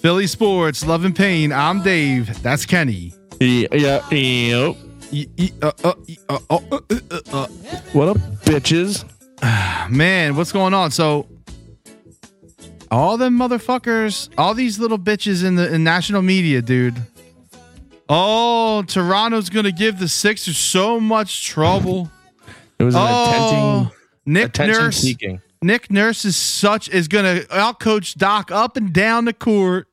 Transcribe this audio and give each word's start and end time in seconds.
Philly 0.00 0.26
Sports, 0.26 0.86
Love 0.86 1.04
and 1.04 1.14
Pain. 1.14 1.52
I'm 1.52 1.82
Dave. 1.82 2.42
That's 2.42 2.64
Kenny. 2.64 3.12
Yeah, 3.40 3.68
yeah, 3.72 4.08
yep. 4.10 4.76
What 7.92 8.08
up, 8.08 8.16
bitches? 8.46 9.04
Man, 9.90 10.36
what's 10.36 10.52
going 10.52 10.74
on? 10.74 10.90
So, 10.90 11.26
all 12.90 13.16
them 13.16 13.38
motherfuckers, 13.38 14.28
all 14.38 14.54
these 14.54 14.78
little 14.78 14.98
bitches 14.98 15.44
in 15.44 15.56
the 15.56 15.72
in 15.72 15.84
national 15.84 16.22
media, 16.22 16.62
dude. 16.62 16.96
Oh, 18.08 18.82
Toronto's 18.86 19.50
gonna 19.50 19.72
give 19.72 19.98
the 19.98 20.08
Sixers 20.08 20.56
so 20.56 20.98
much 20.98 21.44
trouble. 21.46 22.10
It 22.78 22.84
was 22.84 22.94
an 22.94 23.00
Oh, 23.04 23.90
Nick 24.24 24.58
Nurse. 24.58 24.96
seeking. 24.98 25.40
Nick 25.60 25.90
Nurse 25.90 26.24
is 26.24 26.36
such 26.36 26.88
is 26.88 27.08
gonna 27.08 27.40
outcoach 27.50 28.14
Doc 28.16 28.50
up 28.50 28.76
and 28.76 28.92
down 28.92 29.24
the 29.24 29.32
court. 29.32 29.86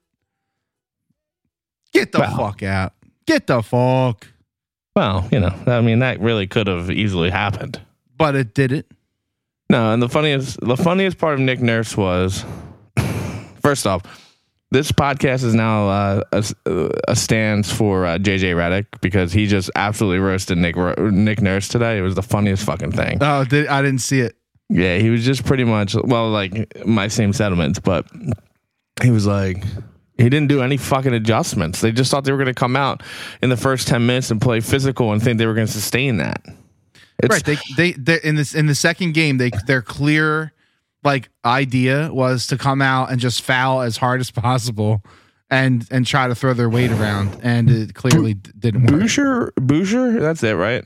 Get 1.93 2.11
the 2.11 2.19
Wow. 2.19 2.37
fuck 2.37 2.63
out. 2.63 2.93
Get 3.25 3.47
the 3.47 3.61
fuck. 3.61 4.27
Well, 4.95 5.27
you 5.31 5.39
know, 5.39 5.53
I 5.67 5.81
mean, 5.81 5.99
that 5.99 6.19
really 6.21 6.47
could 6.47 6.67
have 6.67 6.89
easily 6.91 7.29
happened. 7.29 7.81
But 8.17 8.35
it 8.35 8.53
did 8.53 8.71
it. 8.71 8.89
No, 9.69 9.93
and 9.93 10.01
the 10.01 10.09
funniest, 10.09 10.59
the 10.61 10.77
funniest 10.77 11.17
part 11.17 11.35
of 11.35 11.39
Nick 11.39 11.59
Nurse 11.59 11.97
was, 11.97 12.45
first 13.61 13.87
off, 13.87 14.03
this 14.71 14.91
podcast 14.91 15.43
is 15.43 15.55
now 15.55 15.87
uh, 15.87 16.21
a, 16.31 16.89
a 17.07 17.15
stands 17.15 17.71
for 17.71 18.05
uh, 18.05 18.17
JJ 18.17 18.55
Redick 18.55 18.87
because 19.01 19.31
he 19.31 19.47
just 19.47 19.71
absolutely 19.75 20.19
roasted 20.19 20.57
Nick 20.57 20.75
Nick 20.75 21.41
Nurse 21.41 21.67
today. 21.67 21.97
It 21.97 22.01
was 22.01 22.15
the 22.15 22.21
funniest 22.21 22.65
fucking 22.65 22.91
thing. 22.91 23.19
Oh, 23.21 23.45
did, 23.45 23.67
I 23.67 23.81
didn't 23.81 24.01
see 24.01 24.19
it. 24.19 24.35
Yeah, 24.69 24.97
he 24.97 25.09
was 25.09 25.23
just 25.23 25.45
pretty 25.45 25.63
much 25.63 25.95
well, 25.95 26.29
like 26.29 26.85
my 26.85 27.07
same 27.07 27.33
sentiments, 27.33 27.79
but 27.79 28.07
he 29.01 29.11
was 29.11 29.27
like 29.27 29.63
he 30.17 30.23
didn't 30.29 30.47
do 30.47 30.61
any 30.61 30.77
fucking 30.77 31.13
adjustments. 31.13 31.81
They 31.81 31.91
just 31.91 32.09
thought 32.09 32.23
they 32.23 32.31
were 32.31 32.37
going 32.37 32.47
to 32.47 32.53
come 32.53 32.75
out 32.75 33.03
in 33.41 33.49
the 33.49 33.57
first 33.57 33.87
ten 33.87 34.05
minutes 34.05 34.31
and 34.31 34.41
play 34.41 34.59
physical 34.59 35.11
and 35.13 35.21
think 35.21 35.37
they 35.37 35.45
were 35.45 35.53
going 35.53 35.67
to 35.67 35.73
sustain 35.73 36.17
that. 36.17 36.43
It's, 37.19 37.31
right. 37.31 37.45
They 37.45 37.57
they 37.77 37.91
they 37.93 38.19
in 38.23 38.35
this 38.35 38.53
in 38.53 38.65
the 38.65 38.75
second 38.75 39.13
game 39.13 39.37
they 39.37 39.51
their 39.67 39.81
clear 39.81 40.51
like 41.03 41.29
idea 41.45 42.09
was 42.11 42.47
to 42.47 42.57
come 42.57 42.81
out 42.81 43.11
and 43.11 43.19
just 43.19 43.41
foul 43.41 43.81
as 43.81 43.97
hard 43.97 44.19
as 44.19 44.31
possible 44.31 45.01
and 45.49 45.87
and 45.91 46.05
try 46.05 46.27
to 46.27 46.35
throw 46.35 46.53
their 46.53 46.69
weight 46.69 46.91
around 46.91 47.39
and 47.43 47.69
it 47.69 47.93
clearly 47.93 48.33
d- 48.33 48.51
didn't 48.57 48.91
work. 48.91 49.01
Boucher, 49.01 49.53
Boucher, 49.55 50.19
that's 50.19 50.43
it, 50.43 50.53
right? 50.53 50.83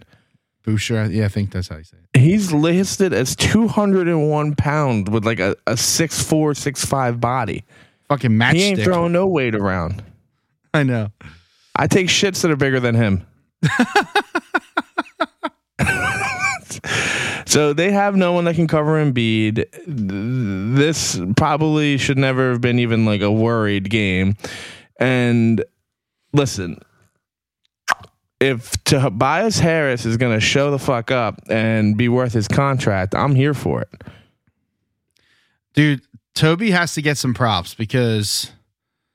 Boucher, 0.63 1.05
yeah, 1.05 1.25
I 1.25 1.29
think 1.29 1.51
that's 1.51 1.69
how 1.69 1.77
you 1.77 1.83
say 1.83 1.97
it. 2.13 2.19
He's 2.19 2.51
listed 2.51 3.13
as 3.13 3.35
two 3.35 3.67
hundred 3.67 4.07
and 4.07 4.29
one 4.29 4.55
pound 4.55 5.09
with 5.09 5.25
like 5.25 5.39
a, 5.39 5.55
a 5.65 5.77
six 5.77 6.21
four, 6.21 6.53
six 6.53 6.85
five 6.85 7.19
body. 7.19 7.63
Fucking 8.09 8.31
matchstick. 8.31 8.53
He 8.55 8.63
ain't 8.63 8.83
throwing 8.83 9.13
no 9.13 9.27
weight 9.27 9.55
around. 9.55 10.03
I 10.73 10.83
know. 10.83 11.11
I 11.75 11.87
take 11.87 12.07
shits 12.07 12.41
that 12.41 12.51
are 12.51 12.55
bigger 12.55 12.79
than 12.79 12.95
him. 12.95 13.25
so 17.49 17.73
they 17.73 17.91
have 17.91 18.15
no 18.15 18.31
one 18.33 18.45
that 18.45 18.55
can 18.55 18.67
cover 18.67 19.03
Embiid. 19.03 19.65
This 19.85 21.19
probably 21.35 21.97
should 21.97 22.17
never 22.17 22.51
have 22.51 22.61
been 22.61 22.79
even 22.79 23.05
like 23.05 23.21
a 23.21 23.31
worried 23.31 23.89
game. 23.89 24.35
And 24.99 25.63
listen, 26.33 26.79
if 28.39 28.71
Tobias 28.83 29.59
Harris 29.59 30.05
is 30.05 30.17
going 30.17 30.33
to 30.37 30.39
show 30.39 30.71
the 30.71 30.79
fuck 30.79 31.11
up 31.11 31.41
and 31.49 31.97
be 31.97 32.07
worth 32.07 32.33
his 32.33 32.47
contract, 32.47 33.15
I'm 33.15 33.35
here 33.35 33.53
for 33.53 33.81
it. 33.81 34.03
Dude, 35.73 36.01
Toby 36.35 36.71
has 36.71 36.93
to 36.93 37.01
get 37.01 37.17
some 37.17 37.33
props 37.33 37.73
because 37.73 38.51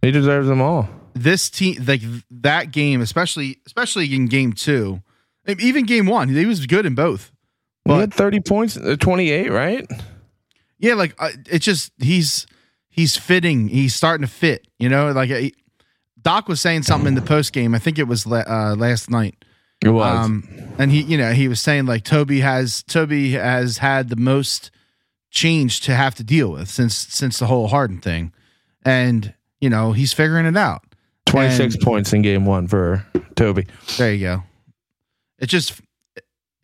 He 0.03 0.11
deserves 0.11 0.49
them 0.49 0.61
all. 0.61 0.89
this 1.15 1.49
team 1.51 1.83
like 1.87 2.03
that 2.31 2.71
game, 2.72 3.01
especially 3.01 3.59
especially 3.66 4.15
in 4.15 4.27
game 4.27 4.53
2, 4.53 5.01
even 5.59 5.84
game 5.87 6.06
1, 6.06 6.28
he 6.31 6.47
was 6.47 6.66
good 6.66 6.84
in 6.87 6.95
both. 6.95 7.31
He 7.87 7.93
had 7.93 8.15
30 8.15 8.41
points, 8.41 8.77
uh, 8.77 8.97
28, 8.99 9.50
right? 9.50 9.87
Yeah, 10.78 10.95
like 10.95 11.15
uh, 11.19 11.31
it's 11.47 11.65
just 11.65 11.93
he's 11.99 12.47
he's 12.89 13.17
fitting. 13.17 13.69
He's 13.69 13.95
starting 13.95 14.27
to 14.27 14.33
fit. 14.33 14.67
You 14.78 14.89
know, 14.89 15.12
like 15.12 15.31
he, 15.31 15.55
Doc 16.21 16.49
was 16.49 16.61
saying 16.61 16.83
something 16.83 17.09
in 17.09 17.15
the 17.15 17.22
post 17.22 17.53
game. 17.53 17.75
I 17.75 17.78
think 17.78 17.99
it 17.99 18.05
was 18.09 18.27
la- 18.27 18.45
uh, 18.47 18.75
last 18.77 19.11
night. 19.11 19.45
It 19.84 19.91
was. 19.91 20.25
Um, 20.27 20.49
and 20.78 20.91
he, 20.91 21.03
you 21.03 21.19
know, 21.19 21.33
he 21.33 21.47
was 21.49 21.61
saying 21.61 21.87
like 21.87 22.05
Toby 22.05 22.41
has 22.41 22.83
Toby 22.84 23.33
has 23.33 23.78
had 23.78 24.09
the 24.09 24.16
most 24.16 24.71
change 25.31 25.81
to 25.83 25.95
have 25.95 26.15
to 26.15 26.25
deal 26.25 26.51
with 26.53 26.69
since 26.69 26.95
since 26.97 27.39
the 27.39 27.47
whole 27.47 27.69
Harden 27.69 28.01
thing, 28.01 28.33
and 28.84 29.34
you 29.61 29.69
know 29.71 29.93
he's 29.93 30.12
figuring 30.12 30.47
it 30.47 30.56
out. 30.56 30.83
26 31.27 31.75
and- 31.75 31.83
points 31.83 32.12
in 32.12 32.22
game 32.22 32.47
one 32.47 32.66
for 32.66 33.05
Toby. 33.37 33.66
There 33.99 34.12
you 34.12 34.21
go. 34.27 34.43
It 35.39 35.47
just 35.47 35.81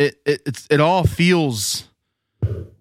it 0.00 0.20
it 0.26 0.42
it's, 0.46 0.66
it 0.70 0.80
all 0.80 1.04
feels 1.04 1.88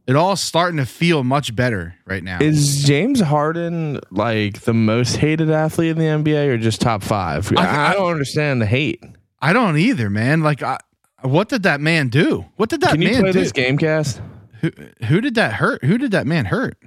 it 0.08 0.16
all 0.16 0.36
starting 0.36 0.78
to 0.78 0.86
feel 0.86 1.24
much 1.24 1.56
better 1.56 1.94
right 2.08 2.24
now. 2.24 2.40
Is 2.42 2.84
James 2.84 3.20
Harden 3.20 4.00
like 4.10 4.62
the 4.62 4.74
most 4.74 5.18
hated 5.18 5.52
athlete 5.52 5.92
in 5.92 5.98
the 6.00 6.06
NBA 6.06 6.48
or 6.48 6.58
just 6.58 6.82
top 6.82 7.04
five? 7.04 7.52
I, 7.56 7.90
I- 7.92 7.94
don't 7.94 8.12
understand 8.12 8.62
the 8.62 8.66
hate. 8.66 9.04
I 9.42 9.54
don't 9.54 9.78
either, 9.78 10.10
man. 10.10 10.42
Like, 10.42 10.64
I, 10.64 10.80
what 11.22 11.48
did 11.48 11.64
that 11.64 11.80
man 11.80 12.10
do? 12.10 12.46
What 12.58 12.70
did 12.70 12.82
that 12.82 12.98
man 12.98 13.00
do? 13.00 13.06
Can 13.06 13.16
you 13.16 13.22
play 13.22 13.32
do? 13.32 13.40
this 13.40 13.52
game 13.54 13.78
cast? 13.78 14.22
Who, 14.62 14.72
who 15.06 15.22
did 15.22 15.36
that 15.36 15.54
hurt? 15.54 15.84
Who 15.86 15.98
did 15.98 16.12
that 16.12 16.28
man 16.28 16.46
hurt? 16.46 16.78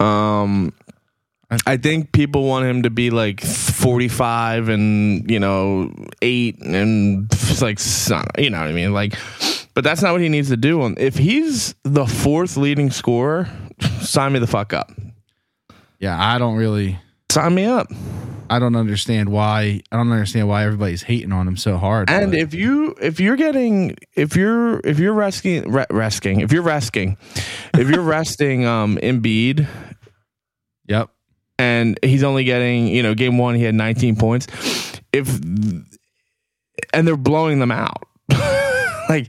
Um, 0.00 0.72
I 1.66 1.76
think 1.76 2.12
people 2.12 2.44
want 2.44 2.64
him 2.64 2.84
to 2.84 2.90
be 2.90 3.10
like 3.10 3.42
45 3.42 4.70
and, 4.70 5.30
you 5.30 5.38
know, 5.38 5.92
eight 6.22 6.62
and 6.62 7.28
like, 7.60 7.78
you 8.38 8.48
know 8.48 8.60
what 8.60 8.68
I 8.68 8.72
mean? 8.72 8.94
Like, 8.94 9.14
but 9.74 9.84
that's 9.84 10.02
not 10.02 10.12
what 10.12 10.20
he 10.20 10.28
needs 10.28 10.48
to 10.48 10.56
do. 10.56 10.82
And 10.82 10.98
If 10.98 11.16
he's 11.16 11.74
the 11.84 12.06
fourth 12.06 12.56
leading 12.56 12.90
scorer, 12.90 13.48
sign 14.00 14.32
me 14.32 14.38
the 14.38 14.46
fuck 14.46 14.72
up. 14.72 14.90
Yeah, 15.98 16.16
I 16.20 16.38
don't 16.38 16.56
really. 16.56 16.98
Sign 17.30 17.54
me 17.54 17.64
up. 17.64 17.86
I 18.50 18.58
don't 18.58 18.76
understand 18.76 19.30
why. 19.30 19.80
I 19.90 19.96
don't 19.96 20.12
understand 20.12 20.46
why 20.46 20.64
everybody's 20.64 21.02
hating 21.02 21.32
on 21.32 21.48
him 21.48 21.56
so 21.56 21.78
hard. 21.78 22.10
And 22.10 22.32
but- 22.32 22.38
if 22.40 22.52
you 22.52 22.94
if 23.00 23.18
you're 23.18 23.36
getting 23.36 23.96
if 24.14 24.36
you're 24.36 24.80
if 24.80 24.98
you're 24.98 25.14
resting 25.14 25.70
re- 25.70 25.86
resting 25.90 26.40
if 26.40 26.52
you're 26.52 26.62
resting 26.62 27.16
if 27.72 27.88
you're 27.88 28.02
resting 28.02 28.66
um 28.66 28.98
Embiid 29.02 29.66
yep, 30.86 31.08
and 31.58 31.98
he's 32.02 32.22
only 32.22 32.44
getting 32.44 32.88
you 32.88 33.02
know 33.02 33.14
game 33.14 33.38
one 33.38 33.54
he 33.54 33.62
had 33.62 33.74
19 33.74 34.16
points 34.16 34.46
if 35.14 35.28
and 36.92 37.08
they're 37.08 37.16
blowing 37.16 37.58
them 37.58 37.70
out 37.70 38.02
like 39.12 39.28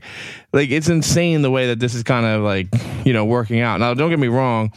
like 0.52 0.70
it's 0.70 0.88
insane 0.88 1.42
the 1.42 1.50
way 1.50 1.66
that 1.68 1.78
this 1.78 1.94
is 1.94 2.02
kind 2.02 2.26
of 2.26 2.42
like 2.42 2.68
you 3.04 3.12
know 3.12 3.24
working 3.24 3.60
out 3.60 3.78
now 3.80 3.94
don't 3.94 4.10
get 4.10 4.18
me 4.18 4.28
wrong 4.28 4.72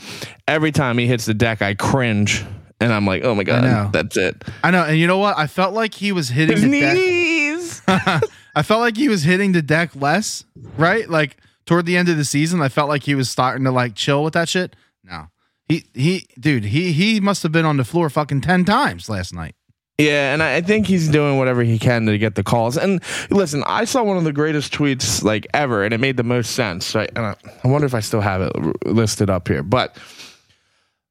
every 0.48 0.72
time 0.72 0.98
he 0.98 1.08
hits 1.08 1.26
the 1.26 1.34
deck 1.34 1.62
I 1.62 1.74
cringe 1.74 2.44
and 2.80 2.94
I'm 2.94 3.06
like 3.06 3.24
oh 3.24 3.34
my 3.36 3.44
god 3.44 3.92
that's 3.92 4.18
it 4.18 4.44
I 4.64 4.72
know. 4.72 4.84
And 4.84 4.98
you 4.98 5.08
know 5.08 5.18
what? 5.18 5.38
I 5.38 5.48
felt 5.48 5.74
like 5.74 5.94
he 5.94 6.12
was 6.12 6.30
hitting 6.30 6.58
his 6.58 6.70
the 6.70 6.82
deck. 6.82 6.96
knees 6.96 7.82
I 7.88 8.64
felt 8.64 8.82
like 8.82 8.98
he 8.98 9.08
was 9.08 9.24
hitting 9.24 9.52
the 9.52 9.62
deck 9.62 9.96
less, 9.96 10.44
right? 10.78 11.08
Like 11.10 11.38
toward 11.66 11.86
the 11.86 11.96
end 11.96 12.10
of 12.10 12.18
the 12.18 12.26
season, 12.26 12.62
I 12.62 12.70
felt 12.70 12.90
like 12.90 13.04
he 13.04 13.14
was 13.16 13.30
starting 13.30 13.64
to 13.66 13.72
like 13.72 13.94
chill 13.96 14.24
with 14.24 14.34
that 14.34 14.50
shit. 14.50 14.76
No, 15.04 15.28
he 15.70 15.86
he, 15.94 16.28
dude, 16.40 16.66
he 16.66 16.92
he 16.92 17.20
must 17.20 17.44
have 17.44 17.52
been 17.52 17.66
on 17.66 17.78
the 17.78 17.84
floor 17.86 18.10
fucking 18.10 18.42
ten 18.42 18.66
times 18.66 19.10
last 19.10 19.34
night. 19.34 19.56
Yeah, 19.98 20.32
and 20.32 20.44
I 20.44 20.62
think 20.62 20.86
he's 20.86 21.10
doing 21.10 21.40
whatever 21.40 21.64
he 21.64 21.80
can 21.80 22.06
to 22.06 22.18
get 22.20 22.36
the 22.36 22.44
calls. 22.44 22.78
And 22.78 23.02
listen, 23.32 23.64
I 23.66 23.86
saw 23.86 24.04
one 24.04 24.18
of 24.18 24.26
the 24.26 24.34
greatest 24.34 24.72
tweets 24.72 25.24
like 25.24 25.48
ever, 25.56 25.84
and 25.84 25.94
it 25.94 26.00
made 26.00 26.18
the 26.18 26.24
most 26.24 26.52
sense. 26.52 26.94
Right? 26.94 27.10
And 27.16 27.26
I, 27.26 27.36
I 27.64 27.68
wonder 27.68 27.88
if 27.88 27.96
I 27.96 28.02
still 28.02 28.22
have 28.22 28.42
it 28.42 28.52
listed 28.86 29.30
up 29.30 29.48
here, 29.48 29.64
but 29.64 29.98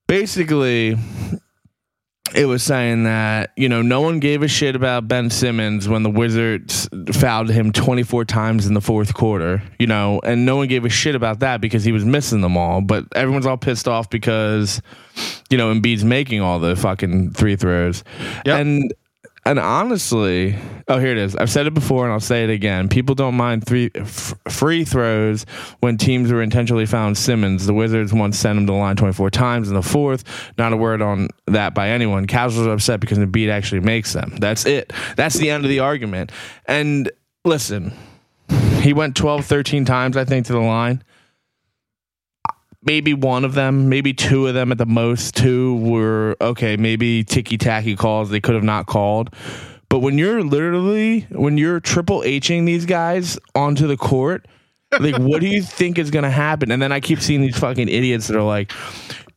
basically. 0.06 0.96
It 2.36 2.44
was 2.44 2.62
saying 2.62 3.04
that, 3.04 3.52
you 3.56 3.68
know, 3.68 3.80
no 3.80 4.02
one 4.02 4.20
gave 4.20 4.42
a 4.42 4.48
shit 4.48 4.76
about 4.76 5.08
Ben 5.08 5.30
Simmons 5.30 5.88
when 5.88 6.02
the 6.02 6.10
Wizards 6.10 6.86
fouled 7.12 7.48
him 7.48 7.72
24 7.72 8.26
times 8.26 8.66
in 8.66 8.74
the 8.74 8.82
fourth 8.82 9.14
quarter, 9.14 9.62
you 9.78 9.86
know, 9.86 10.20
and 10.22 10.44
no 10.44 10.56
one 10.56 10.68
gave 10.68 10.84
a 10.84 10.90
shit 10.90 11.14
about 11.14 11.40
that 11.40 11.62
because 11.62 11.82
he 11.82 11.92
was 11.92 12.04
missing 12.04 12.42
them 12.42 12.56
all. 12.58 12.82
But 12.82 13.06
everyone's 13.16 13.46
all 13.46 13.56
pissed 13.56 13.88
off 13.88 14.10
because, 14.10 14.82
you 15.48 15.56
know, 15.56 15.72
Embiid's 15.72 16.04
making 16.04 16.42
all 16.42 16.58
the 16.58 16.76
fucking 16.76 17.32
three 17.32 17.56
throws. 17.56 18.04
Yep. 18.44 18.60
And 18.60 18.94
and 19.46 19.60
honestly, 19.60 20.56
oh 20.88 20.98
here 20.98 21.12
it 21.12 21.18
is. 21.18 21.36
I've 21.36 21.48
said 21.48 21.68
it 21.68 21.74
before 21.74 22.04
and 22.04 22.12
I'll 22.12 22.18
say 22.18 22.42
it 22.42 22.50
again. 22.50 22.88
People 22.88 23.14
don't 23.14 23.36
mind 23.36 23.64
three 23.64 23.92
f- 23.94 24.34
free 24.48 24.84
throws 24.84 25.46
when 25.80 25.96
teams 25.96 26.32
were 26.32 26.42
intentionally 26.42 26.84
found 26.84 27.16
Simmons. 27.16 27.64
The 27.64 27.72
Wizards 27.72 28.12
once 28.12 28.36
sent 28.36 28.58
him 28.58 28.66
to 28.66 28.72
the 28.72 28.78
line 28.78 28.96
24 28.96 29.30
times 29.30 29.68
in 29.68 29.74
the 29.74 29.82
fourth. 29.82 30.24
Not 30.58 30.72
a 30.72 30.76
word 30.76 31.00
on 31.00 31.28
that 31.46 31.74
by 31.74 31.90
anyone. 31.90 32.26
Cavs 32.26 32.58
are 32.58 32.72
upset 32.72 32.98
because 32.98 33.18
the 33.18 33.26
beat 33.26 33.48
actually 33.48 33.80
makes 33.80 34.12
them. 34.12 34.34
That's 34.40 34.66
it. 34.66 34.92
That's 35.16 35.36
the 35.36 35.50
end 35.50 35.64
of 35.64 35.70
the 35.70 35.78
argument. 35.78 36.32
And 36.66 37.10
listen, 37.44 37.92
he 38.80 38.92
went 38.92 39.14
12, 39.14 39.46
13 39.46 39.84
times 39.84 40.16
I 40.16 40.24
think 40.24 40.46
to 40.46 40.52
the 40.54 40.58
line 40.58 41.04
maybe 42.86 43.12
one 43.12 43.44
of 43.44 43.54
them, 43.54 43.88
maybe 43.88 44.14
two 44.14 44.46
of 44.46 44.54
them 44.54 44.72
at 44.72 44.78
the 44.78 44.86
most. 44.86 45.36
Two 45.36 45.76
were 45.76 46.36
okay, 46.40 46.76
maybe 46.76 47.24
ticky 47.24 47.58
tacky 47.58 47.96
calls 47.96 48.30
they 48.30 48.40
could 48.40 48.54
have 48.54 48.64
not 48.64 48.86
called. 48.86 49.34
But 49.88 49.98
when 49.98 50.18
you're 50.18 50.42
literally 50.42 51.26
when 51.30 51.58
you're 51.58 51.80
triple 51.80 52.22
Hing 52.22 52.64
these 52.64 52.86
guys 52.86 53.38
onto 53.54 53.86
the 53.86 53.96
court, 53.96 54.46
like 54.98 55.16
what 55.18 55.40
do 55.40 55.48
you 55.48 55.62
think 55.62 55.98
is 55.98 56.10
gonna 56.10 56.30
happen? 56.30 56.70
And 56.70 56.80
then 56.80 56.92
I 56.92 57.00
keep 57.00 57.20
seeing 57.20 57.42
these 57.42 57.58
fucking 57.58 57.88
idiots 57.88 58.28
that 58.28 58.36
are 58.36 58.42
like. 58.42 58.72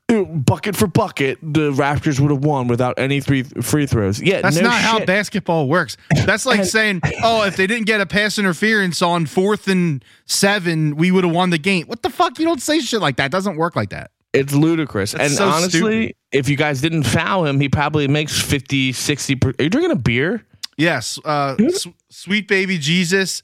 "Ew, 0.10 0.26
Bucket 0.26 0.76
for 0.76 0.88
bucket, 0.88 1.38
the 1.42 1.72
Raptors 1.72 2.20
would 2.20 2.32
have 2.32 2.44
won 2.44 2.68
without 2.68 2.98
any 2.98 3.20
three 3.22 3.44
free 3.44 3.86
throws. 3.86 4.22
Yeah, 4.22 4.42
That's 4.42 4.56
no 4.58 4.64
not 4.64 4.80
how 4.82 5.06
basketball 5.06 5.68
works. 5.68 5.98
That's 6.26 6.46
like 6.46 6.64
saying, 6.66 7.02
"Oh, 7.24 7.44
if 7.46 7.56
they 7.58 7.68
didn't 7.68 7.86
get 7.86 8.02
a 8.02 8.06
pass 8.06 8.38
interference 8.40 9.02
on 9.02 9.26
fourth 9.26 9.68
and 9.68 10.04
seven, 10.26 10.96
we 10.96 11.12
would 11.12 11.24
have 11.24 11.34
won 11.34 11.50
the 11.52 11.58
game." 11.58 11.86
What 11.88 12.02
the 12.02 12.10
fuck? 12.10 12.40
You 12.40 12.46
don't 12.46 12.62
say 12.62 12.80
shit 12.80 13.02
like 13.02 13.18
that. 13.18 13.26
It 13.28 13.32
doesn't 13.32 13.56
work 13.58 13.76
like 13.76 13.90
that. 13.92 14.12
It's 14.34 14.54
ludicrous. 14.54 15.14
That's 15.14 15.24
and 15.24 15.34
so 15.34 15.48
honestly, 15.50 15.80
stupid. 16.08 16.16
if 16.32 16.50
you 16.50 16.56
guys 16.56 16.82
didn't 16.82 17.04
foul 17.04 17.46
him, 17.46 17.60
he 17.60 17.68
probably 17.68 18.08
makes 18.08 18.40
50, 18.40 18.92
60 18.94 19.36
per- 19.36 19.54
Are 19.58 19.64
you 19.64 19.70
drinking 19.70 19.92
a 19.92 19.96
beer? 19.96 20.46
Yes, 20.78 21.20
uh, 21.26 21.56
s- 21.60 21.88
sweet 22.10 22.48
baby 22.48 22.78
Jesus 22.78 23.42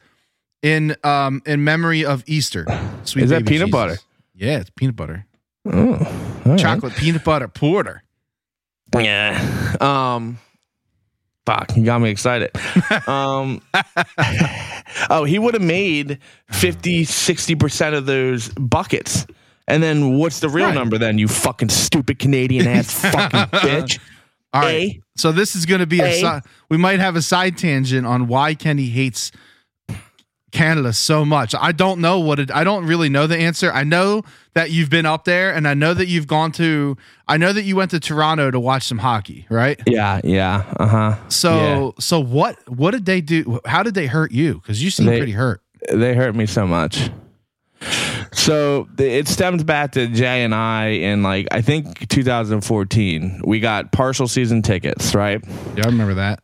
in 0.61 0.95
um 1.03 1.41
in 1.45 1.63
memory 1.63 2.05
of 2.05 2.23
Easter. 2.27 2.65
Sweet 3.03 3.23
Is 3.23 3.29
that 3.31 3.45
peanut 3.45 3.67
Jesus. 3.67 3.71
butter? 3.71 3.97
Yeah, 4.35 4.59
it's 4.59 4.69
peanut 4.71 4.95
butter, 4.95 5.25
Oh, 5.65 6.34
all 6.45 6.51
right. 6.51 6.59
chocolate 6.59 6.93
peanut 6.93 7.23
butter 7.23 7.47
porter. 7.47 8.03
Yeah. 8.95 9.75
Um 9.81 10.39
fuck, 11.45 11.75
you 11.75 11.83
got 11.85 11.99
me 12.01 12.09
excited. 12.09 12.51
um 13.07 13.61
Oh, 15.09 15.23
he 15.25 15.39
would 15.39 15.53
have 15.53 15.63
made 15.63 16.19
50 16.51 17.05
60% 17.05 17.93
of 17.97 18.05
those 18.05 18.49
buckets. 18.49 19.25
And 19.67 19.81
then 19.81 20.17
what's 20.17 20.39
the 20.39 20.49
real 20.49 20.67
Right. 20.67 20.75
number 20.75 20.97
then, 20.97 21.17
you 21.17 21.27
fucking 21.27 21.69
stupid 21.69 22.19
Canadian 22.19 22.67
ass 22.67 23.01
fucking 23.11 23.39
bitch? 23.59 23.99
All 24.53 24.61
right. 24.61 24.73
A. 24.73 25.01
So 25.17 25.31
this 25.31 25.55
is 25.55 25.65
going 25.65 25.79
to 25.79 25.87
be 25.87 25.99
a. 26.01 26.05
A. 26.05 26.13
Si- 26.41 26.49
we 26.69 26.77
might 26.77 26.99
have 26.99 27.15
a 27.15 27.21
side 27.21 27.57
tangent 27.57 28.05
on 28.07 28.27
why 28.27 28.53
Kenny 28.53 28.85
hates 28.85 29.31
Canada 30.55 30.93
so 30.93 31.25
much. 31.25 31.53
I 31.59 31.71
don't 31.71 31.99
know 31.99 32.19
what 32.19 32.39
it. 32.39 32.49
I 32.49 32.63
don't 32.63 32.85
really 32.87 33.09
know 33.09 33.27
the 33.27 33.37
answer. 33.37 33.71
I 33.71 33.83
know 33.83 34.23
that 34.53 34.71
you've 34.71 34.89
been 34.89 35.05
up 35.05 35.25
there, 35.25 35.53
and 35.53 35.67
I 35.67 35.73
know 35.73 35.93
that 35.93 36.07
you've 36.07 36.27
gone 36.27 36.51
to. 36.53 36.95
I 37.27 37.37
know 37.37 37.51
that 37.53 37.63
you 37.63 37.75
went 37.75 37.91
to 37.91 37.99
Toronto 37.99 38.49
to 38.51 38.59
watch 38.59 38.83
some 38.83 38.97
hockey, 38.99 39.45
right? 39.49 39.79
Yeah, 39.85 40.21
yeah. 40.23 40.63
Uh-huh. 40.79 41.15
So, 41.29 41.93
so 41.99 42.19
what? 42.19 42.57
What 42.69 42.91
did 42.91 43.05
they 43.05 43.21
do? 43.21 43.59
How 43.65 43.83
did 43.83 43.93
they 43.95 44.07
hurt 44.07 44.31
you? 44.31 44.55
Because 44.55 44.81
you 44.83 44.89
seem 44.89 45.07
They- 45.07 45.17
pretty 45.17 45.33
hurt. 45.33 45.61
they 45.91 46.15
hurt 46.15 46.35
me 46.35 46.45
so 46.45 46.65
much. 46.65 47.09
So 48.31 48.87
it 48.97 49.27
stems 49.27 49.63
back 49.63 49.91
to 49.93 50.07
Jay 50.07 50.43
and 50.43 50.53
I 50.55 50.87
in 50.87 51.23
like 51.23 51.47
I 51.51 51.61
think 51.61 52.07
2014. 52.09 53.41
We 53.45 53.59
got 53.59 53.91
partial 53.91 54.27
season 54.27 54.61
tickets, 54.61 55.13
right? 55.15 55.43
Yeah, 55.75 55.83
I 55.85 55.87
remember 55.87 56.15
that. 56.15 56.39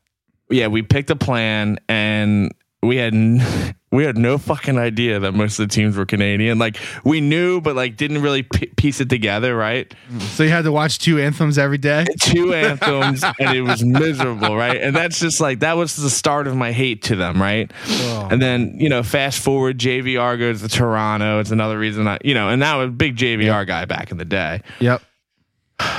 Yeah, 0.50 0.68
we 0.68 0.81
picked 0.81 1.10
a 1.10 1.16
plan 1.16 1.80
and 1.88 2.52
we 2.83 2.98
had 2.98 3.13
n- 3.13 3.75
we 3.92 4.06
had 4.06 4.18
no 4.18 4.38
fucking 4.38 4.78
idea 4.78 5.19
that 5.19 5.33
most 5.33 5.60
of 5.60 5.68
the 5.68 5.74
teams 5.74 5.98
were 5.98 6.06
Canadian. 6.06 6.57
Like 6.57 6.78
we 7.04 7.19
knew, 7.22 7.60
but 7.62 7.75
like 7.75 7.98
didn't 7.98 8.22
really 8.22 8.44
p- 8.44 8.68
piece 8.68 9.01
it 9.01 9.10
together, 9.10 9.56
right? 9.56 9.94
So 10.19 10.44
you 10.44 10.50
had 10.50 10.63
to 10.63 10.72
watch 10.72 11.00
two 11.00 11.19
anthems 11.19 11.57
every 11.57 11.78
day. 11.78 12.06
Two 12.22 12.54
anthems 12.54 13.24
and 13.39 13.56
it 13.56 13.62
was 13.62 13.83
miserable, 13.83 14.56
right? 14.56 14.81
And 14.81 14.95
that's 14.95 15.19
just 15.19 15.42
like 15.42 15.60
that 15.60 15.74
was 15.74 15.95
the 15.95 16.10
start 16.10 16.48
of 16.48 16.56
my 16.56 16.72
hate 16.72 17.04
to 17.04 17.16
them, 17.16 17.42
right? 17.42 17.72
Oh. 17.88 18.28
And 18.31 18.42
then, 18.42 18.75
you 18.80 18.88
know, 18.89 19.04
fast 19.04 19.39
forward, 19.39 19.77
JVR 19.77 20.39
goes 20.39 20.62
to 20.62 20.69
Toronto. 20.69 21.39
It's 21.39 21.51
another 21.51 21.77
reason 21.77 22.07
I, 22.07 22.18
you 22.24 22.34
know, 22.34 22.50
and 22.50 22.62
that 22.62 22.75
was 22.75 22.88
a 22.88 22.92
big 22.92 23.18
JVR 23.18 23.68
guy 23.68 23.86
back 23.86 24.12
in 24.12 24.18
the 24.18 24.25
day. 24.25 24.62
Yep. 24.80 25.01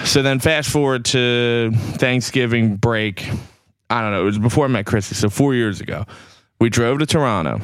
So 0.04 0.22
then 0.22 0.38
fast 0.38 0.70
forward 0.70 1.04
to 1.06 1.72
Thanksgiving 1.74 2.76
break. 2.76 3.28
I 3.90 4.00
don't 4.00 4.12
know. 4.12 4.22
It 4.22 4.24
was 4.24 4.38
before 4.38 4.64
I 4.64 4.68
met 4.68 4.86
Chrissy. 4.86 5.14
So 5.14 5.28
four 5.28 5.54
years 5.54 5.80
ago, 5.80 6.06
we 6.62 6.70
drove 6.70 7.00
to 7.00 7.06
Toronto, 7.06 7.60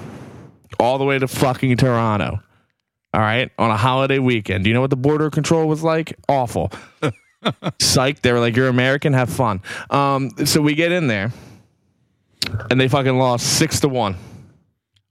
all 0.80 0.98
the 0.98 1.04
way 1.04 1.20
to 1.20 1.28
fucking 1.28 1.76
Toronto. 1.76 2.40
All 3.14 3.20
right. 3.20 3.48
On 3.56 3.70
a 3.70 3.76
holiday 3.76 4.18
weekend. 4.18 4.64
Do 4.64 4.70
you 4.70 4.74
know 4.74 4.80
what 4.80 4.90
the 4.90 4.96
border 4.96 5.30
control 5.30 5.68
was 5.68 5.84
like? 5.84 6.18
Awful. 6.28 6.72
Psych. 7.80 8.20
They 8.22 8.32
were 8.32 8.40
like, 8.40 8.56
you're 8.56 8.66
American. 8.66 9.12
Have 9.12 9.30
fun. 9.30 9.62
Um, 9.90 10.30
so 10.44 10.60
we 10.60 10.74
get 10.74 10.90
in 10.90 11.06
there 11.06 11.32
and 12.70 12.80
they 12.80 12.88
fucking 12.88 13.16
lost 13.16 13.46
six 13.58 13.78
to 13.80 13.88
one. 13.88 14.16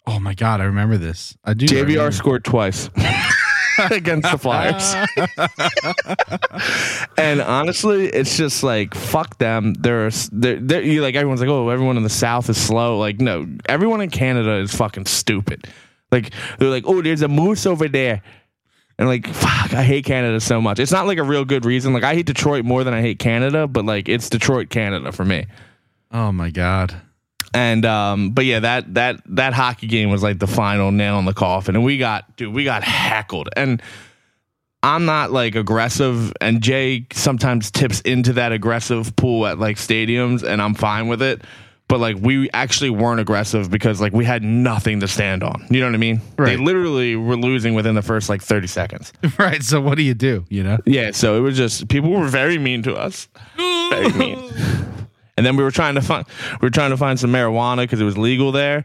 Oh 0.05 0.19
my 0.19 0.33
god, 0.33 0.59
I 0.59 0.65
remember 0.65 0.97
this. 0.97 1.37
I 1.45 1.53
do. 1.53 1.65
JVR 1.65 1.87
remember. 1.87 2.11
scored 2.11 2.43
twice 2.43 2.89
against 3.91 4.31
the 4.31 4.37
Flyers. 4.37 4.95
and 7.17 7.41
honestly, 7.41 8.07
it's 8.07 8.37
just 8.37 8.63
like 8.63 8.93
fuck 8.93 9.37
them. 9.37 9.73
They're, 9.73 10.09
they're, 10.31 10.59
they're 10.59 10.81
you 10.81 11.01
like 11.01 11.15
everyone's 11.15 11.41
like, 11.41 11.49
oh, 11.49 11.69
everyone 11.69 11.97
in 11.97 12.03
the 12.03 12.09
South 12.09 12.49
is 12.49 12.57
slow. 12.57 12.97
Like, 12.97 13.19
no, 13.19 13.47
everyone 13.67 14.01
in 14.01 14.09
Canada 14.09 14.55
is 14.55 14.73
fucking 14.73 15.05
stupid. 15.05 15.67
Like 16.11 16.31
they're 16.59 16.69
like, 16.69 16.83
oh, 16.87 17.01
there's 17.01 17.21
a 17.21 17.27
moose 17.27 17.65
over 17.65 17.87
there. 17.87 18.21
And 18.99 19.07
like, 19.07 19.27
fuck, 19.27 19.73
I 19.73 19.83
hate 19.83 20.05
Canada 20.05 20.39
so 20.39 20.59
much. 20.59 20.79
It's 20.79 20.91
not 20.91 21.05
like 21.05 21.19
a 21.19 21.23
real 21.23 21.45
good 21.45 21.65
reason. 21.65 21.93
Like, 21.93 22.03
I 22.03 22.15
hate 22.15 22.25
Detroit 22.25 22.65
more 22.65 22.83
than 22.83 22.95
I 22.95 23.01
hate 23.01 23.19
Canada, 23.19 23.67
but 23.67 23.85
like, 23.85 24.09
it's 24.09 24.27
Detroit, 24.27 24.69
Canada 24.69 25.11
for 25.11 25.23
me. 25.23 25.45
Oh 26.11 26.31
my 26.31 26.49
god. 26.49 26.99
And 27.53 27.85
um, 27.85 28.31
but 28.31 28.45
yeah, 28.45 28.59
that 28.59 28.93
that 28.95 29.21
that 29.27 29.53
hockey 29.53 29.87
game 29.87 30.09
was 30.09 30.23
like 30.23 30.39
the 30.39 30.47
final 30.47 30.91
nail 30.91 31.19
in 31.19 31.25
the 31.25 31.33
coffin, 31.33 31.75
and 31.75 31.83
we 31.83 31.97
got 31.97 32.35
dude, 32.35 32.53
we 32.53 32.63
got 32.63 32.83
heckled. 32.83 33.49
And 33.55 33.81
I'm 34.83 35.05
not 35.05 35.31
like 35.31 35.55
aggressive, 35.55 36.33
and 36.39 36.61
Jay 36.61 37.07
sometimes 37.13 37.71
tips 37.71 38.01
into 38.01 38.33
that 38.33 38.51
aggressive 38.51 39.15
pool 39.15 39.47
at 39.47 39.59
like 39.59 39.77
stadiums, 39.77 40.43
and 40.43 40.61
I'm 40.61 40.73
fine 40.73 41.07
with 41.07 41.21
it. 41.21 41.41
But 41.87 42.01
like 42.01 42.17
we 42.19 42.49
actually 42.51 42.89
weren't 42.89 43.21
aggressive 43.21 43.71
because 43.71 44.01
like 44.01 44.11
we 44.11 44.25
had 44.25 44.43
nothing 44.43 44.99
to 44.99 45.07
stand 45.07 45.41
on. 45.41 45.65
You 45.69 45.79
know 45.79 45.87
what 45.87 45.95
I 45.95 45.99
mean? 45.99 46.21
Right. 46.37 46.49
They 46.49 46.57
literally 46.57 47.15
were 47.15 47.37
losing 47.37 47.75
within 47.75 47.95
the 47.95 48.01
first 48.01 48.27
like 48.27 48.41
30 48.41 48.67
seconds. 48.67 49.13
Right. 49.39 49.63
So 49.63 49.79
what 49.79 49.95
do 49.95 50.03
you 50.03 50.13
do? 50.13 50.45
You 50.49 50.63
know. 50.63 50.79
Yeah, 50.85 51.11
so 51.11 51.37
it 51.37 51.41
was 51.41 51.55
just 51.55 51.87
people 51.87 52.09
were 52.09 52.27
very 52.27 52.57
mean 52.57 52.83
to 52.83 52.95
us. 52.95 53.29
Very 53.55 54.11
mean. 54.13 54.53
And 55.37 55.45
then 55.45 55.55
we 55.55 55.63
were 55.63 55.71
trying 55.71 55.95
to 55.95 56.01
find 56.01 56.25
we 56.53 56.65
were 56.65 56.71
trying 56.71 56.89
to 56.89 56.97
find 56.97 57.19
some 57.19 57.31
marijuana 57.31 57.77
because 57.77 58.01
it 58.01 58.05
was 58.05 58.17
legal 58.17 58.51
there, 58.51 58.83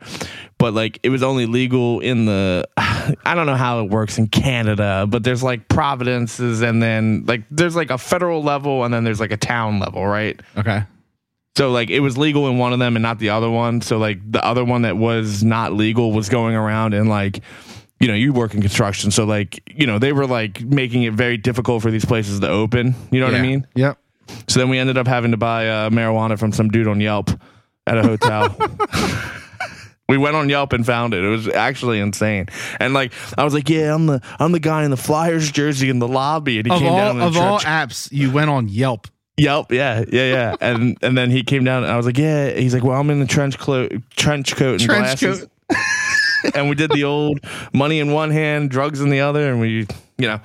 but 0.59 0.75
like 0.75 1.01
it 1.03 1.09
was 1.09 1.23
only 1.23 1.47
legal 1.47 2.01
in 2.01 2.27
the 2.27 2.69
I 2.77 3.35
don't 3.35 3.47
know 3.47 3.57
how 3.57 3.81
it 3.83 3.91
works 3.91 4.19
in 4.19 4.29
Canada, 4.29 5.07
but 5.09 5.25
there's 5.25 5.43
like 5.43 5.69
providences 5.69 6.61
and 6.61 6.83
then 6.83 7.25
like 7.27 7.43
there's 7.51 7.75
like 7.75 7.91
a 7.91 7.99
federal 7.99 8.43
level 8.43 8.85
and 8.85 8.93
then 8.93 9.03
there's 9.03 9.21
like 9.21 9.33
a 9.33 9.37
town 9.37 9.81
level, 9.81 10.07
right? 10.07 10.39
Okay. 10.57 10.85
So 11.57 11.71
like 11.71 11.91
it 11.91 12.01
was 12.01 12.19
legal 12.19 12.49
in 12.49 12.59
one 12.59 12.73
of 12.73 12.79
them 12.79 12.97
and 12.97 13.03
not 13.03 13.19
the 13.19 13.31
other 13.31 13.51
one. 13.51 13.81
So 13.81 13.99
like 13.99 14.19
the 14.31 14.45
other 14.45 14.65
one 14.65 14.83
that 14.83 14.97
was 14.97 15.43
not 15.43 15.73
legal 15.73 16.13
was 16.13 16.29
going 16.29 16.55
around 16.55 16.93
and 16.95 17.09
like 17.09 17.41
you 18.03 18.09
know, 18.09 18.15
you 18.15 18.33
work 18.33 18.53
in 18.53 18.61
construction, 18.61 19.13
so 19.13 19.25
like, 19.25 19.63
you 19.73 19.87
know, 19.87 20.01
they 20.01 20.13
were 20.13 20.27
like 20.27 20.61
making 20.61 21.05
it 21.05 21.15
very 21.15 21.37
difficult 21.37 21.83
for 21.83 21.91
these 21.93 22.05
places 22.05 22.41
to 22.41 22.49
open. 22.49 22.97
You 23.13 23.21
know 23.21 23.27
what 23.27 23.37
I 23.37 23.43
mean? 23.43 23.65
Yep. 23.77 23.97
So 24.49 24.61
then 24.61 24.69
we 24.69 24.79
ended 24.79 24.99
up 24.99 25.07
having 25.07 25.31
to 25.31 25.37
buy 25.37 25.69
uh, 25.69 25.91
marijuana 25.91 26.39
from 26.39 26.53
some 26.53 26.69
dude 26.69 26.89
on 26.89 27.01
Yelp 27.01 27.31
at 27.87 27.99
a 27.99 28.03
hotel. 28.03 28.57
we 30.09 30.19
went 30.19 30.37
on 30.37 30.49
Yelp 30.49 30.73
and 30.73 30.85
found 30.85 31.15
it. 31.15 31.25
It 31.25 31.29
was 31.29 31.49
actually 31.49 32.01
insane. 32.01 32.47
And 32.81 32.95
like 32.95 33.13
I 33.39 33.45
was 33.45 33.55
like, 33.55 33.69
yeah, 33.69 33.95
I'm 33.95 34.07
the 34.07 34.21
I'm 34.39 34.53
the 34.53 34.61
guy 34.61 34.85
in 34.85 34.91
the 34.91 34.97
Flyers 34.97 35.51
jersey 35.51 35.89
in 35.89 35.99
the 35.99 36.09
lobby, 36.09 36.59
and 36.59 36.67
he 36.67 36.73
Of 36.73 36.81
came 36.81 36.93
down 36.93 37.17
all 37.17 37.23
a 37.23 37.27
of 37.27 37.37
all 37.37 37.61
apps, 37.61 38.11
you 38.13 38.31
went 38.31 38.51
on 38.51 38.69
Yelp. 38.69 39.09
Yelp, 39.39 39.73
yeah, 39.73 40.05
yeah, 40.11 40.31
yeah. 40.31 40.57
and 40.61 40.99
and 41.03 41.17
then 41.17 41.31
he 41.31 41.43
came 41.43 41.65
down, 41.65 41.85
and 41.85 41.93
I 41.93 41.97
was 41.97 42.07
like, 42.07 42.19
yeah. 42.19 42.51
He's 42.51 42.75
like, 42.75 42.85
well, 42.85 43.01
I'm 43.01 43.11
in 43.11 43.21
the 43.21 43.27
trench 43.27 43.59
coat, 43.59 43.93
trench 44.11 44.55
coat, 44.57 44.81
and 44.81 44.91
Trench 44.91 45.21
glasses. 45.21 45.49
and 46.55 46.69
we 46.69 46.75
did 46.75 46.91
the 46.91 47.05
old 47.05 47.41
money 47.73 47.99
in 47.99 48.13
one 48.13 48.31
hand, 48.31 48.71
drugs 48.71 49.01
in 49.01 49.09
the 49.09 49.21
other, 49.21 49.51
and 49.51 49.61
we, 49.61 49.87
you 50.19 50.29
know, 50.29 50.41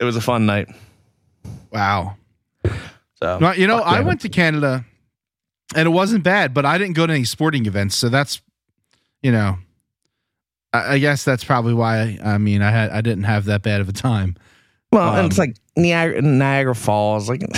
it 0.00 0.04
was 0.04 0.16
a 0.16 0.20
fun 0.20 0.46
night. 0.46 0.68
Wow. 1.70 2.16
So 3.22 3.38
No, 3.38 3.52
you 3.52 3.66
know, 3.66 3.78
I 3.78 4.00
went 4.02 4.20
to 4.22 4.28
Canada 4.28 4.84
and 5.74 5.86
it 5.86 5.90
wasn't 5.90 6.22
bad, 6.24 6.52
but 6.54 6.64
I 6.66 6.78
didn't 6.78 6.94
go 6.94 7.06
to 7.06 7.12
any 7.12 7.24
sporting 7.24 7.66
events. 7.66 7.96
So 7.96 8.08
that's, 8.08 8.40
you 9.22 9.32
know, 9.32 9.58
I, 10.72 10.94
I 10.94 10.98
guess 10.98 11.24
that's 11.24 11.44
probably 11.44 11.74
why. 11.74 12.18
I, 12.22 12.34
I 12.34 12.38
mean, 12.38 12.62
I 12.62 12.70
had 12.70 12.90
I 12.90 13.00
didn't 13.00 13.24
have 13.24 13.46
that 13.46 13.62
bad 13.62 13.80
of 13.80 13.88
a 13.88 13.92
time. 13.92 14.36
Well, 14.92 15.16
and 15.16 15.26
it's 15.26 15.38
Um, 15.38 15.46
like 15.48 15.56
Niagara, 15.76 16.22
Niagara 16.22 16.74
Falls, 16.74 17.28
like 17.28 17.42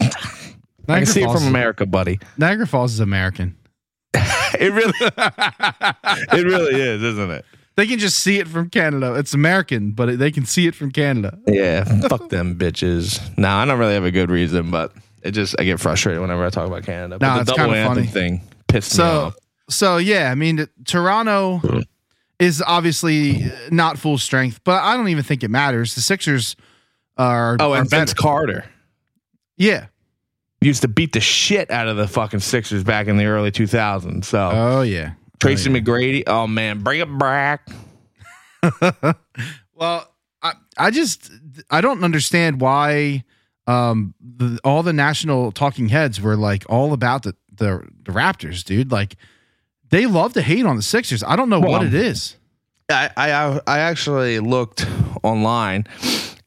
I 0.00 0.98
can 0.98 1.06
see 1.06 1.22
it 1.22 1.30
from 1.30 1.46
America, 1.46 1.86
buddy. 1.86 2.18
Niagara 2.36 2.66
Falls 2.66 2.92
is 2.94 3.00
American. 3.00 3.56
It 4.58 4.72
really, 4.72 4.92
it 5.00 6.44
really 6.44 6.74
is, 6.74 7.02
isn't 7.02 7.30
it? 7.30 7.44
They 7.76 7.86
can 7.86 7.98
just 7.98 8.18
see 8.20 8.38
it 8.38 8.48
from 8.48 8.68
Canada. 8.68 9.14
It's 9.14 9.32
American, 9.32 9.92
but 9.92 10.18
they 10.18 10.30
can 10.30 10.44
see 10.44 10.66
it 10.66 10.74
from 10.74 10.90
Canada. 10.90 11.38
Yeah, 11.46 11.84
fuck 12.08 12.28
them 12.28 12.56
bitches. 12.56 13.20
No, 13.38 13.48
I 13.48 13.64
don't 13.64 13.78
really 13.78 13.94
have 13.94 14.04
a 14.04 14.10
good 14.10 14.30
reason, 14.30 14.70
but 14.70 14.92
it 15.22 15.30
just 15.30 15.54
I 15.58 15.64
get 15.64 15.80
frustrated 15.80 16.20
whenever 16.20 16.44
I 16.44 16.50
talk 16.50 16.66
about 16.66 16.82
Canada. 16.84 17.18
But 17.18 17.26
No, 17.26 17.34
the 17.36 17.40
it's 17.42 17.52
double 17.52 17.74
anthem 17.74 17.94
funny. 17.94 18.06
thing 18.06 18.42
pissed 18.68 18.92
me 18.92 18.96
So, 18.96 19.04
off. 19.04 19.34
so 19.68 19.96
yeah, 19.98 20.30
I 20.30 20.34
mean, 20.34 20.66
Toronto 20.84 21.62
is 22.38 22.62
obviously 22.66 23.50
not 23.70 23.98
full 23.98 24.18
strength, 24.18 24.60
but 24.64 24.82
I 24.82 24.96
don't 24.96 25.08
even 25.08 25.24
think 25.24 25.42
it 25.42 25.50
matters. 25.50 25.94
The 25.94 26.00
Sixers 26.02 26.56
are. 27.16 27.56
Oh, 27.60 27.72
are 27.72 27.80
and 27.80 27.88
Vince. 27.90 28.12
Carter 28.14 28.64
Yeah. 29.56 29.86
used 30.60 30.82
to 30.82 30.88
beat 30.88 31.12
the 31.12 31.20
shit 31.20 31.70
out 31.70 31.86
of 31.88 31.96
the 31.96 32.08
fucking 32.08 32.40
Sixers 32.40 32.82
back 32.84 33.06
in 33.06 33.16
the 33.16 33.26
early 33.26 33.50
2000s. 33.52 34.24
So 34.24 34.50
Oh 34.52 34.82
yeah. 34.82 35.12
Tracy 35.40 35.70
Oh, 35.70 35.74
yeah. 35.74 35.80
McGrady, 35.80 36.22
oh 36.26 36.46
man, 36.46 36.80
bring 36.80 37.00
it 37.00 37.18
back. 37.18 37.68
Well, 39.74 40.06
I, 40.42 40.52
I 40.76 40.90
just 40.90 41.30
I 41.70 41.80
don't 41.80 42.04
understand 42.04 42.60
why 42.60 43.24
um 43.66 44.14
the, 44.20 44.60
all 44.62 44.82
the 44.82 44.92
national 44.92 45.52
talking 45.52 45.88
heads 45.88 46.20
were 46.20 46.36
like 46.36 46.64
all 46.68 46.92
about 46.92 47.22
the, 47.22 47.34
the 47.54 47.88
the 48.02 48.12
Raptors, 48.12 48.62
dude. 48.62 48.92
Like 48.92 49.16
they 49.88 50.04
love 50.04 50.34
to 50.34 50.42
hate 50.42 50.66
on 50.66 50.76
the 50.76 50.82
Sixers. 50.82 51.22
I 51.24 51.34
don't 51.34 51.48
know 51.48 51.60
what 51.60 51.82
it 51.82 51.94
is. 51.94 52.36
I, 52.90 53.08
I 53.16 53.60
I 53.66 53.78
actually 53.78 54.38
looked 54.40 54.86
online, 55.22 55.86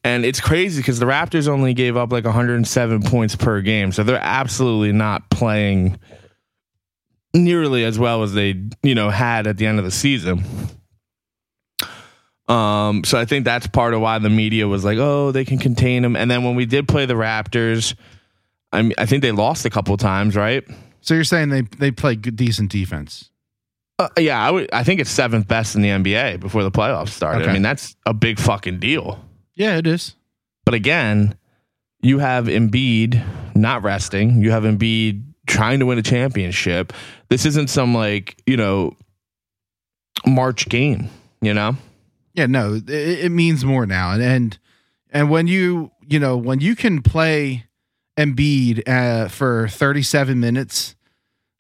and 0.03 0.25
it's 0.25 0.39
crazy 0.39 0.79
because 0.81 0.99
the 0.99 1.07
Raptors 1.07 1.47
only 1.47 1.73
gave 1.73 1.97
up 1.97 2.11
like 2.11 2.25
107 2.25 3.01
points 3.01 3.35
per 3.35 3.61
game, 3.61 3.91
so 3.91 4.03
they're 4.03 4.19
absolutely 4.21 4.91
not 4.91 5.27
playing 5.31 5.97
nearly 7.33 7.83
as 7.83 7.97
well 7.97 8.23
as 8.23 8.33
they 8.33 8.61
you 8.81 8.95
know 8.95 9.09
had 9.09 9.47
at 9.47 9.57
the 9.57 9.65
end 9.65 9.79
of 9.79 9.85
the 9.85 9.91
season. 9.91 10.43
Um, 12.47 13.03
so 13.05 13.17
I 13.17 13.25
think 13.25 13.45
that's 13.45 13.67
part 13.67 13.93
of 13.93 14.01
why 14.01 14.19
the 14.19 14.29
media 14.29 14.67
was 14.67 14.83
like, 14.83 14.97
"Oh, 14.97 15.31
they 15.31 15.45
can 15.45 15.57
contain 15.57 16.03
them." 16.03 16.15
And 16.15 16.29
then 16.29 16.43
when 16.43 16.55
we 16.55 16.65
did 16.65 16.87
play 16.87 17.05
the 17.05 17.13
Raptors, 17.13 17.95
I 18.71 18.81
mean, 18.81 18.93
I 18.97 19.05
think 19.05 19.21
they 19.21 19.31
lost 19.31 19.65
a 19.65 19.69
couple 19.69 19.95
times, 19.97 20.35
right? 20.35 20.63
So 21.01 21.13
you're 21.13 21.23
saying 21.23 21.49
they 21.49 21.61
they 21.61 21.91
play 21.91 22.15
good, 22.15 22.35
decent 22.35 22.71
defense? 22.71 23.29
Uh, 23.99 24.09
yeah, 24.17 24.45
I 24.45 24.51
would. 24.51 24.69
I 24.73 24.83
think 24.83 24.99
it's 24.99 25.11
seventh 25.11 25.47
best 25.47 25.75
in 25.75 25.81
the 25.81 25.89
NBA 25.89 26.39
before 26.39 26.63
the 26.63 26.71
playoffs 26.71 27.09
started. 27.09 27.43
Okay. 27.43 27.49
I 27.49 27.53
mean, 27.53 27.61
that's 27.61 27.95
a 28.05 28.13
big 28.13 28.39
fucking 28.39 28.79
deal. 28.79 29.23
Yeah, 29.55 29.77
it 29.77 29.87
is. 29.87 30.15
But 30.65 30.73
again, 30.73 31.37
you 32.01 32.19
have 32.19 32.45
Embiid 32.45 33.23
not 33.55 33.83
resting. 33.83 34.41
You 34.41 34.51
have 34.51 34.63
Embiid 34.63 35.23
trying 35.47 35.79
to 35.79 35.85
win 35.85 35.97
a 35.97 36.03
championship. 36.03 36.93
This 37.29 37.45
isn't 37.45 37.69
some 37.69 37.93
like, 37.93 38.41
you 38.45 38.57
know, 38.57 38.95
March 40.25 40.69
game, 40.69 41.09
you 41.41 41.53
know? 41.53 41.75
Yeah, 42.33 42.47
no, 42.47 42.75
it, 42.75 42.89
it 42.89 43.31
means 43.31 43.63
more 43.63 43.85
now, 43.85 44.11
and 44.11 44.23
and 44.23 44.59
and 45.11 45.29
when 45.29 45.45
you 45.47 45.91
you 46.07 46.19
know 46.19 46.35
when 46.35 46.59
you 46.59 46.75
can 46.75 47.03
play 47.03 47.65
Embiid 48.17 48.87
uh, 48.87 49.27
for 49.27 49.67
37 49.67 50.39
minutes, 50.39 50.95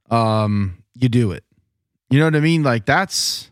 um, 0.09 0.83
you 0.95 1.09
do 1.09 1.31
it. 1.31 1.43
You 2.09 2.19
know 2.19 2.25
what 2.25 2.35
I 2.35 2.39
mean? 2.39 2.63
Like 2.63 2.85
that's 2.85 3.51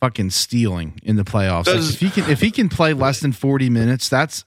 fucking 0.00 0.30
stealing 0.30 1.00
in 1.02 1.16
the 1.16 1.24
playoffs. 1.24 1.66
Like, 1.66 1.76
if 1.76 2.00
he 2.00 2.10
can 2.10 2.30
if 2.30 2.40
he 2.40 2.50
can 2.50 2.68
play 2.68 2.92
less 2.92 3.20
than 3.20 3.32
40 3.32 3.70
minutes, 3.70 4.10
that's 4.10 4.44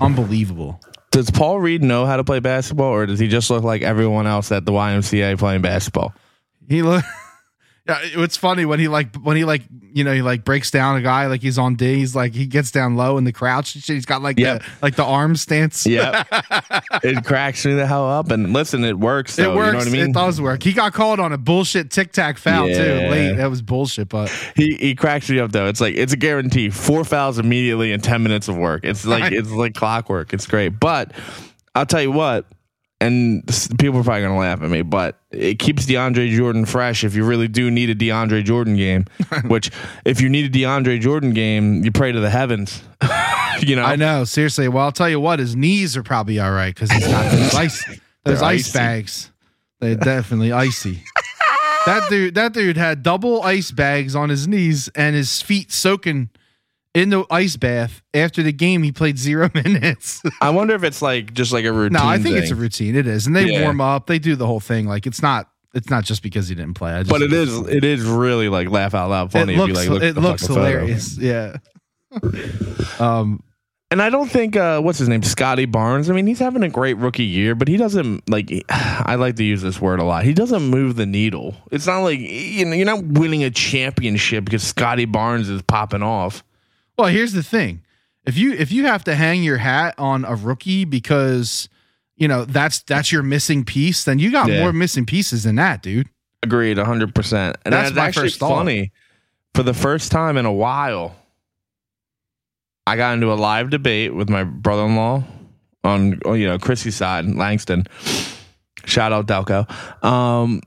unbelievable. 0.00 0.80
Does 1.14 1.30
Paul 1.30 1.60
Reed 1.60 1.80
know 1.80 2.06
how 2.06 2.16
to 2.16 2.24
play 2.24 2.40
basketball 2.40 2.88
or 2.88 3.06
does 3.06 3.20
he 3.20 3.28
just 3.28 3.48
look 3.48 3.62
like 3.62 3.82
everyone 3.82 4.26
else 4.26 4.50
at 4.50 4.64
the 4.64 4.72
YMCA 4.72 5.38
playing 5.38 5.62
basketball? 5.62 6.12
He 6.68 6.82
look. 6.82 7.04
Yeah, 7.86 7.98
it's 8.02 8.38
funny 8.38 8.64
when 8.64 8.80
he 8.80 8.88
like 8.88 9.14
when 9.16 9.36
he 9.36 9.44
like 9.44 9.60
you 9.92 10.04
know 10.04 10.14
he 10.14 10.22
like 10.22 10.42
breaks 10.42 10.70
down 10.70 10.96
a 10.96 11.02
guy 11.02 11.26
like 11.26 11.42
he's 11.42 11.58
on 11.58 11.74
D. 11.74 11.96
He's 11.96 12.16
like 12.16 12.32
he 12.34 12.46
gets 12.46 12.70
down 12.70 12.96
low 12.96 13.18
in 13.18 13.24
the 13.24 13.32
crouch. 13.32 13.74
and 13.74 13.84
shit. 13.84 13.94
He's 13.94 14.06
got 14.06 14.22
like 14.22 14.38
Yep. 14.38 14.62
the 14.62 14.68
like 14.80 14.96
the 14.96 15.04
arm 15.04 15.36
stance. 15.36 15.84
Yep. 15.84 16.26
it 17.02 17.24
cracks 17.26 17.66
me 17.66 17.74
the 17.74 17.86
hell 17.86 18.08
up. 18.08 18.30
And 18.30 18.54
listen, 18.54 18.84
it 18.84 18.98
works. 18.98 19.38
It 19.38 19.42
though, 19.42 19.54
works. 19.56 19.66
You 19.66 19.72
know 19.72 19.78
what 19.80 19.88
I 19.88 19.90
mean? 19.90 20.10
It 20.10 20.14
does 20.14 20.40
work. 20.40 20.62
He 20.62 20.72
got 20.72 20.94
called 20.94 21.20
on 21.20 21.34
a 21.34 21.38
bullshit 21.38 21.90
tic 21.90 22.12
tac 22.12 22.38
foul 22.38 22.68
too 22.68 22.72
late. 22.72 23.34
That 23.34 23.50
was 23.50 23.60
bullshit. 23.60 24.08
But 24.08 24.30
he 24.56 24.76
he 24.76 24.94
cracks 24.94 25.28
me 25.28 25.38
up 25.38 25.52
though. 25.52 25.66
It's 25.66 25.82
like 25.82 25.94
it's 25.94 26.14
a 26.14 26.16
guarantee. 26.16 26.70
Four 26.70 27.04
fouls 27.04 27.38
immediately 27.38 27.92
in 27.92 28.00
ten 28.00 28.22
minutes 28.22 28.48
of 28.48 28.56
work. 28.56 28.80
It's 28.84 29.04
like 29.04 29.30
it's 29.32 29.50
like 29.50 29.74
clockwork. 29.74 30.32
It's 30.32 30.46
great. 30.46 30.80
But 30.80 31.12
I'll 31.74 31.84
tell 31.84 32.00
you 32.00 32.12
what, 32.12 32.46
and 33.04 33.44
people 33.78 34.00
are 34.00 34.02
probably 34.04 34.22
gonna 34.22 34.38
laugh 34.38 34.62
at 34.62 34.70
me, 34.70 34.82
but 34.82 35.18
it 35.30 35.58
keeps 35.58 35.84
DeAndre 35.86 36.34
Jordan 36.34 36.64
fresh. 36.64 37.04
If 37.04 37.14
you 37.14 37.24
really 37.24 37.48
do 37.48 37.70
need 37.70 37.90
a 37.90 37.94
DeAndre 37.94 38.44
Jordan 38.44 38.76
game, 38.76 39.04
which 39.46 39.70
if 40.04 40.20
you 40.20 40.28
need 40.28 40.46
a 40.54 40.58
DeAndre 40.58 41.00
Jordan 41.00 41.32
game, 41.32 41.84
you 41.84 41.92
pray 41.92 42.12
to 42.12 42.20
the 42.20 42.30
heavens. 42.30 42.82
you 43.60 43.76
know, 43.76 43.84
I 43.84 43.96
know 43.96 44.24
seriously. 44.24 44.68
Well, 44.68 44.84
I'll 44.84 44.92
tell 44.92 45.10
you 45.10 45.20
what, 45.20 45.38
his 45.38 45.54
knees 45.54 45.96
are 45.96 46.02
probably 46.02 46.38
all 46.38 46.50
right 46.52 46.74
because 46.74 46.90
he's 46.90 47.06
got 47.06 47.30
those 47.30 47.54
ice 47.54 47.84
those 48.24 48.40
They're 48.40 48.48
ice 48.48 48.68
icy. 48.68 48.78
bags. 48.78 49.30
They're 49.80 49.96
definitely 49.96 50.52
icy. 50.52 51.02
that 51.84 52.08
dude, 52.08 52.34
that 52.36 52.54
dude 52.54 52.78
had 52.78 53.02
double 53.02 53.42
ice 53.42 53.70
bags 53.70 54.16
on 54.16 54.30
his 54.30 54.48
knees 54.48 54.88
and 54.94 55.14
his 55.14 55.42
feet 55.42 55.70
soaking 55.72 56.30
in 56.94 57.10
the 57.10 57.24
ice 57.30 57.56
bath. 57.56 58.02
After 58.14 58.42
the 58.42 58.52
game, 58.52 58.82
he 58.82 58.92
played 58.92 59.18
zero 59.18 59.50
minutes. 59.54 60.22
I 60.40 60.50
wonder 60.50 60.74
if 60.74 60.84
it's 60.84 61.02
like 61.02 61.34
just 61.34 61.52
like 61.52 61.64
a 61.64 61.72
routine. 61.72 61.94
no, 62.00 62.06
I 62.08 62.18
think 62.18 62.36
it's 62.36 62.50
a 62.50 62.54
routine. 62.54 62.94
It 62.96 63.06
is, 63.06 63.26
and 63.26 63.34
they 63.36 63.50
Yeah. 63.52 63.62
warm 63.62 63.80
up. 63.80 64.06
They 64.06 64.18
do 64.18 64.36
the 64.36 64.46
whole 64.46 64.60
thing. 64.60 64.86
Like 64.86 65.06
it's 65.06 65.22
not. 65.22 65.48
It's 65.74 65.90
not 65.90 66.04
just 66.04 66.22
because 66.22 66.46
he 66.48 66.54
didn't 66.54 66.74
play. 66.74 66.92
I 66.92 66.98
just, 67.00 67.10
But 67.10 67.20
it 67.22 67.32
is 67.32 67.52
it 67.68 67.82
is 67.84 68.02
really 68.04 68.48
like 68.48 68.70
laugh 68.70 68.94
out 68.94 69.10
loud 69.10 69.32
funny 69.32 69.54
It 69.54 69.56
if 69.56 69.58
looks. 69.58 69.70
you 69.70 69.76
like 69.76 69.88
look 69.90 70.02
at 70.04 70.08
it 70.10 70.14
the 70.14 70.20
looks 70.20 70.42
fucking 70.42 70.54
photo. 70.56 70.70
hilarious. 70.70 71.18
Yeah. 71.18 71.56
um. 73.00 73.42
And 73.90 74.02
I 74.02 74.10
don't 74.10 74.28
think 74.28 74.56
uh, 74.56 74.80
what's 74.80 74.98
his 74.98 75.08
name, 75.08 75.22
Scottie 75.22 75.66
Barnes. 75.66 76.10
I 76.10 76.14
mean, 76.14 76.26
he's 76.26 76.40
having 76.40 76.64
a 76.64 76.68
great 76.68 76.94
rookie 76.96 77.22
year, 77.24 77.54
but 77.54 77.68
he 77.68 77.76
doesn't 77.76 78.28
like. 78.28 78.50
I 78.68 79.14
like 79.16 79.36
to 79.36 79.44
use 79.44 79.62
this 79.62 79.80
word 79.80 80.00
a 80.00 80.04
lot. 80.04 80.24
He 80.24 80.32
doesn't 80.32 80.62
move 80.62 80.96
the 80.96 81.06
needle. 81.06 81.54
It's 81.70 81.86
not 81.86 82.00
like 82.00 82.18
you 82.18 82.64
know 82.64 82.72
you're 82.72 82.86
not 82.86 83.04
winning 83.04 83.44
a 83.44 83.50
championship 83.50 84.44
because 84.46 84.64
Scottie 84.64 85.04
Barnes 85.04 85.48
is 85.48 85.62
popping 85.62 86.02
off. 86.02 86.42
Well, 86.98 87.08
here's 87.08 87.32
the 87.32 87.42
thing: 87.42 87.82
if 88.24 88.36
you 88.36 88.52
if 88.52 88.70
you 88.72 88.86
have 88.86 89.04
to 89.04 89.14
hang 89.14 89.42
your 89.42 89.58
hat 89.58 89.94
on 89.98 90.24
a 90.24 90.34
rookie 90.34 90.84
because 90.84 91.68
you 92.16 92.28
know 92.28 92.44
that's 92.44 92.80
that's 92.82 93.10
your 93.12 93.22
missing 93.22 93.64
piece, 93.64 94.04
then 94.04 94.18
you 94.18 94.30
got 94.30 94.48
Yeah. 94.48 94.60
more 94.60 94.72
missing 94.72 95.04
pieces 95.06 95.42
than 95.44 95.56
that, 95.56 95.82
dude. 95.82 96.08
Agreed, 96.42 96.78
hundred 96.78 97.14
percent. 97.14 97.56
And 97.64 97.72
That's 97.72 97.88
that's, 97.90 97.96
my 97.96 98.06
actually 98.06 98.22
first 98.28 98.38
thought. 98.40 98.56
funny. 98.56 98.92
For 99.54 99.62
the 99.62 99.74
first 99.74 100.10
time 100.12 100.36
in 100.36 100.46
a 100.46 100.52
while, 100.52 101.14
I 102.86 102.96
got 102.96 103.14
into 103.14 103.32
a 103.32 103.34
live 103.34 103.70
debate 103.70 104.14
with 104.14 104.28
my 104.28 104.44
brother-in-law 104.44 105.24
on 105.84 106.20
you 106.26 106.46
know 106.46 106.58
Chrissy's 106.58 106.96
side, 106.96 107.24
Langston. 107.26 107.86
Shout 108.84 109.12
out 109.12 109.26
Delco. 109.26 109.68
Um, 110.04 110.60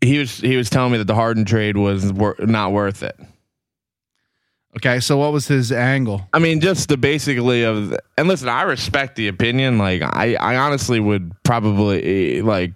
he 0.00 0.18
was 0.18 0.36
he 0.38 0.56
was 0.56 0.70
telling 0.70 0.92
me 0.92 0.98
that 0.98 1.06
the 1.06 1.14
Harden 1.14 1.44
trade 1.44 1.76
was 1.76 2.12
wor- 2.12 2.36
not 2.38 2.72
worth 2.72 3.02
it. 3.02 3.18
Okay, 4.76 5.00
so 5.00 5.18
what 5.18 5.32
was 5.32 5.46
his 5.46 5.70
angle? 5.70 6.26
I 6.32 6.38
mean, 6.38 6.60
just 6.60 6.88
the 6.88 6.96
basically 6.96 7.62
of, 7.62 7.90
the, 7.90 7.98
and 8.16 8.26
listen, 8.26 8.48
I 8.48 8.62
respect 8.62 9.16
the 9.16 9.28
opinion. 9.28 9.76
Like, 9.76 10.00
I, 10.02 10.34
I 10.36 10.56
honestly 10.56 10.98
would 10.98 11.32
probably 11.42 12.40
like 12.40 12.72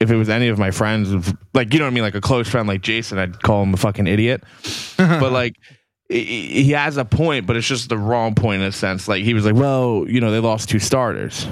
if 0.00 0.10
it 0.10 0.16
was 0.16 0.28
any 0.28 0.48
of 0.48 0.58
my 0.58 0.70
friends, 0.70 1.12
if- 1.12 1.32
like 1.52 1.72
you 1.72 1.78
know 1.80 1.86
what 1.86 1.90
I 1.90 1.94
mean, 1.94 2.04
like 2.04 2.14
a 2.14 2.20
close 2.20 2.48
friend 2.48 2.68
like 2.68 2.82
Jason, 2.82 3.18
I'd 3.18 3.42
call 3.42 3.62
him 3.64 3.74
a 3.74 3.76
fucking 3.76 4.06
idiot. 4.06 4.44
but 4.96 5.32
like, 5.32 5.56
he- 6.08 6.70
has 6.70 6.96
a 6.98 7.04
point, 7.04 7.46
but 7.46 7.56
it's 7.56 7.66
just 7.66 7.88
the 7.88 7.98
wrong 7.98 8.34
point 8.36 8.62
in 8.62 8.68
a 8.68 8.72
sense. 8.72 9.08
Like 9.08 9.24
he 9.24 9.34
was 9.34 9.44
like, 9.44 9.56
well, 9.56 10.04
you 10.08 10.20
know, 10.20 10.30
they 10.30 10.38
lost 10.40 10.68
two 10.68 10.78
starters. 10.78 11.48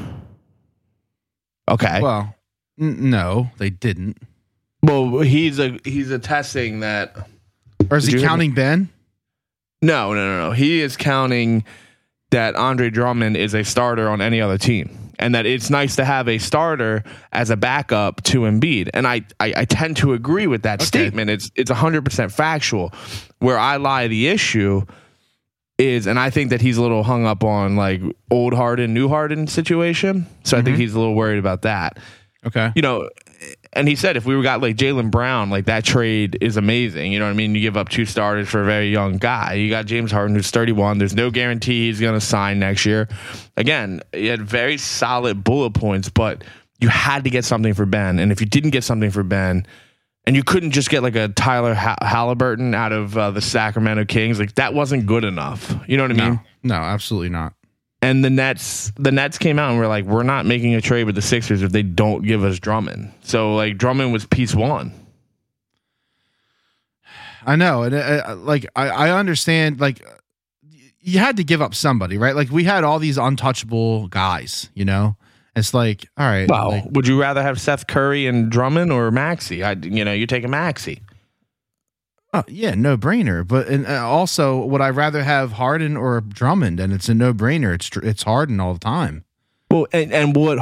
Okay. 1.68 2.00
Well, 2.00 2.34
Well, 2.78 2.88
n- 2.90 3.10
no, 3.10 3.50
they 3.58 3.70
didn't. 3.70 4.18
Well, 4.82 5.20
he's 5.20 5.58
a 5.58 5.78
he's 5.84 6.10
attesting 6.10 6.80
that 6.80 7.16
Or 7.90 7.96
is 7.96 8.06
Did 8.06 8.20
he 8.20 8.22
counting 8.26 8.52
Ben? 8.52 8.88
No, 9.82 10.14
no, 10.14 10.24
no, 10.24 10.48
no. 10.48 10.52
He 10.52 10.80
is 10.80 10.96
counting 10.96 11.64
that 12.30 12.54
Andre 12.54 12.88
Drummond 12.88 13.36
is 13.36 13.52
a 13.54 13.64
starter 13.64 14.08
on 14.08 14.20
any 14.20 14.40
other 14.40 14.56
team. 14.56 14.98
And 15.18 15.34
that 15.34 15.46
it's 15.46 15.70
nice 15.70 15.96
to 15.96 16.04
have 16.04 16.28
a 16.28 16.38
starter 16.38 17.04
as 17.32 17.50
a 17.50 17.56
backup 17.56 18.22
to 18.24 18.40
Embiid. 18.40 18.90
And 18.94 19.06
I, 19.06 19.22
I, 19.38 19.52
I 19.58 19.64
tend 19.66 19.96
to 19.98 20.14
agree 20.14 20.46
with 20.46 20.62
that 20.62 20.80
Okay. 20.80 20.86
statement. 20.86 21.30
It's 21.30 21.50
it's 21.54 21.70
hundred 21.70 22.04
percent 22.04 22.32
factual. 22.32 22.92
Where 23.38 23.58
I 23.58 23.76
lie 23.76 24.08
the 24.08 24.28
issue 24.28 24.82
is 25.78 26.06
and 26.06 26.18
I 26.18 26.30
think 26.30 26.50
that 26.50 26.60
he's 26.60 26.76
a 26.76 26.82
little 26.82 27.04
hung 27.04 27.24
up 27.24 27.44
on 27.44 27.76
like 27.76 28.00
old 28.30 28.52
Harden, 28.54 28.94
new 28.94 29.08
Harden 29.08 29.46
situation. 29.46 30.26
So 30.42 30.56
I 30.56 30.62
think 30.62 30.74
mm-hmm. 30.74 30.80
he's 30.80 30.94
a 30.94 30.98
little 30.98 31.14
worried 31.14 31.38
about 31.38 31.62
that 31.62 31.98
Okay. 32.44 32.72
you 32.74 32.82
know, 32.82 33.08
and 33.72 33.88
he 33.88 33.96
said 33.96 34.16
if 34.16 34.26
we 34.26 34.40
got 34.42 34.60
like 34.60 34.76
Jaylen 34.76 35.10
Brown, 35.10 35.50
like 35.50 35.64
that 35.66 35.84
trade 35.84 36.38
is 36.40 36.56
amazing. 36.56 37.12
You 37.12 37.18
know 37.18 37.24
what 37.24 37.30
I 37.32 37.34
mean? 37.34 37.54
You 37.54 37.60
give 37.60 37.76
up 37.76 37.88
two 37.88 38.04
starters 38.04 38.48
for 38.48 38.62
a 38.62 38.66
very 38.66 38.90
young 38.90 39.16
guy. 39.18 39.54
You 39.54 39.70
got 39.70 39.86
James 39.86 40.12
Harden, 40.12 40.36
who's 40.36 40.50
31. 40.50 40.98
There's 40.98 41.14
no 41.14 41.30
guarantee 41.30 41.86
he's 41.86 42.00
going 42.00 42.14
to 42.14 42.20
sign 42.20 42.58
next 42.58 42.84
year. 42.84 43.08
Again, 43.56 44.02
he 44.12 44.26
had 44.26 44.42
very 44.42 44.76
solid 44.76 45.42
bullet 45.42 45.70
points, 45.70 46.10
but 46.10 46.44
you 46.80 46.88
had 46.88 47.24
to 47.24 47.30
get 47.30 47.44
something 47.44 47.74
for 47.74 47.86
Ben, 47.86 48.18
and 48.18 48.32
if 48.32 48.40
you 48.40 48.46
didn't 48.46 48.70
get 48.70 48.84
something 48.84 49.10
for 49.10 49.22
Ben, 49.22 49.66
and 50.26 50.36
you 50.36 50.44
couldn't 50.44 50.72
just 50.72 50.90
get 50.90 51.02
like 51.02 51.16
a 51.16 51.28
Tyler 51.28 51.74
ha- 51.74 51.96
Halliburton 52.02 52.74
out 52.74 52.92
of 52.92 53.16
uh, 53.16 53.30
the 53.30 53.40
Sacramento 53.40 54.04
Kings, 54.04 54.38
like 54.38 54.54
that 54.56 54.74
wasn't 54.74 55.06
good 55.06 55.24
enough. 55.24 55.74
You 55.86 55.96
know 55.96 56.04
what 56.04 56.12
I 56.12 56.14
mean? 56.14 56.40
No, 56.62 56.76
no, 56.76 56.82
absolutely 56.82 57.30
not. 57.30 57.54
And 58.02 58.24
the 58.24 58.30
Nets, 58.30 58.92
the 58.96 59.12
Nets 59.12 59.38
came 59.38 59.60
out 59.60 59.70
and 59.70 59.78
were 59.78 59.86
like, 59.86 60.04
"We're 60.04 60.24
not 60.24 60.44
making 60.44 60.74
a 60.74 60.80
trade 60.80 61.04
with 61.04 61.14
the 61.14 61.22
Sixers 61.22 61.62
if 61.62 61.70
they 61.70 61.84
don't 61.84 62.22
give 62.22 62.42
us 62.42 62.58
Drummond." 62.58 63.12
So 63.22 63.54
like 63.54 63.78
Drummond 63.78 64.12
was 64.12 64.26
piece 64.26 64.54
one. 64.54 64.92
I 67.46 67.56
know, 67.56 67.84
and 67.84 67.94
uh, 67.94 68.22
uh, 68.26 68.36
like 68.36 68.66
I, 68.74 68.88
I 68.88 69.18
understand. 69.18 69.80
Like 69.80 70.04
you 71.00 71.20
had 71.20 71.36
to 71.36 71.44
give 71.44 71.62
up 71.62 71.74
somebody, 71.74 72.18
right? 72.18 72.34
Like 72.34 72.50
we 72.50 72.64
had 72.64 72.82
all 72.84 72.98
these 72.98 73.18
untouchable 73.18 74.08
guys. 74.08 74.68
You 74.74 74.84
know, 74.84 75.16
it's 75.54 75.72
like 75.72 76.08
all 76.16 76.26
right. 76.26 76.48
Well, 76.48 76.70
like, 76.70 76.84
would 76.90 77.06
you 77.06 77.20
rather 77.20 77.42
have 77.42 77.60
Seth 77.60 77.86
Curry 77.86 78.26
and 78.26 78.50
Drummond 78.50 78.92
or 78.92 79.12
Maxey? 79.12 79.62
I, 79.62 79.72
you 79.72 80.04
know, 80.04 80.12
you 80.12 80.26
take 80.26 80.44
a 80.44 80.48
Maxey. 80.48 81.02
Oh, 82.32 82.44
yeah, 82.48 82.74
no 82.74 82.96
brainer. 82.96 83.46
But 83.46 83.68
and 83.68 83.86
uh, 83.86 84.06
also, 84.06 84.64
would 84.64 84.80
I 84.80 84.90
rather 84.90 85.22
have 85.22 85.52
Harden 85.52 85.96
or 85.96 86.20
Drummond? 86.20 86.80
And 86.80 86.92
it's 86.92 87.08
a 87.08 87.14
no 87.14 87.32
brainer. 87.32 87.74
It's 87.74 87.90
it's 87.96 88.22
Harden 88.22 88.60
all 88.60 88.74
the 88.74 88.80
time. 88.80 89.24
Well, 89.70 89.86
and, 89.90 90.12
and 90.12 90.36
what, 90.36 90.58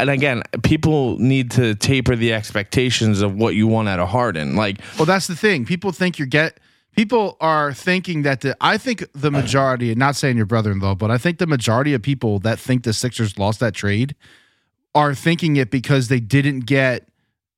and 0.00 0.10
again, 0.10 0.42
people 0.64 1.16
need 1.18 1.52
to 1.52 1.76
taper 1.76 2.16
the 2.16 2.32
expectations 2.32 3.22
of 3.22 3.36
what 3.36 3.54
you 3.54 3.68
want 3.68 3.88
out 3.88 4.00
of 4.00 4.08
Harden. 4.08 4.56
Like, 4.56 4.80
Well, 4.98 5.06
that's 5.06 5.28
the 5.28 5.36
thing. 5.36 5.64
People 5.64 5.92
think 5.92 6.18
you're 6.18 6.26
get. 6.26 6.58
People 6.96 7.36
are 7.40 7.72
thinking 7.72 8.22
that 8.22 8.40
the. 8.40 8.56
I 8.60 8.78
think 8.78 9.06
the 9.12 9.30
majority, 9.30 9.94
not 9.94 10.16
saying 10.16 10.36
your 10.36 10.46
brother-in-law, 10.46 10.96
but 10.96 11.10
I 11.10 11.18
think 11.18 11.38
the 11.38 11.46
majority 11.46 11.94
of 11.94 12.02
people 12.02 12.40
that 12.40 12.58
think 12.58 12.82
the 12.82 12.92
Sixers 12.92 13.38
lost 13.38 13.60
that 13.60 13.74
trade 13.74 14.16
are 14.92 15.14
thinking 15.14 15.56
it 15.56 15.70
because 15.70 16.08
they 16.08 16.20
didn't 16.20 16.60
get, 16.60 17.08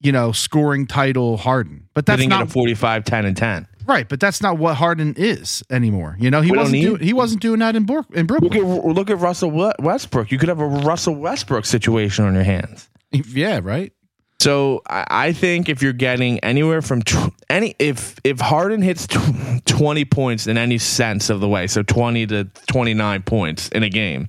you 0.04 0.12
know, 0.12 0.30
scoring 0.32 0.86
title 0.86 1.36
Harden. 1.36 1.88
But 1.94 2.06
that's 2.06 2.24
not 2.26 2.42
a 2.42 2.46
45, 2.46 3.04
10, 3.04 3.24
and 3.24 3.36
10. 3.36 3.66
right. 3.86 4.08
But 4.08 4.20
that's 4.20 4.40
not 4.42 4.58
what 4.58 4.76
Harden 4.76 5.14
is 5.16 5.62
anymore. 5.70 6.16
You 6.20 6.30
know, 6.30 6.40
he 6.42 6.52
wasn't. 6.52 6.80
Doing, 6.82 7.00
he 7.00 7.12
wasn't 7.12 7.42
doing 7.42 7.58
that 7.60 7.74
in, 7.74 7.84
Brook 7.84 8.06
in 8.14 8.26
Brooklyn. 8.26 8.52
Look 8.52 8.78
at 8.78 8.84
look 8.86 9.10
at 9.10 9.18
Russell 9.18 9.50
Westbrook. 9.80 10.30
You 10.30 10.38
could 10.38 10.48
have 10.48 10.60
a 10.60 10.66
Russell 10.66 11.14
Westbrook 11.16 11.64
situation 11.64 12.24
on 12.24 12.34
your 12.34 12.44
hands. 12.44 12.88
yeah, 13.10 13.60
right. 13.62 13.92
So 14.40 14.82
I, 14.88 15.06
I 15.08 15.32
think 15.32 15.68
if 15.70 15.80
you're 15.80 15.92
getting 15.94 16.38
anywhere 16.40 16.82
from 16.82 17.02
tw- 17.02 17.32
any 17.48 17.74
if 17.78 18.16
if 18.24 18.40
Harden 18.40 18.82
hits 18.82 19.06
tw- 19.06 19.64
20 19.64 20.04
points 20.04 20.46
in 20.46 20.58
any 20.58 20.76
sense 20.76 21.30
of 21.30 21.40
the 21.40 21.48
way, 21.48 21.66
so 21.66 21.82
20 21.82 22.26
to 22.26 22.44
29 22.66 23.22
points 23.22 23.68
in 23.70 23.82
a 23.84 23.88
game. 23.88 24.28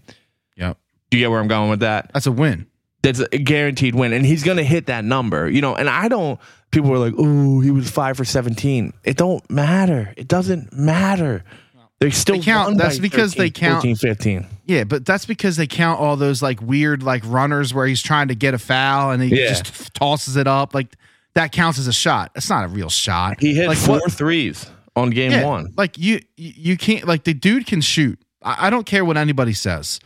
Yep, 0.55 0.77
Do 1.09 1.17
you 1.17 1.23
get 1.23 1.31
where 1.31 1.39
I'm 1.41 1.49
going 1.49 1.69
with 1.69 1.81
that? 1.81 2.11
that's 2.13 2.27
a 2.27 2.31
win. 2.31 2.65
That's 3.05 3.19
a 3.31 3.37
guaranteed 3.37 3.95
win, 3.95 4.13
and 4.13 4.25
he's 4.25 4.43
going 4.43 4.57
to 4.57 4.63
hit 4.63 4.87
that 4.87 5.05
number. 5.05 5.49
You 5.49 5.61
know, 5.61 5.75
and 5.75 5.89
I 5.89 6.07
don't. 6.07 6.39
People 6.71 6.89
were 6.89 6.97
like, 6.97 7.13
"Oh, 7.17 7.59
he 7.61 7.71
was 7.71 7.89
five 7.89 8.17
for 8.17 8.25
17." 8.25 8.91
It 9.03 9.15
don't 9.17 9.47
matter. 9.49 10.13
It 10.17 10.27
doesn't 10.27 10.73
matter. 10.73 11.43
They 11.99 12.09
still 12.09 12.35
They 12.37 12.41
count- 12.43 12.77
that's 12.77 12.99
because 12.99 13.35
they 13.35 13.49
count- 13.49 13.83
14, 13.83 13.95
15. 13.95 14.45
Yeah, 14.65 14.83
but 14.83 15.05
that's 15.05 15.25
because 15.25 15.55
they 15.55 15.65
count 15.67 16.01
all 16.01 16.17
those 16.17 16.41
like 16.41 16.61
weird 16.61 17.01
like 17.03 17.23
runners 17.25 17.73
where 17.73 17.87
he's 17.87 18.01
trying 18.01 18.27
to 18.27 18.35
get 18.35 18.53
a 18.53 18.57
foul 18.57 19.11
and 19.11 19.23
he 19.23 19.29
Yeah. 19.29 19.47
just 19.53 19.93
tosses 19.95 20.35
it 20.35 20.45
up. 20.45 20.73
Like 20.75 20.93
that 21.35 21.53
counts 21.53 21.79
as 21.79 21.87
a 21.87 21.93
shot. 21.93 22.31
It's 22.35 22.49
not 22.49 22.65
a 22.65 22.67
real 22.67 22.89
shot. 22.89 23.39
He 23.39 23.53
hit 23.55 23.69
like 23.69 23.77
four 23.77 23.99
what- 23.99 24.11
threes 24.11 24.65
on 24.97 25.09
game 25.11 25.31
yeah, 25.31 25.45
one. 25.45 25.73
Like 25.77 25.97
you, 25.97 26.19
you 26.35 26.75
can't 26.75 27.07
like 27.07 27.23
the 27.23 27.33
dude 27.33 27.65
can 27.65 27.79
shoot. 27.79 28.19
I, 28.43 28.67
I 28.67 28.69
don't 28.69 28.85
care 28.85 29.05
what 29.05 29.15
anybody 29.15 29.53
says. 29.53 30.01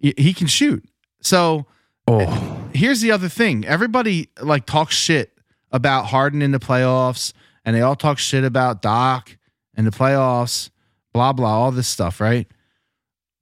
He 0.00 0.34
can 0.34 0.48
shoot. 0.48 0.82
So 1.20 1.66
Oh, 2.06 2.68
here's 2.74 3.00
the 3.00 3.10
other 3.12 3.28
thing. 3.28 3.64
Everybody 3.64 4.28
like 4.40 4.66
talks 4.66 4.94
shit 4.94 5.32
about 5.70 6.06
Harden 6.06 6.42
in 6.42 6.50
the 6.52 6.58
playoffs, 6.58 7.32
and 7.64 7.76
they 7.76 7.80
all 7.80 7.96
talk 7.96 8.18
shit 8.18 8.44
about 8.44 8.82
Doc 8.82 9.36
in 9.76 9.84
the 9.84 9.90
playoffs. 9.90 10.70
Blah 11.12 11.32
blah, 11.32 11.48
all 11.50 11.70
this 11.72 11.88
stuff, 11.88 12.20
right? 12.20 12.46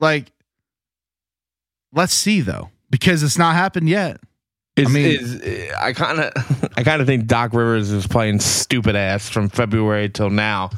Like, 0.00 0.32
let's 1.92 2.12
see 2.12 2.40
though, 2.40 2.70
because 2.90 3.22
it's 3.22 3.38
not 3.38 3.54
happened 3.54 3.88
yet. 3.88 4.20
Is, 4.76 4.86
I 4.86 4.90
mean- 4.90 5.06
is, 5.06 5.72
I 5.74 5.92
kind 5.92 6.20
of, 6.20 6.32
I 6.76 6.82
kind 6.82 7.00
of 7.00 7.06
think 7.06 7.26
Doc 7.26 7.52
Rivers 7.52 7.90
is 7.90 8.06
playing 8.06 8.40
stupid 8.40 8.96
ass 8.96 9.28
from 9.28 9.48
February 9.48 10.08
till 10.08 10.30
now, 10.30 10.70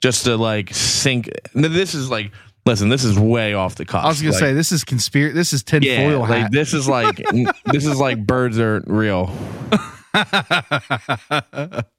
just 0.00 0.24
to 0.24 0.36
like 0.36 0.72
sink. 0.74 1.30
This 1.54 1.94
is 1.94 2.10
like, 2.10 2.32
listen, 2.66 2.88
this 2.88 3.04
is 3.04 3.18
way 3.18 3.54
off 3.54 3.74
the 3.76 3.84
cuff. 3.84 4.04
I 4.04 4.08
was 4.08 4.20
gonna 4.20 4.32
Like, 4.32 4.40
say 4.40 4.52
this 4.52 4.72
is 4.72 4.84
conspiracy. 4.84 5.34
This 5.34 5.52
is 5.52 5.62
tinfoil 5.62 5.88
yeah, 6.10 6.16
like 6.16 6.42
hat. 6.42 6.52
this 6.52 6.74
is 6.74 6.88
like, 6.88 7.16
this 7.66 7.86
is 7.86 7.98
like 7.98 8.24
birds 8.26 8.58
are 8.58 8.82
real, 8.86 9.26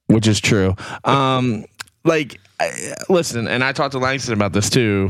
which 0.08 0.28
is 0.28 0.39
true. 0.41 0.76
Um, 1.04 1.65
like, 2.04 2.39
I, 2.60 2.93
listen, 3.10 3.47
and 3.47 3.63
I 3.63 3.71
talked 3.71 3.93
to 3.93 4.00
Langston 4.00 4.34
about 4.34 4.54
this 4.54 4.69
too. 4.69 5.10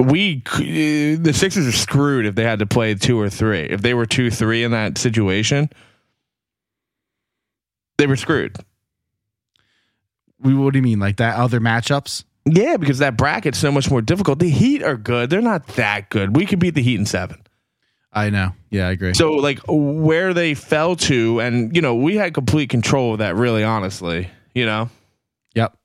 We 0.00 0.42
the 0.58 1.32
Sixers 1.32 1.66
are 1.66 1.72
screwed 1.72 2.26
if 2.26 2.34
they 2.34 2.42
had 2.42 2.58
to 2.58 2.66
play 2.66 2.94
two 2.94 3.18
or 3.18 3.30
three. 3.30 3.60
If 3.60 3.80
they 3.82 3.94
were 3.94 4.06
two 4.06 4.30
three 4.30 4.64
in 4.64 4.72
that 4.72 4.98
situation, 4.98 5.70
they 7.98 8.06
were 8.06 8.16
screwed. 8.16 8.56
we, 10.40 10.52
what 10.54 10.72
do 10.72 10.78
you 10.78 10.82
mean, 10.82 10.98
like 10.98 11.16
that? 11.18 11.36
Other 11.36 11.60
matchups? 11.60 12.24
Yeah, 12.46 12.76
because 12.76 12.98
that 12.98 13.16
bracket's 13.16 13.58
so 13.58 13.72
much 13.72 13.90
more 13.90 14.02
difficult. 14.02 14.38
The 14.38 14.50
Heat 14.50 14.82
are 14.82 14.96
good; 14.96 15.30
they're 15.30 15.40
not 15.40 15.66
that 15.68 16.10
good. 16.10 16.36
We 16.36 16.44
could 16.46 16.58
beat 16.58 16.74
the 16.74 16.82
Heat 16.82 16.98
in 16.98 17.06
seven. 17.06 17.40
I 18.12 18.30
know. 18.30 18.52
Yeah, 18.70 18.88
I 18.88 18.92
agree. 18.92 19.14
So 19.14 19.32
like 19.32 19.60
where 19.66 20.34
they 20.34 20.54
fell 20.54 20.94
to, 20.96 21.40
and 21.40 21.74
you 21.74 21.82
know, 21.82 21.94
we 21.96 22.16
had 22.16 22.34
complete 22.34 22.70
control 22.70 23.12
of 23.14 23.18
that. 23.18 23.34
Really, 23.34 23.64
honestly, 23.64 24.30
you 24.54 24.66
know. 24.66 24.90
yep. 25.54 25.76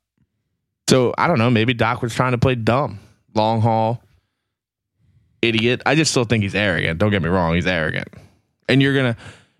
So 0.89 1.13
I 1.17 1.27
don't 1.27 1.39
know. 1.39 1.49
Maybe 1.49 1.73
Doc 1.73 2.01
was 2.01 2.13
trying 2.13 2.33
to 2.33 2.37
play 2.37 2.55
dumb, 2.55 2.99
long 3.33 3.61
haul, 3.61 4.03
idiot. 5.41 5.81
I 5.85 5.95
just 5.95 6.11
still 6.11 6.25
think 6.25 6.43
he's 6.43 6.55
arrogant. 6.55 6.99
Don't 6.99 7.11
get 7.11 7.21
me 7.21 7.29
wrong; 7.29 7.55
he's 7.55 7.67
arrogant. 7.67 8.09
And 8.67 8.81
you're 8.81 8.95
gonna, 8.95 9.17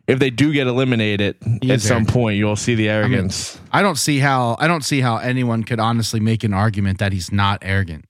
if 0.10 0.20
they 0.20 0.30
do 0.30 0.52
get 0.52 0.68
eliminated 0.68 1.38
He 1.62 1.72
at 1.72 1.82
some 1.82 2.06
point, 2.06 2.38
you'll 2.38 2.56
see 2.56 2.76
the 2.76 2.90
arrogance. 2.90 3.60
I 3.72 3.82
don't 3.82 3.98
see 3.98 4.20
how 4.20 4.58
I 4.60 4.68
don't 4.68 4.84
see 4.84 5.02
how 5.02 5.18
anyone 5.18 5.64
could 5.64 5.80
honestly 5.80 6.20
make 6.20 6.44
an 6.44 6.54
argument 6.54 7.00
that 7.00 7.14
he's 7.14 7.32
not 7.32 7.60
arrogant. 7.62 8.06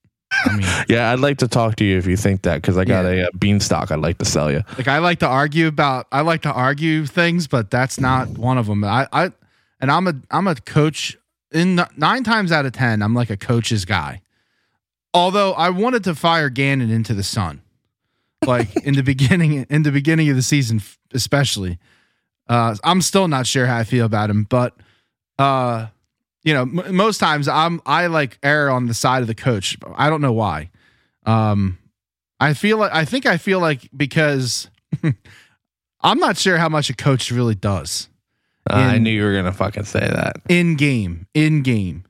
I 0.46 0.56
mean, 0.56 0.68
yeah, 0.90 1.12
I'd 1.12 1.20
like 1.20 1.38
to 1.40 1.48
talk 1.48 1.76
to 1.78 1.84
you 1.86 1.98
if 1.98 2.06
you 2.08 2.16
think 2.16 2.44
that 2.44 2.62
because 2.62 2.78
I 2.78 2.86
got 2.86 3.04
Yeah. 3.06 3.24
a, 3.24 3.24
uh 3.26 3.30
beanstalk 3.38 3.92
I'd 3.92 4.00
like 4.00 4.18
to 4.20 4.26
sell 4.26 4.52
you. 4.52 4.62
like 4.78 4.88
I 4.88 5.00
like 5.00 5.20
to 5.20 5.28
argue 5.28 5.68
about 5.68 6.08
I 6.12 6.22
like 6.22 6.42
to 6.44 6.52
argue 6.52 7.06
things, 7.06 7.48
but 7.48 7.70
that's 7.70 8.00
not 8.00 8.30
one 8.30 8.58
of 8.58 8.68
them. 8.68 8.84
I, 8.84 9.08
I 9.12 9.32
and 9.82 9.92
I'm 9.92 10.08
a 10.08 10.14
I'm 10.32 10.48
a 10.48 10.56
coach 10.56 11.18
in 11.52 11.82
nine 11.98 12.24
times 12.24 12.52
out 12.52 12.66
of 12.66 12.74
ten. 12.74 13.02
I'm 13.02 13.14
like 13.14 13.30
a 13.30 13.38
coach's 13.38 13.86
guy. 13.86 14.22
Although 15.14 15.54
I 15.54 15.70
wanted 15.72 16.04
to 16.04 16.14
fire 16.14 16.50
Gannon 16.50 16.92
into 16.92 17.16
the 17.16 17.24
sun, 17.24 17.62
like 18.50 18.76
in 18.84 18.96
the 18.96 19.04
beginning 19.04 19.66
in 19.70 19.84
the 19.84 19.92
beginning 19.92 20.30
of 20.30 20.36
the 20.36 20.42
season, 20.42 20.82
especially. 21.14 21.78
Uh, 22.50 22.76
I'm 22.84 23.02
still 23.02 23.28
not 23.28 23.46
sure 23.48 23.68
how 23.68 23.78
I 23.78 23.84
feel 23.84 24.06
about 24.06 24.30
him, 24.30 24.44
but 24.44 24.76
uh, 25.38 25.88
you 26.44 26.54
know, 26.54 26.64
m- 26.64 26.96
most 26.96 27.20
times 27.20 27.48
I'm 27.48 27.80
I 27.86 28.08
like 28.08 28.40
err 28.44 28.70
on 28.70 28.88
the 28.88 28.94
side 28.94 29.22
of 29.22 29.28
the 29.28 29.36
coach. 29.36 29.78
I 29.96 30.10
don't 30.10 30.22
know 30.22 30.34
why. 30.34 30.72
Um, 31.26 31.78
I 32.40 32.54
feel 32.56 32.78
like 32.80 32.92
I 32.94 33.06
think 33.06 33.26
I 33.26 33.38
feel 33.38 33.60
like 33.60 33.88
because 33.96 34.70
I'm 36.02 36.20
not 36.20 36.38
sure 36.38 36.58
how 36.58 36.70
much 36.70 36.90
a 36.90 36.96
coach 36.96 37.32
really 37.32 37.56
does 37.56 38.10
Uh, 38.70 38.74
I 38.76 38.98
knew 38.98 39.12
you 39.12 39.24
were 39.24 39.34
gonna 39.36 39.54
fucking 39.54 39.84
say 39.86 40.00
that. 40.00 40.38
in 40.50 40.76
game. 40.76 41.28
In 41.34 41.62
game, 41.62 42.04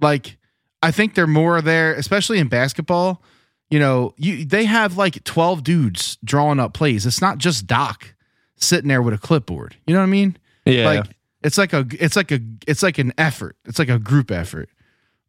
like 0.00 0.36
I 0.82 0.90
think 0.92 1.14
they're 1.14 1.26
more 1.26 1.60
there, 1.60 1.94
especially 1.94 2.38
in 2.38 2.48
basketball. 2.48 3.22
You 3.70 3.78
know, 3.78 4.14
you 4.16 4.44
they 4.44 4.64
have 4.64 4.96
like 4.96 5.22
12 5.24 5.62
dudes 5.62 6.18
drawing 6.24 6.58
up 6.58 6.74
plays. 6.74 7.06
It's 7.06 7.20
not 7.20 7.38
just 7.38 7.66
Doc 7.66 8.14
sitting 8.56 8.88
there 8.88 9.00
with 9.00 9.14
a 9.14 9.18
clipboard. 9.18 9.76
You 9.86 9.94
know 9.94 10.00
what 10.00 10.06
I 10.06 10.10
mean? 10.10 10.36
Yeah, 10.66 10.84
like 10.84 11.06
it's 11.42 11.58
like 11.58 11.72
a 11.72 11.86
it's 11.98 12.16
like 12.16 12.30
a 12.30 12.40
it's 12.66 12.82
like 12.82 12.98
an 12.98 13.12
effort 13.18 13.56
it's 13.64 13.78
like 13.78 13.88
a 13.88 13.98
group 13.98 14.30
effort 14.30 14.68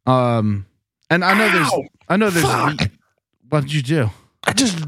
um 0.06 0.66
and 1.10 1.24
i 1.24 1.36
know 1.36 1.46
Ow! 1.46 1.52
there's 1.52 1.88
i 2.08 2.16
know 2.16 2.30
there's 2.30 2.44
Fuck. 2.44 2.90
what 3.48 3.62
did 3.62 3.72
you 3.72 3.82
do 3.82 4.10
I 4.44 4.52
just 4.52 4.84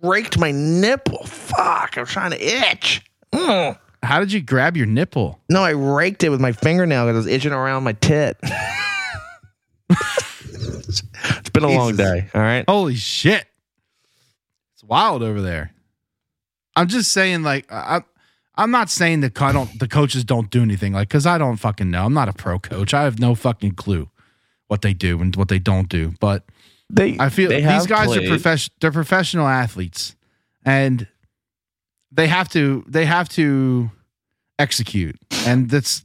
raked 0.00 0.38
my 0.38 0.52
nipple. 0.52 1.24
Fuck, 1.24 1.98
I'm 1.98 2.06
trying 2.06 2.30
to 2.30 2.40
itch. 2.40 3.02
Mm. 3.32 3.76
how 4.04 4.20
did 4.20 4.30
you 4.30 4.40
grab 4.40 4.76
your 4.76 4.86
nipple 4.86 5.40
No, 5.48 5.64
I 5.64 5.70
raked 5.70 6.22
it 6.22 6.28
with 6.28 6.40
my 6.40 6.52
fingernail 6.52 7.06
because 7.06 7.14
I 7.14 7.18
was 7.18 7.26
itching 7.26 7.52
around 7.52 7.82
my 7.82 7.94
tit. 7.94 8.38
it's 11.00 11.50
been 11.50 11.64
a 11.64 11.68
long 11.68 11.96
day. 11.96 12.28
All 12.34 12.40
right. 12.40 12.64
holy 12.68 12.94
shit 12.96 13.46
it's 14.74 14.84
wild 14.84 15.22
over 15.22 15.40
there 15.40 15.72
i'm 16.76 16.88
just 16.88 17.12
saying 17.12 17.42
like 17.42 17.70
i 17.72 18.02
i'm 18.56 18.70
not 18.70 18.90
saying 18.90 19.20
that 19.20 19.40
I 19.40 19.52
don't 19.52 19.78
the 19.78 19.88
coaches 19.88 20.24
don't 20.24 20.50
do 20.50 20.62
anything 20.62 20.92
like 20.92 21.08
because 21.08 21.26
i 21.26 21.38
don't 21.38 21.56
fucking 21.56 21.90
know 21.90 22.04
i'm 22.04 22.14
not 22.14 22.28
a 22.28 22.32
pro 22.32 22.58
coach 22.58 22.92
i 22.94 23.02
have 23.04 23.18
no 23.18 23.34
fucking 23.34 23.72
clue 23.72 24.08
what 24.68 24.82
they 24.82 24.92
do 24.94 25.20
and 25.20 25.34
what 25.36 25.48
they 25.48 25.58
don't 25.58 25.88
do 25.88 26.14
but 26.20 26.44
They, 26.90 27.16
I 27.18 27.28
feel 27.30 27.48
these 27.50 27.86
guys 27.86 28.06
played. 28.08 28.24
are 28.24 28.28
professional. 28.28 28.74
They're 28.80 28.92
professional 28.92 29.46
athletes, 29.48 30.14
and 30.64 31.06
they 32.10 32.26
have 32.26 32.48
to 32.50 32.84
they 32.86 33.06
have 33.06 33.28
to 33.30 33.90
execute, 34.58 35.16
and 35.46 35.70
that's 35.70 36.04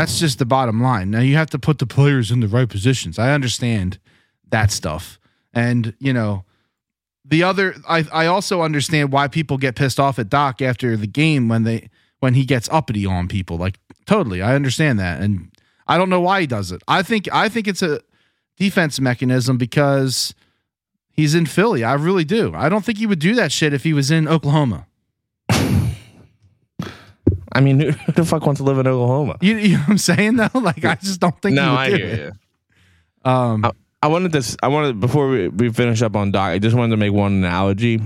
that's 0.00 0.18
just 0.18 0.38
the 0.38 0.46
bottom 0.46 0.82
line. 0.82 1.10
Now 1.10 1.20
you 1.20 1.36
have 1.36 1.50
to 1.50 1.58
put 1.58 1.78
the 1.78 1.86
players 1.86 2.30
in 2.30 2.40
the 2.40 2.48
right 2.48 2.68
positions. 2.68 3.18
I 3.18 3.32
understand 3.32 3.98
that 4.48 4.70
stuff, 4.70 5.20
and 5.52 5.94
you 5.98 6.12
know 6.12 6.44
the 7.24 7.42
other. 7.42 7.74
I 7.88 8.06
I 8.12 8.26
also 8.26 8.62
understand 8.62 9.12
why 9.12 9.28
people 9.28 9.58
get 9.58 9.76
pissed 9.76 10.00
off 10.00 10.18
at 10.18 10.30
Doc 10.30 10.62
after 10.62 10.96
the 10.96 11.06
game 11.06 11.48
when 11.48 11.64
they 11.64 11.90
when 12.20 12.34
he 12.34 12.44
gets 12.46 12.68
uppity 12.70 13.04
on 13.04 13.28
people. 13.28 13.58
Like 13.58 13.78
totally, 14.06 14.40
I 14.40 14.54
understand 14.54 14.98
that, 14.98 15.20
and 15.20 15.50
I 15.86 15.98
don't 15.98 16.08
know 16.08 16.20
why 16.20 16.40
he 16.40 16.46
does 16.46 16.72
it. 16.72 16.82
I 16.88 17.02
think 17.02 17.28
I 17.32 17.50
think 17.50 17.68
it's 17.68 17.82
a 17.82 18.00
defense 18.56 19.00
mechanism 19.00 19.58
because 19.58 20.34
he's 21.12 21.34
in 21.34 21.44
Philly. 21.44 21.84
I 21.84 21.92
really 21.94 22.24
do. 22.24 22.52
I 22.54 22.70
don't 22.70 22.84
think 22.84 22.98
he 22.98 23.06
would 23.06 23.18
do 23.18 23.34
that 23.34 23.52
shit 23.52 23.74
if 23.74 23.84
he 23.84 23.92
was 23.92 24.10
in 24.10 24.26
Oklahoma. 24.26 24.86
I 27.52 27.60
mean, 27.60 27.80
who 27.80 28.12
the 28.12 28.24
fuck 28.24 28.46
wants 28.46 28.60
to 28.60 28.64
live 28.64 28.78
in 28.78 28.86
Oklahoma? 28.86 29.36
You, 29.40 29.56
you 29.56 29.72
know 29.74 29.78
what 29.80 29.88
I'm 29.90 29.98
saying 29.98 30.36
though? 30.36 30.48
Like 30.54 30.84
I 30.84 30.94
just 30.96 31.20
don't 31.20 31.40
think. 31.42 31.56
No, 31.56 31.72
I 31.74 31.90
do 31.90 31.96
hear 31.96 32.06
it. 32.06 32.18
you. 33.24 33.30
Um, 33.30 33.70
I 34.02 34.06
wanted 34.06 34.32
this. 34.32 34.56
I 34.62 34.68
wanted 34.68 34.98
before 35.00 35.28
we, 35.28 35.48
we 35.48 35.70
finish 35.70 36.00
up 36.02 36.16
on 36.16 36.30
Doc. 36.30 36.50
I 36.50 36.58
just 36.58 36.74
wanted 36.76 36.90
to 36.92 36.96
make 36.96 37.12
one 37.12 37.32
analogy. 37.32 38.00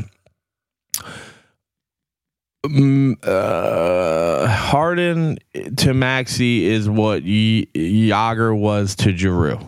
Mm, 2.66 3.16
uh, 3.22 4.46
Harden 4.48 5.38
to 5.76 5.92
Maxey 5.92 6.64
is 6.64 6.88
what 6.88 7.22
y- 7.22 7.66
Jagr 7.74 8.56
was 8.58 8.94
to 8.96 9.14
Giroux. 9.14 9.58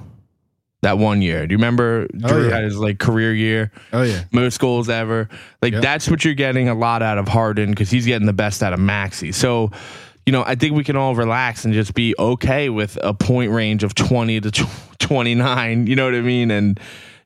That 0.87 0.99
one 0.99 1.20
year. 1.20 1.46
Do 1.46 1.53
you 1.53 1.59
remember 1.59 2.07
Oh, 2.25 2.29
Giroux 2.29 2.49
yeah. 2.49 2.55
had 2.55 2.64
his 2.64 2.77
like 2.79 2.99
career 2.99 3.35
year, 3.35 3.72
oh 3.92 4.03
yeah, 4.03 4.22
most 4.33 4.59
goals 4.61 4.88
ever? 4.88 5.29
Like 5.61 5.72
Yep. 5.75 5.83
that's 5.83 6.09
what 6.09 6.25
you're 6.25 6.35
getting 6.35 6.68
a 6.68 6.75
lot 6.75 7.03
out 7.03 7.18
of 7.18 7.27
Harden 7.29 7.70
because 7.70 7.90
he's 7.90 8.07
getting 8.07 8.27
the 8.27 8.33
best 8.33 8.62
out 8.62 8.72
of 8.72 8.79
Maxey. 8.79 9.33
So, 9.33 9.70
you 10.27 10.33
know, 10.33 10.44
I 10.46 10.55
think 10.55 10.75
we 10.77 10.85
can 10.85 10.94
all 10.96 11.14
relax 11.14 11.64
and 11.64 11.75
just 11.75 11.94
be 11.94 12.14
okay 12.18 12.68
with 12.68 12.99
a 13.03 13.12
point 13.14 13.51
range 13.53 13.83
of 13.85 13.94
20 13.94 14.40
to 14.42 14.51
tw- 14.51 14.99
29. 14.99 15.87
You 15.87 15.96
know 15.96 16.05
what 16.05 16.14
I 16.14 16.20
mean? 16.20 16.51
And 16.51 16.79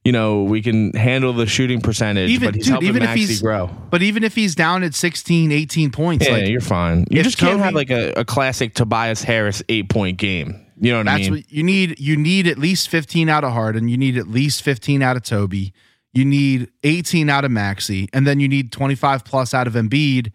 you 0.02 0.12
know, 0.12 0.44
we 0.44 0.62
can 0.62 0.94
handle 0.94 1.34
the 1.34 1.44
shooting 1.44 1.82
percentage, 1.82 2.30
Even- 2.30 2.48
but 2.48 2.54
he's 2.54 2.64
dude, 2.64 2.70
helping 2.72 2.88
even 2.88 3.02
if 3.02 3.08
Maxey 3.10 3.26
he's- 3.26 3.42
grow. 3.42 3.68
but 3.90 4.00
even 4.00 4.24
if 4.24 4.34
he's 4.34 4.54
down 4.54 4.82
at 4.82 4.94
16, 4.94 5.52
18 5.52 5.90
points, 5.90 6.26
Yeah, 6.26 6.32
like 6.32 6.48
you're 6.48 6.62
fine. 6.62 7.04
You 7.10 7.22
just 7.22 7.36
can't 7.36 7.52
Toby- 7.52 7.62
have 7.64 7.74
like 7.74 7.90
a, 7.90 8.12
a 8.16 8.24
classic 8.24 8.72
Tobias 8.74 9.22
Harris 9.22 9.62
eight 9.68 9.90
point 9.90 10.16
game. 10.16 10.56
You 10.82 10.92
know 10.92 10.98
what 10.98 11.08
I 11.08 11.18
mean? 11.18 11.32
what 11.32 11.52
you 11.52 11.62
need. 11.62 12.00
You 12.00 12.16
need 12.16 12.46
at 12.46 12.58
least 12.58 12.88
15 12.88 13.28
out 13.28 13.44
of 13.44 13.52
Harden. 13.52 13.88
You 13.88 13.96
need 13.98 14.16
at 14.16 14.26
least 14.28 14.62
15 14.62 15.02
out 15.02 15.16
of 15.16 15.22
Toby. 15.22 15.72
You 16.12 16.24
need 16.24 16.70
18 16.82 17.28
out 17.28 17.44
of 17.44 17.50
Maxey, 17.50 18.08
and 18.12 18.26
then 18.26 18.40
you 18.40 18.48
need 18.48 18.72
25 18.72 19.24
plus 19.24 19.54
out 19.54 19.66
of 19.66 19.74
Embiid. 19.74 20.32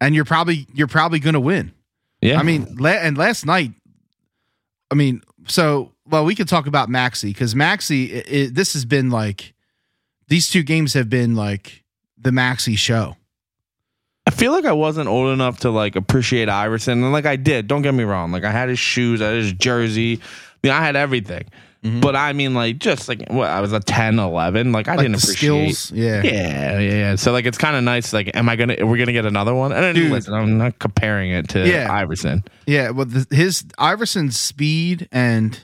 And 0.00 0.14
you're 0.14 0.24
probably 0.24 0.66
you're 0.72 0.86
probably 0.88 1.18
going 1.20 1.34
to 1.34 1.40
win. 1.40 1.72
yeah. 2.22 2.40
I 2.40 2.42
mean, 2.42 2.74
la- 2.78 2.90
and 2.90 3.18
last 3.18 3.44
night, 3.44 3.72
I 4.90 4.94
mean, 4.94 5.20
so 5.46 5.92
well, 6.08 6.24
we 6.24 6.34
could 6.34 6.48
talk 6.48 6.66
about 6.66 6.88
Maxey 6.88 7.28
because 7.28 7.54
Maxey, 7.54 8.48
this 8.48 8.72
has 8.72 8.84
been 8.86 9.10
like 9.10 9.52
these 10.28 10.48
two 10.50 10.62
games 10.62 10.94
have 10.94 11.10
been 11.10 11.36
like 11.36 11.84
the 12.16 12.32
Maxey 12.32 12.76
show. 12.76 13.16
I 14.32 14.36
feel 14.36 14.52
like 14.52 14.64
I 14.64 14.72
wasn't 14.72 15.08
old 15.08 15.32
enough 15.32 15.58
to 15.60 15.70
like 15.70 15.96
appreciate 15.96 16.48
Iverson, 16.48 17.02
and 17.02 17.12
like 17.12 17.26
I 17.26 17.34
did. 17.36 17.66
Don't 17.66 17.82
get 17.82 17.94
me 17.94 18.04
wrong. 18.04 18.30
Like 18.30 18.44
I 18.44 18.52
had 18.52 18.68
his 18.68 18.78
shoes, 18.78 19.20
I 19.20 19.26
had 19.26 19.34
his 19.36 19.52
jersey, 19.52 20.20
you 20.62 20.70
know, 20.70 20.72
I 20.72 20.80
had 20.82 20.94
everything. 20.96 21.44
Mhm. 21.84 22.00
But 22.02 22.14
I 22.14 22.32
mean, 22.34 22.52
like 22.54 22.78
just 22.78 23.08
like 23.08 23.24
what 23.30 23.48
I 23.48 23.60
was 23.60 23.72
a 23.72 23.80
10, 23.80 24.18
11. 24.18 24.70
Like 24.70 24.86
I 24.86 24.96
Like 24.96 25.04
didn't 25.06 25.16
appreciate. 25.22 25.72
skills, 25.74 25.92
yeah. 25.98 26.22
Yeah, 26.22 26.78
yeah, 26.78 26.78
yeah. 26.78 27.14
So 27.16 27.32
like 27.32 27.46
it's 27.46 27.56
kind 27.58 27.74
of 27.74 27.82
nice. 27.82 28.12
Like, 28.12 28.30
am 28.36 28.48
I 28.50 28.56
gonna? 28.56 28.76
We're 28.80 28.86
we 28.86 28.98
gonna 28.98 29.12
get 29.12 29.24
another 29.26 29.54
one? 29.54 29.72
And 29.72 29.94
Dude. 29.96 30.12
listen, 30.12 30.34
I'm 30.34 30.58
not 30.58 30.78
comparing 30.78 31.30
it 31.32 31.48
to 31.50 31.66
Yeah. 31.66 31.90
Iverson. 31.90 32.44
Yeah, 32.66 32.90
well, 32.90 33.06
the, 33.06 33.26
his 33.34 33.64
Iverson's 33.78 34.38
speed 34.38 35.08
and 35.10 35.58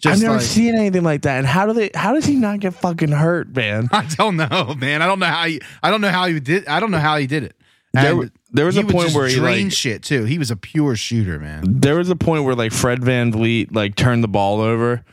just 0.00 0.16
I've 0.16 0.22
never 0.22 0.34
like, 0.38 0.42
seen 0.44 0.74
anything 0.74 1.04
like 1.04 1.22
that. 1.22 1.38
And 1.38 1.46
how 1.46 1.66
do 1.66 1.72
they? 1.72 1.90
How 1.94 2.12
does 2.12 2.24
he 2.26 2.34
not 2.34 2.58
get 2.58 2.74
fucking 2.74 3.12
hurt, 3.12 3.54
man? 3.54 3.88
I 3.92 4.04
don't 4.16 4.36
know, 4.36 4.74
man. 4.76 5.00
I 5.02 5.06
don't 5.06 5.20
know 5.20 5.26
how 5.26 5.44
he. 5.46 5.60
I 5.84 5.90
don't 5.92 6.00
know 6.00 6.10
how 6.10 6.26
he 6.26 6.40
did. 6.40 6.66
I 6.66 6.80
don't 6.80 6.90
know 6.90 6.98
how 6.98 7.16
he 7.16 7.28
did 7.28 7.44
it. 7.44 7.54
There, 7.92 8.12
And 8.22 8.30
there 8.50 8.66
was 8.66 8.76
a 8.76 8.84
point 8.84 9.12
where 9.12 9.28
he 9.28 9.34
drain 9.36 9.64
like 9.66 9.72
shit 9.72 10.02
too. 10.02 10.24
He 10.24 10.38
was 10.38 10.50
a 10.50 10.56
pure 10.56 10.96
shooter, 10.96 11.38
man. 11.38 11.64
there 11.80 11.96
was 11.96 12.08
a 12.10 12.16
point 12.16 12.44
where 12.44 12.54
like 12.54 12.72
Fred 12.72 13.00
VanVleet 13.00 13.74
like 13.74 13.96
turned 13.96 14.24
the 14.24 14.28
ball 14.28 14.60
over 14.60 15.04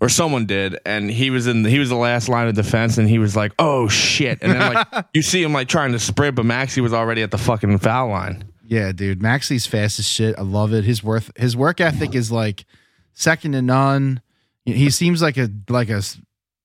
or 0.00 0.08
someone 0.08 0.46
did 0.46 0.76
and 0.84 1.10
he 1.10 1.30
was 1.30 1.46
in 1.46 1.64
he 1.64 1.78
was 1.78 1.88
the 1.88 1.96
last 1.96 2.28
line 2.28 2.48
of 2.48 2.54
defense 2.54 2.98
and 2.98 3.08
he 3.08 3.18
was 3.18 3.36
like 3.36 3.52
oh 3.58 3.88
shit 3.88 4.38
and 4.42 4.52
then 4.52 4.74
like 4.74 5.06
you 5.14 5.22
see 5.22 5.42
him 5.42 5.52
like 5.52 5.68
trying 5.68 5.92
to 5.92 5.98
sprint 5.98 6.34
but 6.34 6.44
Maxey 6.44 6.80
was 6.80 6.92
already 6.92 7.22
at 7.22 7.30
the 7.30 7.38
fucking 7.38 7.78
foul 7.78 8.08
line 8.08 8.44
Yeah, 8.66 8.92
dude. 8.92 9.22
Maxey's 9.22 9.66
fast 9.66 9.98
as 9.98 10.06
shit. 10.08 10.34
I 10.38 10.42
love 10.42 10.72
it. 10.72 10.84
His 10.84 11.02
worth 11.04 11.30
his 11.36 11.56
work 11.56 11.80
ethic 11.80 12.14
is 12.14 12.32
like 12.32 12.64
second 13.12 13.52
to 13.52 13.62
none. 13.62 14.20
He 14.64 14.88
seems 14.90 15.20
like 15.22 15.36
a 15.36 15.48
like 15.68 15.90
a 15.90 16.02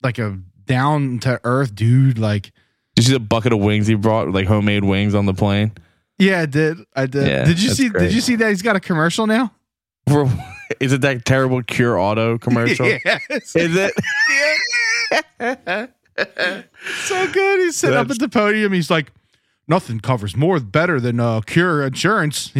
like 0.01 0.17
a 0.17 0.39
down 0.65 1.19
to 1.19 1.39
earth 1.43 1.75
dude. 1.75 2.17
Like 2.17 2.51
you 2.99 3.03
see 3.03 3.13
the 3.13 3.19
bucket 3.19 3.53
of 3.53 3.59
wings 3.59 3.87
he 3.87 3.95
brought 3.95 4.31
like 4.31 4.47
homemade 4.47 4.83
wings 4.83 5.15
on 5.15 5.25
the 5.25 5.33
plane 5.33 5.71
yeah, 6.19 6.41
I 6.41 6.45
did. 6.45 6.77
I 6.95 7.05
did. 7.05 7.27
Yeah, 7.27 7.45
did 7.45 7.61
you 7.61 7.69
see 7.69 7.87
great. 7.87 8.03
did 8.03 8.13
you 8.13 8.19
see 8.21 8.35
that 8.35 8.49
he's 8.49 8.61
got 8.61 8.75
a 8.75 8.79
commercial 8.81 9.25
now? 9.25 9.53
For- 10.07 10.29
is 10.79 10.91
it 10.91 11.01
that 11.01 11.25
terrible 11.25 11.63
Cure 11.63 11.97
Auto 11.97 12.37
commercial 12.37 12.85
yes. 13.05 13.55
is 13.55 13.75
it 13.75 13.93
so 17.05 17.31
good. 17.31 17.59
He's 17.61 17.77
sitting 17.77 17.97
up 17.97 18.11
at 18.11 18.19
the 18.19 18.27
podium. 18.27 18.73
He's 18.73 18.91
like, 18.91 19.13
nothing 19.67 20.01
covers 20.01 20.35
more 20.35 20.59
better 20.59 20.99
than 20.99 21.21
uh, 21.21 21.39
Cure 21.41 21.87
Insurance. 21.87 22.51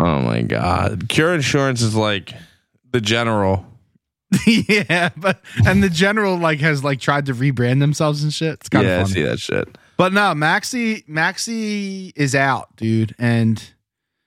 oh 0.00 0.20
my 0.20 0.42
god 0.42 1.08
Cure 1.08 1.32
Insurance 1.34 1.80
is 1.82 1.94
like 1.94 2.34
the 2.90 3.00
general 3.00 3.64
yeah, 4.46 5.08
but 5.16 5.40
and 5.66 5.82
the 5.82 5.88
general 5.88 6.36
like 6.36 6.60
has 6.60 6.84
like 6.84 7.00
tried 7.00 7.26
to 7.26 7.34
rebrand 7.34 7.80
themselves 7.80 8.22
and 8.22 8.32
shit. 8.32 8.54
It's 8.54 8.68
kind 8.68 8.86
yeah 8.86 8.92
I 8.92 8.96
of 8.96 9.02
funny. 9.08 9.14
see 9.14 9.22
that 9.22 9.40
shit 9.40 9.78
But 9.96 10.12
no, 10.12 10.34
Maxey 10.34 11.02
Maxey 11.06 12.12
is 12.14 12.34
out, 12.34 12.76
dude. 12.76 13.14
And 13.18 13.62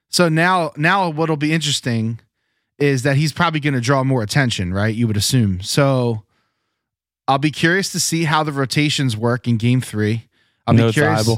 so 0.09 0.27
now 0.27 0.71
now 0.75 1.09
what'll 1.09 1.37
be 1.37 1.53
interesting 1.53 2.19
is 2.79 3.03
that 3.03 3.15
he's 3.15 3.31
probably 3.31 3.59
going 3.59 3.75
to 3.75 3.81
draw 3.81 4.03
more 4.03 4.23
attention, 4.23 4.73
right? 4.73 4.93
You 4.95 5.05
would 5.05 5.17
assume. 5.17 5.61
So 5.61 6.23
I'll 7.27 7.37
be 7.37 7.51
curious 7.51 7.91
to 7.91 7.99
see 7.99 8.23
how 8.23 8.43
the 8.43 8.51
rotations 8.51 9.15
work 9.15 9.47
in 9.47 9.57
game 9.57 9.81
3. 9.81 10.27
I'll 10.65 10.73
No 10.73 10.87
be 10.87 10.93
curious. 10.93 11.29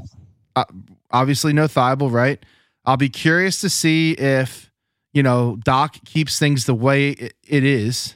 Uh, 0.56 0.63
obviously 1.12 1.52
no 1.52 1.65
Thybulle, 1.67 2.12
right? 2.12 2.43
I'll 2.86 2.95
be 2.97 3.10
curious 3.10 3.60
to 3.62 3.69
see 3.69 4.13
if, 4.13 4.71
you 5.13 5.21
know, 5.21 5.58
Doc 5.65 5.97
keeps 6.06 6.39
things 6.39 6.65
the 6.65 6.73
way 6.73 7.10
it, 7.10 7.34
it 7.45 7.63
is 7.65 8.15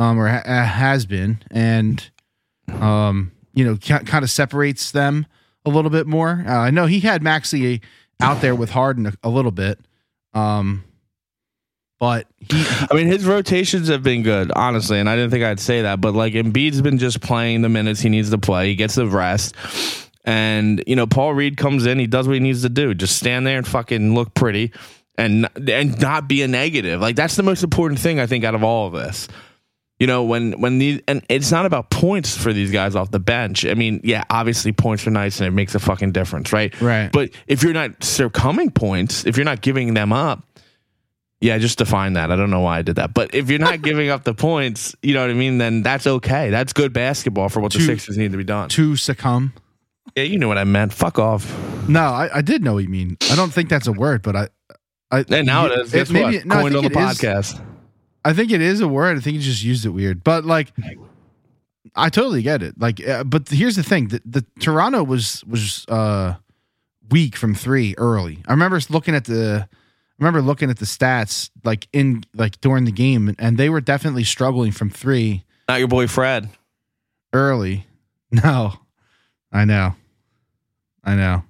um 0.00 0.18
or 0.18 0.26
ha- 0.28 0.42
uh, 0.44 0.64
has 0.64 1.06
been 1.06 1.38
and 1.50 2.10
um 2.80 3.30
you 3.54 3.64
know 3.64 3.76
kind 3.76 4.22
of 4.24 4.30
separates 4.30 4.90
them 4.90 5.26
a 5.66 5.70
little 5.70 5.90
bit 5.90 6.06
more. 6.06 6.42
Uh, 6.46 6.52
I 6.56 6.70
know 6.70 6.86
he 6.86 7.00
had 7.00 7.22
Maxey 7.22 7.80
out 8.20 8.40
there 8.40 8.54
with 8.54 8.70
Harden 8.70 9.06
a, 9.06 9.12
a 9.22 9.28
little 9.28 9.50
bit. 9.52 9.78
Um 10.34 10.84
but 11.98 12.26
he- 12.38 12.64
I 12.90 12.94
mean, 12.94 13.08
his 13.08 13.26
rotations 13.26 13.88
have 13.88 14.02
been 14.02 14.22
good, 14.22 14.50
honestly, 14.56 14.98
and 14.98 15.08
I 15.10 15.16
didn't 15.16 15.32
think 15.32 15.44
I'd 15.44 15.60
say 15.60 15.82
that, 15.82 16.00
but 16.00 16.14
like 16.14 16.32
Embiid's 16.32 16.80
been 16.80 16.96
just 16.96 17.20
playing 17.20 17.60
the 17.60 17.68
minutes 17.68 18.00
he 18.00 18.08
needs 18.08 18.30
to 18.30 18.38
play. 18.38 18.68
He 18.68 18.74
gets 18.74 18.94
the 18.94 19.06
rest, 19.06 19.54
and 20.24 20.82
you 20.86 20.96
know, 20.96 21.06
Paul 21.06 21.34
Reed 21.34 21.58
comes 21.58 21.84
in, 21.84 21.98
he 21.98 22.06
does 22.06 22.26
what 22.26 22.32
he 22.34 22.40
needs 22.40 22.62
to 22.62 22.70
do, 22.70 22.94
just 22.94 23.16
stand 23.18 23.46
there 23.46 23.58
and 23.58 23.68
fucking 23.68 24.14
look 24.14 24.32
pretty, 24.32 24.72
and 25.18 25.46
and 25.68 26.00
not 26.00 26.26
be 26.26 26.40
a 26.40 26.48
negative. 26.48 27.02
Like 27.02 27.16
that's 27.16 27.36
the 27.36 27.42
most 27.42 27.62
important 27.62 28.00
thing 28.00 28.18
I 28.18 28.26
think 28.26 28.44
out 28.44 28.54
of 28.54 28.64
all 28.64 28.86
of 28.86 28.94
this. 28.94 29.28
You 30.00 30.06
know, 30.06 30.24
when 30.24 30.52
when 30.60 30.78
these 30.78 31.00
and 31.06 31.22
it's 31.28 31.52
not 31.52 31.66
about 31.66 31.90
points 31.90 32.34
for 32.36 32.52
these 32.52 32.70
guys 32.72 32.96
off 32.96 33.10
the 33.10 33.20
bench. 33.20 33.64
I 33.66 33.74
mean, 33.74 34.00
yeah, 34.02 34.24
obviously 34.30 34.72
points 34.72 35.06
are 35.06 35.10
nice 35.10 35.38
and 35.40 35.46
it 35.46 35.50
makes 35.50 35.74
a 35.74 35.78
fucking 35.78 36.12
difference, 36.12 36.52
right? 36.54 36.78
Right. 36.80 37.12
But 37.12 37.30
if 37.46 37.62
you're 37.62 37.74
not 37.74 38.02
succumbing 38.02 38.70
points, 38.70 39.26
if 39.26 39.36
you're 39.36 39.44
not 39.44 39.60
giving 39.60 39.92
them 39.92 40.10
up, 40.12 40.42
yeah, 41.42 41.58
just 41.58 41.76
define 41.78 42.14
that. 42.14 42.30
I 42.32 42.36
don't 42.36 42.48
know 42.50 42.60
why 42.60 42.78
I 42.78 42.82
did 42.82 42.96
that. 42.96 43.12
But 43.14 43.34
if 43.34 43.50
you're 43.50 43.58
not 43.58 43.82
giving 43.90 44.08
up 44.08 44.24
the 44.24 44.32
points, 44.34 44.96
you 45.02 45.12
know 45.12 45.20
what 45.20 45.30
I 45.30 45.34
mean, 45.34 45.58
then 45.58 45.82
that's 45.82 46.06
okay. 46.06 46.48
That's 46.48 46.72
good 46.72 46.92
basketball 46.94 47.50
for 47.50 47.60
what 47.60 47.72
the 47.74 47.80
Sixers 47.80 48.16
need 48.16 48.32
to 48.32 48.38
be 48.38 48.44
done. 48.44 48.70
to 48.70 48.96
succumb. 48.96 49.52
Yeah, 50.16 50.24
you 50.24 50.38
know 50.38 50.48
what 50.48 50.58
I 50.58 50.64
meant. 50.64 50.94
Fuck 50.94 51.18
off. 51.18 51.46
No, 51.88 52.00
I, 52.04 52.38
I 52.38 52.40
did 52.40 52.64
know 52.64 52.72
what 52.74 52.84
you 52.84 52.88
mean. 52.88 53.18
I 53.30 53.36
don't 53.36 53.52
think 53.52 53.68
that's 53.68 53.86
a 53.86 53.92
word, 53.92 54.22
but 54.22 54.34
I 54.34 54.48
I 55.10 55.24
And 55.28 55.46
now 55.46 55.66
it 55.66 55.78
is. 55.78 55.92
Guess 55.92 56.08
maybe- 56.10 56.38
what? 56.38 56.46
no, 56.46 56.54
Coined 56.56 56.76
on 56.76 56.84
the 56.84 56.90
it 56.90 56.96
is- 56.96 57.18
podcast. 57.18 57.66
I 58.24 58.32
think 58.32 58.50
it 58.50 58.60
is 58.60 58.80
a 58.80 58.88
word. 58.88 59.16
I 59.16 59.20
think 59.20 59.34
you 59.36 59.40
just 59.42 59.62
used 59.62 59.84
it 59.86 59.90
weird, 59.90 60.22
but 60.22 60.44
like, 60.44 60.72
I 61.96 62.08
totally 62.10 62.42
get 62.42 62.62
it. 62.62 62.78
Like, 62.78 63.06
uh, 63.06 63.24
but 63.24 63.48
here's 63.48 63.76
the 63.76 63.82
thing: 63.82 64.08
the, 64.08 64.20
the 64.24 64.44
Toronto 64.60 65.02
was 65.02 65.42
was 65.46 65.84
uh 65.88 66.34
weak 67.10 67.36
from 67.36 67.54
three 67.54 67.94
early. 67.98 68.42
I 68.46 68.52
remember 68.52 68.78
looking 68.90 69.14
at 69.14 69.24
the, 69.24 69.66
I 69.70 69.76
remember 70.18 70.42
looking 70.42 70.70
at 70.70 70.78
the 70.78 70.84
stats 70.84 71.50
like 71.64 71.88
in 71.92 72.22
like 72.34 72.60
during 72.60 72.84
the 72.84 72.92
game, 72.92 73.34
and 73.38 73.56
they 73.56 73.68
were 73.70 73.80
definitely 73.80 74.24
struggling 74.24 74.70
from 74.72 74.90
three 74.90 75.44
Not 75.68 75.78
your 75.78 75.88
boy 75.88 76.06
Fred. 76.06 76.50
early. 77.32 77.86
No, 78.32 78.74
I 79.50 79.64
know, 79.64 79.96
I 81.02 81.16
know. 81.16 81.42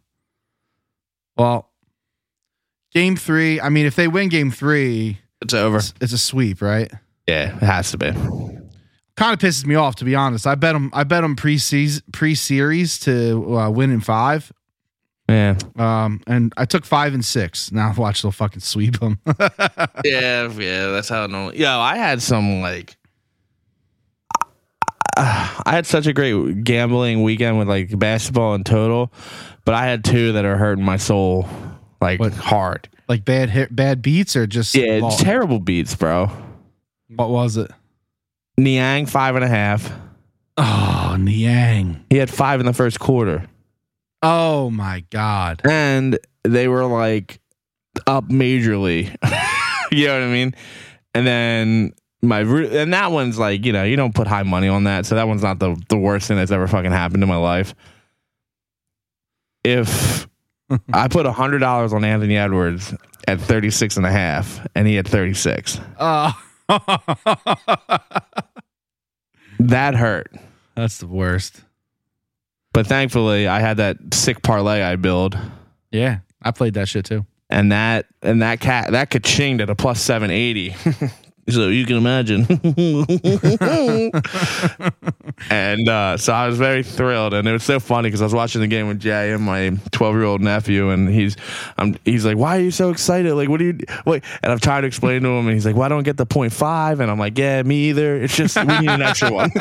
Well, 1.37 1.69
game 2.95 3.17
three. 3.17 3.61
I 3.61 3.69
mean, 3.69 3.85
if 3.85 3.97
they 3.97 4.09
win 4.09 4.31
game 4.31 4.51
three, 4.51 5.19
It's 5.43 5.55
over. 5.55 5.79
it's, 5.79 5.95
it's 6.01 6.13
a 6.13 6.19
sweep, 6.19 6.61
right? 6.63 6.91
Yeah, 7.27 7.55
it 7.57 7.63
has 7.63 7.91
to 7.93 7.99
be. 7.99 8.11
Kind 9.17 9.35
of 9.35 9.39
pisses 9.39 9.67
me 9.67 9.75
off, 9.75 9.97
to 9.97 10.05
be 10.05 10.15
honest. 10.15 10.47
I 10.47 10.55
bet 10.55 10.73
them. 10.75 10.91
I 10.93 11.05
bet 11.05 11.23
them 11.23 11.37
pre 11.37 11.59
pre 12.13 12.35
series 12.35 12.99
to 13.01 13.57
uh, 13.59 13.71
win 13.71 13.91
in 13.91 14.01
five. 14.01 14.53
Yeah. 15.29 15.57
Um, 15.77 16.23
and 16.27 16.53
I 16.57 16.65
took 16.65 16.85
five 16.85 17.15
and 17.15 17.25
six. 17.25 17.71
Now 17.71 17.95
watch 17.97 18.23
they'll 18.23 18.33
fucking 18.33 18.61
sweep 18.63 18.99
them. 18.99 19.21
Yeah, 20.05 20.49
yeah, 20.53 20.87
that's 20.89 21.09
how 21.09 21.25
it 21.25 21.31
normally. 21.31 21.59
Yo, 21.59 21.69
I 21.79 21.97
had 21.97 22.21
some 22.23 22.61
like. 22.63 22.97
I 25.17 25.63
had 25.67 25.87
such 25.87 26.07
a 26.07 26.13
great 26.13 26.65
gambling 26.65 27.23
weekend 27.23 27.59
with 27.59 27.69
like 27.69 27.97
basketball 27.99 28.55
in 28.55 28.65
total, 28.65 29.13
but 29.65 29.75
I 29.75 29.85
had 29.87 30.05
two 30.05 30.33
that 30.33 30.45
are 30.45 30.57
hurting 30.57 30.85
my 30.85 30.97
soul 30.97 31.49
like 32.01 32.21
What? 32.21 32.33
hard. 32.33 32.89
Like 33.11 33.25
bad 33.25 33.51
hit, 33.51 33.75
bad 33.75 34.01
beats 34.01 34.37
or 34.37 34.47
just 34.47 34.75
Yeah, 34.75 35.01
law- 35.03 35.17
terrible 35.19 35.59
beats, 35.59 35.95
bro. 35.97 36.31
what 37.17 37.29
was 37.29 37.57
it? 37.59 37.71
Niang 38.57 39.05
five 39.07 39.35
and 39.35 39.45
a 39.45 39.49
half. 39.49 39.91
Oh, 40.57 41.17
Niang. 41.19 42.05
He 42.09 42.17
had 42.19 42.31
five 42.31 42.61
in 42.61 42.67
the 42.67 42.73
first 42.73 43.01
quarter, 43.01 43.47
Oh 44.23 44.71
my 44.71 45.05
god. 45.11 45.61
and 45.65 46.19
they 46.45 46.69
were 46.69 46.85
like 46.85 47.41
up 48.07 48.29
majorly. 48.29 49.07
you 49.93 50.07
know 50.07 50.15
what 50.15 50.23
I 50.23 50.31
mean? 50.33 50.55
And 51.15 51.27
then 51.27 51.93
my 52.23 52.41
and 52.43 52.93
that 52.95 53.11
one's 53.11 53.39
like 53.39 53.65
you 53.67 53.73
know 53.73 53.83
you 53.83 53.97
don't 53.97 54.15
put 54.15 54.27
high 54.29 54.43
money 54.45 54.69
on 54.69 54.85
that, 54.85 55.05
so 55.07 55.17
that 55.17 55.27
one's 55.27 55.43
not 55.43 55.59
the 55.59 55.75
the 55.89 55.97
worst 55.99 56.29
thing 56.29 56.37
that's 56.37 56.53
ever 56.53 56.69
fucking 56.69 56.93
happened 56.93 57.23
in 57.25 57.29
my 57.29 57.37
life. 57.37 57.75
If 59.65 60.29
I 60.93 61.09
put 61.09 61.27
a 61.27 61.33
hundred 61.33 61.59
dollars 61.59 61.93
on 61.93 62.05
Anthony 62.05 62.37
Edwards 62.37 62.95
at 63.29 63.41
36 63.41 63.97
and 63.97 64.07
a 64.07 64.11
half, 64.11 64.67
and 64.75 64.87
he 64.87 64.95
had 64.95 65.07
36, 65.09 65.81
Oh. 65.99 66.33
that 69.59 69.95
hurt. 69.95 70.33
That's 70.75 70.99
the 70.99 71.07
worst. 71.07 71.63
But 72.73 72.87
thankfully, 72.87 73.49
I 73.49 73.61
had 73.61 73.79
that 73.79 73.97
sick 74.13 74.43
parlay 74.43 74.83
I 74.83 74.97
build. 74.97 75.37
Yeah, 75.91 76.19
I 76.43 76.53
played 76.53 76.75
that 76.75 76.89
shit 76.89 77.05
too. 77.05 77.27
and 77.49 77.73
that 77.73 78.07
and 78.23 78.43
that 78.43 78.61
cat 78.61 78.93
that 78.93 79.11
could 79.11 79.25
chinged 79.25 79.61
at 79.61 79.69
a 79.71 79.75
plus 79.75 80.01
780 80.01 80.75
so 81.51 81.69
you 81.69 81.87
can 81.87 81.97
imagine 81.97 82.41
and 85.51 85.89
uh, 85.89 86.17
so 86.17 86.33
i 86.33 86.47
was 86.47 86.59
very 86.59 86.83
thrilled 86.83 87.35
and 87.35 87.49
it 87.49 87.53
was 87.53 87.65
so 87.65 87.81
funny 87.81 88.09
because 88.09 88.23
i 88.23 88.25
was 88.25 88.35
watching 88.35 88.61
the 88.61 88.67
game 88.67 88.89
with 88.89 89.01
jay 89.01 89.33
and 89.33 89.43
my 89.43 89.71
12 89.93 90.15
year 90.15 90.25
old 90.25 90.41
nephew 90.41 90.91
and 90.91 91.09
he's 91.09 91.37
I'm, 91.79 91.97
he's 92.05 92.25
like 92.25 92.37
why 92.37 92.59
are 92.59 92.61
you 92.61 92.71
so 92.71 92.91
excited 92.91 93.35
like 93.35 93.49
what 93.49 93.59
do 93.59 93.67
you 93.67 93.79
wait 94.07 94.23
and 94.43 94.53
i'm 94.53 94.59
trying 94.59 94.83
to 94.83 94.89
explain 94.89 95.23
to 95.23 95.29
him 95.29 95.47
and 95.47 95.55
he's 95.55 95.67
like 95.67 95.77
well 95.77 95.85
i 95.85 95.89
don't 95.89 96.05
get 96.05 96.17
the 96.17 96.27
point 96.27 96.53
five 96.53 97.01
and 97.01 97.11
i'm 97.11 97.19
like 97.19 97.37
yeah 97.39 97.63
me 97.63 97.91
either 97.91 98.17
it's 98.17 98.37
just 98.37 98.57
we 98.57 98.79
need 98.79 98.91
an 98.91 99.03
extra 99.03 99.31
one 99.31 99.51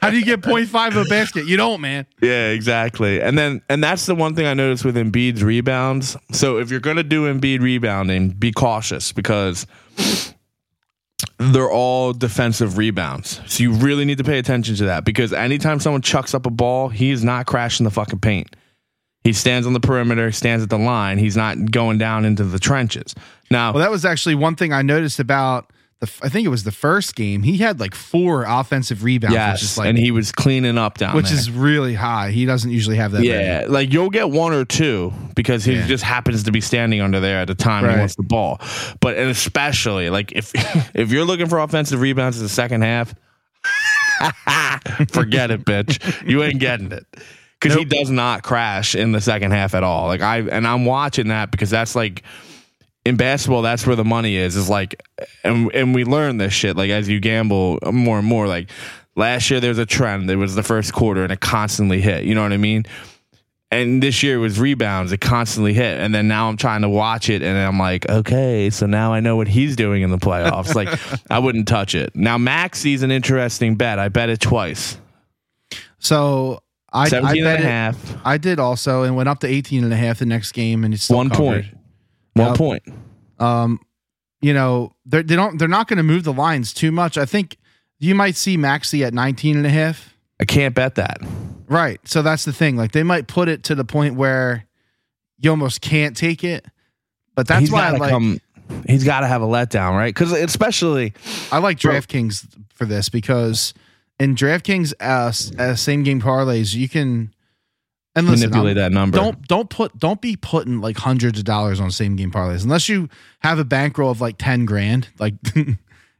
How 0.00 0.10
do 0.10 0.18
you 0.18 0.24
get 0.24 0.40
0.5 0.40 0.88
of 0.88 0.96
a 0.96 1.04
basket? 1.04 1.46
You 1.46 1.56
don't, 1.56 1.80
man. 1.80 2.06
Yeah, 2.20 2.48
exactly. 2.48 3.20
And 3.20 3.38
then 3.38 3.62
and 3.68 3.82
that's 3.82 4.06
the 4.06 4.14
one 4.14 4.34
thing 4.34 4.46
I 4.46 4.54
noticed 4.54 4.84
with 4.84 4.96
Embiid's 4.96 5.42
rebounds. 5.42 6.16
So 6.32 6.58
if 6.58 6.70
you're 6.70 6.80
gonna 6.80 7.02
do 7.02 7.32
Embiid 7.32 7.60
rebounding, 7.60 8.30
be 8.30 8.52
cautious 8.52 9.12
because 9.12 9.66
they're 11.52 11.70
all 11.70 12.12
defensive 12.12 12.78
rebounds. 12.78 13.40
So 13.46 13.62
you 13.62 13.72
really 13.72 14.04
need 14.04 14.18
to 14.18 14.24
pay 14.24 14.38
attention 14.38 14.76
to 14.76 14.84
that 14.84 15.04
because 15.04 15.32
anytime 15.32 15.80
someone 15.80 16.02
chucks 16.02 16.34
up 16.34 16.46
a 16.46 16.50
ball, 16.50 16.88
he 16.88 17.10
is 17.10 17.24
not 17.24 17.46
crashing 17.46 17.84
the 17.84 17.90
fucking 17.90 18.20
paint. 18.20 18.54
He 19.24 19.32
stands 19.32 19.66
on 19.66 19.72
the 19.72 19.80
perimeter, 19.80 20.30
stands 20.32 20.62
at 20.62 20.70
the 20.70 20.78
line. 20.78 21.18
He's 21.18 21.36
not 21.36 21.70
going 21.70 21.98
down 21.98 22.24
into 22.24 22.44
the 22.44 22.58
trenches. 22.58 23.14
Now, 23.50 23.72
Well, 23.72 23.80
that 23.82 23.90
was 23.90 24.04
actually 24.04 24.34
one 24.34 24.54
thing 24.54 24.72
I 24.72 24.82
noticed 24.82 25.18
about 25.18 25.72
the. 26.00 26.10
I 26.22 26.28
think 26.28 26.44
it 26.46 26.50
was 26.50 26.64
the 26.64 26.72
first 26.72 27.14
game. 27.16 27.42
He 27.42 27.58
had 27.58 27.80
like 27.80 27.94
four 27.94 28.44
offensive 28.44 29.04
rebounds, 29.04 29.34
yes, 29.34 29.52
which 29.54 29.62
is 29.62 29.78
like, 29.78 29.88
and 29.88 29.98
he 29.98 30.10
was 30.10 30.32
cleaning 30.32 30.76
up 30.78 30.98
down 30.98 31.14
which 31.16 31.26
there. 31.28 31.34
is 31.38 31.50
really 31.50 31.94
high. 31.94 32.30
He 32.30 32.44
doesn't 32.46 32.70
usually 32.70 32.96
have 32.96 33.12
that. 33.12 33.18
many. 33.18 33.28
Yeah, 33.30 33.66
like 33.68 33.92
you'll 33.92 34.10
get 34.10 34.30
one 34.30 34.52
or 34.52 34.64
two 34.64 35.12
because 35.34 35.64
he 35.64 35.74
Yeah. 35.76 35.86
just 35.86 36.04
happens 36.04 36.42
to 36.44 36.52
be 36.52 36.60
standing 36.60 37.00
under 37.00 37.20
there 37.20 37.38
at 37.40 37.48
the 37.48 37.54
time 37.54 37.88
he 37.88 37.96
wants 37.98 38.16
the 38.16 38.22
ball. 38.22 38.60
But 39.00 39.16
and 39.16 39.30
especially 39.30 40.10
like 40.10 40.32
if 40.32 40.52
if 40.94 41.10
you're 41.12 41.24
looking 41.24 41.46
for 41.48 41.58
offensive 41.58 42.00
rebounds 42.00 42.36
in 42.38 42.42
the 42.42 42.48
second 42.48 42.82
half, 42.82 43.14
forget 45.10 45.50
it, 45.50 45.64
bitch. 45.64 46.28
You 46.28 46.42
ain't 46.42 46.58
getting 46.60 46.92
it. 46.92 47.06
Because 47.60 47.78
he 47.78 47.84
does 47.86 48.10
not 48.10 48.42
crash 48.42 48.94
in 48.94 49.12
the 49.12 49.20
second 49.22 49.52
half 49.52 49.74
at 49.74 49.82
all. 49.82 50.06
Like 50.08 50.20
I 50.20 50.38
and 50.40 50.66
I'm 50.66 50.84
watching 50.84 51.28
that 51.28 51.50
because 51.50 51.70
that's 51.70 51.94
like 51.96 52.22
in 53.04 53.16
basketball, 53.16 53.62
that's 53.62 53.86
where 53.86 53.96
the 53.96 54.04
money 54.04 54.36
is. 54.36 54.56
Is 54.56 54.68
like, 54.70 55.02
and 55.42 55.70
and 55.74 55.94
we 55.94 56.04
learn 56.04 56.38
this 56.38 56.52
shit 56.52 56.76
like 56.76 56.90
as 56.90 57.08
you 57.08 57.20
gamble 57.20 57.78
more 57.92 58.18
and 58.18 58.26
more. 58.26 58.46
Like 58.46 58.70
last 59.16 59.50
year, 59.50 59.60
there 59.60 59.70
was 59.70 59.78
a 59.78 59.86
trend. 59.86 60.30
It 60.30 60.36
was 60.36 60.54
the 60.54 60.62
first 60.62 60.92
quarter, 60.92 61.22
and 61.22 61.32
it 61.32 61.40
constantly 61.40 62.00
hit. 62.00 62.24
You 62.24 62.34
know 62.34 62.42
what 62.42 62.52
I 62.52 62.56
mean? 62.56 62.84
And 63.70 64.00
this 64.00 64.22
year 64.22 64.36
it 64.36 64.38
was 64.38 64.60
rebounds. 64.60 65.10
It 65.10 65.20
constantly 65.20 65.74
hit, 65.74 65.98
and 66.00 66.14
then 66.14 66.28
now 66.28 66.48
I'm 66.48 66.56
trying 66.56 66.82
to 66.82 66.88
watch 66.88 67.28
it, 67.28 67.42
and 67.42 67.58
I'm 67.58 67.78
like, 67.78 68.08
okay, 68.08 68.70
so 68.70 68.86
now 68.86 69.12
I 69.12 69.18
know 69.20 69.34
what 69.36 69.48
he's 69.48 69.74
doing 69.74 70.02
in 70.02 70.10
the 70.10 70.18
playoffs. 70.18 70.74
like 70.76 70.88
I 71.30 71.40
wouldn't 71.40 71.66
touch 71.66 71.94
it. 71.96 72.14
Now 72.14 72.38
Maxey's 72.38 73.02
an 73.02 73.10
interesting 73.10 73.74
bet. 73.74 73.98
I 73.98 74.08
bet 74.10 74.28
it 74.28 74.38
twice. 74.40 74.96
So 75.98 76.60
I, 76.92 77.06
I 77.06 77.10
bet 77.10 77.24
and 77.36 77.46
a 77.46 77.54
it- 77.54 77.60
half. 77.60 78.16
I 78.24 78.38
did 78.38 78.60
also, 78.60 79.02
and 79.02 79.16
went 79.16 79.28
up 79.28 79.40
to 79.40 79.46
18 79.48 79.82
and 79.84 79.92
a 79.92 79.96
half 79.96 80.20
the 80.20 80.26
next 80.26 80.52
game, 80.52 80.84
and 80.84 80.94
it's 80.94 81.04
still 81.04 81.16
One 81.16 81.30
covered. 81.30 81.64
point. 81.64 81.78
One 82.34 82.48
Yep. 82.48 82.56
point. 82.56 82.82
Um, 83.38 83.80
you 84.40 84.52
know, 84.54 84.92
they're, 85.06 85.22
they 85.22 85.36
don't. 85.36 85.58
They're 85.58 85.68
not 85.68 85.88
going 85.88 85.96
to 85.96 86.02
move 86.02 86.24
the 86.24 86.32
lines 86.32 86.72
too 86.72 86.92
much. 86.92 87.16
I 87.16 87.24
think 87.24 87.56
you 87.98 88.14
might 88.14 88.36
see 88.36 88.56
Maxey 88.56 89.02
at 89.04 89.14
19 89.14 89.56
and 89.56 89.66
a 89.66 89.70
half. 89.70 90.14
I 90.40 90.44
can't 90.44 90.74
bet 90.74 90.96
that. 90.96 91.18
Right. 91.68 92.00
So 92.06 92.20
that's 92.22 92.44
the 92.44 92.52
thing. 92.52 92.76
Like 92.76 92.92
they 92.92 93.02
might 93.02 93.26
put 93.26 93.48
it 93.48 93.62
to 93.64 93.74
the 93.74 93.84
point 93.84 94.16
where 94.16 94.66
you 95.38 95.50
almost 95.50 95.80
can't 95.80 96.16
take 96.16 96.44
it. 96.44 96.66
But 97.34 97.46
that's 97.48 97.60
he's 97.60 97.70
why 97.72 97.86
I 97.88 97.90
like 97.92 98.10
come. 98.10 98.38
He's 98.86 99.04
got 99.04 99.20
to 99.20 99.26
have 99.26 99.42
a 99.42 99.46
letdown, 99.46 99.92
right? 99.92 100.12
Because 100.14 100.32
especially 100.32 101.14
I 101.50 101.58
like 101.58 101.78
DraftKings 101.78 102.46
for 102.74 102.84
this 102.84 103.08
because 103.08 103.72
in 104.18 104.34
DraftKings 104.34 104.92
uh, 105.00 105.32
uh, 105.62 105.74
same 105.74 106.02
game 106.02 106.20
parlays 106.20 106.74
you 106.74 106.88
can 106.88 107.34
and 108.16 108.26
listen, 108.28 108.50
manipulate 108.50 108.76
I'm- 108.78 108.92
that 108.92 108.92
number. 108.92 109.16
Don't 109.16 109.46
don't 109.48 109.70
put 109.70 109.98
don't 109.98 110.20
be 110.20 110.36
putting 110.36 110.80
like 110.80 110.96
hundreds 110.96 111.38
of 111.38 111.44
dollars 111.44 111.80
on 111.80 111.90
same 111.90 112.16
game 112.16 112.30
parlays 112.30 112.62
unless 112.64 112.88
you 112.88 113.08
have 113.40 113.58
a 113.58 113.64
bankroll 113.64 114.10
of 114.10 114.20
like 114.20 114.36
ten 114.38 114.64
grand. 114.66 115.08
Like 115.18 115.34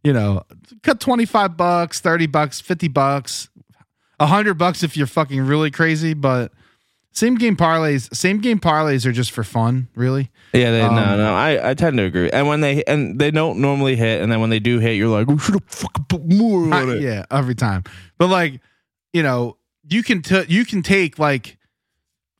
you 0.02 0.12
know, 0.12 0.42
cut 0.82 1.00
twenty 1.00 1.24
five 1.24 1.56
bucks, 1.56 2.00
thirty 2.00 2.26
bucks, 2.26 2.60
fifty 2.60 2.88
bucks, 2.88 3.48
a 4.20 4.26
hundred 4.26 4.54
bucks 4.54 4.82
if 4.82 4.96
you're 4.96 5.06
fucking 5.06 5.40
really 5.42 5.70
crazy. 5.70 6.14
But 6.14 6.52
same 7.12 7.36
game 7.36 7.56
parlays, 7.56 8.12
same 8.14 8.38
game 8.40 8.58
parlays 8.58 9.06
are 9.06 9.12
just 9.12 9.30
for 9.30 9.44
fun, 9.44 9.86
really. 9.94 10.32
Yeah, 10.52 10.72
they, 10.72 10.80
Um, 10.82 10.96
no, 10.96 11.16
no. 11.16 11.32
I, 11.32 11.70
I 11.70 11.74
tend 11.74 11.96
to 11.98 12.02
agree. 12.02 12.28
And 12.30 12.48
when 12.48 12.60
they 12.60 12.82
and 12.84 13.20
they 13.20 13.30
don't 13.30 13.60
normally 13.60 13.94
hit, 13.94 14.20
and 14.20 14.32
then 14.32 14.40
when 14.40 14.50
they 14.50 14.58
do 14.58 14.80
hit, 14.80 14.94
you're 14.96 15.08
like, 15.08 15.28
we 15.28 15.38
should 15.38 15.54
have 15.54 15.64
fucking 15.68 16.06
put 16.08 16.24
more 16.26 16.64
on 16.64 16.72
I- 16.72 16.92
it. 16.96 17.02
yeah, 17.02 17.24
every 17.30 17.54
time. 17.54 17.84
But 18.18 18.30
like, 18.30 18.60
you 19.12 19.22
know, 19.22 19.56
you 19.88 20.02
can 20.02 20.22
t- 20.22 20.44
you 20.48 20.64
can 20.64 20.82
take 20.82 21.18
like, 21.20 21.56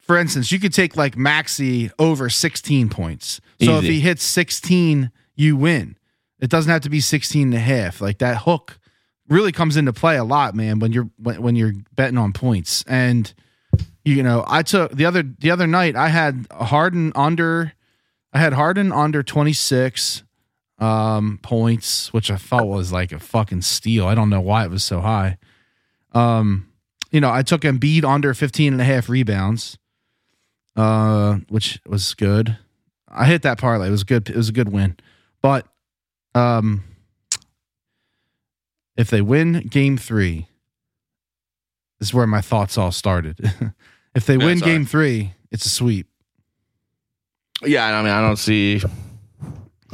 for 0.07 0.19
instance, 0.19 0.53
you 0.53 0.61
could 0.61 0.75
take 0.75 0.97
like 0.97 1.17
Maxey 1.17 1.91
over 1.99 2.29
16 2.29 2.91
points. 2.91 3.41
So 3.63 3.79
if 3.79 3.85
he 3.85 4.01
hits 4.01 4.23
16, 4.23 5.11
you 5.35 5.57
win. 5.57 5.97
It 6.41 6.51
doesn't 6.51 6.71
have 6.71 6.83
to 6.83 6.91
be 6.91 7.01
16 7.01 7.43
and 7.43 7.55
a 7.55 7.59
half. 7.59 8.03
Like 8.03 8.19
that 8.19 8.43
hook 8.43 8.79
really 9.29 9.53
comes 9.53 9.79
into 9.79 9.95
play 9.95 10.17
a 10.17 10.25
lot, 10.25 10.55
man, 10.55 10.79
when 10.79 10.93
you're 10.93 11.09
when, 11.17 11.41
when 11.41 11.57
you're 11.57 11.73
betting 11.95 12.19
on 12.19 12.35
points. 12.35 12.85
And 12.87 13.33
you 14.05 14.23
know, 14.23 14.45
I 14.47 14.63
took 14.63 14.93
the 14.93 15.07
other 15.07 15.23
the 15.23 15.51
other 15.51 15.67
night 15.67 15.97
I 15.97 16.09
had 16.09 16.47
Harden 16.51 17.13
under 17.15 17.73
I 18.33 18.39
had 18.41 18.53
Harden 18.53 18.93
under 18.93 19.23
26 19.23 20.23
um 20.81 21.39
points, 21.43 22.13
which 22.13 22.31
I 22.31 22.37
felt 22.37 22.69
was 22.69 22.93
like 22.93 23.11
a 23.11 23.19
fucking 23.19 23.63
steal. 23.63 24.07
I 24.07 24.15
don't 24.15 24.29
know 24.29 24.43
why 24.43 24.65
it 24.65 24.71
was 24.71 24.85
so 24.85 25.01
high. 25.01 25.39
Um, 26.13 26.69
you 27.11 27.21
know, 27.21 27.31
I 27.31 27.43
took 27.43 27.63
Embiid 27.63 28.05
under 28.05 28.35
15 28.35 28.73
and 28.73 28.83
a 28.83 28.85
half 28.85 29.09
rebounds, 29.09 29.79
uh, 30.77 31.37
which 31.49 31.81
was 31.87 32.15
good. 32.15 32.57
I 33.09 33.27
hit 33.27 33.43
that 33.43 33.59
parlay. 33.59 33.89
It 33.89 33.91
was 33.91 34.05
good. 34.05 34.29
It 34.29 34.37
was 34.37 34.49
a 34.49 34.53
good 34.53 34.71
win. 34.73 34.97
But 35.41 35.67
um 36.35 36.83
if 38.97 39.11
they 39.11 39.21
win 39.21 39.67
game 39.69 39.97
three, 39.97 40.47
this 41.99 42.09
is 42.09 42.15
where 42.15 42.27
my 42.27 42.41
thoughts 42.41 42.77
all 42.79 42.93
started. 42.93 43.39
if 44.15 44.27
they 44.27 44.37
Yeah, 44.37 44.45
win 44.47 44.59
game 44.59 44.85
three, 44.87 45.35
it's 45.51 45.67
a 45.67 45.69
sweep. 45.69 46.07
Yeah, 47.65 47.87
I 47.87 48.03
mean, 48.03 48.13
I 48.13 48.21
don't 48.21 48.37
see, 48.37 48.83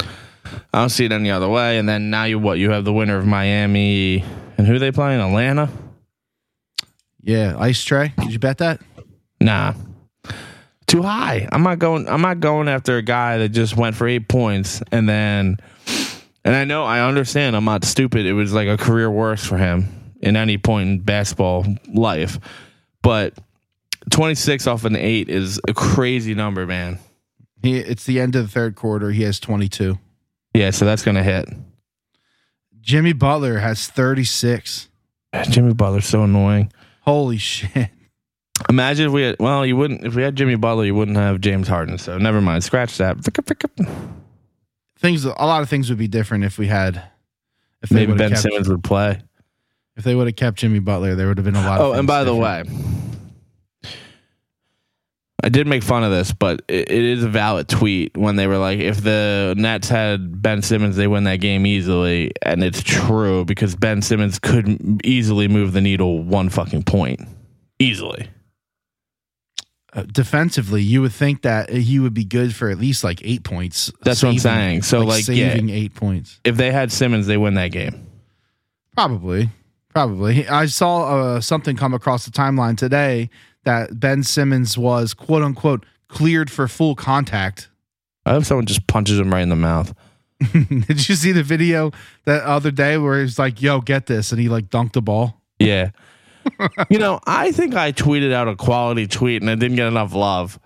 I 0.00 0.78
don't 0.80 0.88
see 0.90 1.04
it 1.04 1.12
any 1.12 1.30
other 1.30 1.48
way. 1.48 1.78
And 1.78 1.88
then 1.88 2.10
now 2.10 2.24
you 2.24 2.38
what? 2.38 2.58
You 2.58 2.70
have 2.70 2.84
the 2.84 2.92
winner 2.92 3.18
of 3.18 3.26
Miami 3.26 4.24
and 4.58 4.66
who 4.66 4.78
they 4.78 4.92
playing? 4.92 5.20
Atlanta? 5.20 5.68
Yeah, 7.22 7.54
Ice 7.58 7.84
Trae. 7.84 8.14
Did 8.16 8.32
you 8.32 8.38
bet 8.38 8.58
that? 8.58 8.80
Nah. 9.40 9.74
Too 10.90 11.02
high. 11.02 11.48
I'm 11.52 11.62
not 11.62 11.78
going. 11.78 12.08
I'm 12.08 12.20
not 12.20 12.40
going 12.40 12.68
after 12.68 12.96
a 12.96 13.02
guy 13.02 13.38
that 13.38 13.50
just 13.50 13.76
went 13.76 13.96
for 13.96 14.06
eight 14.06 14.28
points 14.28 14.82
and 14.90 15.08
then. 15.08 15.58
And 16.44 16.56
I 16.56 16.64
know 16.64 16.84
I 16.84 17.06
understand. 17.06 17.54
I'm 17.54 17.64
not 17.64 17.84
stupid. 17.84 18.26
It 18.26 18.32
was 18.32 18.52
like 18.52 18.66
a 18.66 18.76
career 18.76 19.10
worst 19.10 19.46
for 19.46 19.58
him 19.58 20.14
in 20.20 20.36
any 20.36 20.58
point 20.58 20.88
in 20.88 21.00
basketball 21.00 21.66
life, 21.92 22.38
but 23.02 23.34
26 24.10 24.66
off 24.66 24.84
an 24.84 24.96
eight 24.96 25.28
is 25.28 25.60
a 25.68 25.74
crazy 25.74 26.34
number, 26.34 26.66
man. 26.66 26.98
He, 27.62 27.76
it's 27.76 28.04
the 28.04 28.20
end 28.20 28.36
of 28.36 28.46
the 28.46 28.50
third 28.50 28.74
quarter. 28.74 29.10
He 29.10 29.22
has 29.22 29.38
22. 29.38 29.98
Yeah, 30.54 30.70
so 30.70 30.86
that's 30.86 31.02
gonna 31.02 31.22
hit. 31.22 31.48
Jimmy 32.80 33.12
Butler 33.12 33.58
has 33.58 33.86
36. 33.86 34.88
Jimmy 35.50 35.74
Butler's 35.74 36.06
so 36.06 36.24
annoying. 36.24 36.72
Holy 37.02 37.38
shit. 37.38 37.90
Imagine 38.68 39.06
if 39.06 39.12
we 39.12 39.22
had. 39.22 39.36
Well, 39.40 39.64
you 39.64 39.76
wouldn't. 39.76 40.04
If 40.04 40.14
we 40.14 40.22
had 40.22 40.36
Jimmy 40.36 40.54
Butler, 40.56 40.84
you 40.84 40.94
wouldn't 40.94 41.16
have 41.16 41.40
James 41.40 41.66
Harden. 41.68 41.98
So 41.98 42.18
never 42.18 42.40
mind. 42.40 42.62
Scratch 42.62 42.98
that. 42.98 43.18
Things 44.98 45.24
a 45.24 45.28
lot 45.30 45.62
of 45.62 45.68
things 45.68 45.88
would 45.88 45.98
be 45.98 46.08
different 46.08 46.44
if 46.44 46.58
we 46.58 46.66
had 46.66 47.02
if 47.82 47.90
Maybe 47.90 48.12
Ben 48.12 48.30
kept, 48.30 48.42
Simmons 48.42 48.68
would 48.68 48.84
play. 48.84 49.20
if 49.96 50.04
they 50.04 50.14
would 50.14 50.26
have 50.26 50.36
kept 50.36 50.58
Jimmy 50.58 50.78
Butler, 50.78 51.14
there 51.14 51.28
would 51.28 51.38
have 51.38 51.44
been 51.44 51.56
a 51.56 51.62
lot 51.66 51.80
of 51.80 51.86
Oh, 51.86 51.92
and 51.92 52.06
by 52.06 52.24
the 52.24 52.34
way, 52.34 52.64
I 55.42 55.48
did 55.48 55.66
make 55.66 55.82
fun 55.82 56.04
of 56.04 56.10
this, 56.10 56.32
but 56.32 56.60
it, 56.68 56.90
it 56.90 57.02
is 57.02 57.24
a 57.24 57.28
valid 57.28 57.66
tweet 57.68 58.14
when 58.16 58.36
they 58.36 58.46
were 58.46 58.58
like, 58.58 58.78
if 58.78 59.02
the 59.02 59.54
Nets 59.56 59.88
had 59.88 60.42
Ben 60.42 60.60
Simmons, 60.60 60.96
they 60.96 61.06
win 61.06 61.24
that 61.24 61.36
game 61.40 61.64
easily. 61.64 62.32
And 62.42 62.62
it's 62.62 62.82
true 62.82 63.46
because 63.46 63.74
Ben 63.74 64.02
Simmons 64.02 64.38
could 64.38 65.00
easily 65.02 65.48
move 65.48 65.72
the 65.72 65.80
needle 65.80 66.22
one 66.22 66.50
fucking 66.50 66.82
point. 66.82 67.26
Easily. 67.78 68.28
Uh, 69.92 70.02
defensively, 70.04 70.82
you 70.82 71.02
would 71.02 71.12
think 71.12 71.42
that 71.42 71.68
he 71.68 71.98
would 71.98 72.14
be 72.14 72.24
good 72.24 72.54
for 72.54 72.70
at 72.70 72.78
least 72.78 73.02
like 73.02 73.20
8 73.24 73.42
points. 73.42 73.92
That's 74.02 74.22
what 74.22 74.30
I'm 74.30 74.38
saying. 74.38 74.82
So, 74.82 75.00
like, 75.00 75.26
yeah. 75.26 75.52
saving 75.52 75.70
8 75.70 75.94
points. 75.94 76.40
If 76.44 76.56
they 76.56 76.70
had 76.70 76.92
Simmons, 76.92 77.26
they 77.26 77.36
win 77.36 77.54
that 77.54 77.72
game. 77.72 78.06
Probably. 78.94 79.48
Probably. 79.88 80.46
I 80.46 80.66
saw 80.66 81.02
uh, 81.16 81.40
something 81.40 81.76
come 81.76 81.94
across 81.94 82.24
the 82.24 82.30
timeline 82.30 82.76
today 82.76 83.30
that 83.64 83.98
Ben 83.98 84.22
Simmons 84.22 84.78
was 84.78 85.14
quote 85.14 85.42
unquote 85.42 85.84
cleared 86.08 86.50
for 86.50 86.68
full 86.68 86.94
contact. 86.94 87.68
I 88.24 88.32
hope 88.32 88.44
someone 88.44 88.66
just 88.66 88.86
punches 88.86 89.18
him 89.18 89.32
right 89.32 89.42
in 89.42 89.48
the 89.48 89.56
mouth. 89.56 89.94
Did 90.52 91.08
you 91.08 91.14
see 91.14 91.32
the 91.32 91.42
video 91.42 91.90
that 92.24 92.42
other 92.44 92.70
day 92.70 92.96
where 92.98 93.20
he's 93.20 93.38
like, 93.38 93.60
"Yo, 93.60 93.80
get 93.80 94.06
this," 94.06 94.32
and 94.32 94.40
he 94.40 94.48
like 94.48 94.70
dunked 94.70 94.92
the 94.92 95.02
ball? 95.02 95.40
Yeah. 95.58 95.90
You 96.90 96.98
know, 96.98 97.20
I 97.26 97.52
think 97.52 97.74
I 97.74 97.92
tweeted 97.92 98.32
out 98.32 98.48
a 98.48 98.56
quality 98.56 99.06
tweet 99.06 99.42
and 99.42 99.50
I 99.50 99.54
didn't 99.54 99.76
get 99.76 99.86
enough 99.86 100.14
love. 100.14 100.58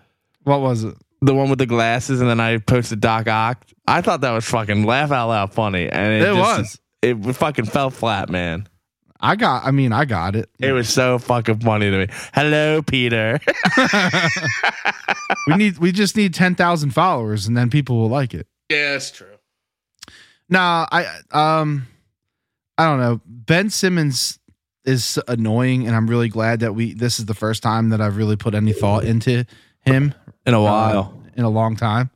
What 0.44 0.60
was 0.60 0.84
it? 0.84 0.94
The 1.22 1.34
one 1.34 1.48
with 1.48 1.58
the 1.58 1.66
glasses, 1.66 2.20
and 2.20 2.28
then 2.28 2.38
I 2.40 2.58
posted 2.58 3.00
Doc 3.00 3.26
Ock. 3.28 3.64
I 3.86 4.02
thought 4.02 4.20
that 4.20 4.32
was 4.32 4.44
fucking 4.44 4.84
laugh 4.84 5.10
out 5.10 5.28
loud 5.28 5.54
funny, 5.54 5.88
and 5.88 6.12
it, 6.12 6.22
It 6.22 6.34
just- 6.34 6.38
was. 6.58 6.80
It 7.02 7.34
fucking 7.36 7.66
fell 7.66 7.90
flat, 7.90 8.28
man. 8.30 8.66
I 9.20 9.36
got. 9.36 9.64
I 9.64 9.70
mean, 9.70 9.92
I 9.92 10.04
got 10.04 10.36
it. 10.36 10.50
It 10.58 10.72
was 10.72 10.88
so 10.88 11.18
fucking 11.18 11.60
funny 11.60 11.90
to 11.90 11.98
me. 11.98 12.06
Hello, 12.34 12.82
Peter. 12.82 13.40
We 15.46 15.56
need. 15.56 15.78
We 15.78 15.92
just 15.92 16.16
need 16.16 16.34
ten 16.34 16.54
thousand 16.54 16.90
followers, 16.90 17.46
and 17.46 17.56
then 17.56 17.70
people 17.70 17.96
will 17.98 18.08
like 18.08 18.34
it. 18.34 18.46
yeah, 18.70 18.92
that's 18.92 19.10
true. 19.10 19.26
Nah, 20.48 20.86
I 20.90 21.06
um, 21.30 21.86
I 22.78 22.84
don't 22.86 22.98
know. 23.00 23.20
Ben 23.26 23.70
Simmons 23.70 24.38
is 24.84 25.18
annoying, 25.28 25.86
and 25.86 25.96
I'm 25.96 26.08
really 26.08 26.28
glad 26.28 26.60
that 26.60 26.74
we. 26.74 26.94
This 26.94 27.18
is 27.18 27.26
the 27.26 27.34
first 27.34 27.62
time 27.62 27.90
that 27.90 28.00
I've 28.00 28.16
really 28.16 28.36
put 28.36 28.54
any 28.54 28.72
thought 28.72 29.04
into 29.04 29.44
him 29.80 30.14
In 30.46 30.54
a 30.54 30.60
uh, 30.60 30.64
while. 30.64 31.22
in 31.36 31.44
a 31.44 31.50
long 31.50 31.76
time. 31.76 32.10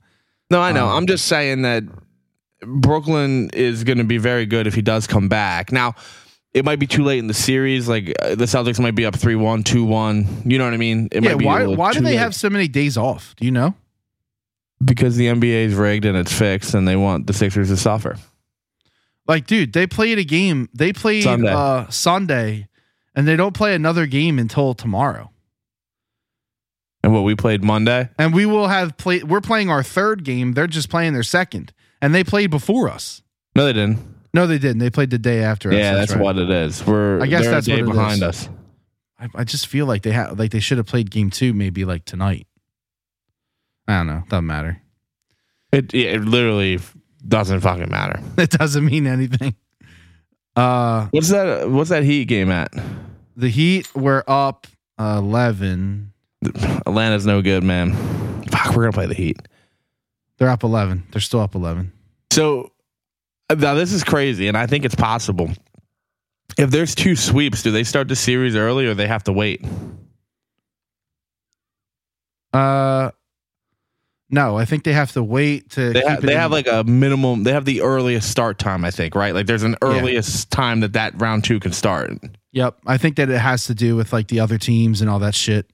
no, 0.51 0.61
I 0.61 0.73
know. 0.73 0.87
um, 0.87 0.97
I'm 0.97 1.07
just 1.07 1.27
saying 1.27 1.63
that 1.63 1.85
Brooklyn 2.63 3.51
is 3.53 3.85
going 3.85 3.99
to 3.99 4.05
be 4.05 4.19
very 4.19 4.47
good 4.47 4.67
if 4.67 4.75
he 4.75 4.83
does 4.83 5.07
come 5.07 5.29
back. 5.29 5.71
Now, 5.73 5.95
it 6.55 6.65
might 6.65 6.79
be 6.79 6.87
too 6.87 7.05
late 7.05 7.19
in 7.19 7.27
the 7.27 7.35
series. 7.35 7.89
Like 7.89 8.15
uh, 8.21 8.35
the 8.35 8.47
Celtics 8.47 8.81
might 8.81 8.95
be 8.95 9.05
up 9.07 9.15
3 9.15 9.37
1, 9.37 9.63
2 9.65 9.85
1. 9.85 10.43
You 10.47 10.59
know 10.59 10.65
what 10.65 10.75
I 10.75 10.79
mean? 10.79 11.09
It 11.13 11.23
yeah. 11.23 11.31
might 11.31 11.39
be 11.39 11.45
Why? 11.45 11.67
Why 11.67 11.93
do 11.93 12.01
they 12.01 12.11
late. 12.13 12.17
have 12.17 12.35
so 12.35 12.51
many 12.51 12.69
days 12.69 12.97
off? 12.97 13.35
Do 13.37 13.45
you 13.45 13.51
know? 13.51 13.75
Because 14.85 15.17
the 15.17 15.27
NBA 15.27 15.65
is 15.67 15.75
rigged 15.75 16.05
and 16.05 16.17
it's 16.17 16.33
fixed, 16.33 16.75
and 16.75 16.87
they 16.87 16.95
want 16.97 17.27
the 17.27 17.33
Sixers 17.33 17.69
to 17.69 17.77
suffer. 17.77 18.17
Like, 19.29 19.47
dude, 19.47 19.75
they 19.75 19.87
played 19.87 20.19
a 20.19 20.25
game. 20.25 20.69
They 20.75 20.93
played 20.93 21.23
Sunday. 21.23 21.53
uh 21.53 21.89
Sunday, 21.91 22.69
and 23.15 23.29
they 23.29 23.37
don't 23.37 23.55
play 23.55 23.75
another 23.75 24.07
game 24.07 24.39
until 24.39 24.75
tomorrow. 24.75 25.31
And 27.05 27.13
what 27.15 27.23
we 27.23 27.37
played 27.37 27.63
Monday, 27.63 28.09
And 28.19 28.35
we 28.35 28.45
will 28.45 28.67
have 28.69 28.97
played. 28.97 29.25
We're 29.25 29.41
playing 29.41 29.71
our 29.71 29.83
third 29.85 30.25
game. 30.25 30.53
They're 30.55 30.67
just 30.67 30.89
playing 30.91 31.13
their 31.13 31.23
second, 31.23 31.73
and 32.03 32.15
they 32.15 32.25
played 32.25 32.51
before 32.51 32.89
us. 32.89 33.23
no, 33.55 33.65
they 33.67 33.73
didn't. 33.73 33.99
No, 34.35 34.47
they 34.47 34.59
didn't. 34.59 34.79
They 34.79 34.91
played 34.91 35.11
the 35.11 35.19
day 35.19 35.43
after 35.43 35.71
us. 35.71 35.75
yeah, 35.77 35.95
that's, 35.95 36.13
right. 36.13 36.21
what 36.21 36.37
it 36.39 36.51
is. 36.51 36.85
We're 36.87 37.21
I 37.23 37.27
guess 37.27 37.43
they're 37.43 37.51
a 37.51 37.55
that's 37.55 37.67
day 37.67 37.83
behind 37.83 38.17
is. 38.17 38.23
us. 38.23 38.49
I, 39.19 39.29
I 39.35 39.45
just 39.45 39.67
feel 39.69 39.87
like 39.87 40.03
they 40.03 40.11
had 40.13 40.39
like 40.39 40.51
they 40.51 40.61
should 40.61 40.77
have 40.79 40.87
played 40.87 41.11
game 41.11 41.31
two 41.31 41.53
maybe 41.55 41.85
like 41.85 42.05
tonight. 42.05 42.47
I 43.87 43.99
don't 43.99 44.07
know. 44.07 44.23
Doesn't 44.29 44.47
matter. 44.47 44.83
It 45.73 45.95
it 45.95 46.23
literally 46.23 46.79
doesn't 47.29 47.61
fucking 47.61 47.91
matter. 47.91 48.21
It 48.39 48.51
doesn't 48.51 48.85
mean 48.85 49.07
anything. 49.07 49.55
Uh, 50.57 51.07
What's 51.11 51.29
that? 51.29 51.71
What's 51.71 51.91
that 51.91 52.03
Heat 52.05 52.25
game 52.27 52.51
at? 52.51 52.73
the 53.37 53.49
Heat 53.49 53.95
were 53.95 54.25
up 54.27 54.67
eleven. 54.99 56.13
Atlanta's 56.87 57.27
no 57.27 57.43
good, 57.43 57.63
man. 57.63 57.93
Fuck, 58.51 58.75
we're 58.75 58.83
gonna 58.85 58.93
play 58.93 59.07
the 59.07 59.15
Heat. 59.15 59.39
They're 60.39 60.49
up 60.51 60.63
eleven. 60.65 61.05
They're 61.13 61.21
still 61.21 61.41
up 61.41 61.55
eleven. 61.55 61.93
So 62.33 62.73
now 63.57 63.75
this 63.75 63.93
is 63.93 64.03
crazy, 64.05 64.49
and 64.49 64.57
I 64.57 64.67
think 64.67 64.85
it's 64.85 64.95
possible. 64.95 65.51
If 66.57 66.71
there's 66.71 66.95
two 66.95 67.15
sweeps, 67.15 67.63
do 67.63 67.71
they 67.71 67.85
start 67.85 68.09
the 68.09 68.17
series 68.17 68.57
early 68.57 68.87
or 68.87 68.95
they 68.95 69.07
have 69.07 69.25
to 69.25 69.33
wait? 69.33 69.65
Uh, 72.53 73.11
no, 74.31 74.59
I 74.59 74.65
think 74.65 74.85
they 74.85 74.93
have 74.93 75.13
to 75.13 75.23
wait 75.23 75.71
to. 75.71 75.93
They 75.93 76.01
it 76.05 76.21
they 76.21 76.35
have 76.35 76.51
like 76.53 76.67
a 76.67 76.85
minimum. 76.85 77.45
They 77.45 77.53
have 77.53 77.65
the 77.65 77.81
earliest 77.83 78.31
start 78.31 78.59
time, 78.59 78.85
I 78.85 78.91
think, 78.91 79.15
right? 79.15 79.35
Like 79.35 79.47
there's 79.47 79.63
an 79.63 79.77
earliest 79.83 80.51
time 80.51 80.81
that 80.81 80.93
that 80.93 81.21
round 81.21 81.45
two 81.45 81.59
can 81.61 81.73
start. 81.73 82.13
Yep, 82.53 82.79
I 82.87 82.99
think 82.99 83.17
that 83.17 83.31
it 83.31 83.39
has 83.39 83.65
to 83.67 83.75
do 83.75 83.97
with 83.97 84.13
like 84.13 84.29
the 84.29 84.41
other 84.41 84.59
teams 84.59 85.01
and 85.01 85.09
all 85.09 85.19
that 85.21 85.35
shit. 85.35 85.71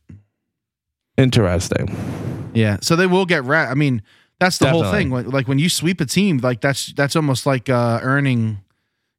Interesting. 1.16 2.50
Yeah, 2.54 2.78
so 2.80 2.94
they 2.96 3.06
will 3.06 3.26
get 3.26 3.44
rat. 3.44 3.70
I 3.70 3.74
mean, 3.74 4.02
that's 4.38 4.58
the 4.58 4.68
whole 4.70 4.90
thing. 4.90 5.10
Like 5.10 5.48
when 5.48 5.58
you 5.58 5.68
sweep 5.68 6.00
a 6.00 6.06
team, 6.06 6.38
like 6.38 6.60
that's 6.60 6.92
that's 6.92 7.16
almost 7.16 7.46
like 7.46 7.68
uh 7.68 7.98
earning, 8.02 8.58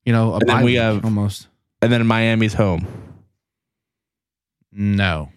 you 0.05 0.13
know, 0.13 0.33
a 0.33 0.37
And 0.39 0.49
then 0.49 0.63
we 0.63 0.75
have- 0.75 1.03
almost. 1.03 1.47
And 1.81 1.91
then 1.91 2.05
Miami's 2.07 2.53
home. 2.53 2.87
No, 4.71 5.29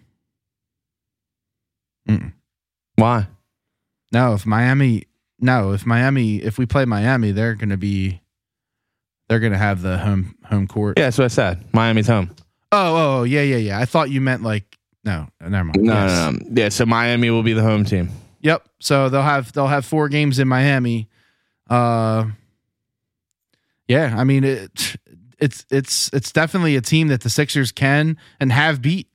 Mm-mm. 2.09 2.33
Why? 2.97 3.27
No. 4.13 4.35
If 4.35 4.47
Miami, 4.47 5.05
no, 5.41 5.73
if 5.73 5.85
Miami, 5.87 6.37
if 6.37 6.59
we 6.59 6.67
play 6.67 6.85
Miami, 6.85 7.33
they're 7.33 7.55
gonna 7.55 7.77
be, 7.77 8.21
they're 9.29 9.41
gonna 9.41 9.59
have 9.59 9.83
the 9.83 9.99
home 9.99 10.35
home 10.45 10.67
court. 10.67 10.99
Yeah, 10.99 11.05
that's 11.07 11.19
what 11.19 11.25
I 11.27 11.29
said. 11.29 11.65
Miami's 11.73 12.07
home. 12.09 12.31
Oh, 12.71 12.97
oh, 12.97 13.19
oh, 13.21 13.23
yeah, 13.25 13.43
yeah, 13.43 13.57
yeah. 13.57 13.79
I 13.79 13.85
thought 13.87 14.11
you 14.11 14.21
meant 14.21 14.43
like 14.43 14.77
no, 15.05 15.27
never 15.41 15.65
mind. 15.65 15.83
No, 15.83 15.93
Yes. 15.95 16.11
no, 16.11 16.31
no. 16.33 16.63
Yeah, 16.63 16.69
so 16.69 16.85
Miami 16.87 17.31
will 17.31 17.43
be 17.43 17.53
the 17.55 17.63
home 17.63 17.85
team. 17.85 18.11
Yep. 18.41 18.69
So 18.81 19.09
they'll 19.09 19.23
have 19.23 19.53
they'll 19.53 19.67
have 19.69 19.85
four 19.87 20.09
games 20.09 20.39
in 20.39 20.49
Miami. 20.49 21.09
Uh 21.71 22.27
Yeah, 23.87 24.15
I 24.17 24.25
mean 24.25 24.45
it 24.45 24.97
it's 25.39 25.65
it's 25.71 26.11
it's 26.13 26.33
definitely 26.33 26.77
a 26.77 26.81
team 26.81 27.09
that 27.09 27.21
the 27.23 27.31
Sixers 27.31 27.73
can 27.73 28.17
and 28.41 28.53
have 28.53 28.83
beat. 28.83 29.09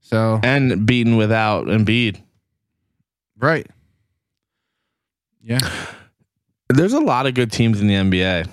So 0.00 0.40
And 0.42 0.86
beaten 0.86 1.16
without 1.16 1.66
Embiid. 1.66 2.20
right. 3.38 3.66
Yeah. 5.44 5.58
There's 6.70 6.94
a 6.94 7.00
lot 7.00 7.26
of 7.26 7.34
good 7.34 7.52
teams 7.52 7.80
in 7.80 7.86
the 7.86 7.94
NBA. 7.94 8.48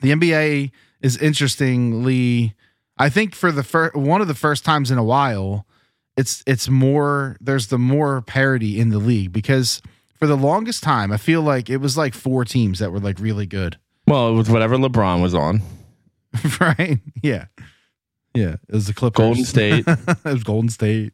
The 0.00 0.10
NBA 0.10 0.72
is 1.00 1.16
interestingly 1.16 2.54
I 2.98 3.08
think 3.08 3.34
for 3.34 3.50
the 3.52 3.62
first 3.62 3.94
one 3.94 4.20
of 4.20 4.28
the 4.28 4.34
first 4.34 4.64
times 4.64 4.90
in 4.90 4.98
a 4.98 5.04
while 5.04 5.66
it's 6.16 6.42
it's 6.46 6.68
more 6.68 7.36
there's 7.40 7.68
the 7.68 7.78
more 7.78 8.20
parity 8.22 8.78
in 8.80 8.90
the 8.90 8.98
league 8.98 9.32
because 9.32 9.80
for 10.18 10.26
the 10.26 10.36
longest 10.36 10.82
time 10.82 11.10
I 11.12 11.16
feel 11.16 11.40
like 11.42 11.70
it 11.70 11.78
was 11.78 11.96
like 11.96 12.14
four 12.14 12.44
teams 12.44 12.80
that 12.80 12.90
were 12.92 13.00
like 13.00 13.18
really 13.20 13.46
good. 13.46 13.78
Well, 14.06 14.28
it 14.30 14.32
was 14.34 14.50
whatever 14.50 14.76
LeBron 14.76 15.22
was 15.22 15.34
on. 15.34 15.62
right? 16.60 16.98
Yeah. 17.22 17.46
Yeah. 18.34 18.56
It 18.68 18.74
was 18.74 18.86
the 18.88 18.94
Clippers. 18.94 19.18
Golden 19.18 19.44
State. 19.44 19.84
it 19.88 20.24
was 20.24 20.42
Golden 20.42 20.68
State. 20.70 21.12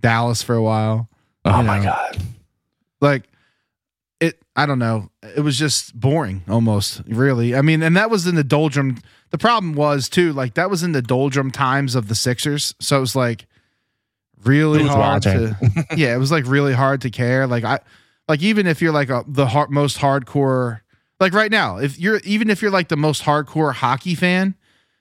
Dallas 0.00 0.42
for 0.42 0.54
a 0.54 0.62
while. 0.62 1.08
Oh 1.44 1.58
You 1.60 1.66
my 1.66 1.78
know. 1.78 1.84
god. 1.84 2.18
Like 3.00 3.24
it 3.24 3.33
I 4.56 4.66
don't 4.66 4.78
know. 4.78 5.10
It 5.36 5.40
was 5.40 5.58
just 5.58 5.98
boring 5.98 6.42
almost, 6.48 7.02
really. 7.06 7.56
I 7.56 7.62
mean, 7.62 7.82
and 7.82 7.96
that 7.96 8.08
was 8.08 8.26
in 8.26 8.36
the 8.36 8.44
doldrum. 8.44 8.98
The 9.30 9.38
problem 9.38 9.74
was 9.74 10.08
too, 10.08 10.32
like 10.32 10.54
that 10.54 10.70
was 10.70 10.82
in 10.82 10.92
the 10.92 11.02
doldrum 11.02 11.50
times 11.50 11.94
of 11.94 12.06
the 12.08 12.14
Sixers. 12.14 12.74
So 12.78 12.98
it 12.98 13.00
was 13.00 13.16
like 13.16 13.46
really 14.44 14.82
Who's 14.82 14.90
hard 14.90 15.22
to 15.22 15.56
yeah 15.96 16.14
it 16.14 16.18
was 16.18 16.30
like 16.30 16.46
really 16.46 16.72
hard 16.72 17.00
to 17.02 17.10
care 17.10 17.46
like 17.46 17.64
i 17.64 17.78
like 18.28 18.42
even 18.42 18.66
if 18.66 18.82
you're 18.82 18.92
like 18.92 19.10
a 19.10 19.24
the 19.26 19.46
hard, 19.46 19.70
most 19.70 19.98
hardcore 19.98 20.80
like 21.20 21.32
right 21.32 21.50
now 21.50 21.78
if 21.78 21.98
you're 21.98 22.18
even 22.18 22.50
if 22.50 22.62
you're 22.62 22.70
like 22.70 22.88
the 22.88 22.96
most 22.96 23.22
hardcore 23.22 23.72
hockey 23.72 24.14
fan 24.14 24.54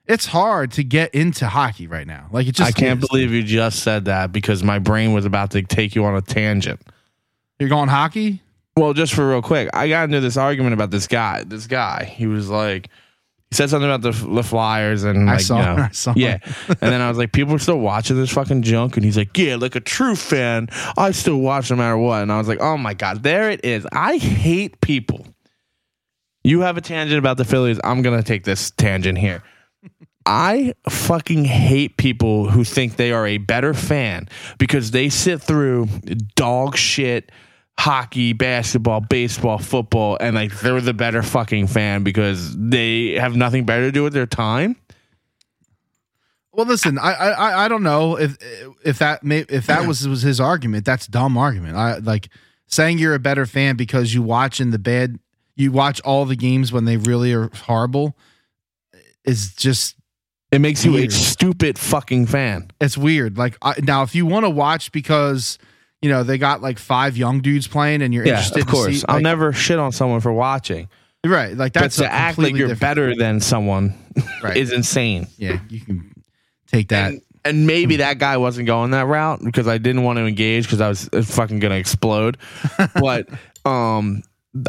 it's 0.06 0.26
hard 0.26 0.72
to 0.72 0.84
get 0.84 1.14
into 1.14 1.47
hockey 1.47 1.88
right 1.88 2.08
now 2.08 2.28
like 2.32 2.47
it 2.47 2.56
just 2.56 2.76
I 2.76 2.80
can't 2.80 3.01
is. 3.01 3.10
believe 3.10 3.32
you 3.32 3.43
just 3.43 3.80
said 3.80 4.06
that 4.06 4.32
because 4.32 4.64
my 4.64 4.80
brain 4.80 5.14
was 5.14 5.26
about 5.26 5.51
to 5.51 5.62
take 5.62 5.95
you 5.95 6.06
on 6.06 6.16
a 6.16 6.22
tangent. 6.22 6.82
you're 7.60 7.70
going 7.70 7.89
hockey 7.89 8.41
Well, 8.76 8.93
just 8.93 9.13
for 9.13 9.30
real 9.30 9.41
quick, 9.41 9.69
I 9.74 9.88
got 9.88 10.05
into 10.05 10.19
this 10.19 10.38
argument 10.38 10.74
about 10.74 10.89
this 10.89 11.07
guy. 11.07 11.43
This 11.43 11.67
guy, 11.67 12.05
he 12.05 12.26
was 12.26 12.49
like, 12.49 12.89
he 13.51 13.55
said 13.55 13.69
something 13.69 13.88
about 13.89 14.01
the, 14.01 14.11
the 14.11 14.41
Flyers 14.41 15.03
and 15.03 15.30
I 15.30 15.38
saw- 15.38 15.59
you 15.59 15.63
know, 15.63 15.84
I 15.84 15.89
saw 15.91 16.13
yeah. 16.15 16.39
and 16.67 16.80
then 16.80 16.99
I 16.99 17.07
was 17.07 17.19
like, 17.19 17.34
people 17.34 17.53
are 17.53 17.59
still 17.59 17.80
watching 17.80 18.17
this 18.17 18.32
fucking 18.32 18.63
junk, 18.63 18.95
and 18.97 19.05
he's 19.05 19.17
like, 19.17 19.38
yeah, 19.38 19.57
like 19.57 19.76
a 19.76 19.80
true 19.80 20.15
fan, 20.15 20.69
I 20.97 21.11
still 21.11 21.38
watch 21.38 21.69
no 21.69 21.76
matter 21.76 21.97
what. 21.97 22.24
And 22.24 22.32
I 22.32 22.39
was 22.39 22.47
like, 22.47 22.61
oh 22.61 22.78
my 22.78 22.95
god, 22.95 23.21
there 23.21 23.51
it 23.51 23.63
is. 23.63 23.86
I 23.91 24.17
hate 24.17 24.82
people. 24.82 25.28
You 26.43 26.61
have 26.61 26.76
a 26.76 26.82
tangent 26.82 27.19
about 27.19 27.38
the 27.38 27.45
Phillies. 27.45 27.80
I'm 27.84 28.01
gonna 28.01 28.24
take 28.24 28.43
this 28.43 28.71
tangent 28.71 29.19
here. 29.19 29.43
I 30.26 30.74
fucking 30.89 31.45
hate 31.45 31.97
people 31.97 32.49
who 32.49 32.63
think 32.63 32.95
they 32.95 33.11
are 33.11 33.28
a 33.28 33.38
better 33.38 33.74
fan 33.74 34.30
because 34.57 34.91
they 34.91 35.09
sit 35.09 35.41
through 35.41 35.88
dog 36.36 36.78
shit 36.78 37.32
hockey, 37.78 38.34
basketball, 38.34 39.01
baseball, 39.01 39.57
football, 39.57 40.17
and 40.21 40.36
like 40.36 40.57
they're 40.59 40.80
the 40.82 40.93
better 40.93 41.24
fucking 41.24 41.67
fan 41.67 42.03
because 42.03 42.55
they 42.57 43.13
have 43.13 43.36
nothing 43.36 43.65
better 43.65 43.84
to 43.88 43.91
do 43.91 44.03
with 44.03 44.13
their 44.13 44.26
time. 44.28 44.76
well 46.53 46.65
listen 46.67 46.99
i 46.99 47.11
i 47.13 47.65
i 47.65 47.67
don't 47.67 47.82
know 47.84 48.15
if 48.17 48.38
if 48.86 48.99
that 48.99 49.24
may 49.24 49.39
if 49.49 49.65
that 49.67 49.88
was 49.88 50.07
was 50.07 50.21
his 50.21 50.39
argument 50.39 50.86
that's 50.86 51.07
dumb 51.07 51.36
argument 51.38 51.76
i 51.76 51.97
like 51.97 52.30
saying 52.67 52.99
you're 52.99 53.15
a 53.15 53.19
better 53.19 53.45
fan 53.47 53.76
because 53.76 54.13
you 54.13 54.21
watch 54.21 54.61
in 54.61 54.69
the 54.69 54.78
bed 54.80 55.17
you 55.55 55.71
watch 55.71 55.99
all 56.01 56.26
the 56.26 56.36
games 56.36 56.71
when 56.71 56.86
they 56.86 56.97
really 56.97 57.34
are 57.34 57.49
horrible 57.65 58.15
is 59.26 59.53
just 59.55 59.95
It 60.51 60.59
makes 60.61 60.86
you 60.86 60.95
a 60.97 61.09
stupid 61.09 61.80
fucking 61.80 62.28
fan. 62.28 62.69
it's 62.80 62.97
weird. 62.97 63.38
Like 63.38 63.57
I, 63.63 63.76
now, 63.82 64.03
if 64.03 64.13
you 64.15 64.26
want 64.28 64.45
to 64.45 64.49
watch 64.49 64.91
because 64.91 65.57
you 66.04 66.10
know 66.10 66.22
they 66.24 66.38
got 66.38 66.62
like 66.62 66.78
five 66.78 67.18
young 67.18 67.39
dudes 67.39 67.68
playing 67.68 68.01
and 68.04 68.14
you're 68.14 68.26
Yeah, 68.26 68.34
interested, 68.34 68.62
of 68.64 68.68
course. 68.68 68.99
See, 68.99 69.06
I'll 69.08 69.16
like, 69.16 69.24
never 69.24 69.54
shit 69.54 69.80
on 69.80 69.91
someone 69.91 70.20
for 70.20 70.32
watching, 70.32 70.89
right. 71.26 71.58
Like 71.58 71.74
but 71.74 71.80
that's 71.82 71.95
to 71.95 72.12
act 72.12 72.38
like 72.38 72.56
you're 72.56 72.76
better 72.76 73.16
than 73.16 73.39
someone 73.39 73.95
Right. 74.43 74.58
is 74.58 74.72
insane. 74.72 75.28
Yeah, 75.38 75.60
you 75.70 75.80
can 75.82 76.14
take 76.68 76.89
that. 76.89 77.12
And, 77.14 77.22
and 77.45 77.66
maybe 77.68 77.95
that 77.97 78.20
guy 78.20 78.38
wasn't 78.38 78.68
going 78.68 78.91
that 78.91 79.08
route 79.08 79.39
because 79.43 79.68
I 79.68 79.78
didn't 79.78 80.04
want 80.04 80.18
to 80.18 80.26
engage 80.26 80.66
because 80.66 80.82
I 80.82 80.89
was 80.89 81.10
uh, 81.14 81.24
fucking 81.24 81.60
gonna 81.60 81.76
explode. 81.76 82.38
but 82.99 83.28
um, 83.66 84.22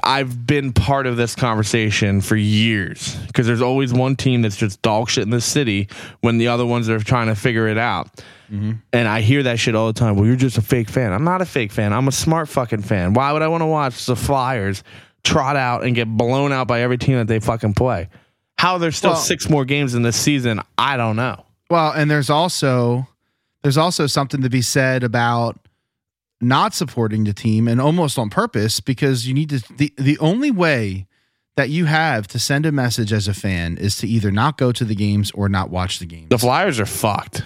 I've 0.03 0.47
been 0.47 0.73
part 0.73 1.07
of 1.07 1.17
this 1.17 1.35
conversation 1.35 2.21
for 2.23 2.37
years 2.37 3.17
because 3.27 3.47
there's 3.47 3.61
always 3.61 3.93
one 3.93 4.17
team 4.17 4.41
that's 4.43 4.57
just 4.57 4.81
dog 4.83 5.11
shit 5.11 5.25
in 5.25 5.31
the 5.31 5.41
city 5.43 5.89
when 6.23 6.39
the 6.39 6.49
other 6.49 6.65
ones 6.65 6.89
are 6.89 6.99
trying 7.01 7.27
to 7.27 7.35
figure 7.35 7.69
it 7.69 7.77
out. 7.79 8.09
Mm-hmm. 8.55 8.73
And 8.93 9.09
I 9.09 9.21
hear 9.21 9.43
that 9.45 9.59
shit 9.59 9.75
all 9.75 9.87
the 9.89 9.99
time. 9.99 10.17
Well, 10.17 10.27
you're 10.27 10.37
just 10.37 10.59
a 10.59 10.63
fake 10.63 10.89
fan. 10.89 11.13
I'm 11.13 11.25
not 11.25 11.43
a 11.43 11.47
fake 11.47 11.73
fan. 11.73 11.93
I'm 11.93 12.07
a 12.09 12.13
smart 12.13 12.49
fucking 12.49 12.83
fan. 12.83 13.15
Why 13.15 13.33
would 13.33 13.43
I 13.43 13.49
want 13.49 13.63
to 13.63 13.67
watch 13.67 14.07
the 14.07 14.17
Flyers 14.17 14.83
trot 15.25 15.57
out 15.57 15.85
and 15.85 15.95
get 15.95 16.09
blown 16.09 16.53
out 16.53 16.69
by 16.69 16.83
every 16.83 16.99
team 16.99 17.17
that 17.17 17.27
they 17.27 17.41
fucking 17.41 17.75
play? 17.75 18.09
How 18.59 18.79
there's 18.79 18.97
still 18.97 19.11
Well- 19.13 19.21
six 19.21 19.49
more 19.51 19.65
games 19.65 19.95
in 19.95 20.03
this 20.03 20.17
season, 20.17 20.61
I 20.79 20.97
don't 20.97 21.17
know. 21.17 21.45
Well, 21.71 21.91
and 21.93 22.11
there's 22.11 22.31
also 22.31 23.09
there's 23.63 23.79
also 23.79 24.07
something 24.07 24.43
to 24.43 24.51
be 24.51 24.61
said 24.63 25.03
about 25.03 25.59
not 26.41 26.75
supporting 26.75 27.25
the 27.25 27.33
team 27.33 27.67
and 27.67 27.81
almost 27.81 28.19
on 28.19 28.29
purpose 28.29 28.79
because 28.81 29.27
you 29.27 29.33
need 29.35 29.49
to 29.51 29.65
the 29.77 29.93
the 29.97 30.19
only 30.19 30.51
way 30.51 31.07
that 31.57 31.71
you 31.71 31.87
have 31.87 32.27
to 32.29 32.39
send 32.39 32.67
a 32.67 32.73
message 32.73 33.13
as 33.13 33.27
a 33.29 33.35
fan 33.35 33.79
is 33.79 33.97
to 33.97 34.07
either 34.09 34.31
not 34.31 34.59
go 34.59 34.73
to 34.73 34.85
the 34.85 34.95
games 34.95 35.31
or 35.33 35.49
not 35.49 35.71
watch 35.71 35.99
the 36.01 36.07
games. 36.07 36.27
The 36.29 36.39
Flyers 36.39 36.79
are 36.81 36.87
fucked. 36.87 37.45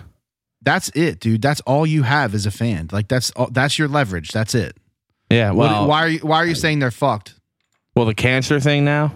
That's 0.62 0.88
it, 0.90 1.20
dude. 1.20 1.42
That's 1.42 1.60
all 1.62 1.86
you 1.86 2.02
have 2.02 2.34
as 2.34 2.46
a 2.46 2.50
fan. 2.50 2.88
Like 2.92 3.08
that's 3.08 3.30
all, 3.32 3.48
that's 3.50 3.78
your 3.78 3.88
leverage. 3.88 4.30
That's 4.30 4.54
it. 4.54 4.76
Yeah. 5.30 5.50
What- 5.52 5.70
Well, 5.70 5.86
why 5.88 6.00
are 6.04 6.08
you 6.08 6.18
why 6.20 6.36
are 6.38 6.46
you 6.46 6.54
saying 6.54 6.78
they're 6.80 6.90
fucked? 6.90 7.34
well, 7.96 8.06
the 8.06 8.14
cancer 8.14 8.60
thing 8.60 8.84
now. 8.84 9.12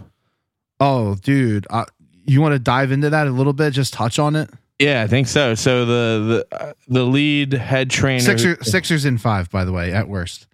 Oh, 0.80 1.14
dude, 1.14 1.66
uh, 1.70 1.84
you 2.26 2.40
want 2.40 2.52
to 2.54 2.58
dive 2.58 2.90
into 2.90 3.10
that 3.10 3.28
a 3.28 3.30
little 3.30 3.52
bit? 3.52 3.72
Just 3.72 3.92
touch 3.94 4.18
on 4.18 4.34
it. 4.34 4.50
Yeah, 4.80 5.02
I 5.02 5.06
think 5.06 5.28
so. 5.28 5.54
So 5.54 5.84
the 5.84 6.44
the 6.50 6.60
uh, 6.60 6.72
the 6.88 7.04
lead 7.04 7.52
head 7.52 7.88
trainer. 7.90 8.20
Sixer, 8.20 8.62
Sixers 8.64 9.04
in 9.04 9.18
five, 9.18 9.48
by 9.50 9.64
the 9.64 9.70
way, 9.72 9.92
at 9.92 10.08
worst. 10.08 10.48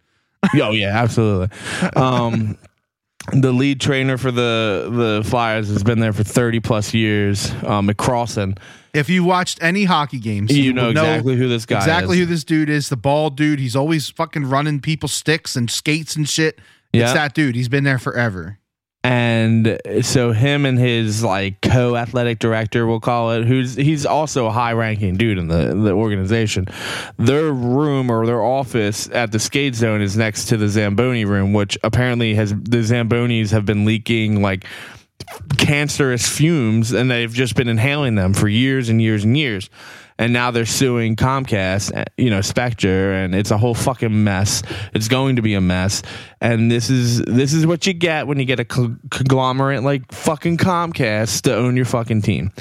oh 0.60 0.72
yeah, 0.72 0.88
absolutely. 0.98 1.48
Um, 1.96 2.58
the 3.32 3.52
lead 3.52 3.80
trainer 3.80 4.18
for 4.18 4.30
the 4.30 4.88
the 5.22 5.28
Flyers 5.28 5.68
has 5.68 5.82
been 5.82 5.98
there 6.00 6.12
for 6.12 6.24
thirty 6.24 6.60
plus 6.60 6.92
years. 6.92 7.50
Um. 7.64 7.88
If 8.94 9.08
you 9.08 9.24
watched 9.24 9.58
any 9.62 9.84
hockey 9.84 10.18
games, 10.18 10.56
You 10.56 10.72
know 10.72 10.90
exactly 10.90 11.36
who 11.36 11.48
this 11.48 11.66
guy 11.66 11.78
exactly 11.78 12.16
is. 12.18 12.20
who 12.24 12.26
this 12.34 12.44
dude 12.44 12.68
is. 12.70 12.88
The 12.88 12.96
bald 12.96 13.36
dude. 13.36 13.58
He's 13.58 13.76
always 13.76 14.08
fucking 14.10 14.46
running 14.48 14.80
people's 14.80 15.12
sticks 15.12 15.56
and 15.56 15.70
skates 15.70 16.16
and 16.16 16.28
shit. 16.28 16.58
Yeah. 16.92 17.04
It's 17.04 17.12
that 17.12 17.34
dude. 17.34 17.54
He's 17.54 17.68
been 17.68 17.84
there 17.84 17.98
forever. 17.98 18.58
and 19.04 19.78
so 20.02 20.32
him 20.32 20.66
and 20.66 20.76
his 20.78 21.22
like 21.22 21.60
co-athletic 21.62 22.40
director 22.40 22.84
we'll 22.84 22.98
call 22.98 23.30
it 23.30 23.44
who's 23.46 23.76
he's 23.76 24.04
also 24.04 24.46
a 24.46 24.50
high 24.50 24.72
ranking 24.72 25.16
dude 25.16 25.38
in 25.38 25.46
the 25.46 25.72
the 25.72 25.92
organization 25.92 26.66
their 27.16 27.52
room 27.52 28.10
or 28.10 28.26
their 28.26 28.42
office 28.42 29.08
at 29.12 29.30
the 29.30 29.38
skate 29.38 29.76
zone 29.76 30.02
is 30.02 30.16
next 30.16 30.46
to 30.46 30.56
the 30.56 30.68
zamboni 30.68 31.24
room 31.24 31.52
which 31.52 31.78
apparently 31.84 32.34
has 32.34 32.50
the 32.50 32.78
zambonis 32.78 33.52
have 33.52 33.64
been 33.64 33.84
leaking 33.84 34.42
like 34.42 34.64
cancerous 35.58 36.28
fumes 36.28 36.92
and 36.92 37.10
they've 37.10 37.32
just 37.32 37.54
been 37.54 37.68
inhaling 37.68 38.14
them 38.14 38.32
for 38.32 38.48
years 38.48 38.88
and 38.88 39.02
years 39.02 39.24
and 39.24 39.36
years 39.36 39.68
and 40.18 40.32
now 40.32 40.50
they're 40.50 40.66
suing 40.66 41.16
Comcast, 41.16 41.96
uh, 41.96 42.04
you 42.16 42.28
know, 42.28 42.40
Spectre, 42.40 43.12
and 43.12 43.34
it's 43.34 43.50
a 43.50 43.58
whole 43.58 43.74
fucking 43.74 44.24
mess. 44.24 44.62
It's 44.92 45.08
going 45.08 45.36
to 45.36 45.42
be 45.42 45.54
a 45.54 45.60
mess, 45.60 46.02
and 46.40 46.70
this 46.70 46.90
is 46.90 47.22
this 47.22 47.52
is 47.52 47.66
what 47.66 47.86
you 47.86 47.92
get 47.92 48.26
when 48.26 48.38
you 48.38 48.44
get 48.44 48.58
a 48.58 48.64
conglomerate 48.64 49.82
like 49.84 50.12
fucking 50.12 50.56
Comcast 50.58 51.42
to 51.42 51.54
own 51.54 51.76
your 51.76 51.84
fucking 51.84 52.22
team. 52.22 52.52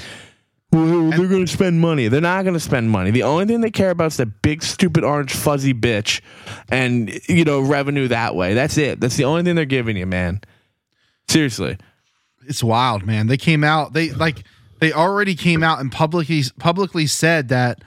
Well, 0.72 1.10
they're 1.10 1.28
going 1.28 1.46
to 1.46 1.52
spend 1.52 1.80
money. 1.80 2.10
They're 2.10 2.22
not 2.22 2.44
going 2.44 2.54
to 2.54 2.60
spend 2.60 2.92
money. 2.92 3.10
The 3.10 3.24
only 3.24 3.46
thing 3.46 3.62
they 3.62 3.72
care 3.72 3.90
about 3.90 4.08
is 4.08 4.18
that 4.18 4.42
big, 4.42 4.62
stupid, 4.62 5.04
orange, 5.04 5.34
fuzzy 5.34 5.74
bitch, 5.74 6.22
and 6.70 7.10
you 7.28 7.44
know, 7.44 7.62
revenue 7.62 8.08
that 8.10 8.36
way. 8.36 8.54
That's 8.54 8.78
it. 8.78 9.00
That's 9.00 9.16
the 9.18 9.24
only 9.24 9.44
thing 9.44 9.56
they're 9.56 9.66
giving 9.66 9.98
you, 9.98 10.06
man. 10.06 10.42
Seriously. 11.28 11.78
It's 12.48 12.64
wild, 12.64 13.06
man. 13.06 13.28
They 13.28 13.38
came 13.38 13.64
out. 13.64 13.94
They 13.94 14.12
like 14.12 14.44
they 14.80 14.94
already 14.94 15.36
came 15.36 15.64
out 15.64 15.80
and 15.80 15.92
publicly 15.92 16.44
publicly 16.60 17.08
said 17.08 17.50
that 17.50 17.84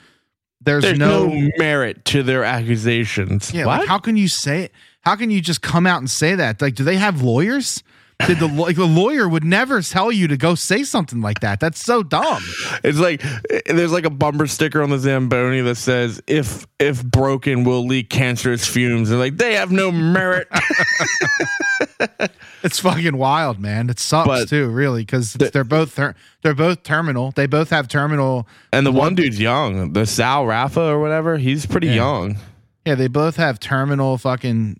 there's, 0.62 0.82
There's 0.82 0.98
no, 0.98 1.26
no, 1.28 1.48
merit 1.56 2.04
to 2.06 2.22
their 2.22 2.44
accusations. 2.44 3.52
yeah. 3.52 3.64
what? 3.64 3.80
Like, 3.80 3.88
how 3.88 3.98
can 3.98 4.16
you 4.16 4.28
say 4.28 4.64
it? 4.64 4.72
How 5.00 5.16
can 5.16 5.30
you 5.30 5.40
just 5.40 5.62
come 5.62 5.86
out 5.86 5.98
and 5.98 6.10
say 6.10 6.34
that? 6.34 6.60
Like, 6.60 6.74
do 6.74 6.84
they 6.84 6.96
have 6.96 7.22
lawyers? 7.22 7.82
Did 8.26 8.38
the 8.38 8.48
like 8.48 8.76
the 8.76 8.86
lawyer 8.86 9.26
would 9.26 9.44
never 9.44 9.80
tell 9.80 10.12
you 10.12 10.28
to 10.28 10.36
go 10.36 10.54
say 10.54 10.84
something 10.84 11.22
like 11.22 11.40
that? 11.40 11.58
That's 11.58 11.82
so 11.82 12.02
dumb. 12.02 12.42
It's 12.84 12.98
like 12.98 13.22
there's 13.64 13.92
like 13.92 14.04
a 14.04 14.10
bumper 14.10 14.46
sticker 14.46 14.82
on 14.82 14.90
the 14.90 14.98
Zamboni 14.98 15.62
that 15.62 15.76
says 15.76 16.20
if 16.26 16.66
if 16.78 17.02
broken 17.02 17.64
will 17.64 17.86
leak 17.86 18.10
cancerous 18.10 18.66
fumes. 18.66 19.08
They're 19.08 19.18
like 19.18 19.38
they 19.38 19.54
have 19.54 19.72
no 19.72 19.90
merit. 19.90 20.48
It's 22.62 22.78
fucking 22.78 23.16
wild, 23.16 23.58
man. 23.58 23.88
It 23.90 23.98
sucks 23.98 24.26
But- 24.26 24.48
too, 24.48 24.68
really, 24.68 25.02
because 25.02 25.32
they're 25.34 25.64
both 25.64 25.94
ter- 25.96 26.14
they're 26.42 26.54
both 26.54 26.82
terminal. 26.82 27.32
They 27.34 27.46
both 27.46 27.70
have 27.70 27.88
terminal. 27.88 28.46
and 28.72 28.84
the 28.86 28.92
one 28.92 29.14
dude's 29.14 29.40
young, 29.40 29.92
the 29.94 30.04
Sal 30.06 30.46
Rafa 30.46 30.80
or 30.82 31.00
whatever. 31.00 31.38
He's 31.38 31.64
pretty 31.66 31.88
Yeah. 31.88 31.94
young. 31.94 32.38
Yeah, 32.86 32.94
they 32.96 33.08
both 33.08 33.36
have 33.36 33.60
terminal 33.60 34.18
fucking 34.18 34.76